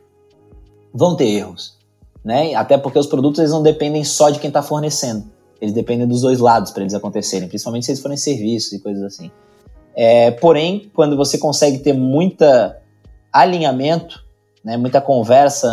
vão 0.94 1.16
ter 1.16 1.30
erros 1.30 1.78
né? 2.28 2.54
Até 2.56 2.78
porque 2.78 3.00
os 3.00 3.08
produtos 3.08 3.40
eles 3.40 3.52
não 3.52 3.64
dependem 3.64 4.04
só 4.04 4.30
de 4.30 4.38
quem 4.38 4.50
está 4.50 4.62
fornecendo. 4.62 5.32
Eles 5.62 5.74
dependem 5.74 6.06
dos 6.06 6.20
dois 6.20 6.40
lados 6.40 6.72
para 6.72 6.84
eles 6.84 6.94
acontecerem, 6.94 7.48
principalmente 7.48 7.86
se 7.86 7.92
eles 7.92 8.02
forem 8.02 8.18
serviços 8.18 8.74
e 8.74 8.80
coisas 8.80 9.02
assim. 9.02 9.32
É, 9.96 10.30
porém, 10.32 10.92
quando 10.94 11.16
você 11.16 11.38
consegue 11.38 11.80
ter 11.80 11.94
muita 11.94 12.82
alinhamento, 13.32 14.26
né, 14.68 14.76
muita 14.76 15.00
conversa 15.00 15.70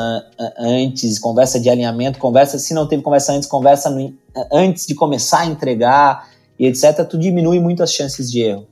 antes, 0.56 1.18
conversa 1.18 1.58
de 1.58 1.68
alinhamento, 1.68 2.16
conversa, 2.16 2.60
se 2.60 2.72
não 2.72 2.86
teve 2.86 3.02
conversa 3.02 3.32
antes, 3.32 3.48
conversa 3.48 3.90
no, 3.90 4.14
antes 4.52 4.86
de 4.86 4.94
começar 4.94 5.40
a 5.40 5.46
entregar 5.46 6.28
e 6.56 6.64
etc, 6.64 7.04
tu 7.04 7.18
diminui 7.18 7.58
muito 7.58 7.82
as 7.82 7.92
chances 7.92 8.30
de 8.30 8.42
erro. 8.42 8.68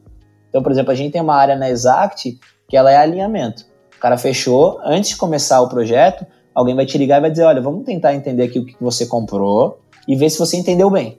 Então, 0.49 0.63
por 0.63 0.71
exemplo, 0.71 0.93
a 0.93 0.95
gente 0.95 1.11
tem 1.11 1.21
uma 1.21 1.35
área 1.35 1.57
na 1.57 1.69
Exact 1.69 2.39
que 2.69 2.77
ela 2.77 2.93
é 2.93 2.97
alinhamento. 2.97 3.67
O 3.97 3.99
cara 3.99 4.17
fechou, 4.17 4.79
antes 4.85 5.11
de 5.11 5.17
começar 5.17 5.61
o 5.61 5.69
projeto, 5.69 6.25
alguém 6.55 6.77
vai 6.77 6.87
te 6.87 6.97
ligar 6.97 7.19
e 7.19 7.23
vai 7.23 7.31
dizer: 7.31 7.43
olha, 7.43 7.61
vamos 7.61 7.85
tentar 7.85 8.15
entender 8.15 8.45
aqui 8.45 8.61
o 8.61 8.65
que 8.65 8.77
você 8.81 9.05
comprou 9.05 9.81
e 10.07 10.15
ver 10.15 10.31
se 10.31 10.39
você 10.39 10.57
entendeu 10.57 10.89
bem. 10.89 11.19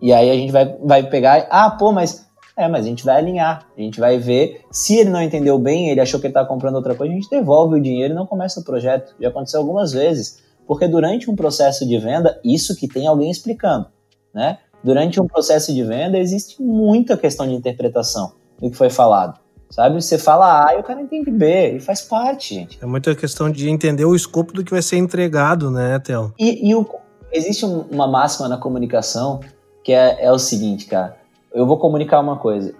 E 0.00 0.12
aí 0.12 0.30
a 0.30 0.34
gente 0.34 0.52
vai, 0.52 0.76
vai 0.80 1.02
pegar, 1.02 1.48
ah, 1.50 1.70
pô, 1.70 1.90
mas. 1.90 2.24
É, 2.56 2.68
mas 2.68 2.84
a 2.84 2.88
gente 2.88 3.04
vai 3.04 3.16
alinhar, 3.16 3.66
a 3.76 3.80
gente 3.80 3.98
vai 3.98 4.18
ver. 4.18 4.60
Se 4.70 4.96
ele 4.96 5.10
não 5.10 5.22
entendeu 5.22 5.58
bem, 5.58 5.90
ele 5.90 6.00
achou 6.00 6.20
que 6.20 6.26
ele 6.26 6.32
estava 6.32 6.46
comprando 6.46 6.76
outra 6.76 6.94
coisa, 6.94 7.12
a 7.12 7.16
gente 7.16 7.30
devolve 7.30 7.78
o 7.78 7.82
dinheiro 7.82 8.12
e 8.12 8.16
não 8.16 8.26
começa 8.26 8.60
o 8.60 8.64
projeto. 8.64 9.14
Já 9.20 9.28
aconteceu 9.28 9.60
algumas 9.60 9.92
vezes. 9.92 10.42
Porque 10.66 10.86
durante 10.86 11.30
um 11.30 11.34
processo 11.34 11.86
de 11.86 11.98
venda, 11.98 12.38
isso 12.44 12.76
que 12.76 12.86
tem 12.86 13.06
alguém 13.06 13.30
explicando, 13.30 13.86
né? 14.32 14.58
Durante 14.82 15.20
um 15.20 15.26
processo 15.26 15.72
de 15.72 15.82
venda, 15.82 16.18
existe 16.18 16.60
muita 16.62 17.16
questão 17.16 17.46
de 17.46 17.54
interpretação 17.54 18.32
do 18.60 18.70
que 18.70 18.76
foi 18.76 18.90
falado. 18.90 19.40
Sabe? 19.70 20.00
Você 20.00 20.18
fala 20.18 20.68
A 20.68 20.74
e 20.74 20.80
o 20.80 20.82
cara 20.82 21.00
entende 21.00 21.30
B, 21.30 21.76
e 21.76 21.80
faz 21.80 22.02
parte, 22.02 22.54
gente. 22.54 22.78
É 22.82 22.86
muita 22.86 23.14
questão 23.14 23.50
de 23.50 23.70
entender 23.70 24.04
o 24.04 24.14
escopo 24.14 24.52
do 24.52 24.62
que 24.62 24.70
vai 24.70 24.82
ser 24.82 24.98
entregado, 24.98 25.70
né, 25.70 25.98
Theo? 25.98 26.34
E, 26.38 26.68
e 26.68 26.74
o, 26.74 26.86
existe 27.32 27.64
uma 27.64 28.06
máxima 28.06 28.48
na 28.48 28.58
comunicação 28.58 29.40
que 29.82 29.92
é, 29.92 30.24
é 30.24 30.30
o 30.30 30.38
seguinte, 30.38 30.86
cara. 30.86 31.16
Eu 31.54 31.66
vou 31.66 31.78
comunicar 31.78 32.20
uma 32.20 32.38
coisa. 32.38 32.74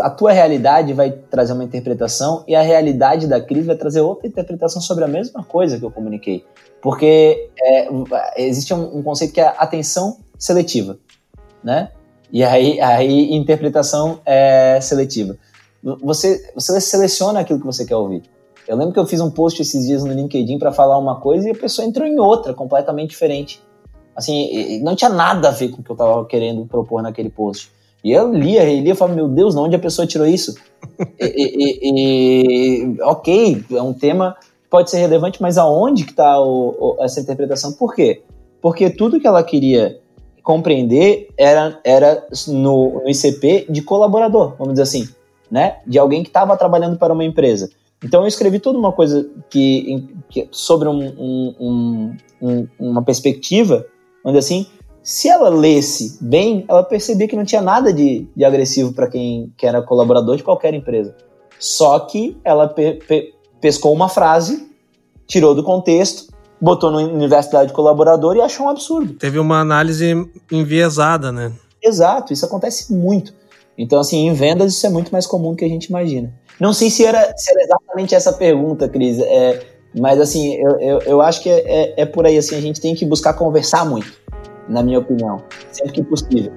A 0.00 0.10
tua 0.10 0.32
realidade 0.32 0.92
vai 0.92 1.10
trazer 1.10 1.52
uma 1.52 1.64
interpretação 1.64 2.44
e 2.46 2.54
a 2.54 2.62
realidade 2.62 3.26
da 3.26 3.40
crise 3.40 3.66
vai 3.66 3.76
trazer 3.76 4.00
outra 4.00 4.28
interpretação 4.28 4.80
sobre 4.80 5.04
a 5.04 5.08
mesma 5.08 5.42
coisa 5.42 5.78
que 5.78 5.84
eu 5.84 5.90
comuniquei. 5.90 6.44
Porque 6.80 7.50
é, 7.60 7.88
existe 8.36 8.72
um, 8.72 8.98
um 8.98 9.02
conceito 9.02 9.32
que 9.32 9.40
é 9.40 9.54
atenção 9.58 10.18
seletiva, 10.38 10.98
né? 11.64 11.90
E 12.30 12.44
aí, 12.44 12.80
aí 12.80 13.34
interpretação 13.34 14.20
é 14.24 14.80
seletiva 14.80 15.36
você, 16.02 16.50
você 16.54 16.80
seleciona 16.80 17.40
aquilo 17.40 17.60
que 17.60 17.66
você 17.66 17.84
quer 17.84 17.96
ouvir. 17.96 18.22
Eu 18.66 18.76
lembro 18.76 18.92
que 18.92 18.98
eu 18.98 19.06
fiz 19.06 19.20
um 19.20 19.30
post 19.30 19.62
esses 19.62 19.86
dias 19.86 20.02
no 20.02 20.12
LinkedIn 20.12 20.58
para 20.58 20.72
falar 20.72 20.98
uma 20.98 21.20
coisa 21.20 21.48
e 21.48 21.52
a 21.52 21.54
pessoa 21.54 21.86
entrou 21.86 22.06
em 22.06 22.18
outra, 22.18 22.52
completamente 22.52 23.10
diferente. 23.10 23.62
Assim, 24.14 24.82
não 24.82 24.96
tinha 24.96 25.10
nada 25.10 25.48
a 25.48 25.52
ver 25.52 25.68
com 25.68 25.80
o 25.80 25.84
que 25.84 25.90
eu 25.90 25.94
estava 25.94 26.24
querendo 26.24 26.66
propor 26.66 27.02
naquele 27.02 27.30
post. 27.30 27.70
E 28.06 28.12
eu 28.12 28.32
lia, 28.32 28.62
relia 28.62 28.92
e 28.92 28.94
falava, 28.94 29.16
meu 29.16 29.28
Deus, 29.28 29.54
de 29.54 29.60
onde 29.60 29.74
a 29.74 29.78
pessoa 29.80 30.06
tirou 30.06 30.26
isso? 30.26 30.54
e, 31.20 31.80
e, 31.82 32.94
e, 32.94 33.02
ok, 33.02 33.64
é 33.72 33.82
um 33.82 33.92
tema 33.92 34.36
que 34.62 34.70
pode 34.70 34.90
ser 34.90 34.98
relevante, 34.98 35.42
mas 35.42 35.58
aonde 35.58 36.04
que 36.04 36.12
está 36.12 36.36
essa 37.00 37.20
interpretação? 37.20 37.72
Por 37.72 37.94
quê? 37.94 38.22
Porque 38.62 38.90
tudo 38.90 39.18
que 39.18 39.26
ela 39.26 39.42
queria 39.42 39.98
compreender 40.42 41.28
era, 41.36 41.80
era 41.82 42.24
no, 42.46 43.02
no 43.02 43.10
ICP 43.10 43.66
de 43.68 43.82
colaborador, 43.82 44.54
vamos 44.56 44.74
dizer 44.74 44.82
assim 44.82 45.08
né? 45.50 45.78
De 45.86 45.98
alguém 45.98 46.22
que 46.22 46.28
estava 46.28 46.56
trabalhando 46.56 46.98
para 46.98 47.12
uma 47.12 47.24
empresa. 47.24 47.70
Então 48.04 48.22
eu 48.22 48.28
escrevi 48.28 48.58
toda 48.58 48.78
uma 48.78 48.92
coisa 48.92 49.28
que, 49.48 50.06
que 50.28 50.48
sobre 50.50 50.88
um, 50.88 51.54
um, 51.58 52.16
um, 52.40 52.68
uma 52.78 53.02
perspectiva, 53.02 53.86
onde 54.24 54.38
assim, 54.38 54.66
se 55.06 55.28
ela 55.28 55.48
lesse 55.48 56.18
bem, 56.20 56.64
ela 56.66 56.82
percebia 56.82 57.28
que 57.28 57.36
não 57.36 57.44
tinha 57.44 57.62
nada 57.62 57.92
de, 57.92 58.26
de 58.34 58.44
agressivo 58.44 58.92
para 58.92 59.06
quem 59.06 59.52
que 59.56 59.64
era 59.64 59.80
colaborador 59.80 60.36
de 60.36 60.42
qualquer 60.42 60.74
empresa. 60.74 61.14
Só 61.60 61.96
que 62.00 62.36
ela 62.42 62.66
pe, 62.66 62.94
pe, 63.06 63.32
pescou 63.60 63.92
uma 63.92 64.08
frase, 64.08 64.68
tirou 65.24 65.54
do 65.54 65.62
contexto, 65.62 66.34
botou 66.60 66.90
no 66.90 66.98
universidade 66.98 67.68
de 67.68 67.72
colaborador 67.72 68.34
e 68.34 68.40
achou 68.40 68.66
um 68.66 68.68
absurdo. 68.68 69.14
Teve 69.14 69.38
uma 69.38 69.60
análise 69.60 70.28
enviesada, 70.50 71.30
né? 71.30 71.52
Exato, 71.80 72.32
isso 72.32 72.44
acontece 72.44 72.92
muito. 72.92 73.32
Então, 73.78 74.00
assim, 74.00 74.26
em 74.26 74.32
vendas 74.32 74.72
isso 74.72 74.88
é 74.88 74.90
muito 74.90 75.12
mais 75.12 75.24
comum 75.24 75.50
do 75.50 75.56
que 75.56 75.64
a 75.64 75.68
gente 75.68 75.84
imagina. 75.84 76.34
Não 76.58 76.72
sei 76.72 76.90
se 76.90 77.04
era, 77.04 77.32
se 77.36 77.52
era 77.52 77.62
exatamente 77.62 78.12
essa 78.12 78.32
pergunta, 78.32 78.88
Cris, 78.88 79.20
é, 79.20 79.62
mas 79.98 80.20
assim, 80.20 80.54
eu, 80.56 80.78
eu, 80.78 80.98
eu 81.02 81.20
acho 81.22 81.42
que 81.42 81.48
é, 81.48 81.60
é, 81.60 81.94
é, 82.02 82.06
por 82.06 82.26
aí, 82.26 82.36
assim, 82.36 82.54
a 82.54 82.60
gente 82.60 82.80
tem 82.80 82.94
que 82.94 83.04
buscar 83.04 83.32
conversar 83.34 83.84
muito, 83.86 84.12
na 84.68 84.82
minha 84.82 84.98
opinião, 84.98 85.44
sempre 85.70 85.92
que 85.92 86.02
possível. 86.02 86.52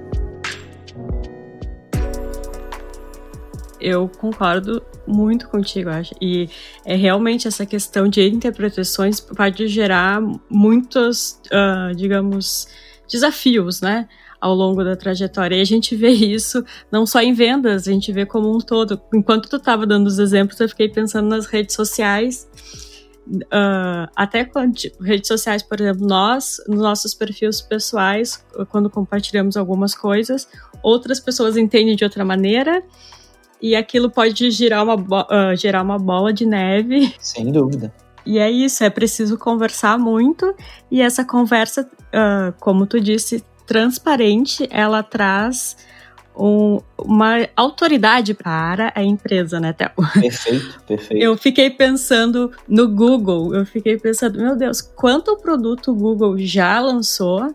Eu 3.80 4.10
concordo 4.18 4.82
muito 5.06 5.48
contigo, 5.48 5.88
acho. 5.88 6.14
E 6.20 6.48
é 6.84 6.94
realmente 6.94 7.48
essa 7.48 7.64
questão 7.64 8.08
de 8.08 8.28
interpretações 8.28 9.20
pode 9.20 9.66
gerar 9.68 10.20
muitos, 10.50 11.40
uh, 11.46 11.94
digamos, 11.94 12.68
desafios, 13.08 13.80
né? 13.80 14.06
ao 14.40 14.54
longo 14.54 14.82
da 14.82 14.96
trajetória. 14.96 15.56
E 15.56 15.60
a 15.60 15.64
gente 15.64 15.94
vê 15.94 16.08
isso 16.10 16.64
não 16.90 17.04
só 17.04 17.20
em 17.20 17.34
vendas, 17.34 17.86
a 17.86 17.92
gente 17.92 18.10
vê 18.10 18.24
como 18.24 18.54
um 18.54 18.58
todo. 18.58 19.00
Enquanto 19.12 19.48
tu 19.48 19.56
estava 19.56 19.86
dando 19.86 20.06
os 20.06 20.18
exemplos, 20.18 20.58
eu 20.58 20.68
fiquei 20.68 20.88
pensando 20.88 21.28
nas 21.28 21.46
redes 21.46 21.74
sociais. 21.74 22.48
Uh, 23.26 24.10
até 24.16 24.44
quando, 24.44 24.74
tipo, 24.74 25.02
redes 25.02 25.28
sociais, 25.28 25.62
por 25.62 25.80
exemplo, 25.80 26.06
nós, 26.06 26.56
nos 26.66 26.80
nossos 26.80 27.14
perfis 27.14 27.60
pessoais, 27.60 28.44
quando 28.70 28.90
compartilhamos 28.90 29.56
algumas 29.56 29.94
coisas, 29.94 30.48
outras 30.82 31.20
pessoas 31.20 31.56
entendem 31.56 31.94
de 31.94 32.02
outra 32.02 32.24
maneira 32.24 32.82
e 33.62 33.76
aquilo 33.76 34.10
pode 34.10 34.50
gerar 34.50 34.82
uma, 34.82 34.94
uh, 34.94 35.56
gerar 35.56 35.82
uma 35.82 35.98
bola 35.98 36.32
de 36.32 36.46
neve. 36.46 37.14
Sem 37.20 37.52
dúvida. 37.52 37.92
E 38.24 38.38
é 38.38 38.50
isso, 38.50 38.84
é 38.84 38.90
preciso 38.90 39.38
conversar 39.38 39.98
muito 39.98 40.54
e 40.90 41.00
essa 41.00 41.24
conversa, 41.24 41.82
uh, 41.82 42.52
como 42.58 42.86
tu 42.86 43.00
disse, 43.00 43.44
transparente, 43.66 44.66
ela 44.70 45.02
traz 45.02 45.76
um, 46.40 46.80
uma 46.96 47.46
autoridade 47.54 48.32
para 48.32 48.90
a 48.94 49.02
empresa, 49.02 49.60
né, 49.60 49.74
Théo? 49.74 49.90
Perfeito, 50.14 50.82
perfeito. 50.86 51.22
Eu 51.22 51.36
fiquei 51.36 51.68
pensando 51.68 52.50
no 52.66 52.88
Google, 52.88 53.54
eu 53.54 53.66
fiquei 53.66 53.98
pensando, 53.98 54.40
meu 54.40 54.56
Deus, 54.56 54.80
quanto 54.80 55.36
produto 55.36 55.90
o 55.90 55.94
Google 55.94 56.38
já 56.38 56.80
lançou 56.80 57.54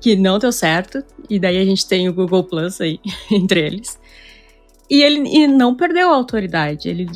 que 0.00 0.16
não 0.16 0.38
deu 0.38 0.50
certo, 0.50 1.04
e 1.28 1.38
daí 1.38 1.58
a 1.58 1.64
gente 1.64 1.86
tem 1.86 2.08
o 2.08 2.12
Google 2.12 2.42
Plus 2.42 2.80
aí, 2.80 2.98
entre 3.30 3.60
eles. 3.60 4.00
E 4.88 5.02
ele 5.02 5.28
e 5.28 5.46
não 5.46 5.74
perdeu 5.74 6.10
a 6.10 6.16
autoridade, 6.16 6.88
ele 6.88 7.08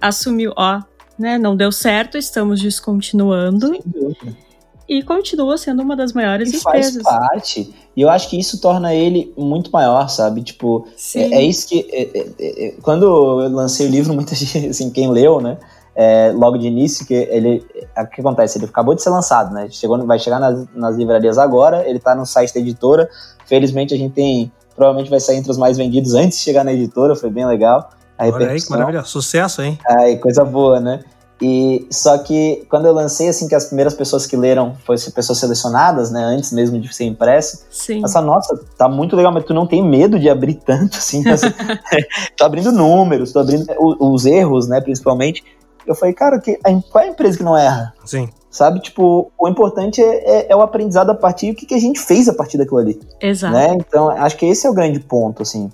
assumiu, 0.00 0.52
ó, 0.56 0.82
né, 1.18 1.38
não 1.38 1.54
deu 1.54 1.70
certo, 1.70 2.18
estamos 2.18 2.60
descontinuando. 2.60 3.68
Sem 3.68 3.82
dúvida 3.84 4.51
e 4.98 5.02
continua 5.02 5.56
sendo 5.56 5.82
uma 5.82 5.96
das 5.96 6.12
maiores 6.12 6.52
e 6.52 6.56
empresas. 6.56 7.02
Faz 7.02 7.28
parte. 7.28 7.74
E 7.96 8.00
eu 8.00 8.08
acho 8.08 8.28
que 8.28 8.38
isso 8.38 8.60
torna 8.60 8.94
ele 8.94 9.32
muito 9.36 9.70
maior, 9.70 10.08
sabe? 10.08 10.42
Tipo, 10.42 10.86
é, 11.14 11.20
é, 11.20 11.42
isso 11.42 11.68
que. 11.68 11.86
É, 11.90 12.18
é, 12.18 12.66
é, 12.66 12.74
quando 12.82 13.04
eu 13.04 13.48
lancei 13.48 13.86
o 13.86 13.90
livro, 13.90 14.12
muita 14.14 14.34
gente, 14.34 14.68
assim, 14.68 14.90
quem 14.90 15.10
leu, 15.10 15.40
né? 15.40 15.58
é, 15.94 16.32
logo 16.34 16.56
de 16.56 16.66
início, 16.66 17.06
que 17.06 17.14
ele. 17.14 17.64
O 17.96 18.06
que 18.06 18.20
acontece? 18.20 18.58
Ele 18.58 18.66
acabou 18.66 18.94
de 18.94 19.02
ser 19.02 19.10
lançado, 19.10 19.52
né? 19.52 19.68
Chegou, 19.70 20.04
vai 20.06 20.18
chegar 20.18 20.38
nas, 20.38 20.66
nas 20.74 20.96
livrarias 20.96 21.38
agora, 21.38 21.86
ele 21.88 21.98
tá 21.98 22.14
no 22.14 22.24
site 22.24 22.54
da 22.54 22.60
editora. 22.60 23.08
Felizmente 23.46 23.94
a 23.94 23.96
gente 23.96 24.12
tem. 24.12 24.50
Provavelmente 24.74 25.10
vai 25.10 25.20
sair 25.20 25.36
entre 25.36 25.50
os 25.50 25.58
mais 25.58 25.76
vendidos 25.76 26.14
antes 26.14 26.38
de 26.38 26.44
chegar 26.44 26.64
na 26.64 26.72
editora, 26.72 27.14
foi 27.14 27.30
bem 27.30 27.46
legal. 27.46 27.90
A 28.16 28.26
Olha 28.26 28.50
aí, 28.50 28.60
que 28.60 28.70
maravilha. 28.70 29.04
Sucesso, 29.04 29.60
hein? 29.60 29.78
Aí, 29.86 30.16
coisa 30.16 30.44
boa, 30.44 30.80
né? 30.80 31.00
E 31.44 31.88
só 31.90 32.16
que 32.18 32.64
quando 32.70 32.86
eu 32.86 32.92
lancei, 32.92 33.28
assim, 33.28 33.48
que 33.48 33.54
as 33.56 33.64
primeiras 33.64 33.94
pessoas 33.94 34.26
que 34.26 34.36
leram 34.36 34.76
foram 34.86 35.00
pessoas 35.12 35.38
selecionadas, 35.38 36.08
né, 36.12 36.22
antes 36.22 36.52
mesmo 36.52 36.78
de 36.78 36.94
ser 36.94 37.02
impresso. 37.02 37.64
Sim. 37.68 38.00
Essa 38.04 38.20
nossa, 38.20 38.56
tá 38.78 38.88
muito 38.88 39.16
legal, 39.16 39.32
mas 39.32 39.44
tu 39.44 39.52
não 39.52 39.66
tem 39.66 39.84
medo 39.84 40.20
de 40.20 40.30
abrir 40.30 40.54
tanto, 40.54 40.98
assim. 40.98 41.28
assim 41.28 41.48
tô 42.38 42.44
abrindo 42.44 42.70
números, 42.70 43.32
tô 43.32 43.40
abrindo 43.40 43.66
os 43.76 44.24
erros, 44.24 44.68
né, 44.68 44.80
principalmente. 44.80 45.42
Eu 45.84 45.96
falei, 45.96 46.14
cara, 46.14 46.38
que, 46.38 46.56
qual 46.92 47.02
é 47.02 47.08
a 47.08 47.10
empresa 47.10 47.36
que 47.36 47.42
não 47.42 47.58
erra? 47.58 47.92
Sim. 48.04 48.28
Sabe, 48.48 48.78
tipo, 48.78 49.32
o 49.36 49.48
importante 49.48 50.00
é, 50.00 50.42
é, 50.42 50.52
é 50.52 50.54
o 50.54 50.62
aprendizado 50.62 51.10
a 51.10 51.14
partir 51.14 51.50
do 51.50 51.56
que, 51.56 51.66
que 51.66 51.74
a 51.74 51.80
gente 51.80 51.98
fez 51.98 52.28
a 52.28 52.34
partir 52.34 52.56
daquilo 52.56 52.78
ali. 52.78 53.00
Exato. 53.20 53.52
Né? 53.52 53.74
Então, 53.80 54.10
acho 54.10 54.36
que 54.36 54.46
esse 54.46 54.64
é 54.64 54.70
o 54.70 54.74
grande 54.74 55.00
ponto, 55.00 55.42
assim. 55.42 55.68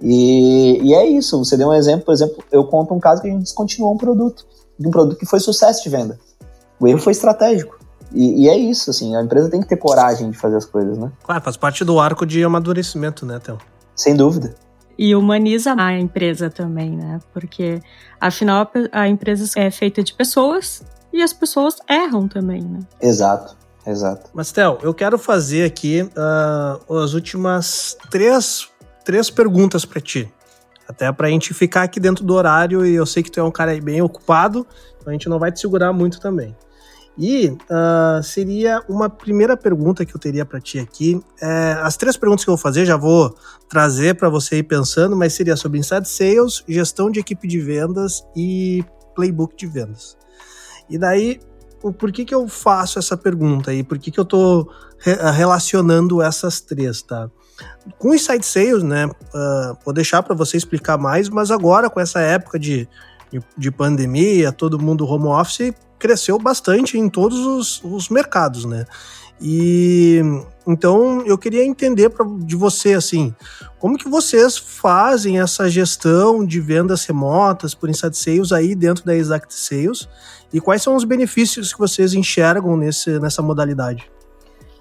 E, 0.00 0.80
e 0.82 0.94
é 0.94 1.06
isso, 1.06 1.38
você 1.38 1.56
deu 1.56 1.68
um 1.68 1.74
exemplo, 1.74 2.06
por 2.06 2.12
exemplo, 2.12 2.42
eu 2.50 2.64
conto 2.64 2.92
um 2.92 2.98
caso 2.98 3.22
que 3.22 3.28
a 3.28 3.30
gente 3.30 3.44
descontinuou 3.44 3.94
um 3.94 3.96
produto 3.96 4.44
de 4.82 4.88
um 4.88 4.90
produto 4.90 5.18
que 5.18 5.26
foi 5.26 5.40
sucesso 5.40 5.82
de 5.82 5.88
venda. 5.88 6.18
O 6.78 6.86
erro 6.86 6.98
foi 6.98 7.12
estratégico. 7.12 7.78
E, 8.12 8.44
e, 8.44 8.48
é 8.48 8.56
isso, 8.56 8.90
assim, 8.90 9.16
a 9.16 9.22
empresa 9.22 9.48
tem 9.48 9.60
que 9.60 9.68
ter 9.68 9.76
coragem 9.76 10.30
de 10.30 10.36
fazer 10.36 10.56
as 10.56 10.66
coisas, 10.66 10.98
né? 10.98 11.10
Claro, 11.22 11.42
faz 11.42 11.56
parte 11.56 11.84
do 11.84 11.98
arco 11.98 12.26
de 12.26 12.44
amadurecimento, 12.44 13.24
né, 13.24 13.38
Théo? 13.38 13.56
Sem 13.96 14.14
dúvida. 14.14 14.54
E 14.98 15.14
humaniza 15.14 15.74
a 15.78 15.98
empresa 15.98 16.50
também, 16.50 16.90
né? 16.90 17.20
Porque, 17.32 17.80
afinal, 18.20 18.70
a 18.90 19.08
empresa 19.08 19.50
é 19.58 19.70
feita 19.70 20.02
de 20.02 20.12
pessoas 20.12 20.82
e 21.12 21.22
as 21.22 21.32
pessoas 21.32 21.76
erram 21.88 22.28
também, 22.28 22.60
né? 22.60 22.80
Exato, 23.00 23.56
exato. 23.86 24.28
Mas, 24.34 24.52
Théo, 24.52 24.78
eu 24.82 24.92
quero 24.92 25.16
fazer 25.16 25.64
aqui 25.64 26.02
uh, 26.02 26.98
as 26.98 27.14
últimas 27.14 27.96
três, 28.10 28.68
três 29.04 29.30
perguntas 29.30 29.86
para 29.86 30.00
ti. 30.00 30.30
Até 30.88 31.10
pra 31.12 31.28
gente 31.28 31.54
ficar 31.54 31.82
aqui 31.82 32.00
dentro 32.00 32.24
do 32.24 32.34
horário 32.34 32.84
e 32.84 32.94
eu 32.94 33.06
sei 33.06 33.22
que 33.22 33.30
tu 33.30 33.40
é 33.40 33.42
um 33.42 33.50
cara 33.50 33.78
bem 33.80 34.02
ocupado, 34.02 34.66
então 34.96 35.10
a 35.10 35.12
gente 35.12 35.28
não 35.28 35.38
vai 35.38 35.52
te 35.52 35.60
segurar 35.60 35.92
muito 35.92 36.20
também. 36.20 36.54
E 37.16 37.48
uh, 37.48 38.22
seria 38.22 38.82
uma 38.88 39.08
primeira 39.10 39.56
pergunta 39.56 40.04
que 40.04 40.14
eu 40.14 40.20
teria 40.20 40.46
para 40.46 40.60
ti 40.60 40.78
aqui. 40.78 41.20
É, 41.40 41.76
as 41.82 41.96
três 41.96 42.16
perguntas 42.16 42.44
que 42.44 42.50
eu 42.50 42.56
vou 42.56 42.62
fazer 42.62 42.86
já 42.86 42.96
vou 42.96 43.36
trazer 43.68 44.16
para 44.16 44.30
você 44.30 44.58
ir 44.58 44.62
pensando, 44.62 45.14
mas 45.14 45.34
seria 45.34 45.54
sobre 45.56 45.78
inside 45.78 46.08
sales, 46.08 46.64
gestão 46.66 47.10
de 47.10 47.20
equipe 47.20 47.46
de 47.46 47.60
vendas 47.60 48.24
e 48.34 48.82
playbook 49.14 49.54
de 49.54 49.66
vendas. 49.66 50.16
E 50.88 50.96
daí, 50.96 51.38
por 51.98 52.10
que, 52.10 52.24
que 52.24 52.34
eu 52.34 52.48
faço 52.48 52.98
essa 52.98 53.16
pergunta 53.16 53.70
aí? 53.70 53.82
Por 53.82 53.98
que, 53.98 54.10
que 54.10 54.18
eu 54.18 54.24
estou 54.24 54.70
re 54.98 55.14
relacionando 55.32 56.22
essas 56.22 56.60
três, 56.60 57.02
tá? 57.02 57.30
Com 57.98 58.14
inside 58.14 58.44
sales, 58.44 58.82
né? 58.82 59.06
Uh, 59.06 59.76
vou 59.84 59.92
deixar 59.92 60.22
para 60.22 60.34
você 60.34 60.56
explicar 60.56 60.96
mais, 60.96 61.28
mas 61.28 61.50
agora 61.50 61.90
com 61.90 62.00
essa 62.00 62.20
época 62.20 62.58
de, 62.58 62.88
de, 63.30 63.40
de, 63.56 63.70
pandemia, 63.70 64.52
todo 64.52 64.78
mundo 64.78 65.06
home 65.06 65.26
office 65.26 65.72
cresceu 65.98 66.38
bastante 66.38 66.98
em 66.98 67.08
todos 67.08 67.38
os, 67.38 67.82
os 67.84 68.08
mercados, 68.08 68.64
né? 68.64 68.84
E 69.40 70.20
então 70.64 71.22
eu 71.26 71.36
queria 71.36 71.64
entender 71.64 72.10
pra, 72.10 72.24
de 72.38 72.54
você 72.54 72.94
assim, 72.94 73.34
como 73.80 73.98
que 73.98 74.08
vocês 74.08 74.56
fazem 74.56 75.40
essa 75.40 75.68
gestão 75.68 76.46
de 76.46 76.60
vendas 76.60 77.04
remotas 77.04 77.74
por 77.74 77.90
inside 77.90 78.16
sales 78.16 78.52
aí 78.52 78.76
dentro 78.76 79.04
da 79.04 79.16
Exact 79.16 79.52
Sales 79.52 80.08
e 80.52 80.60
quais 80.60 80.82
são 80.82 80.94
os 80.94 81.02
benefícios 81.02 81.72
que 81.72 81.78
vocês 81.80 82.14
enxergam 82.14 82.76
nesse, 82.76 83.18
nessa 83.18 83.42
modalidade? 83.42 84.11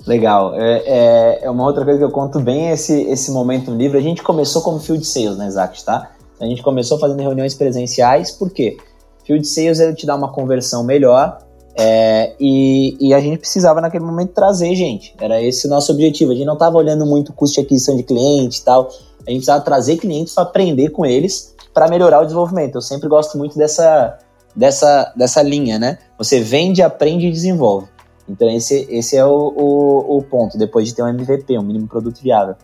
Legal. 0.05 0.55
É, 0.55 0.83
é, 0.85 1.39
é, 1.43 1.49
uma 1.49 1.65
outra 1.65 1.83
coisa 1.83 1.99
que 1.99 2.05
eu 2.05 2.11
conto 2.11 2.39
bem 2.39 2.69
esse, 2.69 3.01
esse 3.03 3.31
momento 3.31 3.71
no 3.71 3.77
livro. 3.77 3.97
A 3.97 4.01
gente 4.01 4.23
começou 4.23 4.61
como 4.61 4.79
field 4.79 5.05
sales, 5.05 5.37
né, 5.37 5.49
Zac, 5.49 5.83
tá? 5.83 6.11
A 6.39 6.45
gente 6.45 6.63
começou 6.63 6.97
fazendo 6.97 7.21
reuniões 7.21 7.53
presenciais, 7.53 8.31
por 8.31 8.49
quê? 8.49 8.77
Field 9.25 9.47
sales 9.47 9.79
ele 9.79 9.93
te 9.93 10.05
dá 10.05 10.15
uma 10.15 10.31
conversão 10.31 10.83
melhor 10.83 11.37
é, 11.75 12.33
e, 12.39 12.97
e, 12.99 13.13
a 13.13 13.19
gente 13.19 13.39
precisava 13.39 13.79
naquele 13.79 14.03
momento 14.03 14.33
trazer 14.33 14.75
gente. 14.75 15.15
Era 15.19 15.41
esse 15.41 15.67
o 15.67 15.69
nosso 15.69 15.91
objetivo. 15.91 16.31
A 16.31 16.35
gente 16.35 16.45
não 16.45 16.55
estava 16.55 16.77
olhando 16.77 17.05
muito 17.05 17.31
custo 17.31 17.55
de 17.55 17.61
aquisição 17.61 17.95
de 17.95 18.03
cliente 18.03 18.59
e 18.59 18.63
tal. 18.63 18.89
A 19.25 19.29
gente 19.29 19.39
precisava 19.39 19.63
trazer 19.63 19.97
clientes 19.97 20.33
para 20.33 20.43
aprender 20.43 20.89
com 20.89 21.05
eles 21.05 21.55
para 21.73 21.87
melhorar 21.87 22.19
o 22.19 22.23
desenvolvimento. 22.23 22.75
Eu 22.75 22.81
sempre 22.81 23.07
gosto 23.07 23.37
muito 23.37 23.57
dessa, 23.57 24.17
dessa, 24.55 25.13
dessa 25.15 25.41
linha, 25.41 25.79
né? 25.79 25.97
Você 26.17 26.41
vende, 26.41 26.81
aprende 26.81 27.27
e 27.27 27.31
desenvolve. 27.31 27.87
Então 28.27 28.49
esse, 28.49 28.87
esse 28.89 29.17
é 29.17 29.25
o, 29.25 29.29
o, 29.29 30.17
o, 30.17 30.21
ponto, 30.23 30.57
depois 30.57 30.87
de 30.87 30.95
ter 30.95 31.03
um 31.03 31.07
MVP, 31.07 31.57
um 31.57 31.63
mínimo 31.63 31.87
produto 31.87 32.21
viável. 32.21 32.55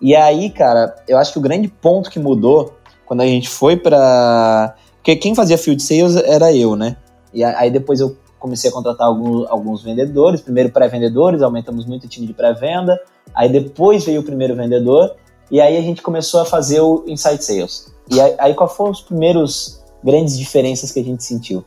E 0.00 0.14
aí, 0.14 0.50
cara, 0.50 0.94
eu 1.08 1.18
acho 1.18 1.32
que 1.32 1.38
o 1.38 1.42
grande 1.42 1.68
ponto 1.68 2.10
que 2.10 2.18
mudou 2.18 2.74
quando 3.04 3.22
a 3.22 3.26
gente 3.26 3.48
foi 3.48 3.76
para 3.76 4.74
Porque 4.96 5.16
quem 5.16 5.34
fazia 5.34 5.58
field 5.58 5.82
sales 5.82 6.16
era 6.16 6.52
eu, 6.54 6.76
né? 6.76 6.96
E 7.32 7.42
aí 7.42 7.70
depois 7.70 8.00
eu 8.00 8.16
comecei 8.38 8.70
a 8.70 8.72
contratar 8.72 9.08
alguns, 9.08 9.50
alguns 9.50 9.82
vendedores, 9.82 10.40
primeiro 10.40 10.70
pré-vendedores, 10.70 11.42
aumentamos 11.42 11.84
muito 11.84 12.04
o 12.04 12.08
time 12.08 12.26
de 12.26 12.32
pré-venda, 12.32 13.00
aí 13.34 13.48
depois 13.48 14.04
veio 14.04 14.20
o 14.20 14.24
primeiro 14.24 14.54
vendedor, 14.54 15.16
e 15.50 15.60
aí 15.60 15.76
a 15.76 15.80
gente 15.80 16.00
começou 16.00 16.40
a 16.40 16.44
fazer 16.44 16.80
o 16.80 17.04
Inside 17.08 17.42
Sales. 17.42 17.92
E 18.08 18.20
aí, 18.20 18.34
aí 18.38 18.54
qual 18.54 18.68
foram 18.68 18.92
os 18.92 19.00
primeiros 19.00 19.82
grandes 20.04 20.38
diferenças 20.38 20.92
que 20.92 21.00
a 21.00 21.04
gente 21.04 21.24
sentiu? 21.24 21.64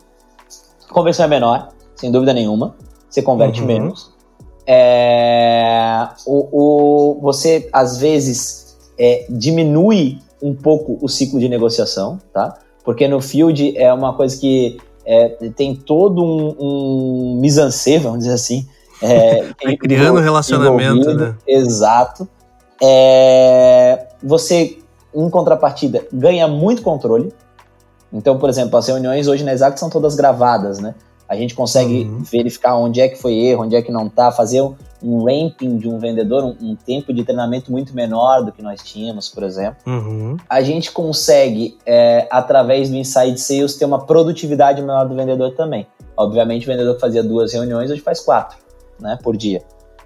Conversão 0.89 1.25
é 1.25 1.27
menor, 1.27 1.69
sem 1.95 2.09
dúvida 2.09 2.33
nenhuma 2.33 2.73
você 3.11 3.21
converte 3.21 3.61
uhum. 3.61 3.67
menos. 3.67 4.11
É, 4.65 6.07
o, 6.25 6.47
o, 7.15 7.21
você, 7.21 7.69
às 7.73 7.97
vezes, 7.97 8.77
é, 8.97 9.25
diminui 9.29 10.19
um 10.41 10.55
pouco 10.55 10.97
o 11.01 11.09
ciclo 11.09 11.39
de 11.39 11.49
negociação, 11.49 12.19
tá? 12.33 12.57
Porque 12.83 13.07
no 13.07 13.21
field 13.21 13.77
é 13.77 13.93
uma 13.93 14.13
coisa 14.13 14.39
que 14.39 14.77
é, 15.05 15.29
tem 15.55 15.75
todo 15.75 16.23
um, 16.23 17.37
um 17.37 17.41
vamos 18.01 18.19
dizer 18.19 18.33
assim. 18.33 18.67
É, 19.01 19.51
criando 19.77 20.19
relacionamento, 20.19 21.13
né? 21.13 21.35
Exato. 21.45 22.27
É, 22.81 24.07
você, 24.23 24.79
em 25.13 25.29
contrapartida, 25.29 26.07
ganha 26.11 26.47
muito 26.47 26.81
controle. 26.81 27.33
Então, 28.11 28.37
por 28.37 28.49
exemplo, 28.49 28.77
as 28.77 28.87
reuniões 28.87 29.27
hoje 29.27 29.43
na 29.43 29.53
Exact 29.53 29.79
são 29.79 29.89
todas 29.89 30.15
gravadas, 30.15 30.79
né? 30.79 30.95
A 31.31 31.35
gente 31.37 31.55
consegue 31.55 32.03
uhum. 32.03 32.23
verificar 32.23 32.75
onde 32.75 32.99
é 32.99 33.07
que 33.07 33.15
foi 33.15 33.33
erro, 33.33 33.63
onde 33.63 33.73
é 33.73 33.81
que 33.81 33.89
não 33.89 34.09
tá, 34.09 34.33
fazer 34.33 34.59
um, 34.61 34.75
um 35.01 35.23
ramping 35.23 35.77
de 35.77 35.87
um 35.87 35.97
vendedor, 35.97 36.43
um, 36.43 36.57
um, 36.61 36.75
tempo 36.75 37.13
de 37.13 37.23
treinamento 37.23 37.71
muito 37.71 37.95
menor 37.95 38.43
do 38.43 38.51
que 38.51 38.61
nós 38.61 38.81
tínhamos, 38.83 39.29
por 39.29 39.43
exemplo. 39.43 39.77
Uhum. 39.87 40.35
A 40.49 40.61
gente 40.61 40.91
consegue, 40.91 41.77
é, 41.85 42.27
através 42.29 42.89
do 42.89 42.97
Inside 42.97 43.39
Sales, 43.39 43.75
ter 43.75 43.85
uma 43.85 44.05
produtividade 44.05 44.81
menor 44.81 45.07
do 45.07 45.15
vendedor 45.15 45.55
também. 45.55 45.87
Obviamente, 46.17 46.65
o 46.65 46.67
vendedor 46.67 46.95
que 46.95 46.99
fazia 46.99 47.23
duas 47.23 47.53
reuniões 47.53 47.89
hoje 47.89 48.01
faz 48.01 48.19
quatro, 48.19 48.57
né, 48.99 49.17
por 49.23 49.37
dia. 49.37 49.61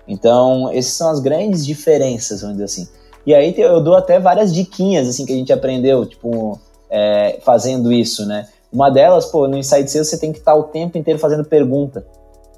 Então, 0.07 0.69
essas 0.71 0.93
são 0.93 1.09
as 1.09 1.19
grandes 1.19 1.65
diferenças, 1.65 2.41
vamos 2.41 2.57
dizer 2.57 2.65
assim. 2.65 2.87
E 3.25 3.33
aí 3.33 3.51
eu 3.57 3.81
dou 3.81 3.95
até 3.95 4.19
várias 4.19 4.53
diquinhas, 4.53 5.09
assim, 5.09 5.25
que 5.25 5.33
a 5.33 5.35
gente 5.35 5.51
aprendeu, 5.51 6.05
tipo, 6.05 6.61
é, 6.87 7.39
fazendo 7.41 7.91
isso, 7.91 8.27
né? 8.27 8.47
Uma 8.75 8.89
delas, 8.89 9.25
pô, 9.27 9.47
no 9.47 9.57
Inside 9.57 9.89
Sales 9.89 10.09
você 10.09 10.17
tem 10.17 10.33
que 10.33 10.39
estar 10.39 10.53
o 10.53 10.63
tempo 10.63 10.97
inteiro 10.97 11.17
fazendo 11.17 11.45
pergunta. 11.45 12.05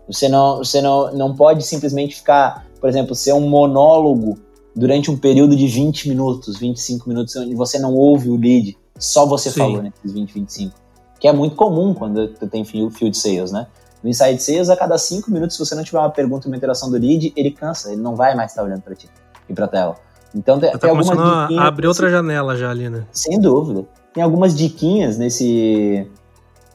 Você 0.08 0.28
não, 0.28 0.58
você 0.58 0.82
não, 0.82 1.14
não 1.14 1.36
pode 1.36 1.64
simplesmente 1.64 2.16
ficar, 2.16 2.66
por 2.82 2.90
exemplo, 2.90 3.14
ser 3.14 3.34
um 3.34 3.48
monólogo 3.48 4.36
durante 4.76 5.12
um 5.12 5.18
período 5.18 5.56
de 5.56 5.68
20 5.68 6.10
minutos, 6.10 6.58
25 6.58 7.08
minutos, 7.08 7.36
onde 7.36 7.54
você 7.54 7.78
não 7.78 7.94
ouve 7.94 8.32
o 8.32 8.36
lead, 8.36 8.76
só 8.98 9.28
você 9.28 9.52
Sim. 9.52 9.60
falou 9.60 9.82
nesses 9.84 10.12
20, 10.12 10.34
25. 10.34 10.76
Que 11.20 11.28
é 11.28 11.32
muito 11.32 11.56
comum 11.56 11.94
quando 11.94 12.28
tu 12.30 12.48
tem 12.48 12.66
field 12.66 13.16
sales, 13.16 13.52
né? 13.52 13.68
No 14.02 14.10
Inside 14.10 14.42
Sales, 14.42 14.70
a 14.72 14.76
cada 14.76 14.98
5 14.98 15.30
minutos, 15.30 15.56
se 15.56 15.64
você 15.64 15.76
não 15.76 15.84
tiver 15.84 16.00
uma 16.00 16.10
pergunta, 16.10 16.48
uma 16.48 16.58
interação 16.58 16.90
do 16.90 16.98
lead, 16.98 17.32
ele 17.36 17.52
cansa, 17.52 17.92
ele 17.92 18.02
não 18.02 18.16
vai 18.16 18.34
mais 18.34 18.52
estar 18.52 18.64
olhando 18.64 18.82
para 18.82 18.96
ti 18.96 19.08
e 19.48 19.54
para 19.54 19.68
tela. 19.68 19.96
Então 20.34 20.60
tem, 20.60 20.72
tá 20.72 20.80
tem 20.80 20.90
algumas 20.90 21.10
a 21.10 21.68
abrir 21.68 21.88
outra 21.88 22.10
janela 22.10 22.56
já 22.56 22.72
ali, 22.72 22.90
né? 22.90 23.06
Sem 23.12 23.40
dúvida. 23.40 23.86
Tem 24.18 24.24
algumas 24.24 24.58
diquinhas 24.58 25.16
nesse 25.16 26.10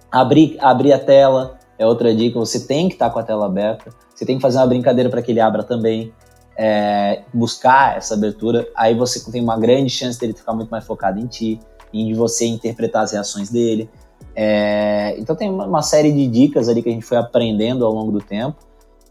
abrir, 0.08 0.56
abrir 0.60 0.92
a 0.92 0.98
tela, 1.00 1.58
é 1.76 1.84
outra 1.84 2.14
dica, 2.14 2.38
você 2.38 2.60
tem 2.60 2.86
que 2.86 2.94
estar 2.94 3.08
tá 3.08 3.12
com 3.12 3.18
a 3.18 3.22
tela 3.24 3.46
aberta, 3.46 3.90
você 4.14 4.24
tem 4.24 4.36
que 4.36 4.42
fazer 4.42 4.58
uma 4.58 4.66
brincadeira 4.68 5.10
para 5.10 5.20
que 5.20 5.32
ele 5.32 5.40
abra 5.40 5.64
também, 5.64 6.12
é, 6.56 7.22
buscar 7.34 7.96
essa 7.96 8.14
abertura, 8.14 8.68
aí 8.76 8.94
você 8.94 9.28
tem 9.28 9.42
uma 9.42 9.58
grande 9.58 9.90
chance 9.90 10.20
dele 10.20 10.34
ficar 10.34 10.52
muito 10.52 10.68
mais 10.68 10.84
focado 10.84 11.18
em 11.18 11.26
ti, 11.26 11.58
em 11.92 12.14
você 12.14 12.46
interpretar 12.46 13.02
as 13.02 13.10
reações 13.10 13.50
dele. 13.50 13.90
É, 14.36 15.16
então 15.18 15.34
tem 15.34 15.50
uma 15.50 15.82
série 15.82 16.12
de 16.12 16.28
dicas 16.28 16.68
ali 16.68 16.80
que 16.80 16.90
a 16.90 16.92
gente 16.92 17.04
foi 17.04 17.16
aprendendo 17.16 17.84
ao 17.84 17.92
longo 17.92 18.12
do 18.12 18.20
tempo. 18.20 18.56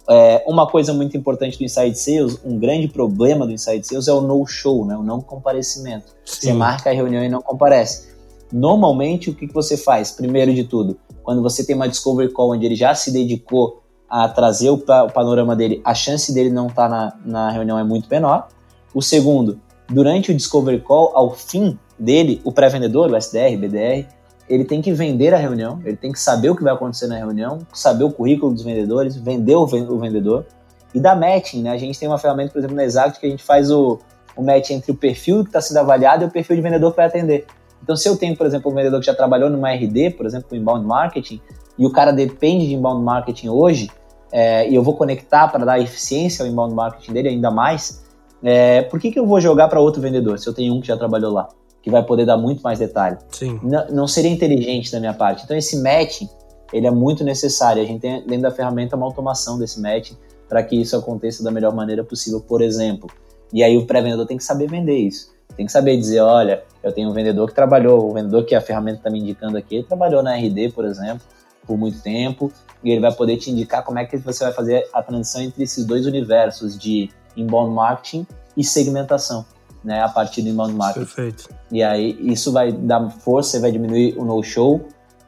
É, 0.10 0.42
uma 0.48 0.66
coisa 0.66 0.94
muito 0.94 1.18
importante 1.18 1.58
do 1.58 1.66
Inside 1.66 1.98
Sales, 1.98 2.40
um 2.46 2.58
grande 2.58 2.88
problema 2.88 3.46
do 3.46 3.52
Inside 3.52 3.86
Sales 3.86 4.08
é 4.08 4.14
o 4.14 4.22
no-show, 4.22 4.86
né? 4.86 4.96
o 4.96 5.04
não 5.04 5.20
comparecimento. 5.20 6.16
Sim. 6.24 6.40
Você 6.40 6.54
marca 6.54 6.90
a 6.90 6.94
reunião 6.94 7.22
e 7.22 7.28
não 7.28 7.42
comparece. 7.42 8.11
Normalmente, 8.52 9.30
o 9.30 9.36
que, 9.36 9.48
que 9.48 9.54
você 9.54 9.78
faz? 9.78 10.12
Primeiro 10.12 10.54
de 10.54 10.64
tudo, 10.64 10.98
quando 11.24 11.42
você 11.42 11.66
tem 11.66 11.76
uma 11.76 11.88
discovery 11.88 12.32
call 12.32 12.52
onde 12.52 12.66
ele 12.66 12.76
já 12.76 12.94
se 12.94 13.12
dedicou 13.12 13.82
a 14.10 14.28
trazer 14.28 14.70
o, 14.70 14.74
o 14.74 15.12
panorama 15.12 15.56
dele, 15.56 15.82
a 15.86 15.94
chance 15.94 16.34
dele 16.34 16.50
não 16.50 16.68
estar 16.68 16.90
tá 16.90 17.18
na, 17.26 17.48
na 17.48 17.52
reunião 17.52 17.80
é 17.80 17.84
muito 17.84 18.10
menor. 18.10 18.50
O 18.94 19.02
segundo, 19.02 19.60
durante 19.90 20.32
o 20.32 20.36
discovery 20.36 20.82
call, 20.82 21.12
ao 21.16 21.32
fim 21.34 21.80
dele, 21.98 22.42
o 22.44 22.52
pré-vendedor, 22.52 23.10
o 23.10 23.16
SDR, 23.16 23.56
BDR, 23.58 24.06
ele 24.50 24.66
tem 24.66 24.82
que 24.82 24.92
vender 24.92 25.34
a 25.34 25.38
reunião, 25.38 25.80
ele 25.86 25.96
tem 25.96 26.12
que 26.12 26.20
saber 26.20 26.50
o 26.50 26.56
que 26.56 26.64
vai 26.64 26.74
acontecer 26.74 27.08
na 27.08 27.16
reunião, 27.16 27.60
saber 27.74 28.04
o 28.04 28.12
currículo 28.12 28.54
dos 28.54 28.64
vendedores, 28.64 29.16
vender 29.16 29.56
o, 29.56 29.66
vendedor 29.66 30.46
e 30.94 31.00
dar 31.00 31.16
matching, 31.16 31.62
né? 31.62 31.72
A 31.72 31.78
gente 31.78 31.98
tem 31.98 32.08
uma 32.10 32.18
ferramenta, 32.18 32.52
por 32.52 32.60
exemplo, 32.60 32.76
na 32.76 32.84
Exact 32.84 33.18
que 33.18 33.26
a 33.26 33.30
gente 33.30 33.44
faz 33.44 33.72
o, 33.72 34.00
o 34.36 34.44
match 34.44 34.72
entre 34.72 34.92
o 34.92 34.96
perfil 34.96 35.44
que 35.44 35.50
está 35.50 35.62
sendo 35.62 35.78
avaliado 35.78 36.26
e 36.26 36.28
o 36.28 36.30
perfil 36.30 36.58
de 36.58 36.62
vendedor 36.62 36.92
que 36.92 36.98
vai 36.98 37.06
atender. 37.06 37.46
Então, 37.84 37.96
se 37.96 38.08
eu 38.08 38.16
tenho, 38.18 38.36
por 38.36 38.46
exemplo, 38.46 38.72
um 38.72 38.76
vendedor 38.76 39.00
que 39.00 39.06
já 39.06 39.14
trabalhou 39.14 39.50
numa 39.50 39.72
RD, 39.72 40.12
por 40.12 40.26
exemplo, 40.26 40.50
com 40.50 40.56
inbound 40.56 40.86
marketing, 40.86 41.42
e 41.78 41.86
o 41.86 41.92
cara 41.92 42.12
depende 42.12 42.68
de 42.68 42.76
inbound 42.76 43.04
marketing 43.04 43.50
hoje, 43.50 43.90
é, 44.32 44.70
e 44.70 44.76
eu 44.76 44.84
vou 44.84 44.96
conectar 44.96 45.48
para 45.48 45.66
dar 45.66 45.80
eficiência 45.80 46.46
ao 46.46 46.52
inbound 46.52 46.74
marketing 46.74 47.14
dele 47.14 47.30
ainda 47.30 47.52
mais, 47.52 48.04
é, 48.44 48.82
por 48.84 49.00
que, 49.00 49.12
que 49.12 49.20
eu 49.20 49.26
vou 49.26 49.40
jogar 49.40 49.68
para 49.68 49.80
outro 49.80 50.02
vendedor 50.02 50.40
se 50.40 50.48
eu 50.48 50.54
tenho 50.54 50.74
um 50.74 50.82
que 50.82 50.88
já 50.88 50.98
trabalhou 50.98 51.32
lá? 51.32 51.50
Que 51.82 51.90
vai 51.90 52.04
poder 52.04 52.26
dar 52.26 52.38
muito 52.38 52.62
mais 52.62 52.80
detalhe. 52.80 53.18
Sim. 53.30 53.60
Não, 53.64 53.88
não 53.90 54.08
seria 54.08 54.32
inteligente 54.32 54.92
da 54.92 55.00
minha 55.00 55.14
parte. 55.14 55.44
Então, 55.44 55.58
esse 55.58 55.82
matching, 55.82 56.30
ele 56.72 56.88
é 56.88 56.92
muito 56.92 57.24
necessário. 57.24 57.82
A 57.82 57.86
gente 57.86 58.00
tem 58.00 58.26
dentro 58.26 58.44
da 58.44 58.52
ferramenta 58.52 58.96
uma 58.96 59.06
automação 59.06 59.58
desse 59.58 59.82
matching 59.82 60.16
para 60.48 60.62
que 60.64 60.80
isso 60.80 60.96
aconteça 60.96 61.44
da 61.44 61.50
melhor 61.50 61.74
maneira 61.74 62.04
possível, 62.04 62.40
por 62.42 62.62
exemplo. 62.62 63.10
E 63.54 63.64
aí 63.64 63.78
o 63.78 63.86
pré-vendedor 63.86 64.26
tem 64.26 64.38
que 64.38 64.44
saber 64.44 64.70
vender 64.70 64.98
isso. 64.98 65.32
Tem 65.62 65.68
que 65.68 65.72
saber 65.72 65.96
dizer, 65.96 66.22
olha, 66.22 66.64
eu 66.82 66.92
tenho 66.92 67.08
um 67.08 67.14
vendedor 67.14 67.48
que 67.48 67.54
trabalhou, 67.54 68.10
o 68.10 68.14
vendedor 68.16 68.44
que 68.46 68.56
a 68.56 68.62
ferramenta 68.62 68.98
está 68.98 69.12
me 69.12 69.20
indicando 69.20 69.56
aqui, 69.56 69.76
ele 69.76 69.84
trabalhou 69.84 70.24
na 70.24 70.36
RD, 70.36 70.72
por 70.72 70.86
exemplo, 70.86 71.22
por 71.68 71.78
muito 71.78 72.02
tempo, 72.02 72.52
e 72.84 72.90
ele 72.90 73.00
vai 73.00 73.14
poder 73.14 73.38
te 73.38 73.52
indicar 73.52 73.84
como 73.84 74.00
é 74.00 74.06
que 74.06 74.18
você 74.18 74.44
vai 74.44 74.54
fazer 74.54 74.90
a 74.92 75.04
transição 75.04 75.40
entre 75.40 75.64
esses 75.64 75.86
dois 75.86 76.08
universos 76.08 76.76
de 76.76 77.12
inbound 77.38 77.76
marketing 77.76 78.26
e 78.58 78.64
segmentação, 78.64 79.46
né, 79.84 80.02
a 80.02 80.10
partir 80.10 80.42
do 80.42 80.50
inbound 80.50 80.74
marketing. 80.74 81.06
Perfeito. 81.06 81.50
E 81.72 81.84
aí 81.84 82.18
isso 82.22 82.52
vai 82.52 82.72
dar 82.72 83.08
força, 83.12 83.60
vai 83.60 83.72
diminuir 83.72 84.18
o 84.18 84.26
no-show. 84.26 84.82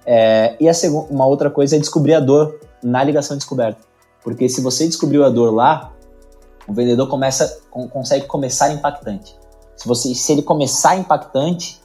É, 0.04 0.56
e 0.60 0.68
a 0.68 0.74
uma 1.12 1.28
outra 1.28 1.52
coisa 1.52 1.76
é 1.76 1.80
descobrir 1.80 2.16
a 2.16 2.20
dor 2.20 2.60
na 2.82 3.04
ligação 3.04 3.38
descoberta. 3.38 3.82
Porque 4.24 4.50
se 4.50 4.62
você 4.62 4.88
descobriu 4.88 5.24
a 5.26 5.30
dor 5.30 5.54
lá, 5.54 5.94
o 6.68 6.74
vendedor 6.74 7.08
começa, 7.08 7.60
consegue 7.70 8.26
começar 8.26 8.74
impactante. 8.74 9.43
Se, 9.84 9.88
você, 9.90 10.16
se 10.16 10.32
ele 10.32 10.42
começar 10.42 10.96
impactante, 10.96 11.82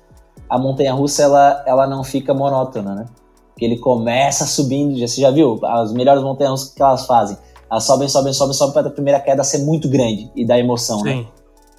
a 0.48 0.56
montanha 0.56 0.92
russa 0.92 1.24
ela, 1.24 1.64
ela 1.66 1.84
não 1.84 2.04
fica 2.04 2.32
monótona, 2.32 2.94
né? 2.94 3.06
Porque 3.48 3.64
ele 3.64 3.76
começa 3.76 4.46
subindo, 4.46 4.96
já, 4.96 5.08
você 5.08 5.20
já 5.20 5.32
viu? 5.32 5.58
As 5.64 5.92
melhores 5.92 6.22
montanhas 6.22 6.52
russas 6.52 6.72
que 6.72 6.80
elas 6.80 7.06
fazem. 7.06 7.36
Elas 7.68 7.82
sobem, 7.82 8.08
sobem, 8.08 8.32
sobem, 8.32 8.54
sobem 8.54 8.72
para 8.72 8.86
a 8.86 8.90
primeira 8.90 9.18
queda 9.18 9.42
ser 9.42 9.58
muito 9.58 9.88
grande 9.88 10.30
e 10.36 10.46
dar 10.46 10.60
emoção, 10.60 11.02
né? 11.02 11.10
Sim. 11.10 11.20
né? 11.22 11.26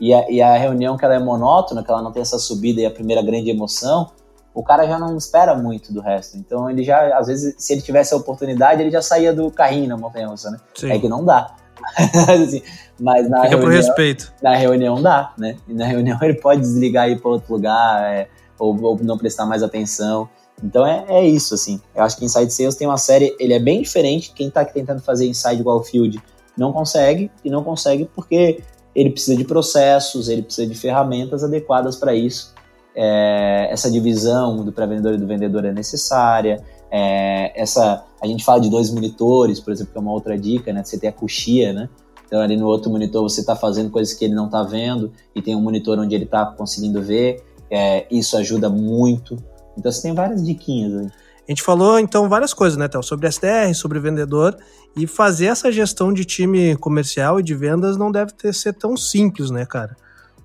E 0.01 0.13
a, 0.13 0.29
e 0.29 0.41
a 0.41 0.57
reunião 0.57 0.97
que 0.97 1.05
ela 1.05 1.15
é 1.15 1.19
monótona, 1.19 1.83
que 1.83 1.89
ela 1.89 2.01
não 2.01 2.11
tem 2.11 2.21
essa 2.21 2.37
subida 2.37 2.81
e 2.81 2.85
a 2.85 2.91
primeira 2.91 3.21
grande 3.21 3.49
emoção, 3.49 4.11
o 4.53 4.61
cara 4.61 4.85
já 4.85 4.99
não 4.99 5.15
espera 5.15 5.55
muito 5.55 5.93
do 5.93 6.01
resto. 6.01 6.37
Então 6.37 6.69
ele 6.69 6.83
já, 6.83 7.17
às 7.17 7.27
vezes, 7.27 7.55
se 7.57 7.71
ele 7.71 7.81
tivesse 7.81 8.13
a 8.13 8.17
oportunidade, 8.17 8.81
ele 8.81 8.91
já 8.91 9.01
saía 9.01 9.33
do 9.33 9.49
carrinho 9.49 9.87
na 9.87 9.95
montanha 9.95 10.27
russa, 10.27 10.51
né? 10.51 10.57
Sim. 10.75 10.91
É 10.91 10.99
que 10.99 11.07
não 11.07 11.23
dá. 11.23 11.55
assim, 12.45 12.61
mas 12.99 13.30
na 13.30 13.43
Fica 13.43 13.57
reunião, 13.57 13.72
respeito. 13.72 14.34
Na 14.41 14.56
reunião 14.56 15.01
dá, 15.01 15.34
né? 15.38 15.57
E 15.68 15.73
na 15.73 15.85
reunião 15.85 16.18
ele 16.23 16.35
pode 16.35 16.61
desligar 16.61 17.10
e 17.10 17.14
ir 17.14 17.22
para 17.22 17.31
outro 17.31 17.53
lugar, 17.53 18.03
é, 18.14 18.27
ou, 18.57 18.80
ou, 18.81 18.99
não 19.01 19.18
prestar 19.18 19.45
mais 19.45 19.64
atenção. 19.64 20.30
Então 20.64 20.85
é, 20.85 21.06
é, 21.07 21.26
isso, 21.26 21.53
assim. 21.53 21.81
Eu 21.95 22.03
acho 22.03 22.18
que 22.18 22.26
Inside 22.26 22.51
Sales 22.51 22.76
tem 22.76 22.88
uma 22.88 22.97
série, 22.97 23.35
ele 23.39 23.53
é 23.53 23.60
bem 23.60 23.81
diferente. 23.81 24.31
Quem 24.34 24.47
está 24.47 24.65
tentando 24.65 25.01
fazer 25.01 25.27
Inside 25.27 25.64
Wallfield 25.64 26.22
não 26.57 26.73
consegue, 26.73 27.31
e 27.43 27.49
não 27.49 27.64
consegue 27.64 28.10
porque 28.14 28.61
ele 28.93 29.11
precisa 29.11 29.38
de 29.38 29.45
processos, 29.45 30.27
ele 30.27 30.41
precisa 30.41 30.68
de 30.68 30.76
ferramentas 30.76 31.43
adequadas 31.43 31.95
para 31.95 32.14
isso. 32.14 32.53
É, 32.95 33.69
essa 33.72 33.89
divisão 33.89 34.64
do 34.64 34.73
pré-vendedor 34.73 35.14
e 35.14 35.18
do 35.18 35.26
vendedor 35.26 35.64
é 35.64 35.72
necessária. 35.72 36.61
É, 36.91 37.53
essa, 37.60 38.03
a 38.21 38.27
gente 38.27 38.43
fala 38.43 38.59
de 38.59 38.69
dois 38.69 38.89
monitores, 38.91 39.59
por 39.59 39.71
exemplo, 39.71 39.93
que 39.93 39.97
é 39.97 40.01
uma 40.01 40.11
outra 40.11 40.37
dica, 40.37 40.73
né? 40.73 40.83
Você 40.83 40.99
tem 40.99 41.09
a 41.09 41.13
coxia, 41.13 41.73
né? 41.73 41.89
Então, 42.25 42.41
ali 42.41 42.55
no 42.55 42.67
outro 42.67 42.91
monitor 42.91 43.23
você 43.23 43.41
está 43.41 43.55
fazendo 43.55 43.89
coisas 43.89 44.13
que 44.13 44.23
ele 44.23 44.35
não 44.35 44.45
está 44.45 44.61
vendo 44.61 45.11
e 45.35 45.41
tem 45.41 45.55
um 45.55 45.61
monitor 45.61 45.97
onde 45.97 46.13
ele 46.13 46.25
está 46.25 46.45
conseguindo 46.45 47.01
ver. 47.01 47.43
É, 47.71 48.05
isso 48.11 48.37
ajuda 48.37 48.69
muito. 48.69 49.35
Então, 49.77 49.91
você 49.91 50.01
tem 50.03 50.13
várias 50.13 50.45
diquinhas 50.45 50.93
aí. 50.93 51.07
A 51.07 51.51
gente 51.51 51.63
falou, 51.63 51.97
então, 51.97 52.29
várias 52.29 52.53
coisas, 52.53 52.77
né, 52.77 52.87
Théo? 52.87 53.01
Sobre 53.01 53.27
SDR, 53.27 53.73
sobre 53.73 53.99
vendedor. 53.99 54.55
E 54.95 55.07
fazer 55.07 55.47
essa 55.47 55.71
gestão 55.71 56.13
de 56.13 56.23
time 56.23 56.75
comercial 56.75 57.39
e 57.39 57.43
de 57.43 57.55
vendas 57.55 57.97
não 57.97 58.11
deve 58.11 58.33
ter, 58.33 58.53
ser 58.53 58.73
tão 58.73 58.95
simples, 58.95 59.49
né, 59.49 59.65
cara? 59.65 59.97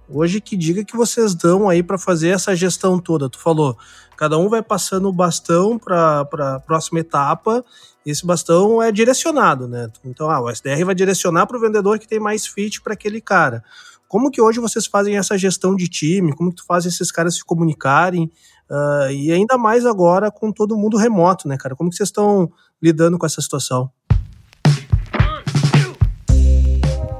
Hoje, 0.08 0.40
que 0.40 0.56
diga 0.56 0.84
que 0.84 0.96
vocês 0.96 1.34
dão 1.34 1.68
aí 1.68 1.82
para 1.82 1.96
fazer 1.96 2.28
essa 2.28 2.54
gestão 2.54 2.98
toda? 2.98 3.28
Tu 3.28 3.38
falou, 3.38 3.76
cada 4.16 4.36
um 4.36 4.48
vai 4.48 4.62
passando 4.62 5.08
o 5.08 5.12
bastão 5.12 5.78
para 5.78 6.20
a 6.20 6.60
próxima 6.60 7.00
etapa, 7.00 7.64
esse 8.04 8.24
bastão 8.24 8.82
é 8.82 8.92
direcionado, 8.92 9.66
né? 9.66 9.90
Então, 10.04 10.30
ah, 10.30 10.42
o 10.42 10.50
SDR 10.50 10.84
vai 10.84 10.94
direcionar 10.94 11.46
para 11.46 11.56
o 11.56 11.60
vendedor 11.60 11.98
que 11.98 12.06
tem 12.06 12.20
mais 12.20 12.46
fit 12.46 12.82
para 12.82 12.92
aquele 12.92 13.20
cara. 13.20 13.64
Como 14.06 14.30
que 14.30 14.40
hoje 14.40 14.60
vocês 14.60 14.86
fazem 14.86 15.16
essa 15.16 15.36
gestão 15.38 15.74
de 15.74 15.88
time? 15.88 16.34
Como 16.34 16.50
que 16.50 16.56
tu 16.56 16.66
faz 16.66 16.84
esses 16.84 17.10
caras 17.10 17.36
se 17.36 17.44
comunicarem? 17.44 18.30
Uh, 18.70 19.10
e 19.10 19.32
ainda 19.32 19.56
mais 19.56 19.86
agora 19.86 20.30
com 20.30 20.52
todo 20.52 20.76
mundo 20.76 20.96
remoto, 20.98 21.48
né, 21.48 21.56
cara? 21.56 21.74
Como 21.74 21.88
que 21.88 21.96
vocês 21.96 22.10
estão 22.10 22.52
lidando 22.80 23.18
com 23.18 23.24
essa 23.24 23.40
situação? 23.40 23.90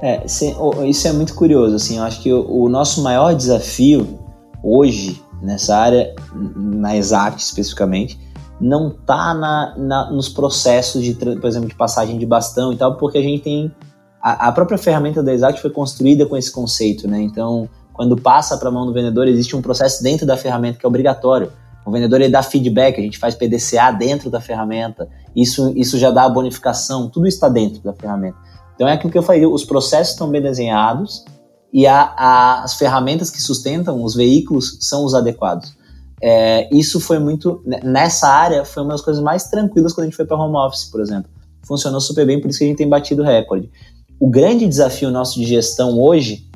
É, 0.05 0.23
isso 0.27 1.09
é 1.09 1.13
muito 1.15 1.35
curioso, 1.35 1.77
assim, 1.77 1.97
eu 1.97 2.03
acho 2.03 2.21
que 2.21 2.31
o, 2.31 2.65
o 2.65 2.69
nosso 2.69 3.03
maior 3.03 3.35
desafio 3.35 4.21
hoje, 4.63 5.23
nessa 5.41 5.75
área, 5.75 6.15
na 6.55 6.95
Exact 6.95 7.41
especificamente, 7.41 8.21
não 8.61 8.91
tá 8.91 9.33
na, 9.33 9.75
na, 9.79 10.11
nos 10.11 10.29
processos 10.29 11.03
de, 11.03 11.15
por 11.15 11.47
exemplo, 11.47 11.71
de 11.71 11.75
passagem 11.75 12.19
de 12.19 12.27
bastão 12.27 12.71
e 12.71 12.77
tal, 12.77 12.99
porque 12.99 13.17
a 13.17 13.23
gente 13.23 13.45
tem 13.45 13.75
a, 14.21 14.49
a 14.49 14.53
própria 14.53 14.77
ferramenta 14.77 15.23
da 15.23 15.33
Exact 15.33 15.59
foi 15.63 15.71
construída 15.71 16.27
com 16.27 16.37
esse 16.37 16.53
conceito, 16.53 17.09
né? 17.09 17.23
Então, 17.23 17.67
quando 17.95 18.15
passa 18.15 18.59
para 18.59 18.69
a 18.69 18.73
mão 18.73 18.85
do 18.85 18.93
vendedor, 18.93 19.27
existe 19.27 19.57
um 19.57 19.63
processo 19.63 20.03
dentro 20.03 20.27
da 20.27 20.37
ferramenta 20.37 20.79
que 20.79 20.85
é 20.85 20.89
obrigatório. 20.89 21.51
O 21.87 21.91
vendedor 21.91 22.21
ele 22.21 22.31
dá 22.31 22.43
feedback, 22.43 22.99
a 22.99 23.03
gente 23.03 23.19
faz 23.19 23.35
PDCA 23.35 23.91
dentro 23.91 24.29
da 24.29 24.41
ferramenta. 24.41 25.09
Isso, 25.35 25.73
isso 25.75 25.97
já 25.97 26.11
dá 26.11 26.25
a 26.25 26.29
bonificação, 26.29 27.09
tudo 27.09 27.27
está 27.27 27.49
dentro 27.49 27.83
da 27.83 27.95
ferramenta. 27.95 28.37
Então 28.75 28.89
é 28.89 28.93
aquilo 28.93 29.13
que 29.13 29.19
eu 29.19 29.23
falei, 29.23 29.47
os 29.47 29.65
processos 29.65 30.13
estão 30.13 30.29
bem 30.29 30.43
desenhados 30.43 31.25
e 31.73 31.87
a, 31.87 32.15
a, 32.17 32.63
as 32.63 32.75
ferramentas 32.75 33.31
que 33.31 33.41
sustentam 33.41 34.03
os 34.03 34.15
veículos 34.15 34.79
são 34.81 35.05
os 35.05 35.15
adequados. 35.15 35.75
É, 36.23 36.75
isso 36.75 37.01
foi 37.01 37.19
muito, 37.19 37.63
nessa 37.83 38.29
área, 38.29 38.65
foi 38.65 38.83
uma 38.83 38.93
das 38.93 39.03
coisas 39.03 39.23
mais 39.23 39.45
tranquilas 39.49 39.93
quando 39.93 40.05
a 40.05 40.07
gente 40.07 40.17
foi 40.17 40.25
para 40.25 40.37
home 40.37 40.57
office, 40.57 40.85
por 40.85 41.01
exemplo. 41.01 41.31
Funcionou 41.67 42.01
super 42.01 42.27
bem, 42.27 42.41
por 42.41 42.49
isso 42.49 42.59
que 42.59 42.65
a 42.65 42.69
gente 42.69 42.79
tem 42.79 42.89
batido 42.89 43.23
recorde. 43.23 43.71
O 44.19 44.31
grande 44.31 44.67
desafio 44.67 45.11
nosso 45.11 45.39
de 45.39 45.45
gestão 45.45 45.99
hoje 46.01 46.49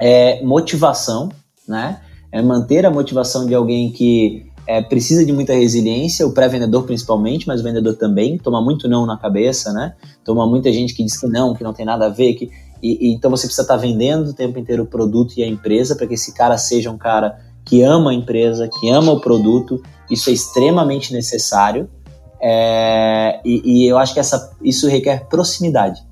é 0.00 0.42
motivação, 0.42 1.30
né? 1.68 2.00
É 2.32 2.40
manter 2.40 2.86
a 2.86 2.90
motivação 2.90 3.46
de 3.46 3.54
alguém 3.54 3.92
que 3.92 4.50
é, 4.66 4.80
precisa 4.80 5.24
de 5.24 5.32
muita 5.32 5.52
resiliência, 5.52 6.26
o 6.26 6.32
pré-vendedor 6.32 6.84
principalmente, 6.84 7.46
mas 7.46 7.60
o 7.60 7.64
vendedor 7.64 7.96
também, 7.96 8.38
toma 8.38 8.60
muito 8.62 8.88
não 8.88 9.04
na 9.06 9.16
cabeça, 9.16 9.72
né? 9.72 9.94
Toma 10.24 10.46
muita 10.46 10.72
gente 10.72 10.94
que 10.94 11.04
diz 11.04 11.18
que 11.18 11.26
não, 11.26 11.54
que 11.54 11.64
não 11.64 11.72
tem 11.72 11.84
nada 11.84 12.06
a 12.06 12.08
ver, 12.08 12.34
que, 12.34 12.50
e, 12.82 13.08
e 13.08 13.14
então 13.14 13.30
você 13.30 13.46
precisa 13.46 13.62
estar 13.62 13.74
tá 13.74 13.80
vendendo 13.80 14.28
o 14.28 14.34
tempo 14.34 14.58
inteiro 14.58 14.84
o 14.84 14.86
produto 14.86 15.34
e 15.36 15.42
a 15.42 15.46
empresa 15.46 15.96
para 15.96 16.06
que 16.06 16.14
esse 16.14 16.32
cara 16.32 16.56
seja 16.56 16.90
um 16.90 16.98
cara 16.98 17.38
que 17.64 17.82
ama 17.82 18.10
a 18.10 18.14
empresa, 18.14 18.68
que 18.68 18.88
ama 18.88 19.12
o 19.12 19.20
produto, 19.20 19.82
isso 20.10 20.30
é 20.30 20.32
extremamente 20.32 21.12
necessário, 21.12 21.88
é, 22.40 23.40
e, 23.44 23.62
e, 23.64 23.86
eu 23.86 23.96
acho 23.96 24.12
que 24.12 24.18
essa, 24.18 24.52
isso 24.60 24.88
requer 24.88 25.28
proximidade. 25.28 26.02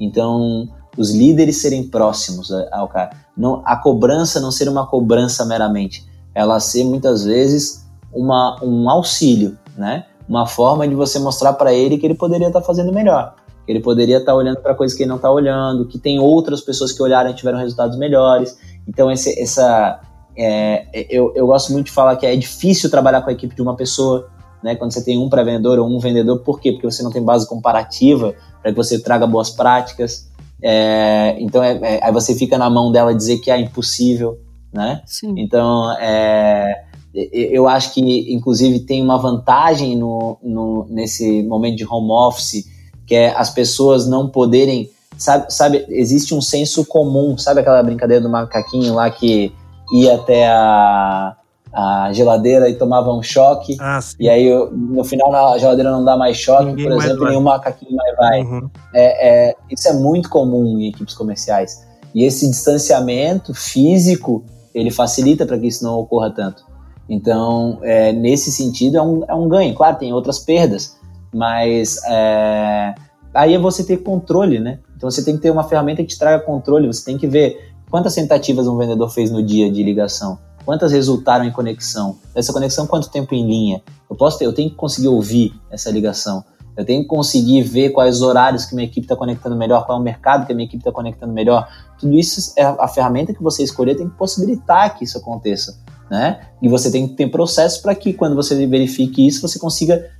Então, 0.00 0.66
os 0.96 1.10
líderes 1.10 1.58
serem 1.58 1.86
próximos 1.88 2.50
ao 2.72 2.88
cara. 2.88 3.10
Não, 3.36 3.60
a 3.66 3.76
cobrança 3.76 4.40
não 4.40 4.50
ser 4.50 4.66
uma 4.66 4.86
cobrança 4.86 5.44
meramente, 5.44 6.06
ela 6.34 6.58
ser 6.58 6.84
muitas 6.84 7.24
vezes 7.24 7.83
uma, 8.14 8.58
um 8.62 8.88
auxílio, 8.88 9.58
né? 9.76 10.06
Uma 10.28 10.46
forma 10.46 10.86
de 10.88 10.94
você 10.94 11.18
mostrar 11.18 11.52
para 11.52 11.72
ele 11.72 11.98
que 11.98 12.06
ele 12.06 12.14
poderia 12.14 12.46
estar 12.46 12.60
tá 12.60 12.66
fazendo 12.66 12.92
melhor, 12.92 13.34
que 13.66 13.72
ele 13.72 13.80
poderia 13.80 14.18
estar 14.18 14.32
tá 14.32 14.36
olhando 14.36 14.60
para 14.60 14.74
coisas 14.74 14.96
que 14.96 15.02
ele 15.02 15.10
não 15.10 15.16
está 15.16 15.30
olhando, 15.30 15.86
que 15.86 15.98
tem 15.98 16.18
outras 16.18 16.60
pessoas 16.60 16.92
que 16.92 17.02
olharam 17.02 17.30
e 17.30 17.34
tiveram 17.34 17.58
resultados 17.58 17.98
melhores. 17.98 18.58
Então, 18.88 19.10
esse, 19.10 19.38
essa, 19.40 20.00
é, 20.36 20.86
eu, 21.10 21.32
eu 21.34 21.46
gosto 21.46 21.72
muito 21.72 21.86
de 21.86 21.92
falar 21.92 22.16
que 22.16 22.26
é 22.26 22.34
difícil 22.36 22.90
trabalhar 22.90 23.22
com 23.22 23.30
a 23.30 23.32
equipe 23.32 23.54
de 23.54 23.62
uma 23.62 23.76
pessoa, 23.76 24.28
né? 24.62 24.74
Quando 24.74 24.92
você 24.92 25.04
tem 25.04 25.18
um 25.18 25.28
pré-vendedor 25.28 25.78
ou 25.78 25.86
um 25.86 25.98
vendedor, 25.98 26.38
por 26.40 26.60
quê? 26.60 26.72
Porque 26.72 26.90
você 26.90 27.02
não 27.02 27.10
tem 27.10 27.22
base 27.22 27.46
comparativa 27.46 28.34
para 28.62 28.70
que 28.70 28.76
você 28.76 28.98
traga 28.98 29.26
boas 29.26 29.50
práticas. 29.50 30.30
É, 30.62 31.36
então, 31.38 31.62
é, 31.62 31.78
é, 31.82 32.00
aí 32.02 32.12
você 32.12 32.34
fica 32.34 32.56
na 32.56 32.70
mão 32.70 32.90
dela 32.90 33.14
dizer 33.14 33.38
que 33.38 33.50
é 33.50 33.58
impossível, 33.58 34.38
né? 34.72 35.02
Sim. 35.04 35.34
Então, 35.36 35.92
é, 35.98 36.83
eu 37.14 37.68
acho 37.68 37.94
que, 37.94 38.34
inclusive, 38.34 38.80
tem 38.80 39.02
uma 39.02 39.16
vantagem 39.16 39.96
no, 39.96 40.36
no, 40.42 40.86
nesse 40.90 41.42
momento 41.44 41.76
de 41.76 41.86
home 41.86 42.10
office, 42.10 42.66
que 43.06 43.14
é 43.14 43.34
as 43.36 43.50
pessoas 43.50 44.06
não 44.06 44.28
poderem. 44.28 44.90
Sabe, 45.16 45.46
sabe, 45.48 45.86
existe 45.90 46.34
um 46.34 46.40
senso 46.40 46.84
comum, 46.84 47.38
sabe 47.38 47.60
aquela 47.60 47.80
brincadeira 47.84 48.20
do 48.20 48.28
macaquinho 48.28 48.94
lá 48.94 49.08
que 49.08 49.52
ia 49.92 50.16
até 50.16 50.48
a, 50.48 51.36
a 51.72 52.12
geladeira 52.12 52.68
e 52.68 52.74
tomava 52.74 53.12
um 53.12 53.22
choque, 53.22 53.76
ah, 53.80 54.00
e 54.18 54.28
aí 54.28 54.48
no 54.72 55.04
final 55.04 55.32
a 55.52 55.56
geladeira 55.56 55.92
não 55.92 56.04
dá 56.04 56.16
mais 56.16 56.36
choque, 56.36 56.64
Ninguém 56.64 56.88
por 56.88 57.00
exemplo, 57.00 57.28
nenhum 57.28 57.42
macaquinho 57.42 57.94
mais 57.94 58.16
vai. 58.16 58.42
Uhum. 58.42 58.68
É, 58.92 59.50
é, 59.50 59.56
isso 59.70 59.86
é 59.86 59.92
muito 59.92 60.28
comum 60.28 60.80
em 60.80 60.88
equipes 60.88 61.14
comerciais. 61.14 61.86
E 62.12 62.24
esse 62.24 62.48
distanciamento 62.48 63.54
físico 63.54 64.44
ele 64.74 64.90
facilita 64.90 65.46
para 65.46 65.56
que 65.58 65.68
isso 65.68 65.84
não 65.84 65.98
ocorra 65.98 66.32
tanto. 66.32 66.64
Então, 67.08 67.78
é, 67.82 68.12
nesse 68.12 68.50
sentido, 68.50 68.96
é 68.96 69.02
um, 69.02 69.24
é 69.28 69.34
um 69.34 69.48
ganho. 69.48 69.74
Claro, 69.74 69.98
tem 69.98 70.12
outras 70.12 70.38
perdas, 70.38 70.96
mas 71.32 72.00
é, 72.06 72.94
aí 73.32 73.54
é 73.54 73.58
você 73.58 73.84
ter 73.84 73.98
controle, 73.98 74.58
né? 74.58 74.78
Então, 74.96 75.10
você 75.10 75.22
tem 75.24 75.36
que 75.36 75.42
ter 75.42 75.50
uma 75.50 75.64
ferramenta 75.64 76.02
que 76.02 76.08
te 76.08 76.18
traga 76.18 76.44
controle. 76.44 76.86
Você 76.86 77.04
tem 77.04 77.18
que 77.18 77.26
ver 77.26 77.72
quantas 77.90 78.14
tentativas 78.14 78.66
um 78.66 78.76
vendedor 78.76 79.10
fez 79.10 79.30
no 79.30 79.42
dia 79.42 79.70
de 79.70 79.82
ligação, 79.82 80.38
quantas 80.64 80.92
resultaram 80.92 81.44
em 81.44 81.52
conexão. 81.52 82.16
Essa 82.34 82.52
conexão, 82.52 82.86
quanto 82.86 83.10
tempo 83.10 83.34
em 83.34 83.46
linha? 83.46 83.82
Eu 84.08 84.16
posso 84.16 84.38
ter, 84.38 84.46
eu 84.46 84.52
tenho 84.52 84.70
que 84.70 84.76
conseguir 84.76 85.08
ouvir 85.08 85.54
essa 85.70 85.90
ligação. 85.90 86.44
Eu 86.76 86.84
tenho 86.84 87.02
que 87.02 87.08
conseguir 87.08 87.62
ver 87.62 87.90
quais 87.90 88.20
horários 88.20 88.64
que 88.64 88.74
minha 88.74 88.86
equipe 88.86 89.04
está 89.04 89.14
conectando 89.14 89.54
melhor, 89.54 89.86
qual 89.86 89.96
é 89.96 90.00
o 90.00 90.04
mercado 90.04 90.44
que 90.44 90.52
a 90.52 90.54
minha 90.54 90.66
equipe 90.66 90.80
está 90.80 90.90
conectando 90.90 91.32
melhor. 91.32 91.68
Tudo 91.98 92.14
isso 92.14 92.52
é 92.56 92.64
a 92.64 92.88
ferramenta 92.88 93.32
que 93.32 93.42
você 93.42 93.62
escolher 93.62 93.94
tem 93.94 94.08
que 94.08 94.16
possibilitar 94.16 94.96
que 94.96 95.04
isso 95.04 95.16
aconteça, 95.16 95.78
né? 96.10 96.40
E 96.62 96.68
você 96.68 96.90
tem 96.90 97.08
que 97.08 97.14
ter 97.14 97.28
processos 97.28 97.78
para 97.78 97.94
que 97.94 98.12
quando 98.12 98.34
você 98.34 98.66
verifique 98.66 99.26
isso, 99.26 99.40
você 99.40 99.58
consiga 99.58 100.10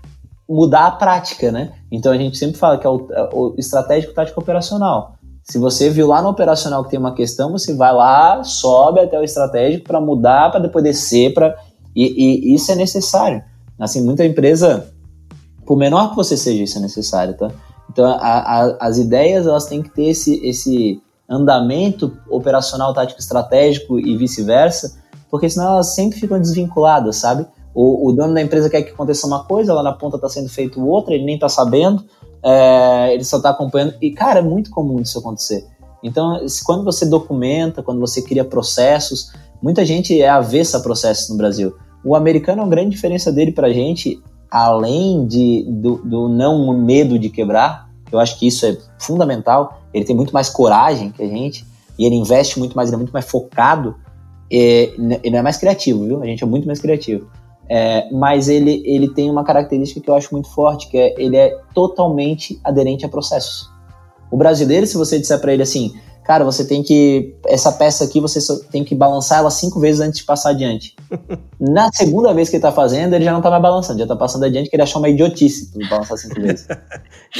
mudar 0.48 0.86
a 0.86 0.90
prática, 0.90 1.50
né? 1.50 1.72
Então 1.90 2.12
a 2.12 2.16
gente 2.16 2.36
sempre 2.36 2.58
fala 2.58 2.78
que 2.78 2.86
é 2.86 2.90
o, 2.90 3.08
é 3.10 3.30
o 3.32 3.54
estratégico 3.56 4.12
tático 4.12 4.40
operacional. 4.40 5.14
Se 5.42 5.58
você 5.58 5.90
viu 5.90 6.06
lá 6.06 6.22
no 6.22 6.30
operacional 6.30 6.82
que 6.84 6.90
tem 6.90 6.98
uma 6.98 7.14
questão, 7.14 7.52
você 7.52 7.74
vai 7.74 7.92
lá, 7.92 8.42
sobe 8.42 9.00
até 9.00 9.18
o 9.18 9.22
estratégico 9.22 9.84
para 9.84 10.00
mudar, 10.00 10.50
para 10.50 10.60
depois 10.60 10.82
descer, 10.82 11.34
para 11.34 11.54
e, 11.94 12.50
e 12.50 12.54
isso 12.54 12.72
é 12.72 12.74
necessário. 12.74 13.42
Assim, 13.78 14.02
muita 14.02 14.24
empresa 14.24 14.88
por 15.66 15.76
menor 15.76 16.10
que 16.10 16.16
você 16.16 16.36
seja, 16.36 16.62
isso 16.62 16.78
é 16.78 16.80
necessário, 16.80 17.34
tá? 17.34 17.50
Então, 17.90 18.06
a, 18.06 18.16
a, 18.16 18.76
as 18.80 18.98
ideias, 18.98 19.46
elas 19.46 19.66
têm 19.66 19.82
que 19.82 19.90
ter 19.90 20.06
esse, 20.06 20.44
esse 20.46 21.00
andamento 21.28 22.16
operacional, 22.28 22.92
tático, 22.92 23.20
estratégico 23.20 23.98
e 23.98 24.16
vice-versa, 24.16 24.98
porque 25.30 25.48
senão 25.48 25.74
elas 25.74 25.94
sempre 25.94 26.18
ficam 26.18 26.38
desvinculadas, 26.40 27.16
sabe? 27.16 27.46
O, 27.74 28.08
o, 28.08 28.12
dono 28.12 28.34
da 28.34 28.40
empresa 28.40 28.70
quer 28.70 28.82
que 28.82 28.92
aconteça 28.92 29.26
uma 29.26 29.44
coisa, 29.44 29.74
lá 29.74 29.82
na 29.82 29.92
ponta 29.92 30.16
está 30.16 30.28
sendo 30.28 30.48
feito 30.48 30.84
outra, 30.86 31.14
ele 31.14 31.24
nem 31.24 31.34
está 31.34 31.48
sabendo, 31.48 32.04
é, 32.42 33.12
ele 33.12 33.24
só 33.24 33.38
está 33.38 33.50
acompanhando. 33.50 33.94
E, 34.00 34.12
cara, 34.12 34.38
é 34.38 34.42
muito 34.42 34.70
comum 34.70 35.00
isso 35.00 35.18
acontecer. 35.18 35.66
Então, 36.02 36.38
quando 36.64 36.84
você 36.84 37.04
documenta, 37.06 37.82
quando 37.82 37.98
você 37.98 38.22
cria 38.22 38.44
processos, 38.44 39.32
muita 39.60 39.84
gente 39.84 40.20
é 40.20 40.28
avessa 40.28 40.78
a 40.78 40.80
processos 40.80 41.28
no 41.30 41.36
Brasil. 41.36 41.74
O 42.04 42.14
americano, 42.14 42.60
é 42.60 42.64
uma 42.64 42.70
grande 42.70 42.90
diferença 42.90 43.32
dele 43.32 43.50
para 43.50 43.68
a 43.68 43.72
gente 43.72 44.22
além 44.54 45.26
de, 45.26 45.66
do, 45.68 45.96
do 45.96 46.28
não 46.28 46.72
medo 46.78 47.18
de 47.18 47.28
quebrar, 47.28 47.90
eu 48.12 48.20
acho 48.20 48.38
que 48.38 48.46
isso 48.46 48.64
é 48.64 48.78
fundamental, 49.00 49.80
ele 49.92 50.04
tem 50.04 50.14
muito 50.14 50.32
mais 50.32 50.48
coragem 50.48 51.10
que 51.10 51.24
a 51.24 51.26
gente, 51.26 51.66
e 51.98 52.06
ele 52.06 52.14
investe 52.14 52.60
muito 52.60 52.76
mais, 52.76 52.88
ele 52.88 52.94
é 52.94 52.98
muito 52.98 53.12
mais 53.12 53.24
focado, 53.24 53.96
é, 54.50 54.92
ele 55.22 55.36
é 55.36 55.42
mais 55.42 55.56
criativo, 55.56 56.04
viu? 56.04 56.22
A 56.22 56.26
gente 56.26 56.42
é 56.42 56.46
muito 56.46 56.66
mais 56.66 56.80
criativo. 56.80 57.28
É, 57.68 58.08
mas 58.12 58.48
ele, 58.48 58.82
ele 58.84 59.08
tem 59.08 59.30
uma 59.30 59.42
característica 59.42 60.00
que 60.00 60.10
eu 60.10 60.14
acho 60.14 60.28
muito 60.32 60.48
forte, 60.50 60.88
que 60.88 60.98
é 60.98 61.14
ele 61.16 61.36
é 61.36 61.56
totalmente 61.74 62.60
aderente 62.62 63.06
a 63.06 63.08
processos. 63.08 63.70
O 64.30 64.36
brasileiro, 64.36 64.86
se 64.86 64.96
você 64.96 65.18
disser 65.18 65.40
para 65.40 65.52
ele 65.52 65.62
assim, 65.62 65.94
cara, 66.24 66.44
você 66.44 66.64
tem 66.64 66.82
que. 66.82 67.36
Essa 67.46 67.70
peça 67.70 68.04
aqui, 68.04 68.20
você 68.20 68.40
tem 68.70 68.82
que 68.82 68.94
balançar 68.94 69.38
ela 69.38 69.50
cinco 69.50 69.78
vezes 69.78 70.00
antes 70.00 70.20
de 70.20 70.24
passar 70.24 70.50
adiante. 70.50 70.96
Na 71.60 71.90
segunda 71.92 72.32
vez 72.32 72.48
que 72.48 72.56
ele 72.56 72.62
tá 72.62 72.72
fazendo, 72.72 73.14
ele 73.14 73.24
já 73.24 73.32
não 73.32 73.40
tá 73.40 73.50
mais 73.50 73.62
balançando, 73.62 73.98
já 73.98 74.06
tá 74.06 74.16
passando 74.16 74.44
adiante, 74.44 74.68
que 74.68 74.76
ele 74.76 74.82
achou 74.82 75.00
uma 75.00 75.08
idiotice 75.08 75.70
de 75.72 75.88
balançar 75.88 76.16
cinco 76.18 76.40
vezes. 76.40 76.66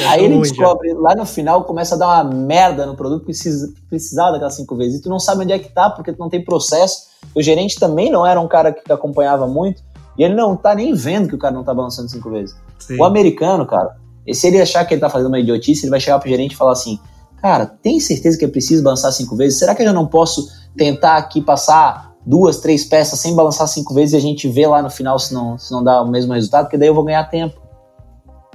Aí 0.07 0.23
ele 0.23 0.39
descobre, 0.39 0.89
já. 0.89 0.99
lá 0.99 1.15
no 1.15 1.25
final, 1.25 1.63
começa 1.63 1.95
a 1.95 1.97
dar 1.97 2.07
uma 2.07 2.35
merda 2.35 2.85
no 2.85 2.95
produto, 2.95 3.25
precisa, 3.25 3.73
precisava 3.89 4.33
daquelas 4.33 4.55
cinco 4.55 4.75
vezes. 4.75 4.99
E 4.99 5.01
tu 5.03 5.09
não 5.09 5.19
sabe 5.19 5.43
onde 5.43 5.53
é 5.53 5.59
que 5.59 5.69
tá, 5.69 5.89
porque 5.89 6.13
tu 6.13 6.19
não 6.19 6.29
tem 6.29 6.43
processo. 6.43 7.07
O 7.33 7.41
gerente 7.41 7.79
também 7.79 8.11
não 8.11 8.25
era 8.25 8.39
um 8.39 8.47
cara 8.47 8.71
que 8.71 8.91
acompanhava 8.91 9.47
muito, 9.47 9.81
e 10.17 10.23
ele 10.23 10.35
não 10.35 10.55
tá 10.55 10.73
nem 10.75 10.93
vendo 10.93 11.27
que 11.27 11.35
o 11.35 11.39
cara 11.39 11.53
não 11.53 11.63
tá 11.63 11.73
balançando 11.73 12.09
cinco 12.09 12.29
vezes. 12.29 12.55
Sim. 12.79 12.97
O 12.99 13.03
americano, 13.03 13.65
cara, 13.65 13.95
se 14.33 14.47
ele 14.47 14.61
achar 14.61 14.85
que 14.85 14.93
ele 14.93 15.01
tá 15.01 15.09
fazendo 15.09 15.27
uma 15.27 15.39
idiotice, 15.39 15.85
ele 15.85 15.91
vai 15.91 15.99
chegar 15.99 16.19
pro 16.19 16.29
gerente 16.29 16.53
e 16.53 16.55
falar 16.55 16.71
assim: 16.71 16.99
cara, 17.45 17.67
tem 17.67 17.99
certeza 17.99 18.39
que 18.39 18.43
é 18.43 18.47
preciso 18.47 18.81
balançar 18.81 19.11
cinco 19.11 19.35
vezes? 19.35 19.59
Será 19.59 19.75
que 19.75 19.83
eu 19.83 19.85
já 19.85 19.93
não 19.93 20.07
posso 20.07 20.49
tentar 20.75 21.15
aqui 21.17 21.39
passar 21.39 22.15
duas, 22.25 22.59
três 22.59 22.83
peças 22.83 23.19
sem 23.19 23.35
balançar 23.35 23.67
cinco 23.67 23.93
vezes 23.93 24.13
e 24.13 24.17
a 24.17 24.19
gente 24.19 24.49
vê 24.49 24.65
lá 24.65 24.81
no 24.81 24.89
final 24.89 25.19
se 25.19 25.31
não, 25.31 25.55
se 25.55 25.71
não 25.71 25.83
dá 25.83 26.01
o 26.01 26.09
mesmo 26.09 26.33
resultado? 26.33 26.63
Porque 26.63 26.75
daí 26.75 26.87
eu 26.87 26.95
vou 26.95 27.03
ganhar 27.03 27.23
tempo. 27.25 27.61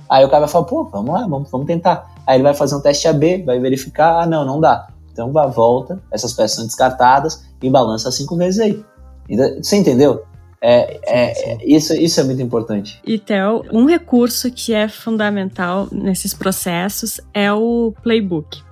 Aí 0.08 0.24
o 0.24 0.28
cara 0.28 0.40
vai 0.40 0.48
falar, 0.48 0.64
pô, 0.64 0.82
vamos 0.86 1.14
lá, 1.14 1.24
vamos, 1.24 1.48
vamos 1.52 1.68
tentar. 1.68 2.12
Aí 2.26 2.34
ele 2.34 2.42
vai 2.42 2.52
fazer 2.52 2.74
um 2.74 2.80
teste 2.80 3.06
AB, 3.06 3.44
vai 3.44 3.60
verificar, 3.60 4.24
ah, 4.24 4.26
não, 4.26 4.44
não 4.44 4.60
dá. 4.60 4.88
Então 5.12 5.30
vai, 5.30 5.48
volta, 5.48 6.02
essas 6.10 6.32
peças 6.32 6.56
são 6.56 6.66
descartadas 6.66 7.44
e 7.62 7.70
balança 7.70 8.10
cinco 8.10 8.36
vezes 8.36 8.58
aí. 8.58 8.84
Você 9.62 9.76
entendeu? 9.76 10.24
É, 10.60 10.98
é, 11.06 11.58
isso, 11.64 11.94
isso 11.94 12.18
é 12.18 12.24
muito 12.24 12.42
importante. 12.42 13.00
E, 13.06 13.20
Theo, 13.20 13.64
um 13.72 13.84
recurso 13.84 14.50
que 14.50 14.74
é 14.74 14.88
fundamental 14.88 15.86
nesses 15.92 16.34
processos 16.34 17.20
é 17.32 17.52
o 17.52 17.94
playbook. 18.02 18.68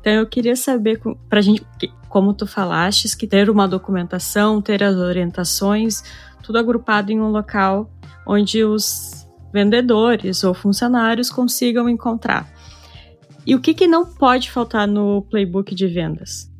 Então 0.00 0.12
eu 0.12 0.26
queria 0.26 0.56
saber 0.56 1.00
para 1.28 1.38
a 1.38 1.42
gente, 1.42 1.64
como 2.08 2.32
tu 2.32 2.46
falaste, 2.46 3.16
que 3.16 3.26
ter 3.26 3.50
uma 3.50 3.66
documentação, 3.66 4.60
ter 4.62 4.82
as 4.82 4.96
orientações, 4.96 6.02
tudo 6.42 6.58
agrupado 6.58 7.12
em 7.12 7.20
um 7.20 7.28
local 7.28 7.90
onde 8.26 8.62
os 8.64 9.26
vendedores 9.52 10.44
ou 10.44 10.52
funcionários 10.52 11.30
consigam 11.30 11.88
encontrar. 11.88 12.50
E 13.46 13.54
o 13.54 13.60
que, 13.60 13.72
que 13.72 13.86
não 13.86 14.04
pode 14.04 14.50
faltar 14.50 14.86
no 14.86 15.22
playbook 15.22 15.74
de 15.74 15.86
vendas? 15.86 16.50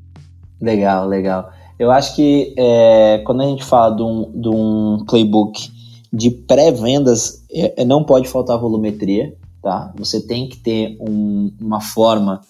Legal, 0.60 1.06
legal. 1.06 1.52
Eu 1.78 1.90
acho 1.90 2.16
que 2.16 2.54
é, 2.58 3.18
quando 3.24 3.42
a 3.42 3.46
gente 3.46 3.62
fala 3.62 3.94
de 3.94 4.02
um, 4.02 4.32
de 4.40 4.48
um 4.48 5.04
playbook 5.06 5.70
de 6.12 6.30
pré-vendas, 6.30 7.44
é, 7.52 7.84
não 7.84 8.02
pode 8.02 8.28
faltar 8.28 8.58
volumetria, 8.58 9.36
tá? 9.62 9.92
Você 9.96 10.26
tem 10.26 10.48
que 10.48 10.56
ter 10.56 10.96
um, 10.98 11.52
uma 11.60 11.80
forma 11.80 12.40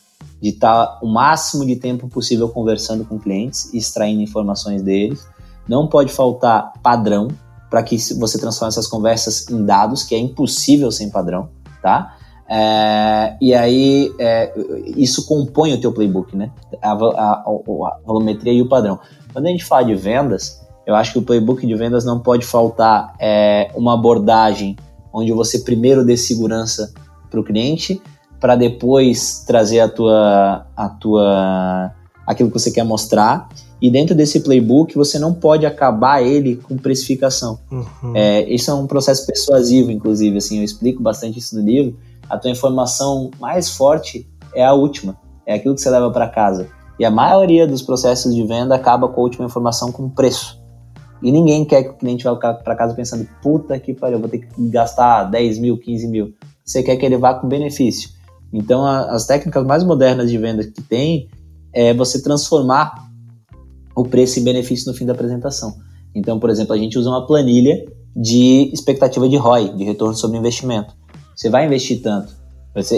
de 0.40 0.50
estar 0.50 0.86
tá 0.86 0.98
o 1.02 1.06
máximo 1.06 1.64
de 1.64 1.76
tempo 1.76 2.08
possível 2.08 2.48
conversando 2.48 3.04
com 3.04 3.18
clientes 3.18 3.72
extraindo 3.74 4.22
informações 4.22 4.82
deles. 4.82 5.26
Não 5.68 5.86
pode 5.86 6.12
faltar 6.12 6.72
padrão 6.82 7.28
para 7.70 7.82
que 7.82 7.96
você 8.14 8.38
transforme 8.38 8.70
essas 8.70 8.86
conversas 8.86 9.48
em 9.50 9.64
dados, 9.64 10.02
que 10.02 10.14
é 10.14 10.18
impossível 10.18 10.90
sem 10.90 11.10
padrão, 11.10 11.50
tá? 11.82 12.16
É, 12.50 13.36
e 13.42 13.52
aí 13.52 14.10
é, 14.18 14.54
isso 14.96 15.26
compõe 15.26 15.74
o 15.74 15.80
teu 15.80 15.92
playbook, 15.92 16.34
né? 16.34 16.50
A, 16.80 16.92
a, 16.92 17.32
a, 17.44 17.98
volumetria 18.06 18.52
e 18.54 18.62
o 18.62 18.68
padrão. 18.68 18.98
Quando 19.32 19.46
a 19.46 19.50
gente 19.50 19.64
fala 19.64 19.84
de 19.84 19.94
vendas, 19.94 20.66
eu 20.86 20.94
acho 20.94 21.12
que 21.12 21.18
o 21.18 21.22
playbook 21.22 21.66
de 21.66 21.74
vendas 21.74 22.06
não 22.06 22.20
pode 22.20 22.46
faltar 22.46 23.14
é, 23.18 23.70
uma 23.74 23.92
abordagem 23.92 24.76
onde 25.12 25.30
você 25.32 25.58
primeiro 25.58 26.04
dê 26.04 26.16
segurança 26.16 26.92
para 27.30 27.38
o 27.38 27.44
cliente, 27.44 28.00
para 28.40 28.56
depois 28.56 29.44
trazer 29.46 29.80
a 29.80 29.88
tua, 29.88 30.66
a 30.76 30.88
tua, 30.88 31.92
aquilo 32.26 32.50
que 32.50 32.58
você 32.58 32.70
quer 32.70 32.84
mostrar. 32.84 33.48
E 33.80 33.90
dentro 33.90 34.14
desse 34.14 34.40
playbook 34.40 34.96
você 34.96 35.18
não 35.18 35.32
pode 35.32 35.64
acabar 35.64 36.22
ele 36.22 36.56
com 36.56 36.76
precificação. 36.76 37.58
Uhum. 37.70 38.12
É, 38.14 38.42
isso 38.52 38.70
é 38.70 38.74
um 38.74 38.86
processo 38.86 39.26
persuasivo, 39.26 39.90
inclusive. 39.90 40.38
Assim, 40.38 40.58
eu 40.58 40.64
explico 40.64 41.02
bastante 41.02 41.38
isso 41.38 41.56
no 41.56 41.64
livro. 41.64 41.96
A 42.28 42.36
tua 42.36 42.50
informação 42.50 43.30
mais 43.40 43.70
forte 43.70 44.28
é 44.54 44.64
a 44.64 44.72
última, 44.72 45.16
é 45.46 45.54
aquilo 45.54 45.74
que 45.74 45.80
você 45.80 45.90
leva 45.90 46.10
para 46.10 46.28
casa. 46.28 46.68
E 46.98 47.04
a 47.04 47.10
maioria 47.10 47.66
dos 47.66 47.80
processos 47.80 48.34
de 48.34 48.44
venda 48.44 48.74
acaba 48.74 49.08
com 49.08 49.20
a 49.20 49.24
última 49.24 49.46
informação 49.46 49.92
com 49.92 50.10
preço. 50.10 50.60
E 51.22 51.30
ninguém 51.30 51.64
quer 51.64 51.82
que 51.84 51.90
o 51.90 51.94
cliente 51.94 52.24
vá 52.24 52.34
para 52.36 52.76
casa 52.76 52.94
pensando, 52.94 53.28
puta 53.42 53.78
que 53.78 53.94
pariu, 53.94 54.18
vou 54.18 54.28
ter 54.28 54.38
que 54.38 54.68
gastar 54.68 55.24
10 55.24 55.58
mil, 55.58 55.78
15 55.78 56.08
mil. 56.08 56.34
Você 56.64 56.82
quer 56.82 56.96
que 56.96 57.06
ele 57.06 57.16
vá 57.16 57.34
com 57.34 57.48
benefício. 57.48 58.10
Então, 58.52 58.84
a, 58.84 59.10
as 59.10 59.26
técnicas 59.26 59.64
mais 59.64 59.84
modernas 59.84 60.30
de 60.30 60.38
venda 60.38 60.64
que 60.64 60.82
tem 60.82 61.28
é 61.72 61.92
você 61.92 62.22
transformar 62.22 63.08
o 63.94 64.04
preço 64.04 64.38
e 64.38 64.42
benefício 64.42 64.90
no 64.90 64.96
fim 64.96 65.04
da 65.04 65.12
apresentação. 65.12 65.76
Então, 66.14 66.38
por 66.38 66.50
exemplo, 66.50 66.72
a 66.74 66.78
gente 66.78 66.98
usa 66.98 67.10
uma 67.10 67.26
planilha 67.26 67.84
de 68.16 68.70
expectativa 68.72 69.28
de 69.28 69.36
ROI, 69.36 69.74
de 69.74 69.84
retorno 69.84 70.14
sobre 70.14 70.38
investimento. 70.38 70.94
Você 71.34 71.48
vai 71.48 71.66
investir 71.66 72.02
tanto. 72.02 72.32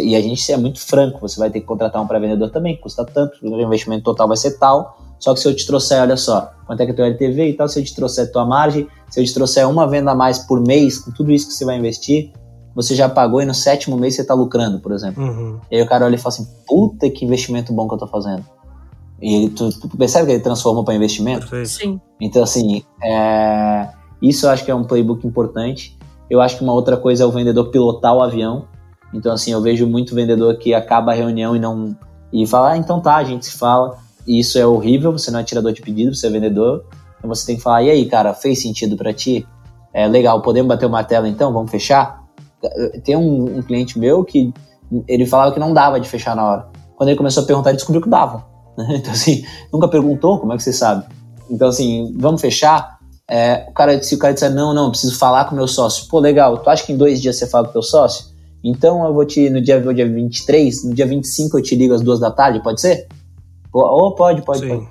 e 0.03 0.15
a 0.15 0.21
gente 0.21 0.53
é 0.53 0.57
muito 0.57 0.81
franco, 0.81 1.21
você 1.21 1.39
vai 1.39 1.51
ter 1.51 1.61
que 1.61 1.67
contratar 1.67 2.03
um 2.03 2.07
pré-vendedor 2.07 2.51
também, 2.51 2.77
custa 2.77 3.05
tanto, 3.05 3.39
o 3.43 3.61
investimento 3.61 4.05
total 4.05 4.29
vai 4.29 4.37
ser 4.37 4.59
tal, 4.59 4.99
Só 5.19 5.35
que 5.35 5.41
se 5.41 5.49
eu 5.49 5.55
te 5.55 5.67
trouxer, 5.67 6.01
olha 6.01 6.17
só, 6.17 6.51
quanto 6.67 6.81
é 6.81 6.87
que 6.87 6.93
é 6.93 6.95
teu 6.95 7.05
LTV 7.05 7.51
e 7.51 7.53
tal, 7.55 7.69
se 7.69 7.79
eu 7.79 7.85
te 7.85 7.95
trouxer 7.95 8.33
tua 8.33 8.47
margem, 8.47 8.87
se 9.11 9.21
eu 9.21 9.25
te 9.25 9.35
trouxer 9.35 9.69
uma 9.69 9.87
venda 9.87 10.13
a 10.13 10.15
mais 10.15 10.39
por 10.39 10.61
mês, 10.67 10.99
com 10.99 11.11
tudo 11.11 11.31
isso 11.31 11.49
que 11.49 11.53
você 11.53 11.65
vai 11.65 11.79
investir, 11.79 12.33
você 12.75 12.95
já 12.95 13.09
pagou 13.09 13.43
e 13.43 13.45
no 13.45 13.55
sétimo 13.55 13.97
mês 13.97 14.15
você 14.15 14.23
está 14.23 14.35
lucrando, 14.35 14.79
por 14.81 14.93
exemplo. 14.93 15.23
Uhum. 15.23 15.59
E 15.71 15.77
aí 15.77 15.83
o 15.83 15.87
cara 15.87 16.05
olha 16.05 16.15
e 16.15 16.19
fala 16.19 16.35
assim, 16.35 16.49
puta 16.67 17.11
que 17.11 17.25
investimento 17.25 17.73
bom 17.73 17.89
que 17.89 17.95
eu 17.95 17.99
tô 17.99 18.07
fazendo. 18.07 18.45
E 19.21 19.35
ele, 19.35 19.51
tu, 19.51 19.71
tu 19.71 19.97
percebe 19.97 20.27
que 20.27 20.33
ele 20.33 20.43
transformou 20.43 20.85
para 20.85 20.95
investimento? 20.95 21.49
Sim. 21.67 22.01
Então, 22.21 22.43
assim, 22.43 22.83
é, 23.03 23.89
isso 24.23 24.47
eu 24.47 24.51
acho 24.51 24.65
que 24.65 24.71
é 24.71 24.75
um 24.75 24.85
playbook 24.85 25.27
importante. 25.27 25.99
Eu 26.29 26.41
acho 26.41 26.57
que 26.57 26.65
uma 26.65 26.73
outra 26.73 26.97
coisa 26.97 27.25
é 27.25 27.27
o 27.27 27.31
vendedor 27.31 27.71
pilotar 27.71 28.15
o 28.15 28.23
avião. 28.23 28.67
Então, 29.13 29.33
assim, 29.33 29.53
eu 29.53 29.61
vejo 29.61 29.87
muito 29.87 30.15
vendedor 30.15 30.57
que 30.57 30.73
acaba 30.73 31.13
a 31.13 31.15
reunião 31.15 31.55
e 31.55 31.59
não. 31.59 31.97
e 32.33 32.47
fala, 32.47 32.73
ah, 32.73 32.77
então 32.77 33.01
tá, 33.01 33.17
a 33.17 33.25
gente 33.25 33.47
se 33.47 33.59
fala. 33.59 33.99
E 34.27 34.39
isso 34.39 34.59
é 34.59 34.67
horrível, 34.67 35.13
você 35.13 35.31
não 35.31 35.41
é 35.41 35.45
tirador 35.45 35.73
de 35.73 35.83
pedido, 35.83 36.15
você 36.15 36.29
é 36.29 36.31
vendedor. 36.31 36.85
Então 37.19 37.29
você 37.29 37.45
tem 37.45 37.57
que 37.57 37.63
falar, 37.63 37.83
e 37.83 37.91
aí, 37.91 38.07
cara, 38.07 38.33
fez 38.33 38.63
sentido 38.63 38.97
para 38.97 39.13
ti? 39.13 39.47
É 39.93 40.07
legal, 40.07 40.41
podemos 40.41 40.69
bater 40.69 40.87
o 40.87 40.91
martelo 40.91 41.27
então? 41.27 41.53
Vamos 41.53 41.71
fechar? 41.71 42.20
Tem 43.05 43.17
um, 43.17 43.59
um, 43.59 43.63
cliente 43.63 43.99
meu 43.99 44.25
que 44.25 44.53
ele 45.09 45.27
falava 45.27 45.53
que 45.53 45.61
não 45.61 45.73
dava 45.73 46.01
de 46.01 46.09
fechar 46.09 46.37
na 46.37 46.45
hora. 46.45 46.69
Quando 46.97 47.09
ele 47.09 47.19
começou 47.19 47.43
a 47.43 47.47
perguntar, 47.47 47.71
ele 47.71 47.77
descobriu 47.77 48.03
que 48.03 48.09
dava. 48.09 48.49
Então, 48.89 49.13
assim, 49.13 49.45
nunca 49.73 49.89
perguntou, 49.89 50.39
como 50.39 50.53
é 50.53 50.57
que 50.57 50.63
você 50.63 50.73
sabe? 50.73 51.05
Então, 51.51 51.69
assim, 51.69 52.15
vamos 52.19 52.41
fechar? 52.41 52.99
É, 53.29 53.67
o 53.69 53.73
cara, 53.73 54.03
se 54.03 54.15
o 54.15 54.19
cara 54.19 54.33
disser, 54.33 54.51
não, 54.51 54.73
não, 54.73 54.91
preciso 54.91 55.19
falar 55.19 55.45
com 55.45 55.53
o 55.53 55.57
meu 55.57 55.69
sócio. 55.69 56.09
Pô, 56.09 56.19
legal, 56.19 56.59
tu 56.59 56.71
acha 56.71 56.85
que 56.85 56.93
em 56.93 56.97
dois 56.97 57.21
dias 57.21 57.37
você 57.37 57.47
fala 57.47 57.65
com 57.65 57.71
o 57.71 57.73
teu 57.75 57.83
sócio? 57.83 58.25
Então 58.63 59.05
eu 59.05 59.15
vou 59.15 59.25
te, 59.25 59.49
no 59.49 59.61
dia, 59.61 59.81
no 59.81 59.95
dia 59.95 60.09
23, 60.09 60.85
no 60.85 60.95
dia 60.95 61.07
25 61.07 61.59
eu 61.59 61.63
te 61.63 61.75
ligo 61.75 61.95
às 61.95 62.03
duas 62.03 62.19
da 62.19 62.31
tarde, 62.31 62.63
pode 62.63 62.81
ser? 62.81 63.07
Ou 63.73 63.83
oh, 63.83 64.15
pode, 64.15 64.43
pode, 64.43 64.67
pode. 64.67 64.89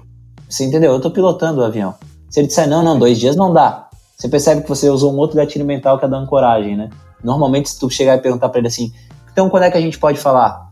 Você 0.49 0.65
entendeu? 0.65 0.93
Eu 0.93 1.01
tô 1.01 1.11
pilotando 1.11 1.61
o 1.61 1.63
avião. 1.63 1.93
Se 2.29 2.39
ele 2.39 2.47
disser, 2.47 2.67
não, 2.67 2.81
não, 2.81 2.97
dois 2.97 3.19
dias 3.19 3.35
não 3.35 3.53
dá. 3.53 3.89
Você 4.17 4.27
percebe 4.27 4.61
que 4.61 4.69
você 4.69 4.89
usou 4.89 5.13
um 5.13 5.17
outro 5.17 5.37
gatilho 5.37 5.65
mental 5.65 5.99
que 5.99 6.05
é 6.05 6.07
da 6.07 6.17
ancoragem, 6.17 6.75
né? 6.75 6.89
Normalmente, 7.23 7.69
se 7.69 7.79
tu 7.79 7.89
chegar 7.89 8.15
e 8.15 8.21
perguntar 8.21 8.49
para 8.49 8.59
ele 8.59 8.67
assim, 8.67 8.91
então 9.31 9.49
quando 9.49 9.63
é 9.63 9.71
que 9.71 9.77
a 9.77 9.81
gente 9.81 9.97
pode 9.97 10.19
falar? 10.19 10.69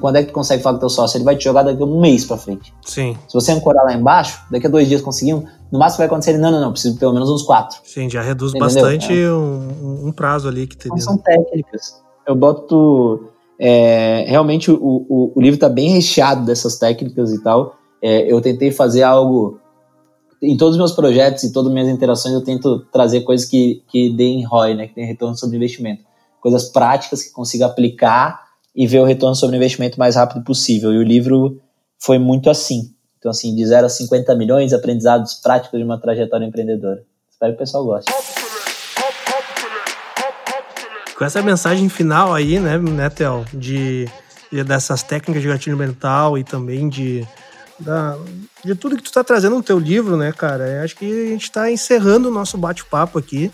Quando 0.00 0.16
é 0.16 0.22
que 0.22 0.28
tu 0.28 0.32
consegue 0.32 0.62
falar 0.62 0.76
com 0.76 0.80
teu 0.80 0.88
sócio? 0.88 1.18
Ele 1.18 1.24
vai 1.24 1.36
te 1.36 1.44
jogar 1.44 1.62
daqui 1.62 1.82
a 1.82 1.84
um 1.84 2.00
mês 2.00 2.24
pra 2.24 2.38
frente. 2.38 2.72
Sim. 2.84 3.16
Se 3.28 3.34
você 3.34 3.52
ancorar 3.52 3.84
lá 3.84 3.92
embaixo, 3.92 4.40
daqui 4.50 4.66
a 4.66 4.70
dois 4.70 4.88
dias 4.88 5.02
conseguimos, 5.02 5.44
no 5.70 5.78
máximo 5.78 5.98
vai 5.98 6.06
acontecer 6.06 6.30
ele, 6.30 6.38
não, 6.38 6.50
não, 6.50 6.60
não, 6.60 6.72
preciso 6.72 6.98
pelo 6.98 7.12
menos 7.12 7.28
uns 7.28 7.42
quatro. 7.42 7.78
Sim, 7.84 8.08
já 8.08 8.22
reduz 8.22 8.52
Entendeu? 8.52 8.66
bastante 8.66 9.12
é. 9.12 9.30
um, 9.30 10.06
um, 10.06 10.12
prazo 10.12 10.48
ali 10.48 10.66
que 10.66 10.76
teria. 10.76 10.94
Então, 10.94 11.14
são 11.14 11.18
técnicas. 11.18 12.02
Eu 12.26 12.34
boto. 12.34 13.28
É, 13.60 14.24
realmente 14.28 14.70
o, 14.70 14.76
o, 14.80 15.32
o 15.34 15.40
livro 15.40 15.56
está 15.56 15.68
bem 15.68 15.90
recheado 15.90 16.46
dessas 16.46 16.78
técnicas 16.78 17.32
e 17.32 17.42
tal. 17.42 17.76
É, 18.00 18.32
eu 18.32 18.40
tentei 18.40 18.70
fazer 18.70 19.02
algo 19.02 19.60
em 20.40 20.56
todos 20.56 20.74
os 20.74 20.78
meus 20.78 20.92
projetos 20.92 21.42
e 21.44 21.52
todas 21.52 21.68
as 21.68 21.74
minhas 21.74 21.88
interações 21.88 22.34
eu 22.34 22.42
tento 22.42 22.80
trazer 22.92 23.22
coisas 23.22 23.46
que, 23.46 23.82
que 23.88 24.10
deem 24.10 24.44
ROI, 24.44 24.74
né, 24.74 24.86
que 24.86 24.94
tem 24.94 25.04
retorno 25.04 25.36
sobre 25.36 25.56
investimento. 25.56 26.04
Coisas 26.40 26.64
práticas 26.64 27.22
que 27.22 27.30
consiga 27.30 27.66
aplicar 27.66 28.46
e 28.74 28.86
ver 28.86 29.00
o 29.00 29.04
retorno 29.04 29.34
sobre 29.34 29.56
investimento 29.56 29.98
mais 29.98 30.14
rápido 30.14 30.44
possível. 30.44 30.92
E 30.92 30.98
o 30.98 31.02
livro 31.02 31.60
foi 31.98 32.18
muito 32.18 32.48
assim. 32.48 32.92
Então, 33.18 33.30
assim, 33.30 33.54
de 33.54 33.66
0 33.66 33.86
a 33.86 33.88
50 33.88 34.34
milhões, 34.36 34.72
aprendizados 34.72 35.34
práticos 35.34 35.78
de 35.78 35.84
uma 35.84 35.98
trajetória 35.98 36.46
empreendedora. 36.46 37.02
Espero 37.28 37.52
que 37.52 37.56
o 37.56 37.58
pessoal 37.58 37.84
goste. 37.84 38.12
Com 41.16 41.24
essa 41.24 41.42
mensagem 41.42 41.88
final 41.88 42.32
aí, 42.32 42.60
né, 42.60 42.78
né 42.78 43.10
Theo, 43.10 43.44
de, 43.52 44.08
de 44.52 44.62
dessas 44.62 45.02
técnicas 45.02 45.42
de 45.42 45.48
gatilho 45.48 45.76
mental 45.76 46.38
e 46.38 46.44
também 46.44 46.88
de 46.88 47.26
da, 47.78 48.16
de 48.64 48.74
tudo 48.74 48.96
que 48.96 49.02
tu 49.02 49.06
está 49.06 49.22
trazendo 49.22 49.56
no 49.56 49.62
teu 49.62 49.78
livro, 49.78 50.16
né, 50.16 50.32
cara? 50.32 50.66
Eu 50.66 50.84
acho 50.84 50.96
que 50.96 51.04
a 51.04 51.28
gente 51.28 51.44
está 51.44 51.70
encerrando 51.70 52.28
o 52.28 52.32
nosso 52.32 52.58
bate-papo 52.58 53.18
aqui. 53.18 53.50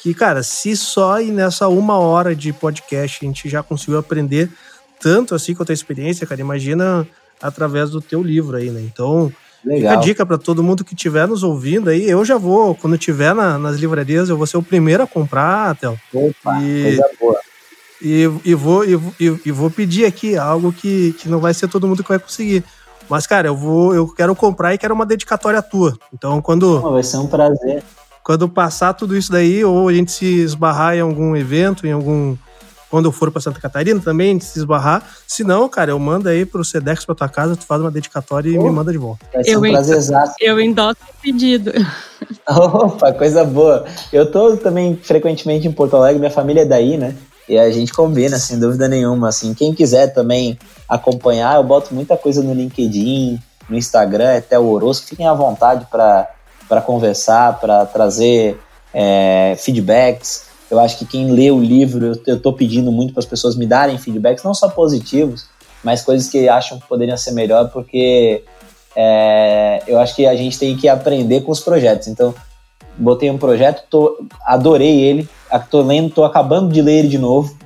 Que, 0.00 0.12
cara, 0.12 0.42
se 0.42 0.76
só 0.76 1.20
e 1.20 1.30
nessa 1.30 1.68
uma 1.68 1.96
hora 1.96 2.34
de 2.34 2.52
podcast 2.52 3.24
a 3.24 3.28
gente 3.28 3.48
já 3.48 3.62
conseguiu 3.62 3.98
aprender 3.98 4.50
tanto 5.00 5.34
assim 5.34 5.54
com 5.54 5.62
a 5.62 5.66
tua 5.66 5.72
experiência, 5.72 6.26
cara, 6.26 6.40
imagina 6.40 7.06
através 7.40 7.90
do 7.90 8.00
teu 8.00 8.22
livro 8.22 8.56
aí, 8.56 8.70
né? 8.70 8.80
Então, 8.80 9.32
Legal. 9.64 9.78
fica 9.80 9.92
a 9.92 9.96
dica 9.96 10.26
para 10.26 10.38
todo 10.38 10.62
mundo 10.62 10.84
que 10.84 10.94
estiver 10.94 11.26
nos 11.26 11.42
ouvindo 11.42 11.90
aí. 11.90 12.08
Eu 12.08 12.24
já 12.24 12.36
vou, 12.36 12.74
quando 12.74 12.94
estiver 12.94 13.34
na, 13.34 13.58
nas 13.58 13.76
livrarias, 13.76 14.28
eu 14.28 14.36
vou 14.36 14.46
ser 14.46 14.56
o 14.56 14.62
primeiro 14.62 15.02
a 15.02 15.06
comprar, 15.06 15.76
Theo. 15.76 15.98
Opa, 16.12 16.62
e, 16.62 16.82
coisa 16.82 17.10
boa. 17.20 17.40
E, 18.00 18.30
e, 18.44 18.54
vou, 18.54 18.84
e, 18.84 18.98
e, 19.20 19.52
vou 19.52 19.70
pedir 19.70 20.04
aqui 20.04 20.36
algo 20.36 20.72
que, 20.72 21.12
que 21.14 21.28
não 21.28 21.38
vai 21.38 21.54
ser 21.54 21.68
todo 21.68 21.86
mundo 21.86 22.02
que 22.02 22.08
vai 22.08 22.18
conseguir. 22.18 22.64
Mas, 23.08 23.26
cara, 23.26 23.48
eu 23.48 23.56
vou, 23.56 23.94
eu 23.94 24.08
quero 24.08 24.34
comprar 24.34 24.74
e 24.74 24.78
quero 24.78 24.94
uma 24.94 25.06
dedicatória 25.06 25.62
tua. 25.62 25.96
Então, 26.12 26.40
quando. 26.40 26.80
vai 26.80 27.02
ser 27.02 27.18
um 27.18 27.26
prazer. 27.26 27.82
Quando 28.22 28.48
passar 28.48 28.94
tudo 28.94 29.16
isso 29.16 29.32
daí, 29.32 29.64
ou 29.64 29.88
a 29.88 29.92
gente 29.92 30.12
se 30.12 30.26
esbarrar 30.40 30.94
em 30.94 31.00
algum 31.00 31.36
evento, 31.36 31.86
em 31.86 31.92
algum. 31.92 32.36
Quando 32.88 33.06
eu 33.06 33.12
for 33.12 33.30
para 33.30 33.40
Santa 33.40 33.58
Catarina 33.58 33.98
também, 34.00 34.28
a 34.28 34.32
gente 34.34 34.44
se 34.44 34.58
esbarrar. 34.58 35.02
Se 35.26 35.42
não, 35.42 35.66
cara, 35.68 35.92
eu 35.92 35.98
mando 35.98 36.28
aí 36.28 36.44
pro 36.44 36.62
Sedex 36.62 37.06
pra 37.06 37.14
tua 37.14 37.28
casa, 37.28 37.56
tu 37.56 37.64
faz 37.64 37.80
uma 37.80 37.90
dedicatória 37.90 38.50
e 38.50 38.58
oh, 38.58 38.64
me 38.64 38.70
manda 38.70 38.92
de 38.92 38.98
volta. 38.98 39.26
Vai 39.32 39.42
ser 39.42 39.52
eu 39.52 39.60
um 39.60 39.62
prazer 39.62 39.96
exato. 39.96 40.34
Eu 40.38 40.60
endosso 40.60 40.98
o 41.00 41.22
pedido. 41.22 41.72
Opa, 42.46 43.12
coisa 43.12 43.44
boa. 43.44 43.86
Eu 44.12 44.30
tô 44.30 44.56
também 44.58 44.94
frequentemente 44.94 45.66
em 45.66 45.72
Porto 45.72 45.96
Alegre, 45.96 46.20
minha 46.20 46.30
família 46.30 46.60
é 46.60 46.66
daí, 46.66 46.98
né? 46.98 47.16
E 47.48 47.58
a 47.58 47.70
gente 47.70 47.92
combina, 47.92 48.38
sem 48.38 48.58
dúvida 48.58 48.88
nenhuma. 48.88 49.28
Assim, 49.28 49.54
quem 49.54 49.74
quiser 49.74 50.08
também 50.08 50.58
acompanhar, 50.88 51.56
eu 51.56 51.64
boto 51.64 51.94
muita 51.94 52.16
coisa 52.16 52.42
no 52.42 52.54
LinkedIn, 52.54 53.38
no 53.68 53.76
Instagram, 53.76 54.38
até 54.38 54.58
o 54.58 54.68
Orosco. 54.68 55.06
Fiquem 55.06 55.26
à 55.26 55.34
vontade 55.34 55.86
para 55.90 56.80
conversar, 56.84 57.58
para 57.58 57.84
trazer 57.86 58.60
é, 58.94 59.54
feedbacks. 59.58 60.46
Eu 60.70 60.78
acho 60.78 60.98
que 60.98 61.04
quem 61.04 61.30
lê 61.30 61.50
o 61.50 61.60
livro, 61.60 62.18
eu 62.26 62.36
estou 62.36 62.52
pedindo 62.52 62.90
muito 62.90 63.12
para 63.12 63.20
as 63.20 63.26
pessoas 63.26 63.56
me 63.56 63.66
darem 63.66 63.98
feedbacks, 63.98 64.42
não 64.42 64.54
só 64.54 64.68
positivos, 64.68 65.46
mas 65.84 66.02
coisas 66.02 66.28
que 66.30 66.48
acham 66.48 66.78
que 66.78 66.86
poderiam 66.86 67.16
ser 67.16 67.32
melhor, 67.32 67.68
porque 67.70 68.42
é, 68.96 69.82
eu 69.86 69.98
acho 69.98 70.14
que 70.14 70.26
a 70.26 70.34
gente 70.34 70.58
tem 70.58 70.76
que 70.76 70.88
aprender 70.88 71.42
com 71.42 71.52
os 71.52 71.60
projetos. 71.60 72.08
Então, 72.08 72.34
botei 72.96 73.30
um 73.30 73.36
projeto, 73.38 73.84
tô, 73.90 74.26
adorei 74.46 75.00
ele, 75.00 75.28
tô 75.58 75.82
lendo, 75.82 76.10
tô 76.10 76.24
acabando 76.24 76.72
de 76.72 76.80
ler 76.80 77.00
ele 77.00 77.08
de 77.08 77.18
novo. 77.18 77.56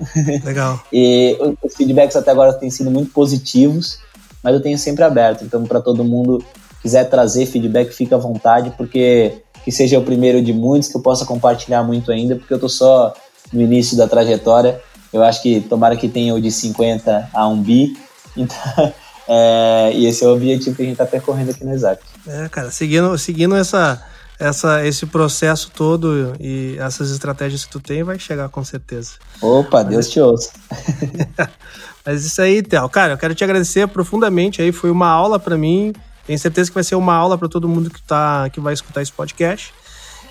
Legal. 0.44 0.80
e 0.92 1.36
os 1.62 1.74
feedbacks 1.74 2.16
até 2.16 2.30
agora 2.30 2.52
têm 2.52 2.70
sido 2.70 2.90
muito 2.90 3.12
positivos, 3.12 3.98
mas 4.42 4.54
eu 4.54 4.60
tenho 4.60 4.78
sempre 4.78 5.04
aberto. 5.04 5.44
Então, 5.44 5.64
para 5.64 5.80
todo 5.80 6.04
mundo 6.04 6.44
quiser 6.82 7.04
trazer 7.04 7.46
feedback, 7.46 7.92
fica 7.92 8.16
à 8.16 8.18
vontade, 8.18 8.72
porque 8.76 9.42
que 9.64 9.72
seja 9.72 9.98
o 9.98 10.02
primeiro 10.04 10.40
de 10.40 10.52
muitos, 10.52 10.88
que 10.88 10.96
eu 10.96 11.00
possa 11.00 11.24
compartilhar 11.24 11.82
muito 11.82 12.12
ainda, 12.12 12.36
porque 12.36 12.54
eu 12.54 12.58
tô 12.58 12.68
só 12.68 13.12
no 13.52 13.60
início 13.60 13.96
da 13.96 14.06
trajetória. 14.06 14.80
Eu 15.12 15.24
acho 15.24 15.42
que 15.42 15.60
tomara 15.60 15.96
que 15.96 16.08
tenha 16.08 16.34
o 16.34 16.40
de 16.40 16.52
50 16.52 17.30
a 17.32 17.48
1 17.48 17.62
bi. 17.62 17.96
Então, 18.38 18.92
é, 19.26 19.92
e 19.94 20.06
esse 20.06 20.22
é 20.22 20.28
o 20.28 20.34
objetivo 20.34 20.76
que 20.76 20.82
a 20.82 20.84
gente 20.84 20.92
está 20.92 21.06
percorrendo 21.06 21.50
aqui 21.50 21.64
no 21.64 21.72
Exact. 21.72 22.04
É, 22.28 22.50
cara, 22.50 22.70
seguindo, 22.70 23.16
seguindo 23.16 23.56
essa 23.56 24.04
essa, 24.38 24.86
esse 24.86 25.06
processo 25.06 25.70
todo 25.74 26.34
e 26.38 26.76
essas 26.78 27.10
estratégias 27.10 27.64
que 27.64 27.70
tu 27.70 27.80
tem 27.80 28.02
vai 28.02 28.18
chegar 28.18 28.48
com 28.48 28.64
certeza. 28.64 29.12
Opa, 29.40 29.82
Deus 29.82 30.08
te 30.08 30.20
ouça. 30.20 30.52
Mas 32.04 32.24
isso 32.24 32.40
aí, 32.40 32.62
Théo. 32.62 32.88
Cara, 32.88 33.14
eu 33.14 33.18
quero 33.18 33.34
te 33.34 33.42
agradecer 33.42 33.86
profundamente 33.88 34.62
aí. 34.62 34.70
Foi 34.70 34.90
uma 34.90 35.08
aula 35.08 35.38
para 35.38 35.58
mim. 35.58 35.92
Tenho 36.26 36.38
certeza 36.38 36.70
que 36.70 36.74
vai 36.74 36.84
ser 36.84 36.94
uma 36.94 37.14
aula 37.14 37.36
para 37.36 37.48
todo 37.48 37.68
mundo 37.68 37.90
que, 37.90 38.00
tá, 38.02 38.48
que 38.50 38.60
vai 38.60 38.74
escutar 38.74 39.02
esse 39.02 39.12
podcast. 39.12 39.74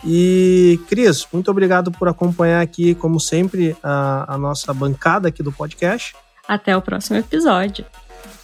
E, 0.03 0.79
Cris, 0.87 1.27
muito 1.33 1.49
obrigado 1.49 1.91
por 1.91 2.07
acompanhar 2.07 2.61
aqui, 2.61 2.93
como 2.95 3.19
sempre, 3.19 3.75
a, 3.83 4.35
a 4.35 4.37
nossa 4.37 4.73
bancada 4.73 5.27
aqui 5.27 5.41
do 5.41 5.51
podcast. 5.51 6.15
Até 6.47 6.77
o 6.77 6.81
próximo 6.81 7.17
episódio. 7.17 7.85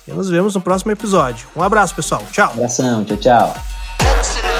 E 0.07 0.11
nos 0.11 0.29
vemos 0.29 0.55
no 0.55 0.61
próximo 0.61 0.91
episódio. 0.91 1.47
Um 1.55 1.61
abraço, 1.61 1.93
pessoal. 1.93 2.23
Tchau. 2.31 2.49
Um 2.49 2.53
abração. 2.53 3.05
Tchau, 3.05 3.17
tchau. 3.17 4.50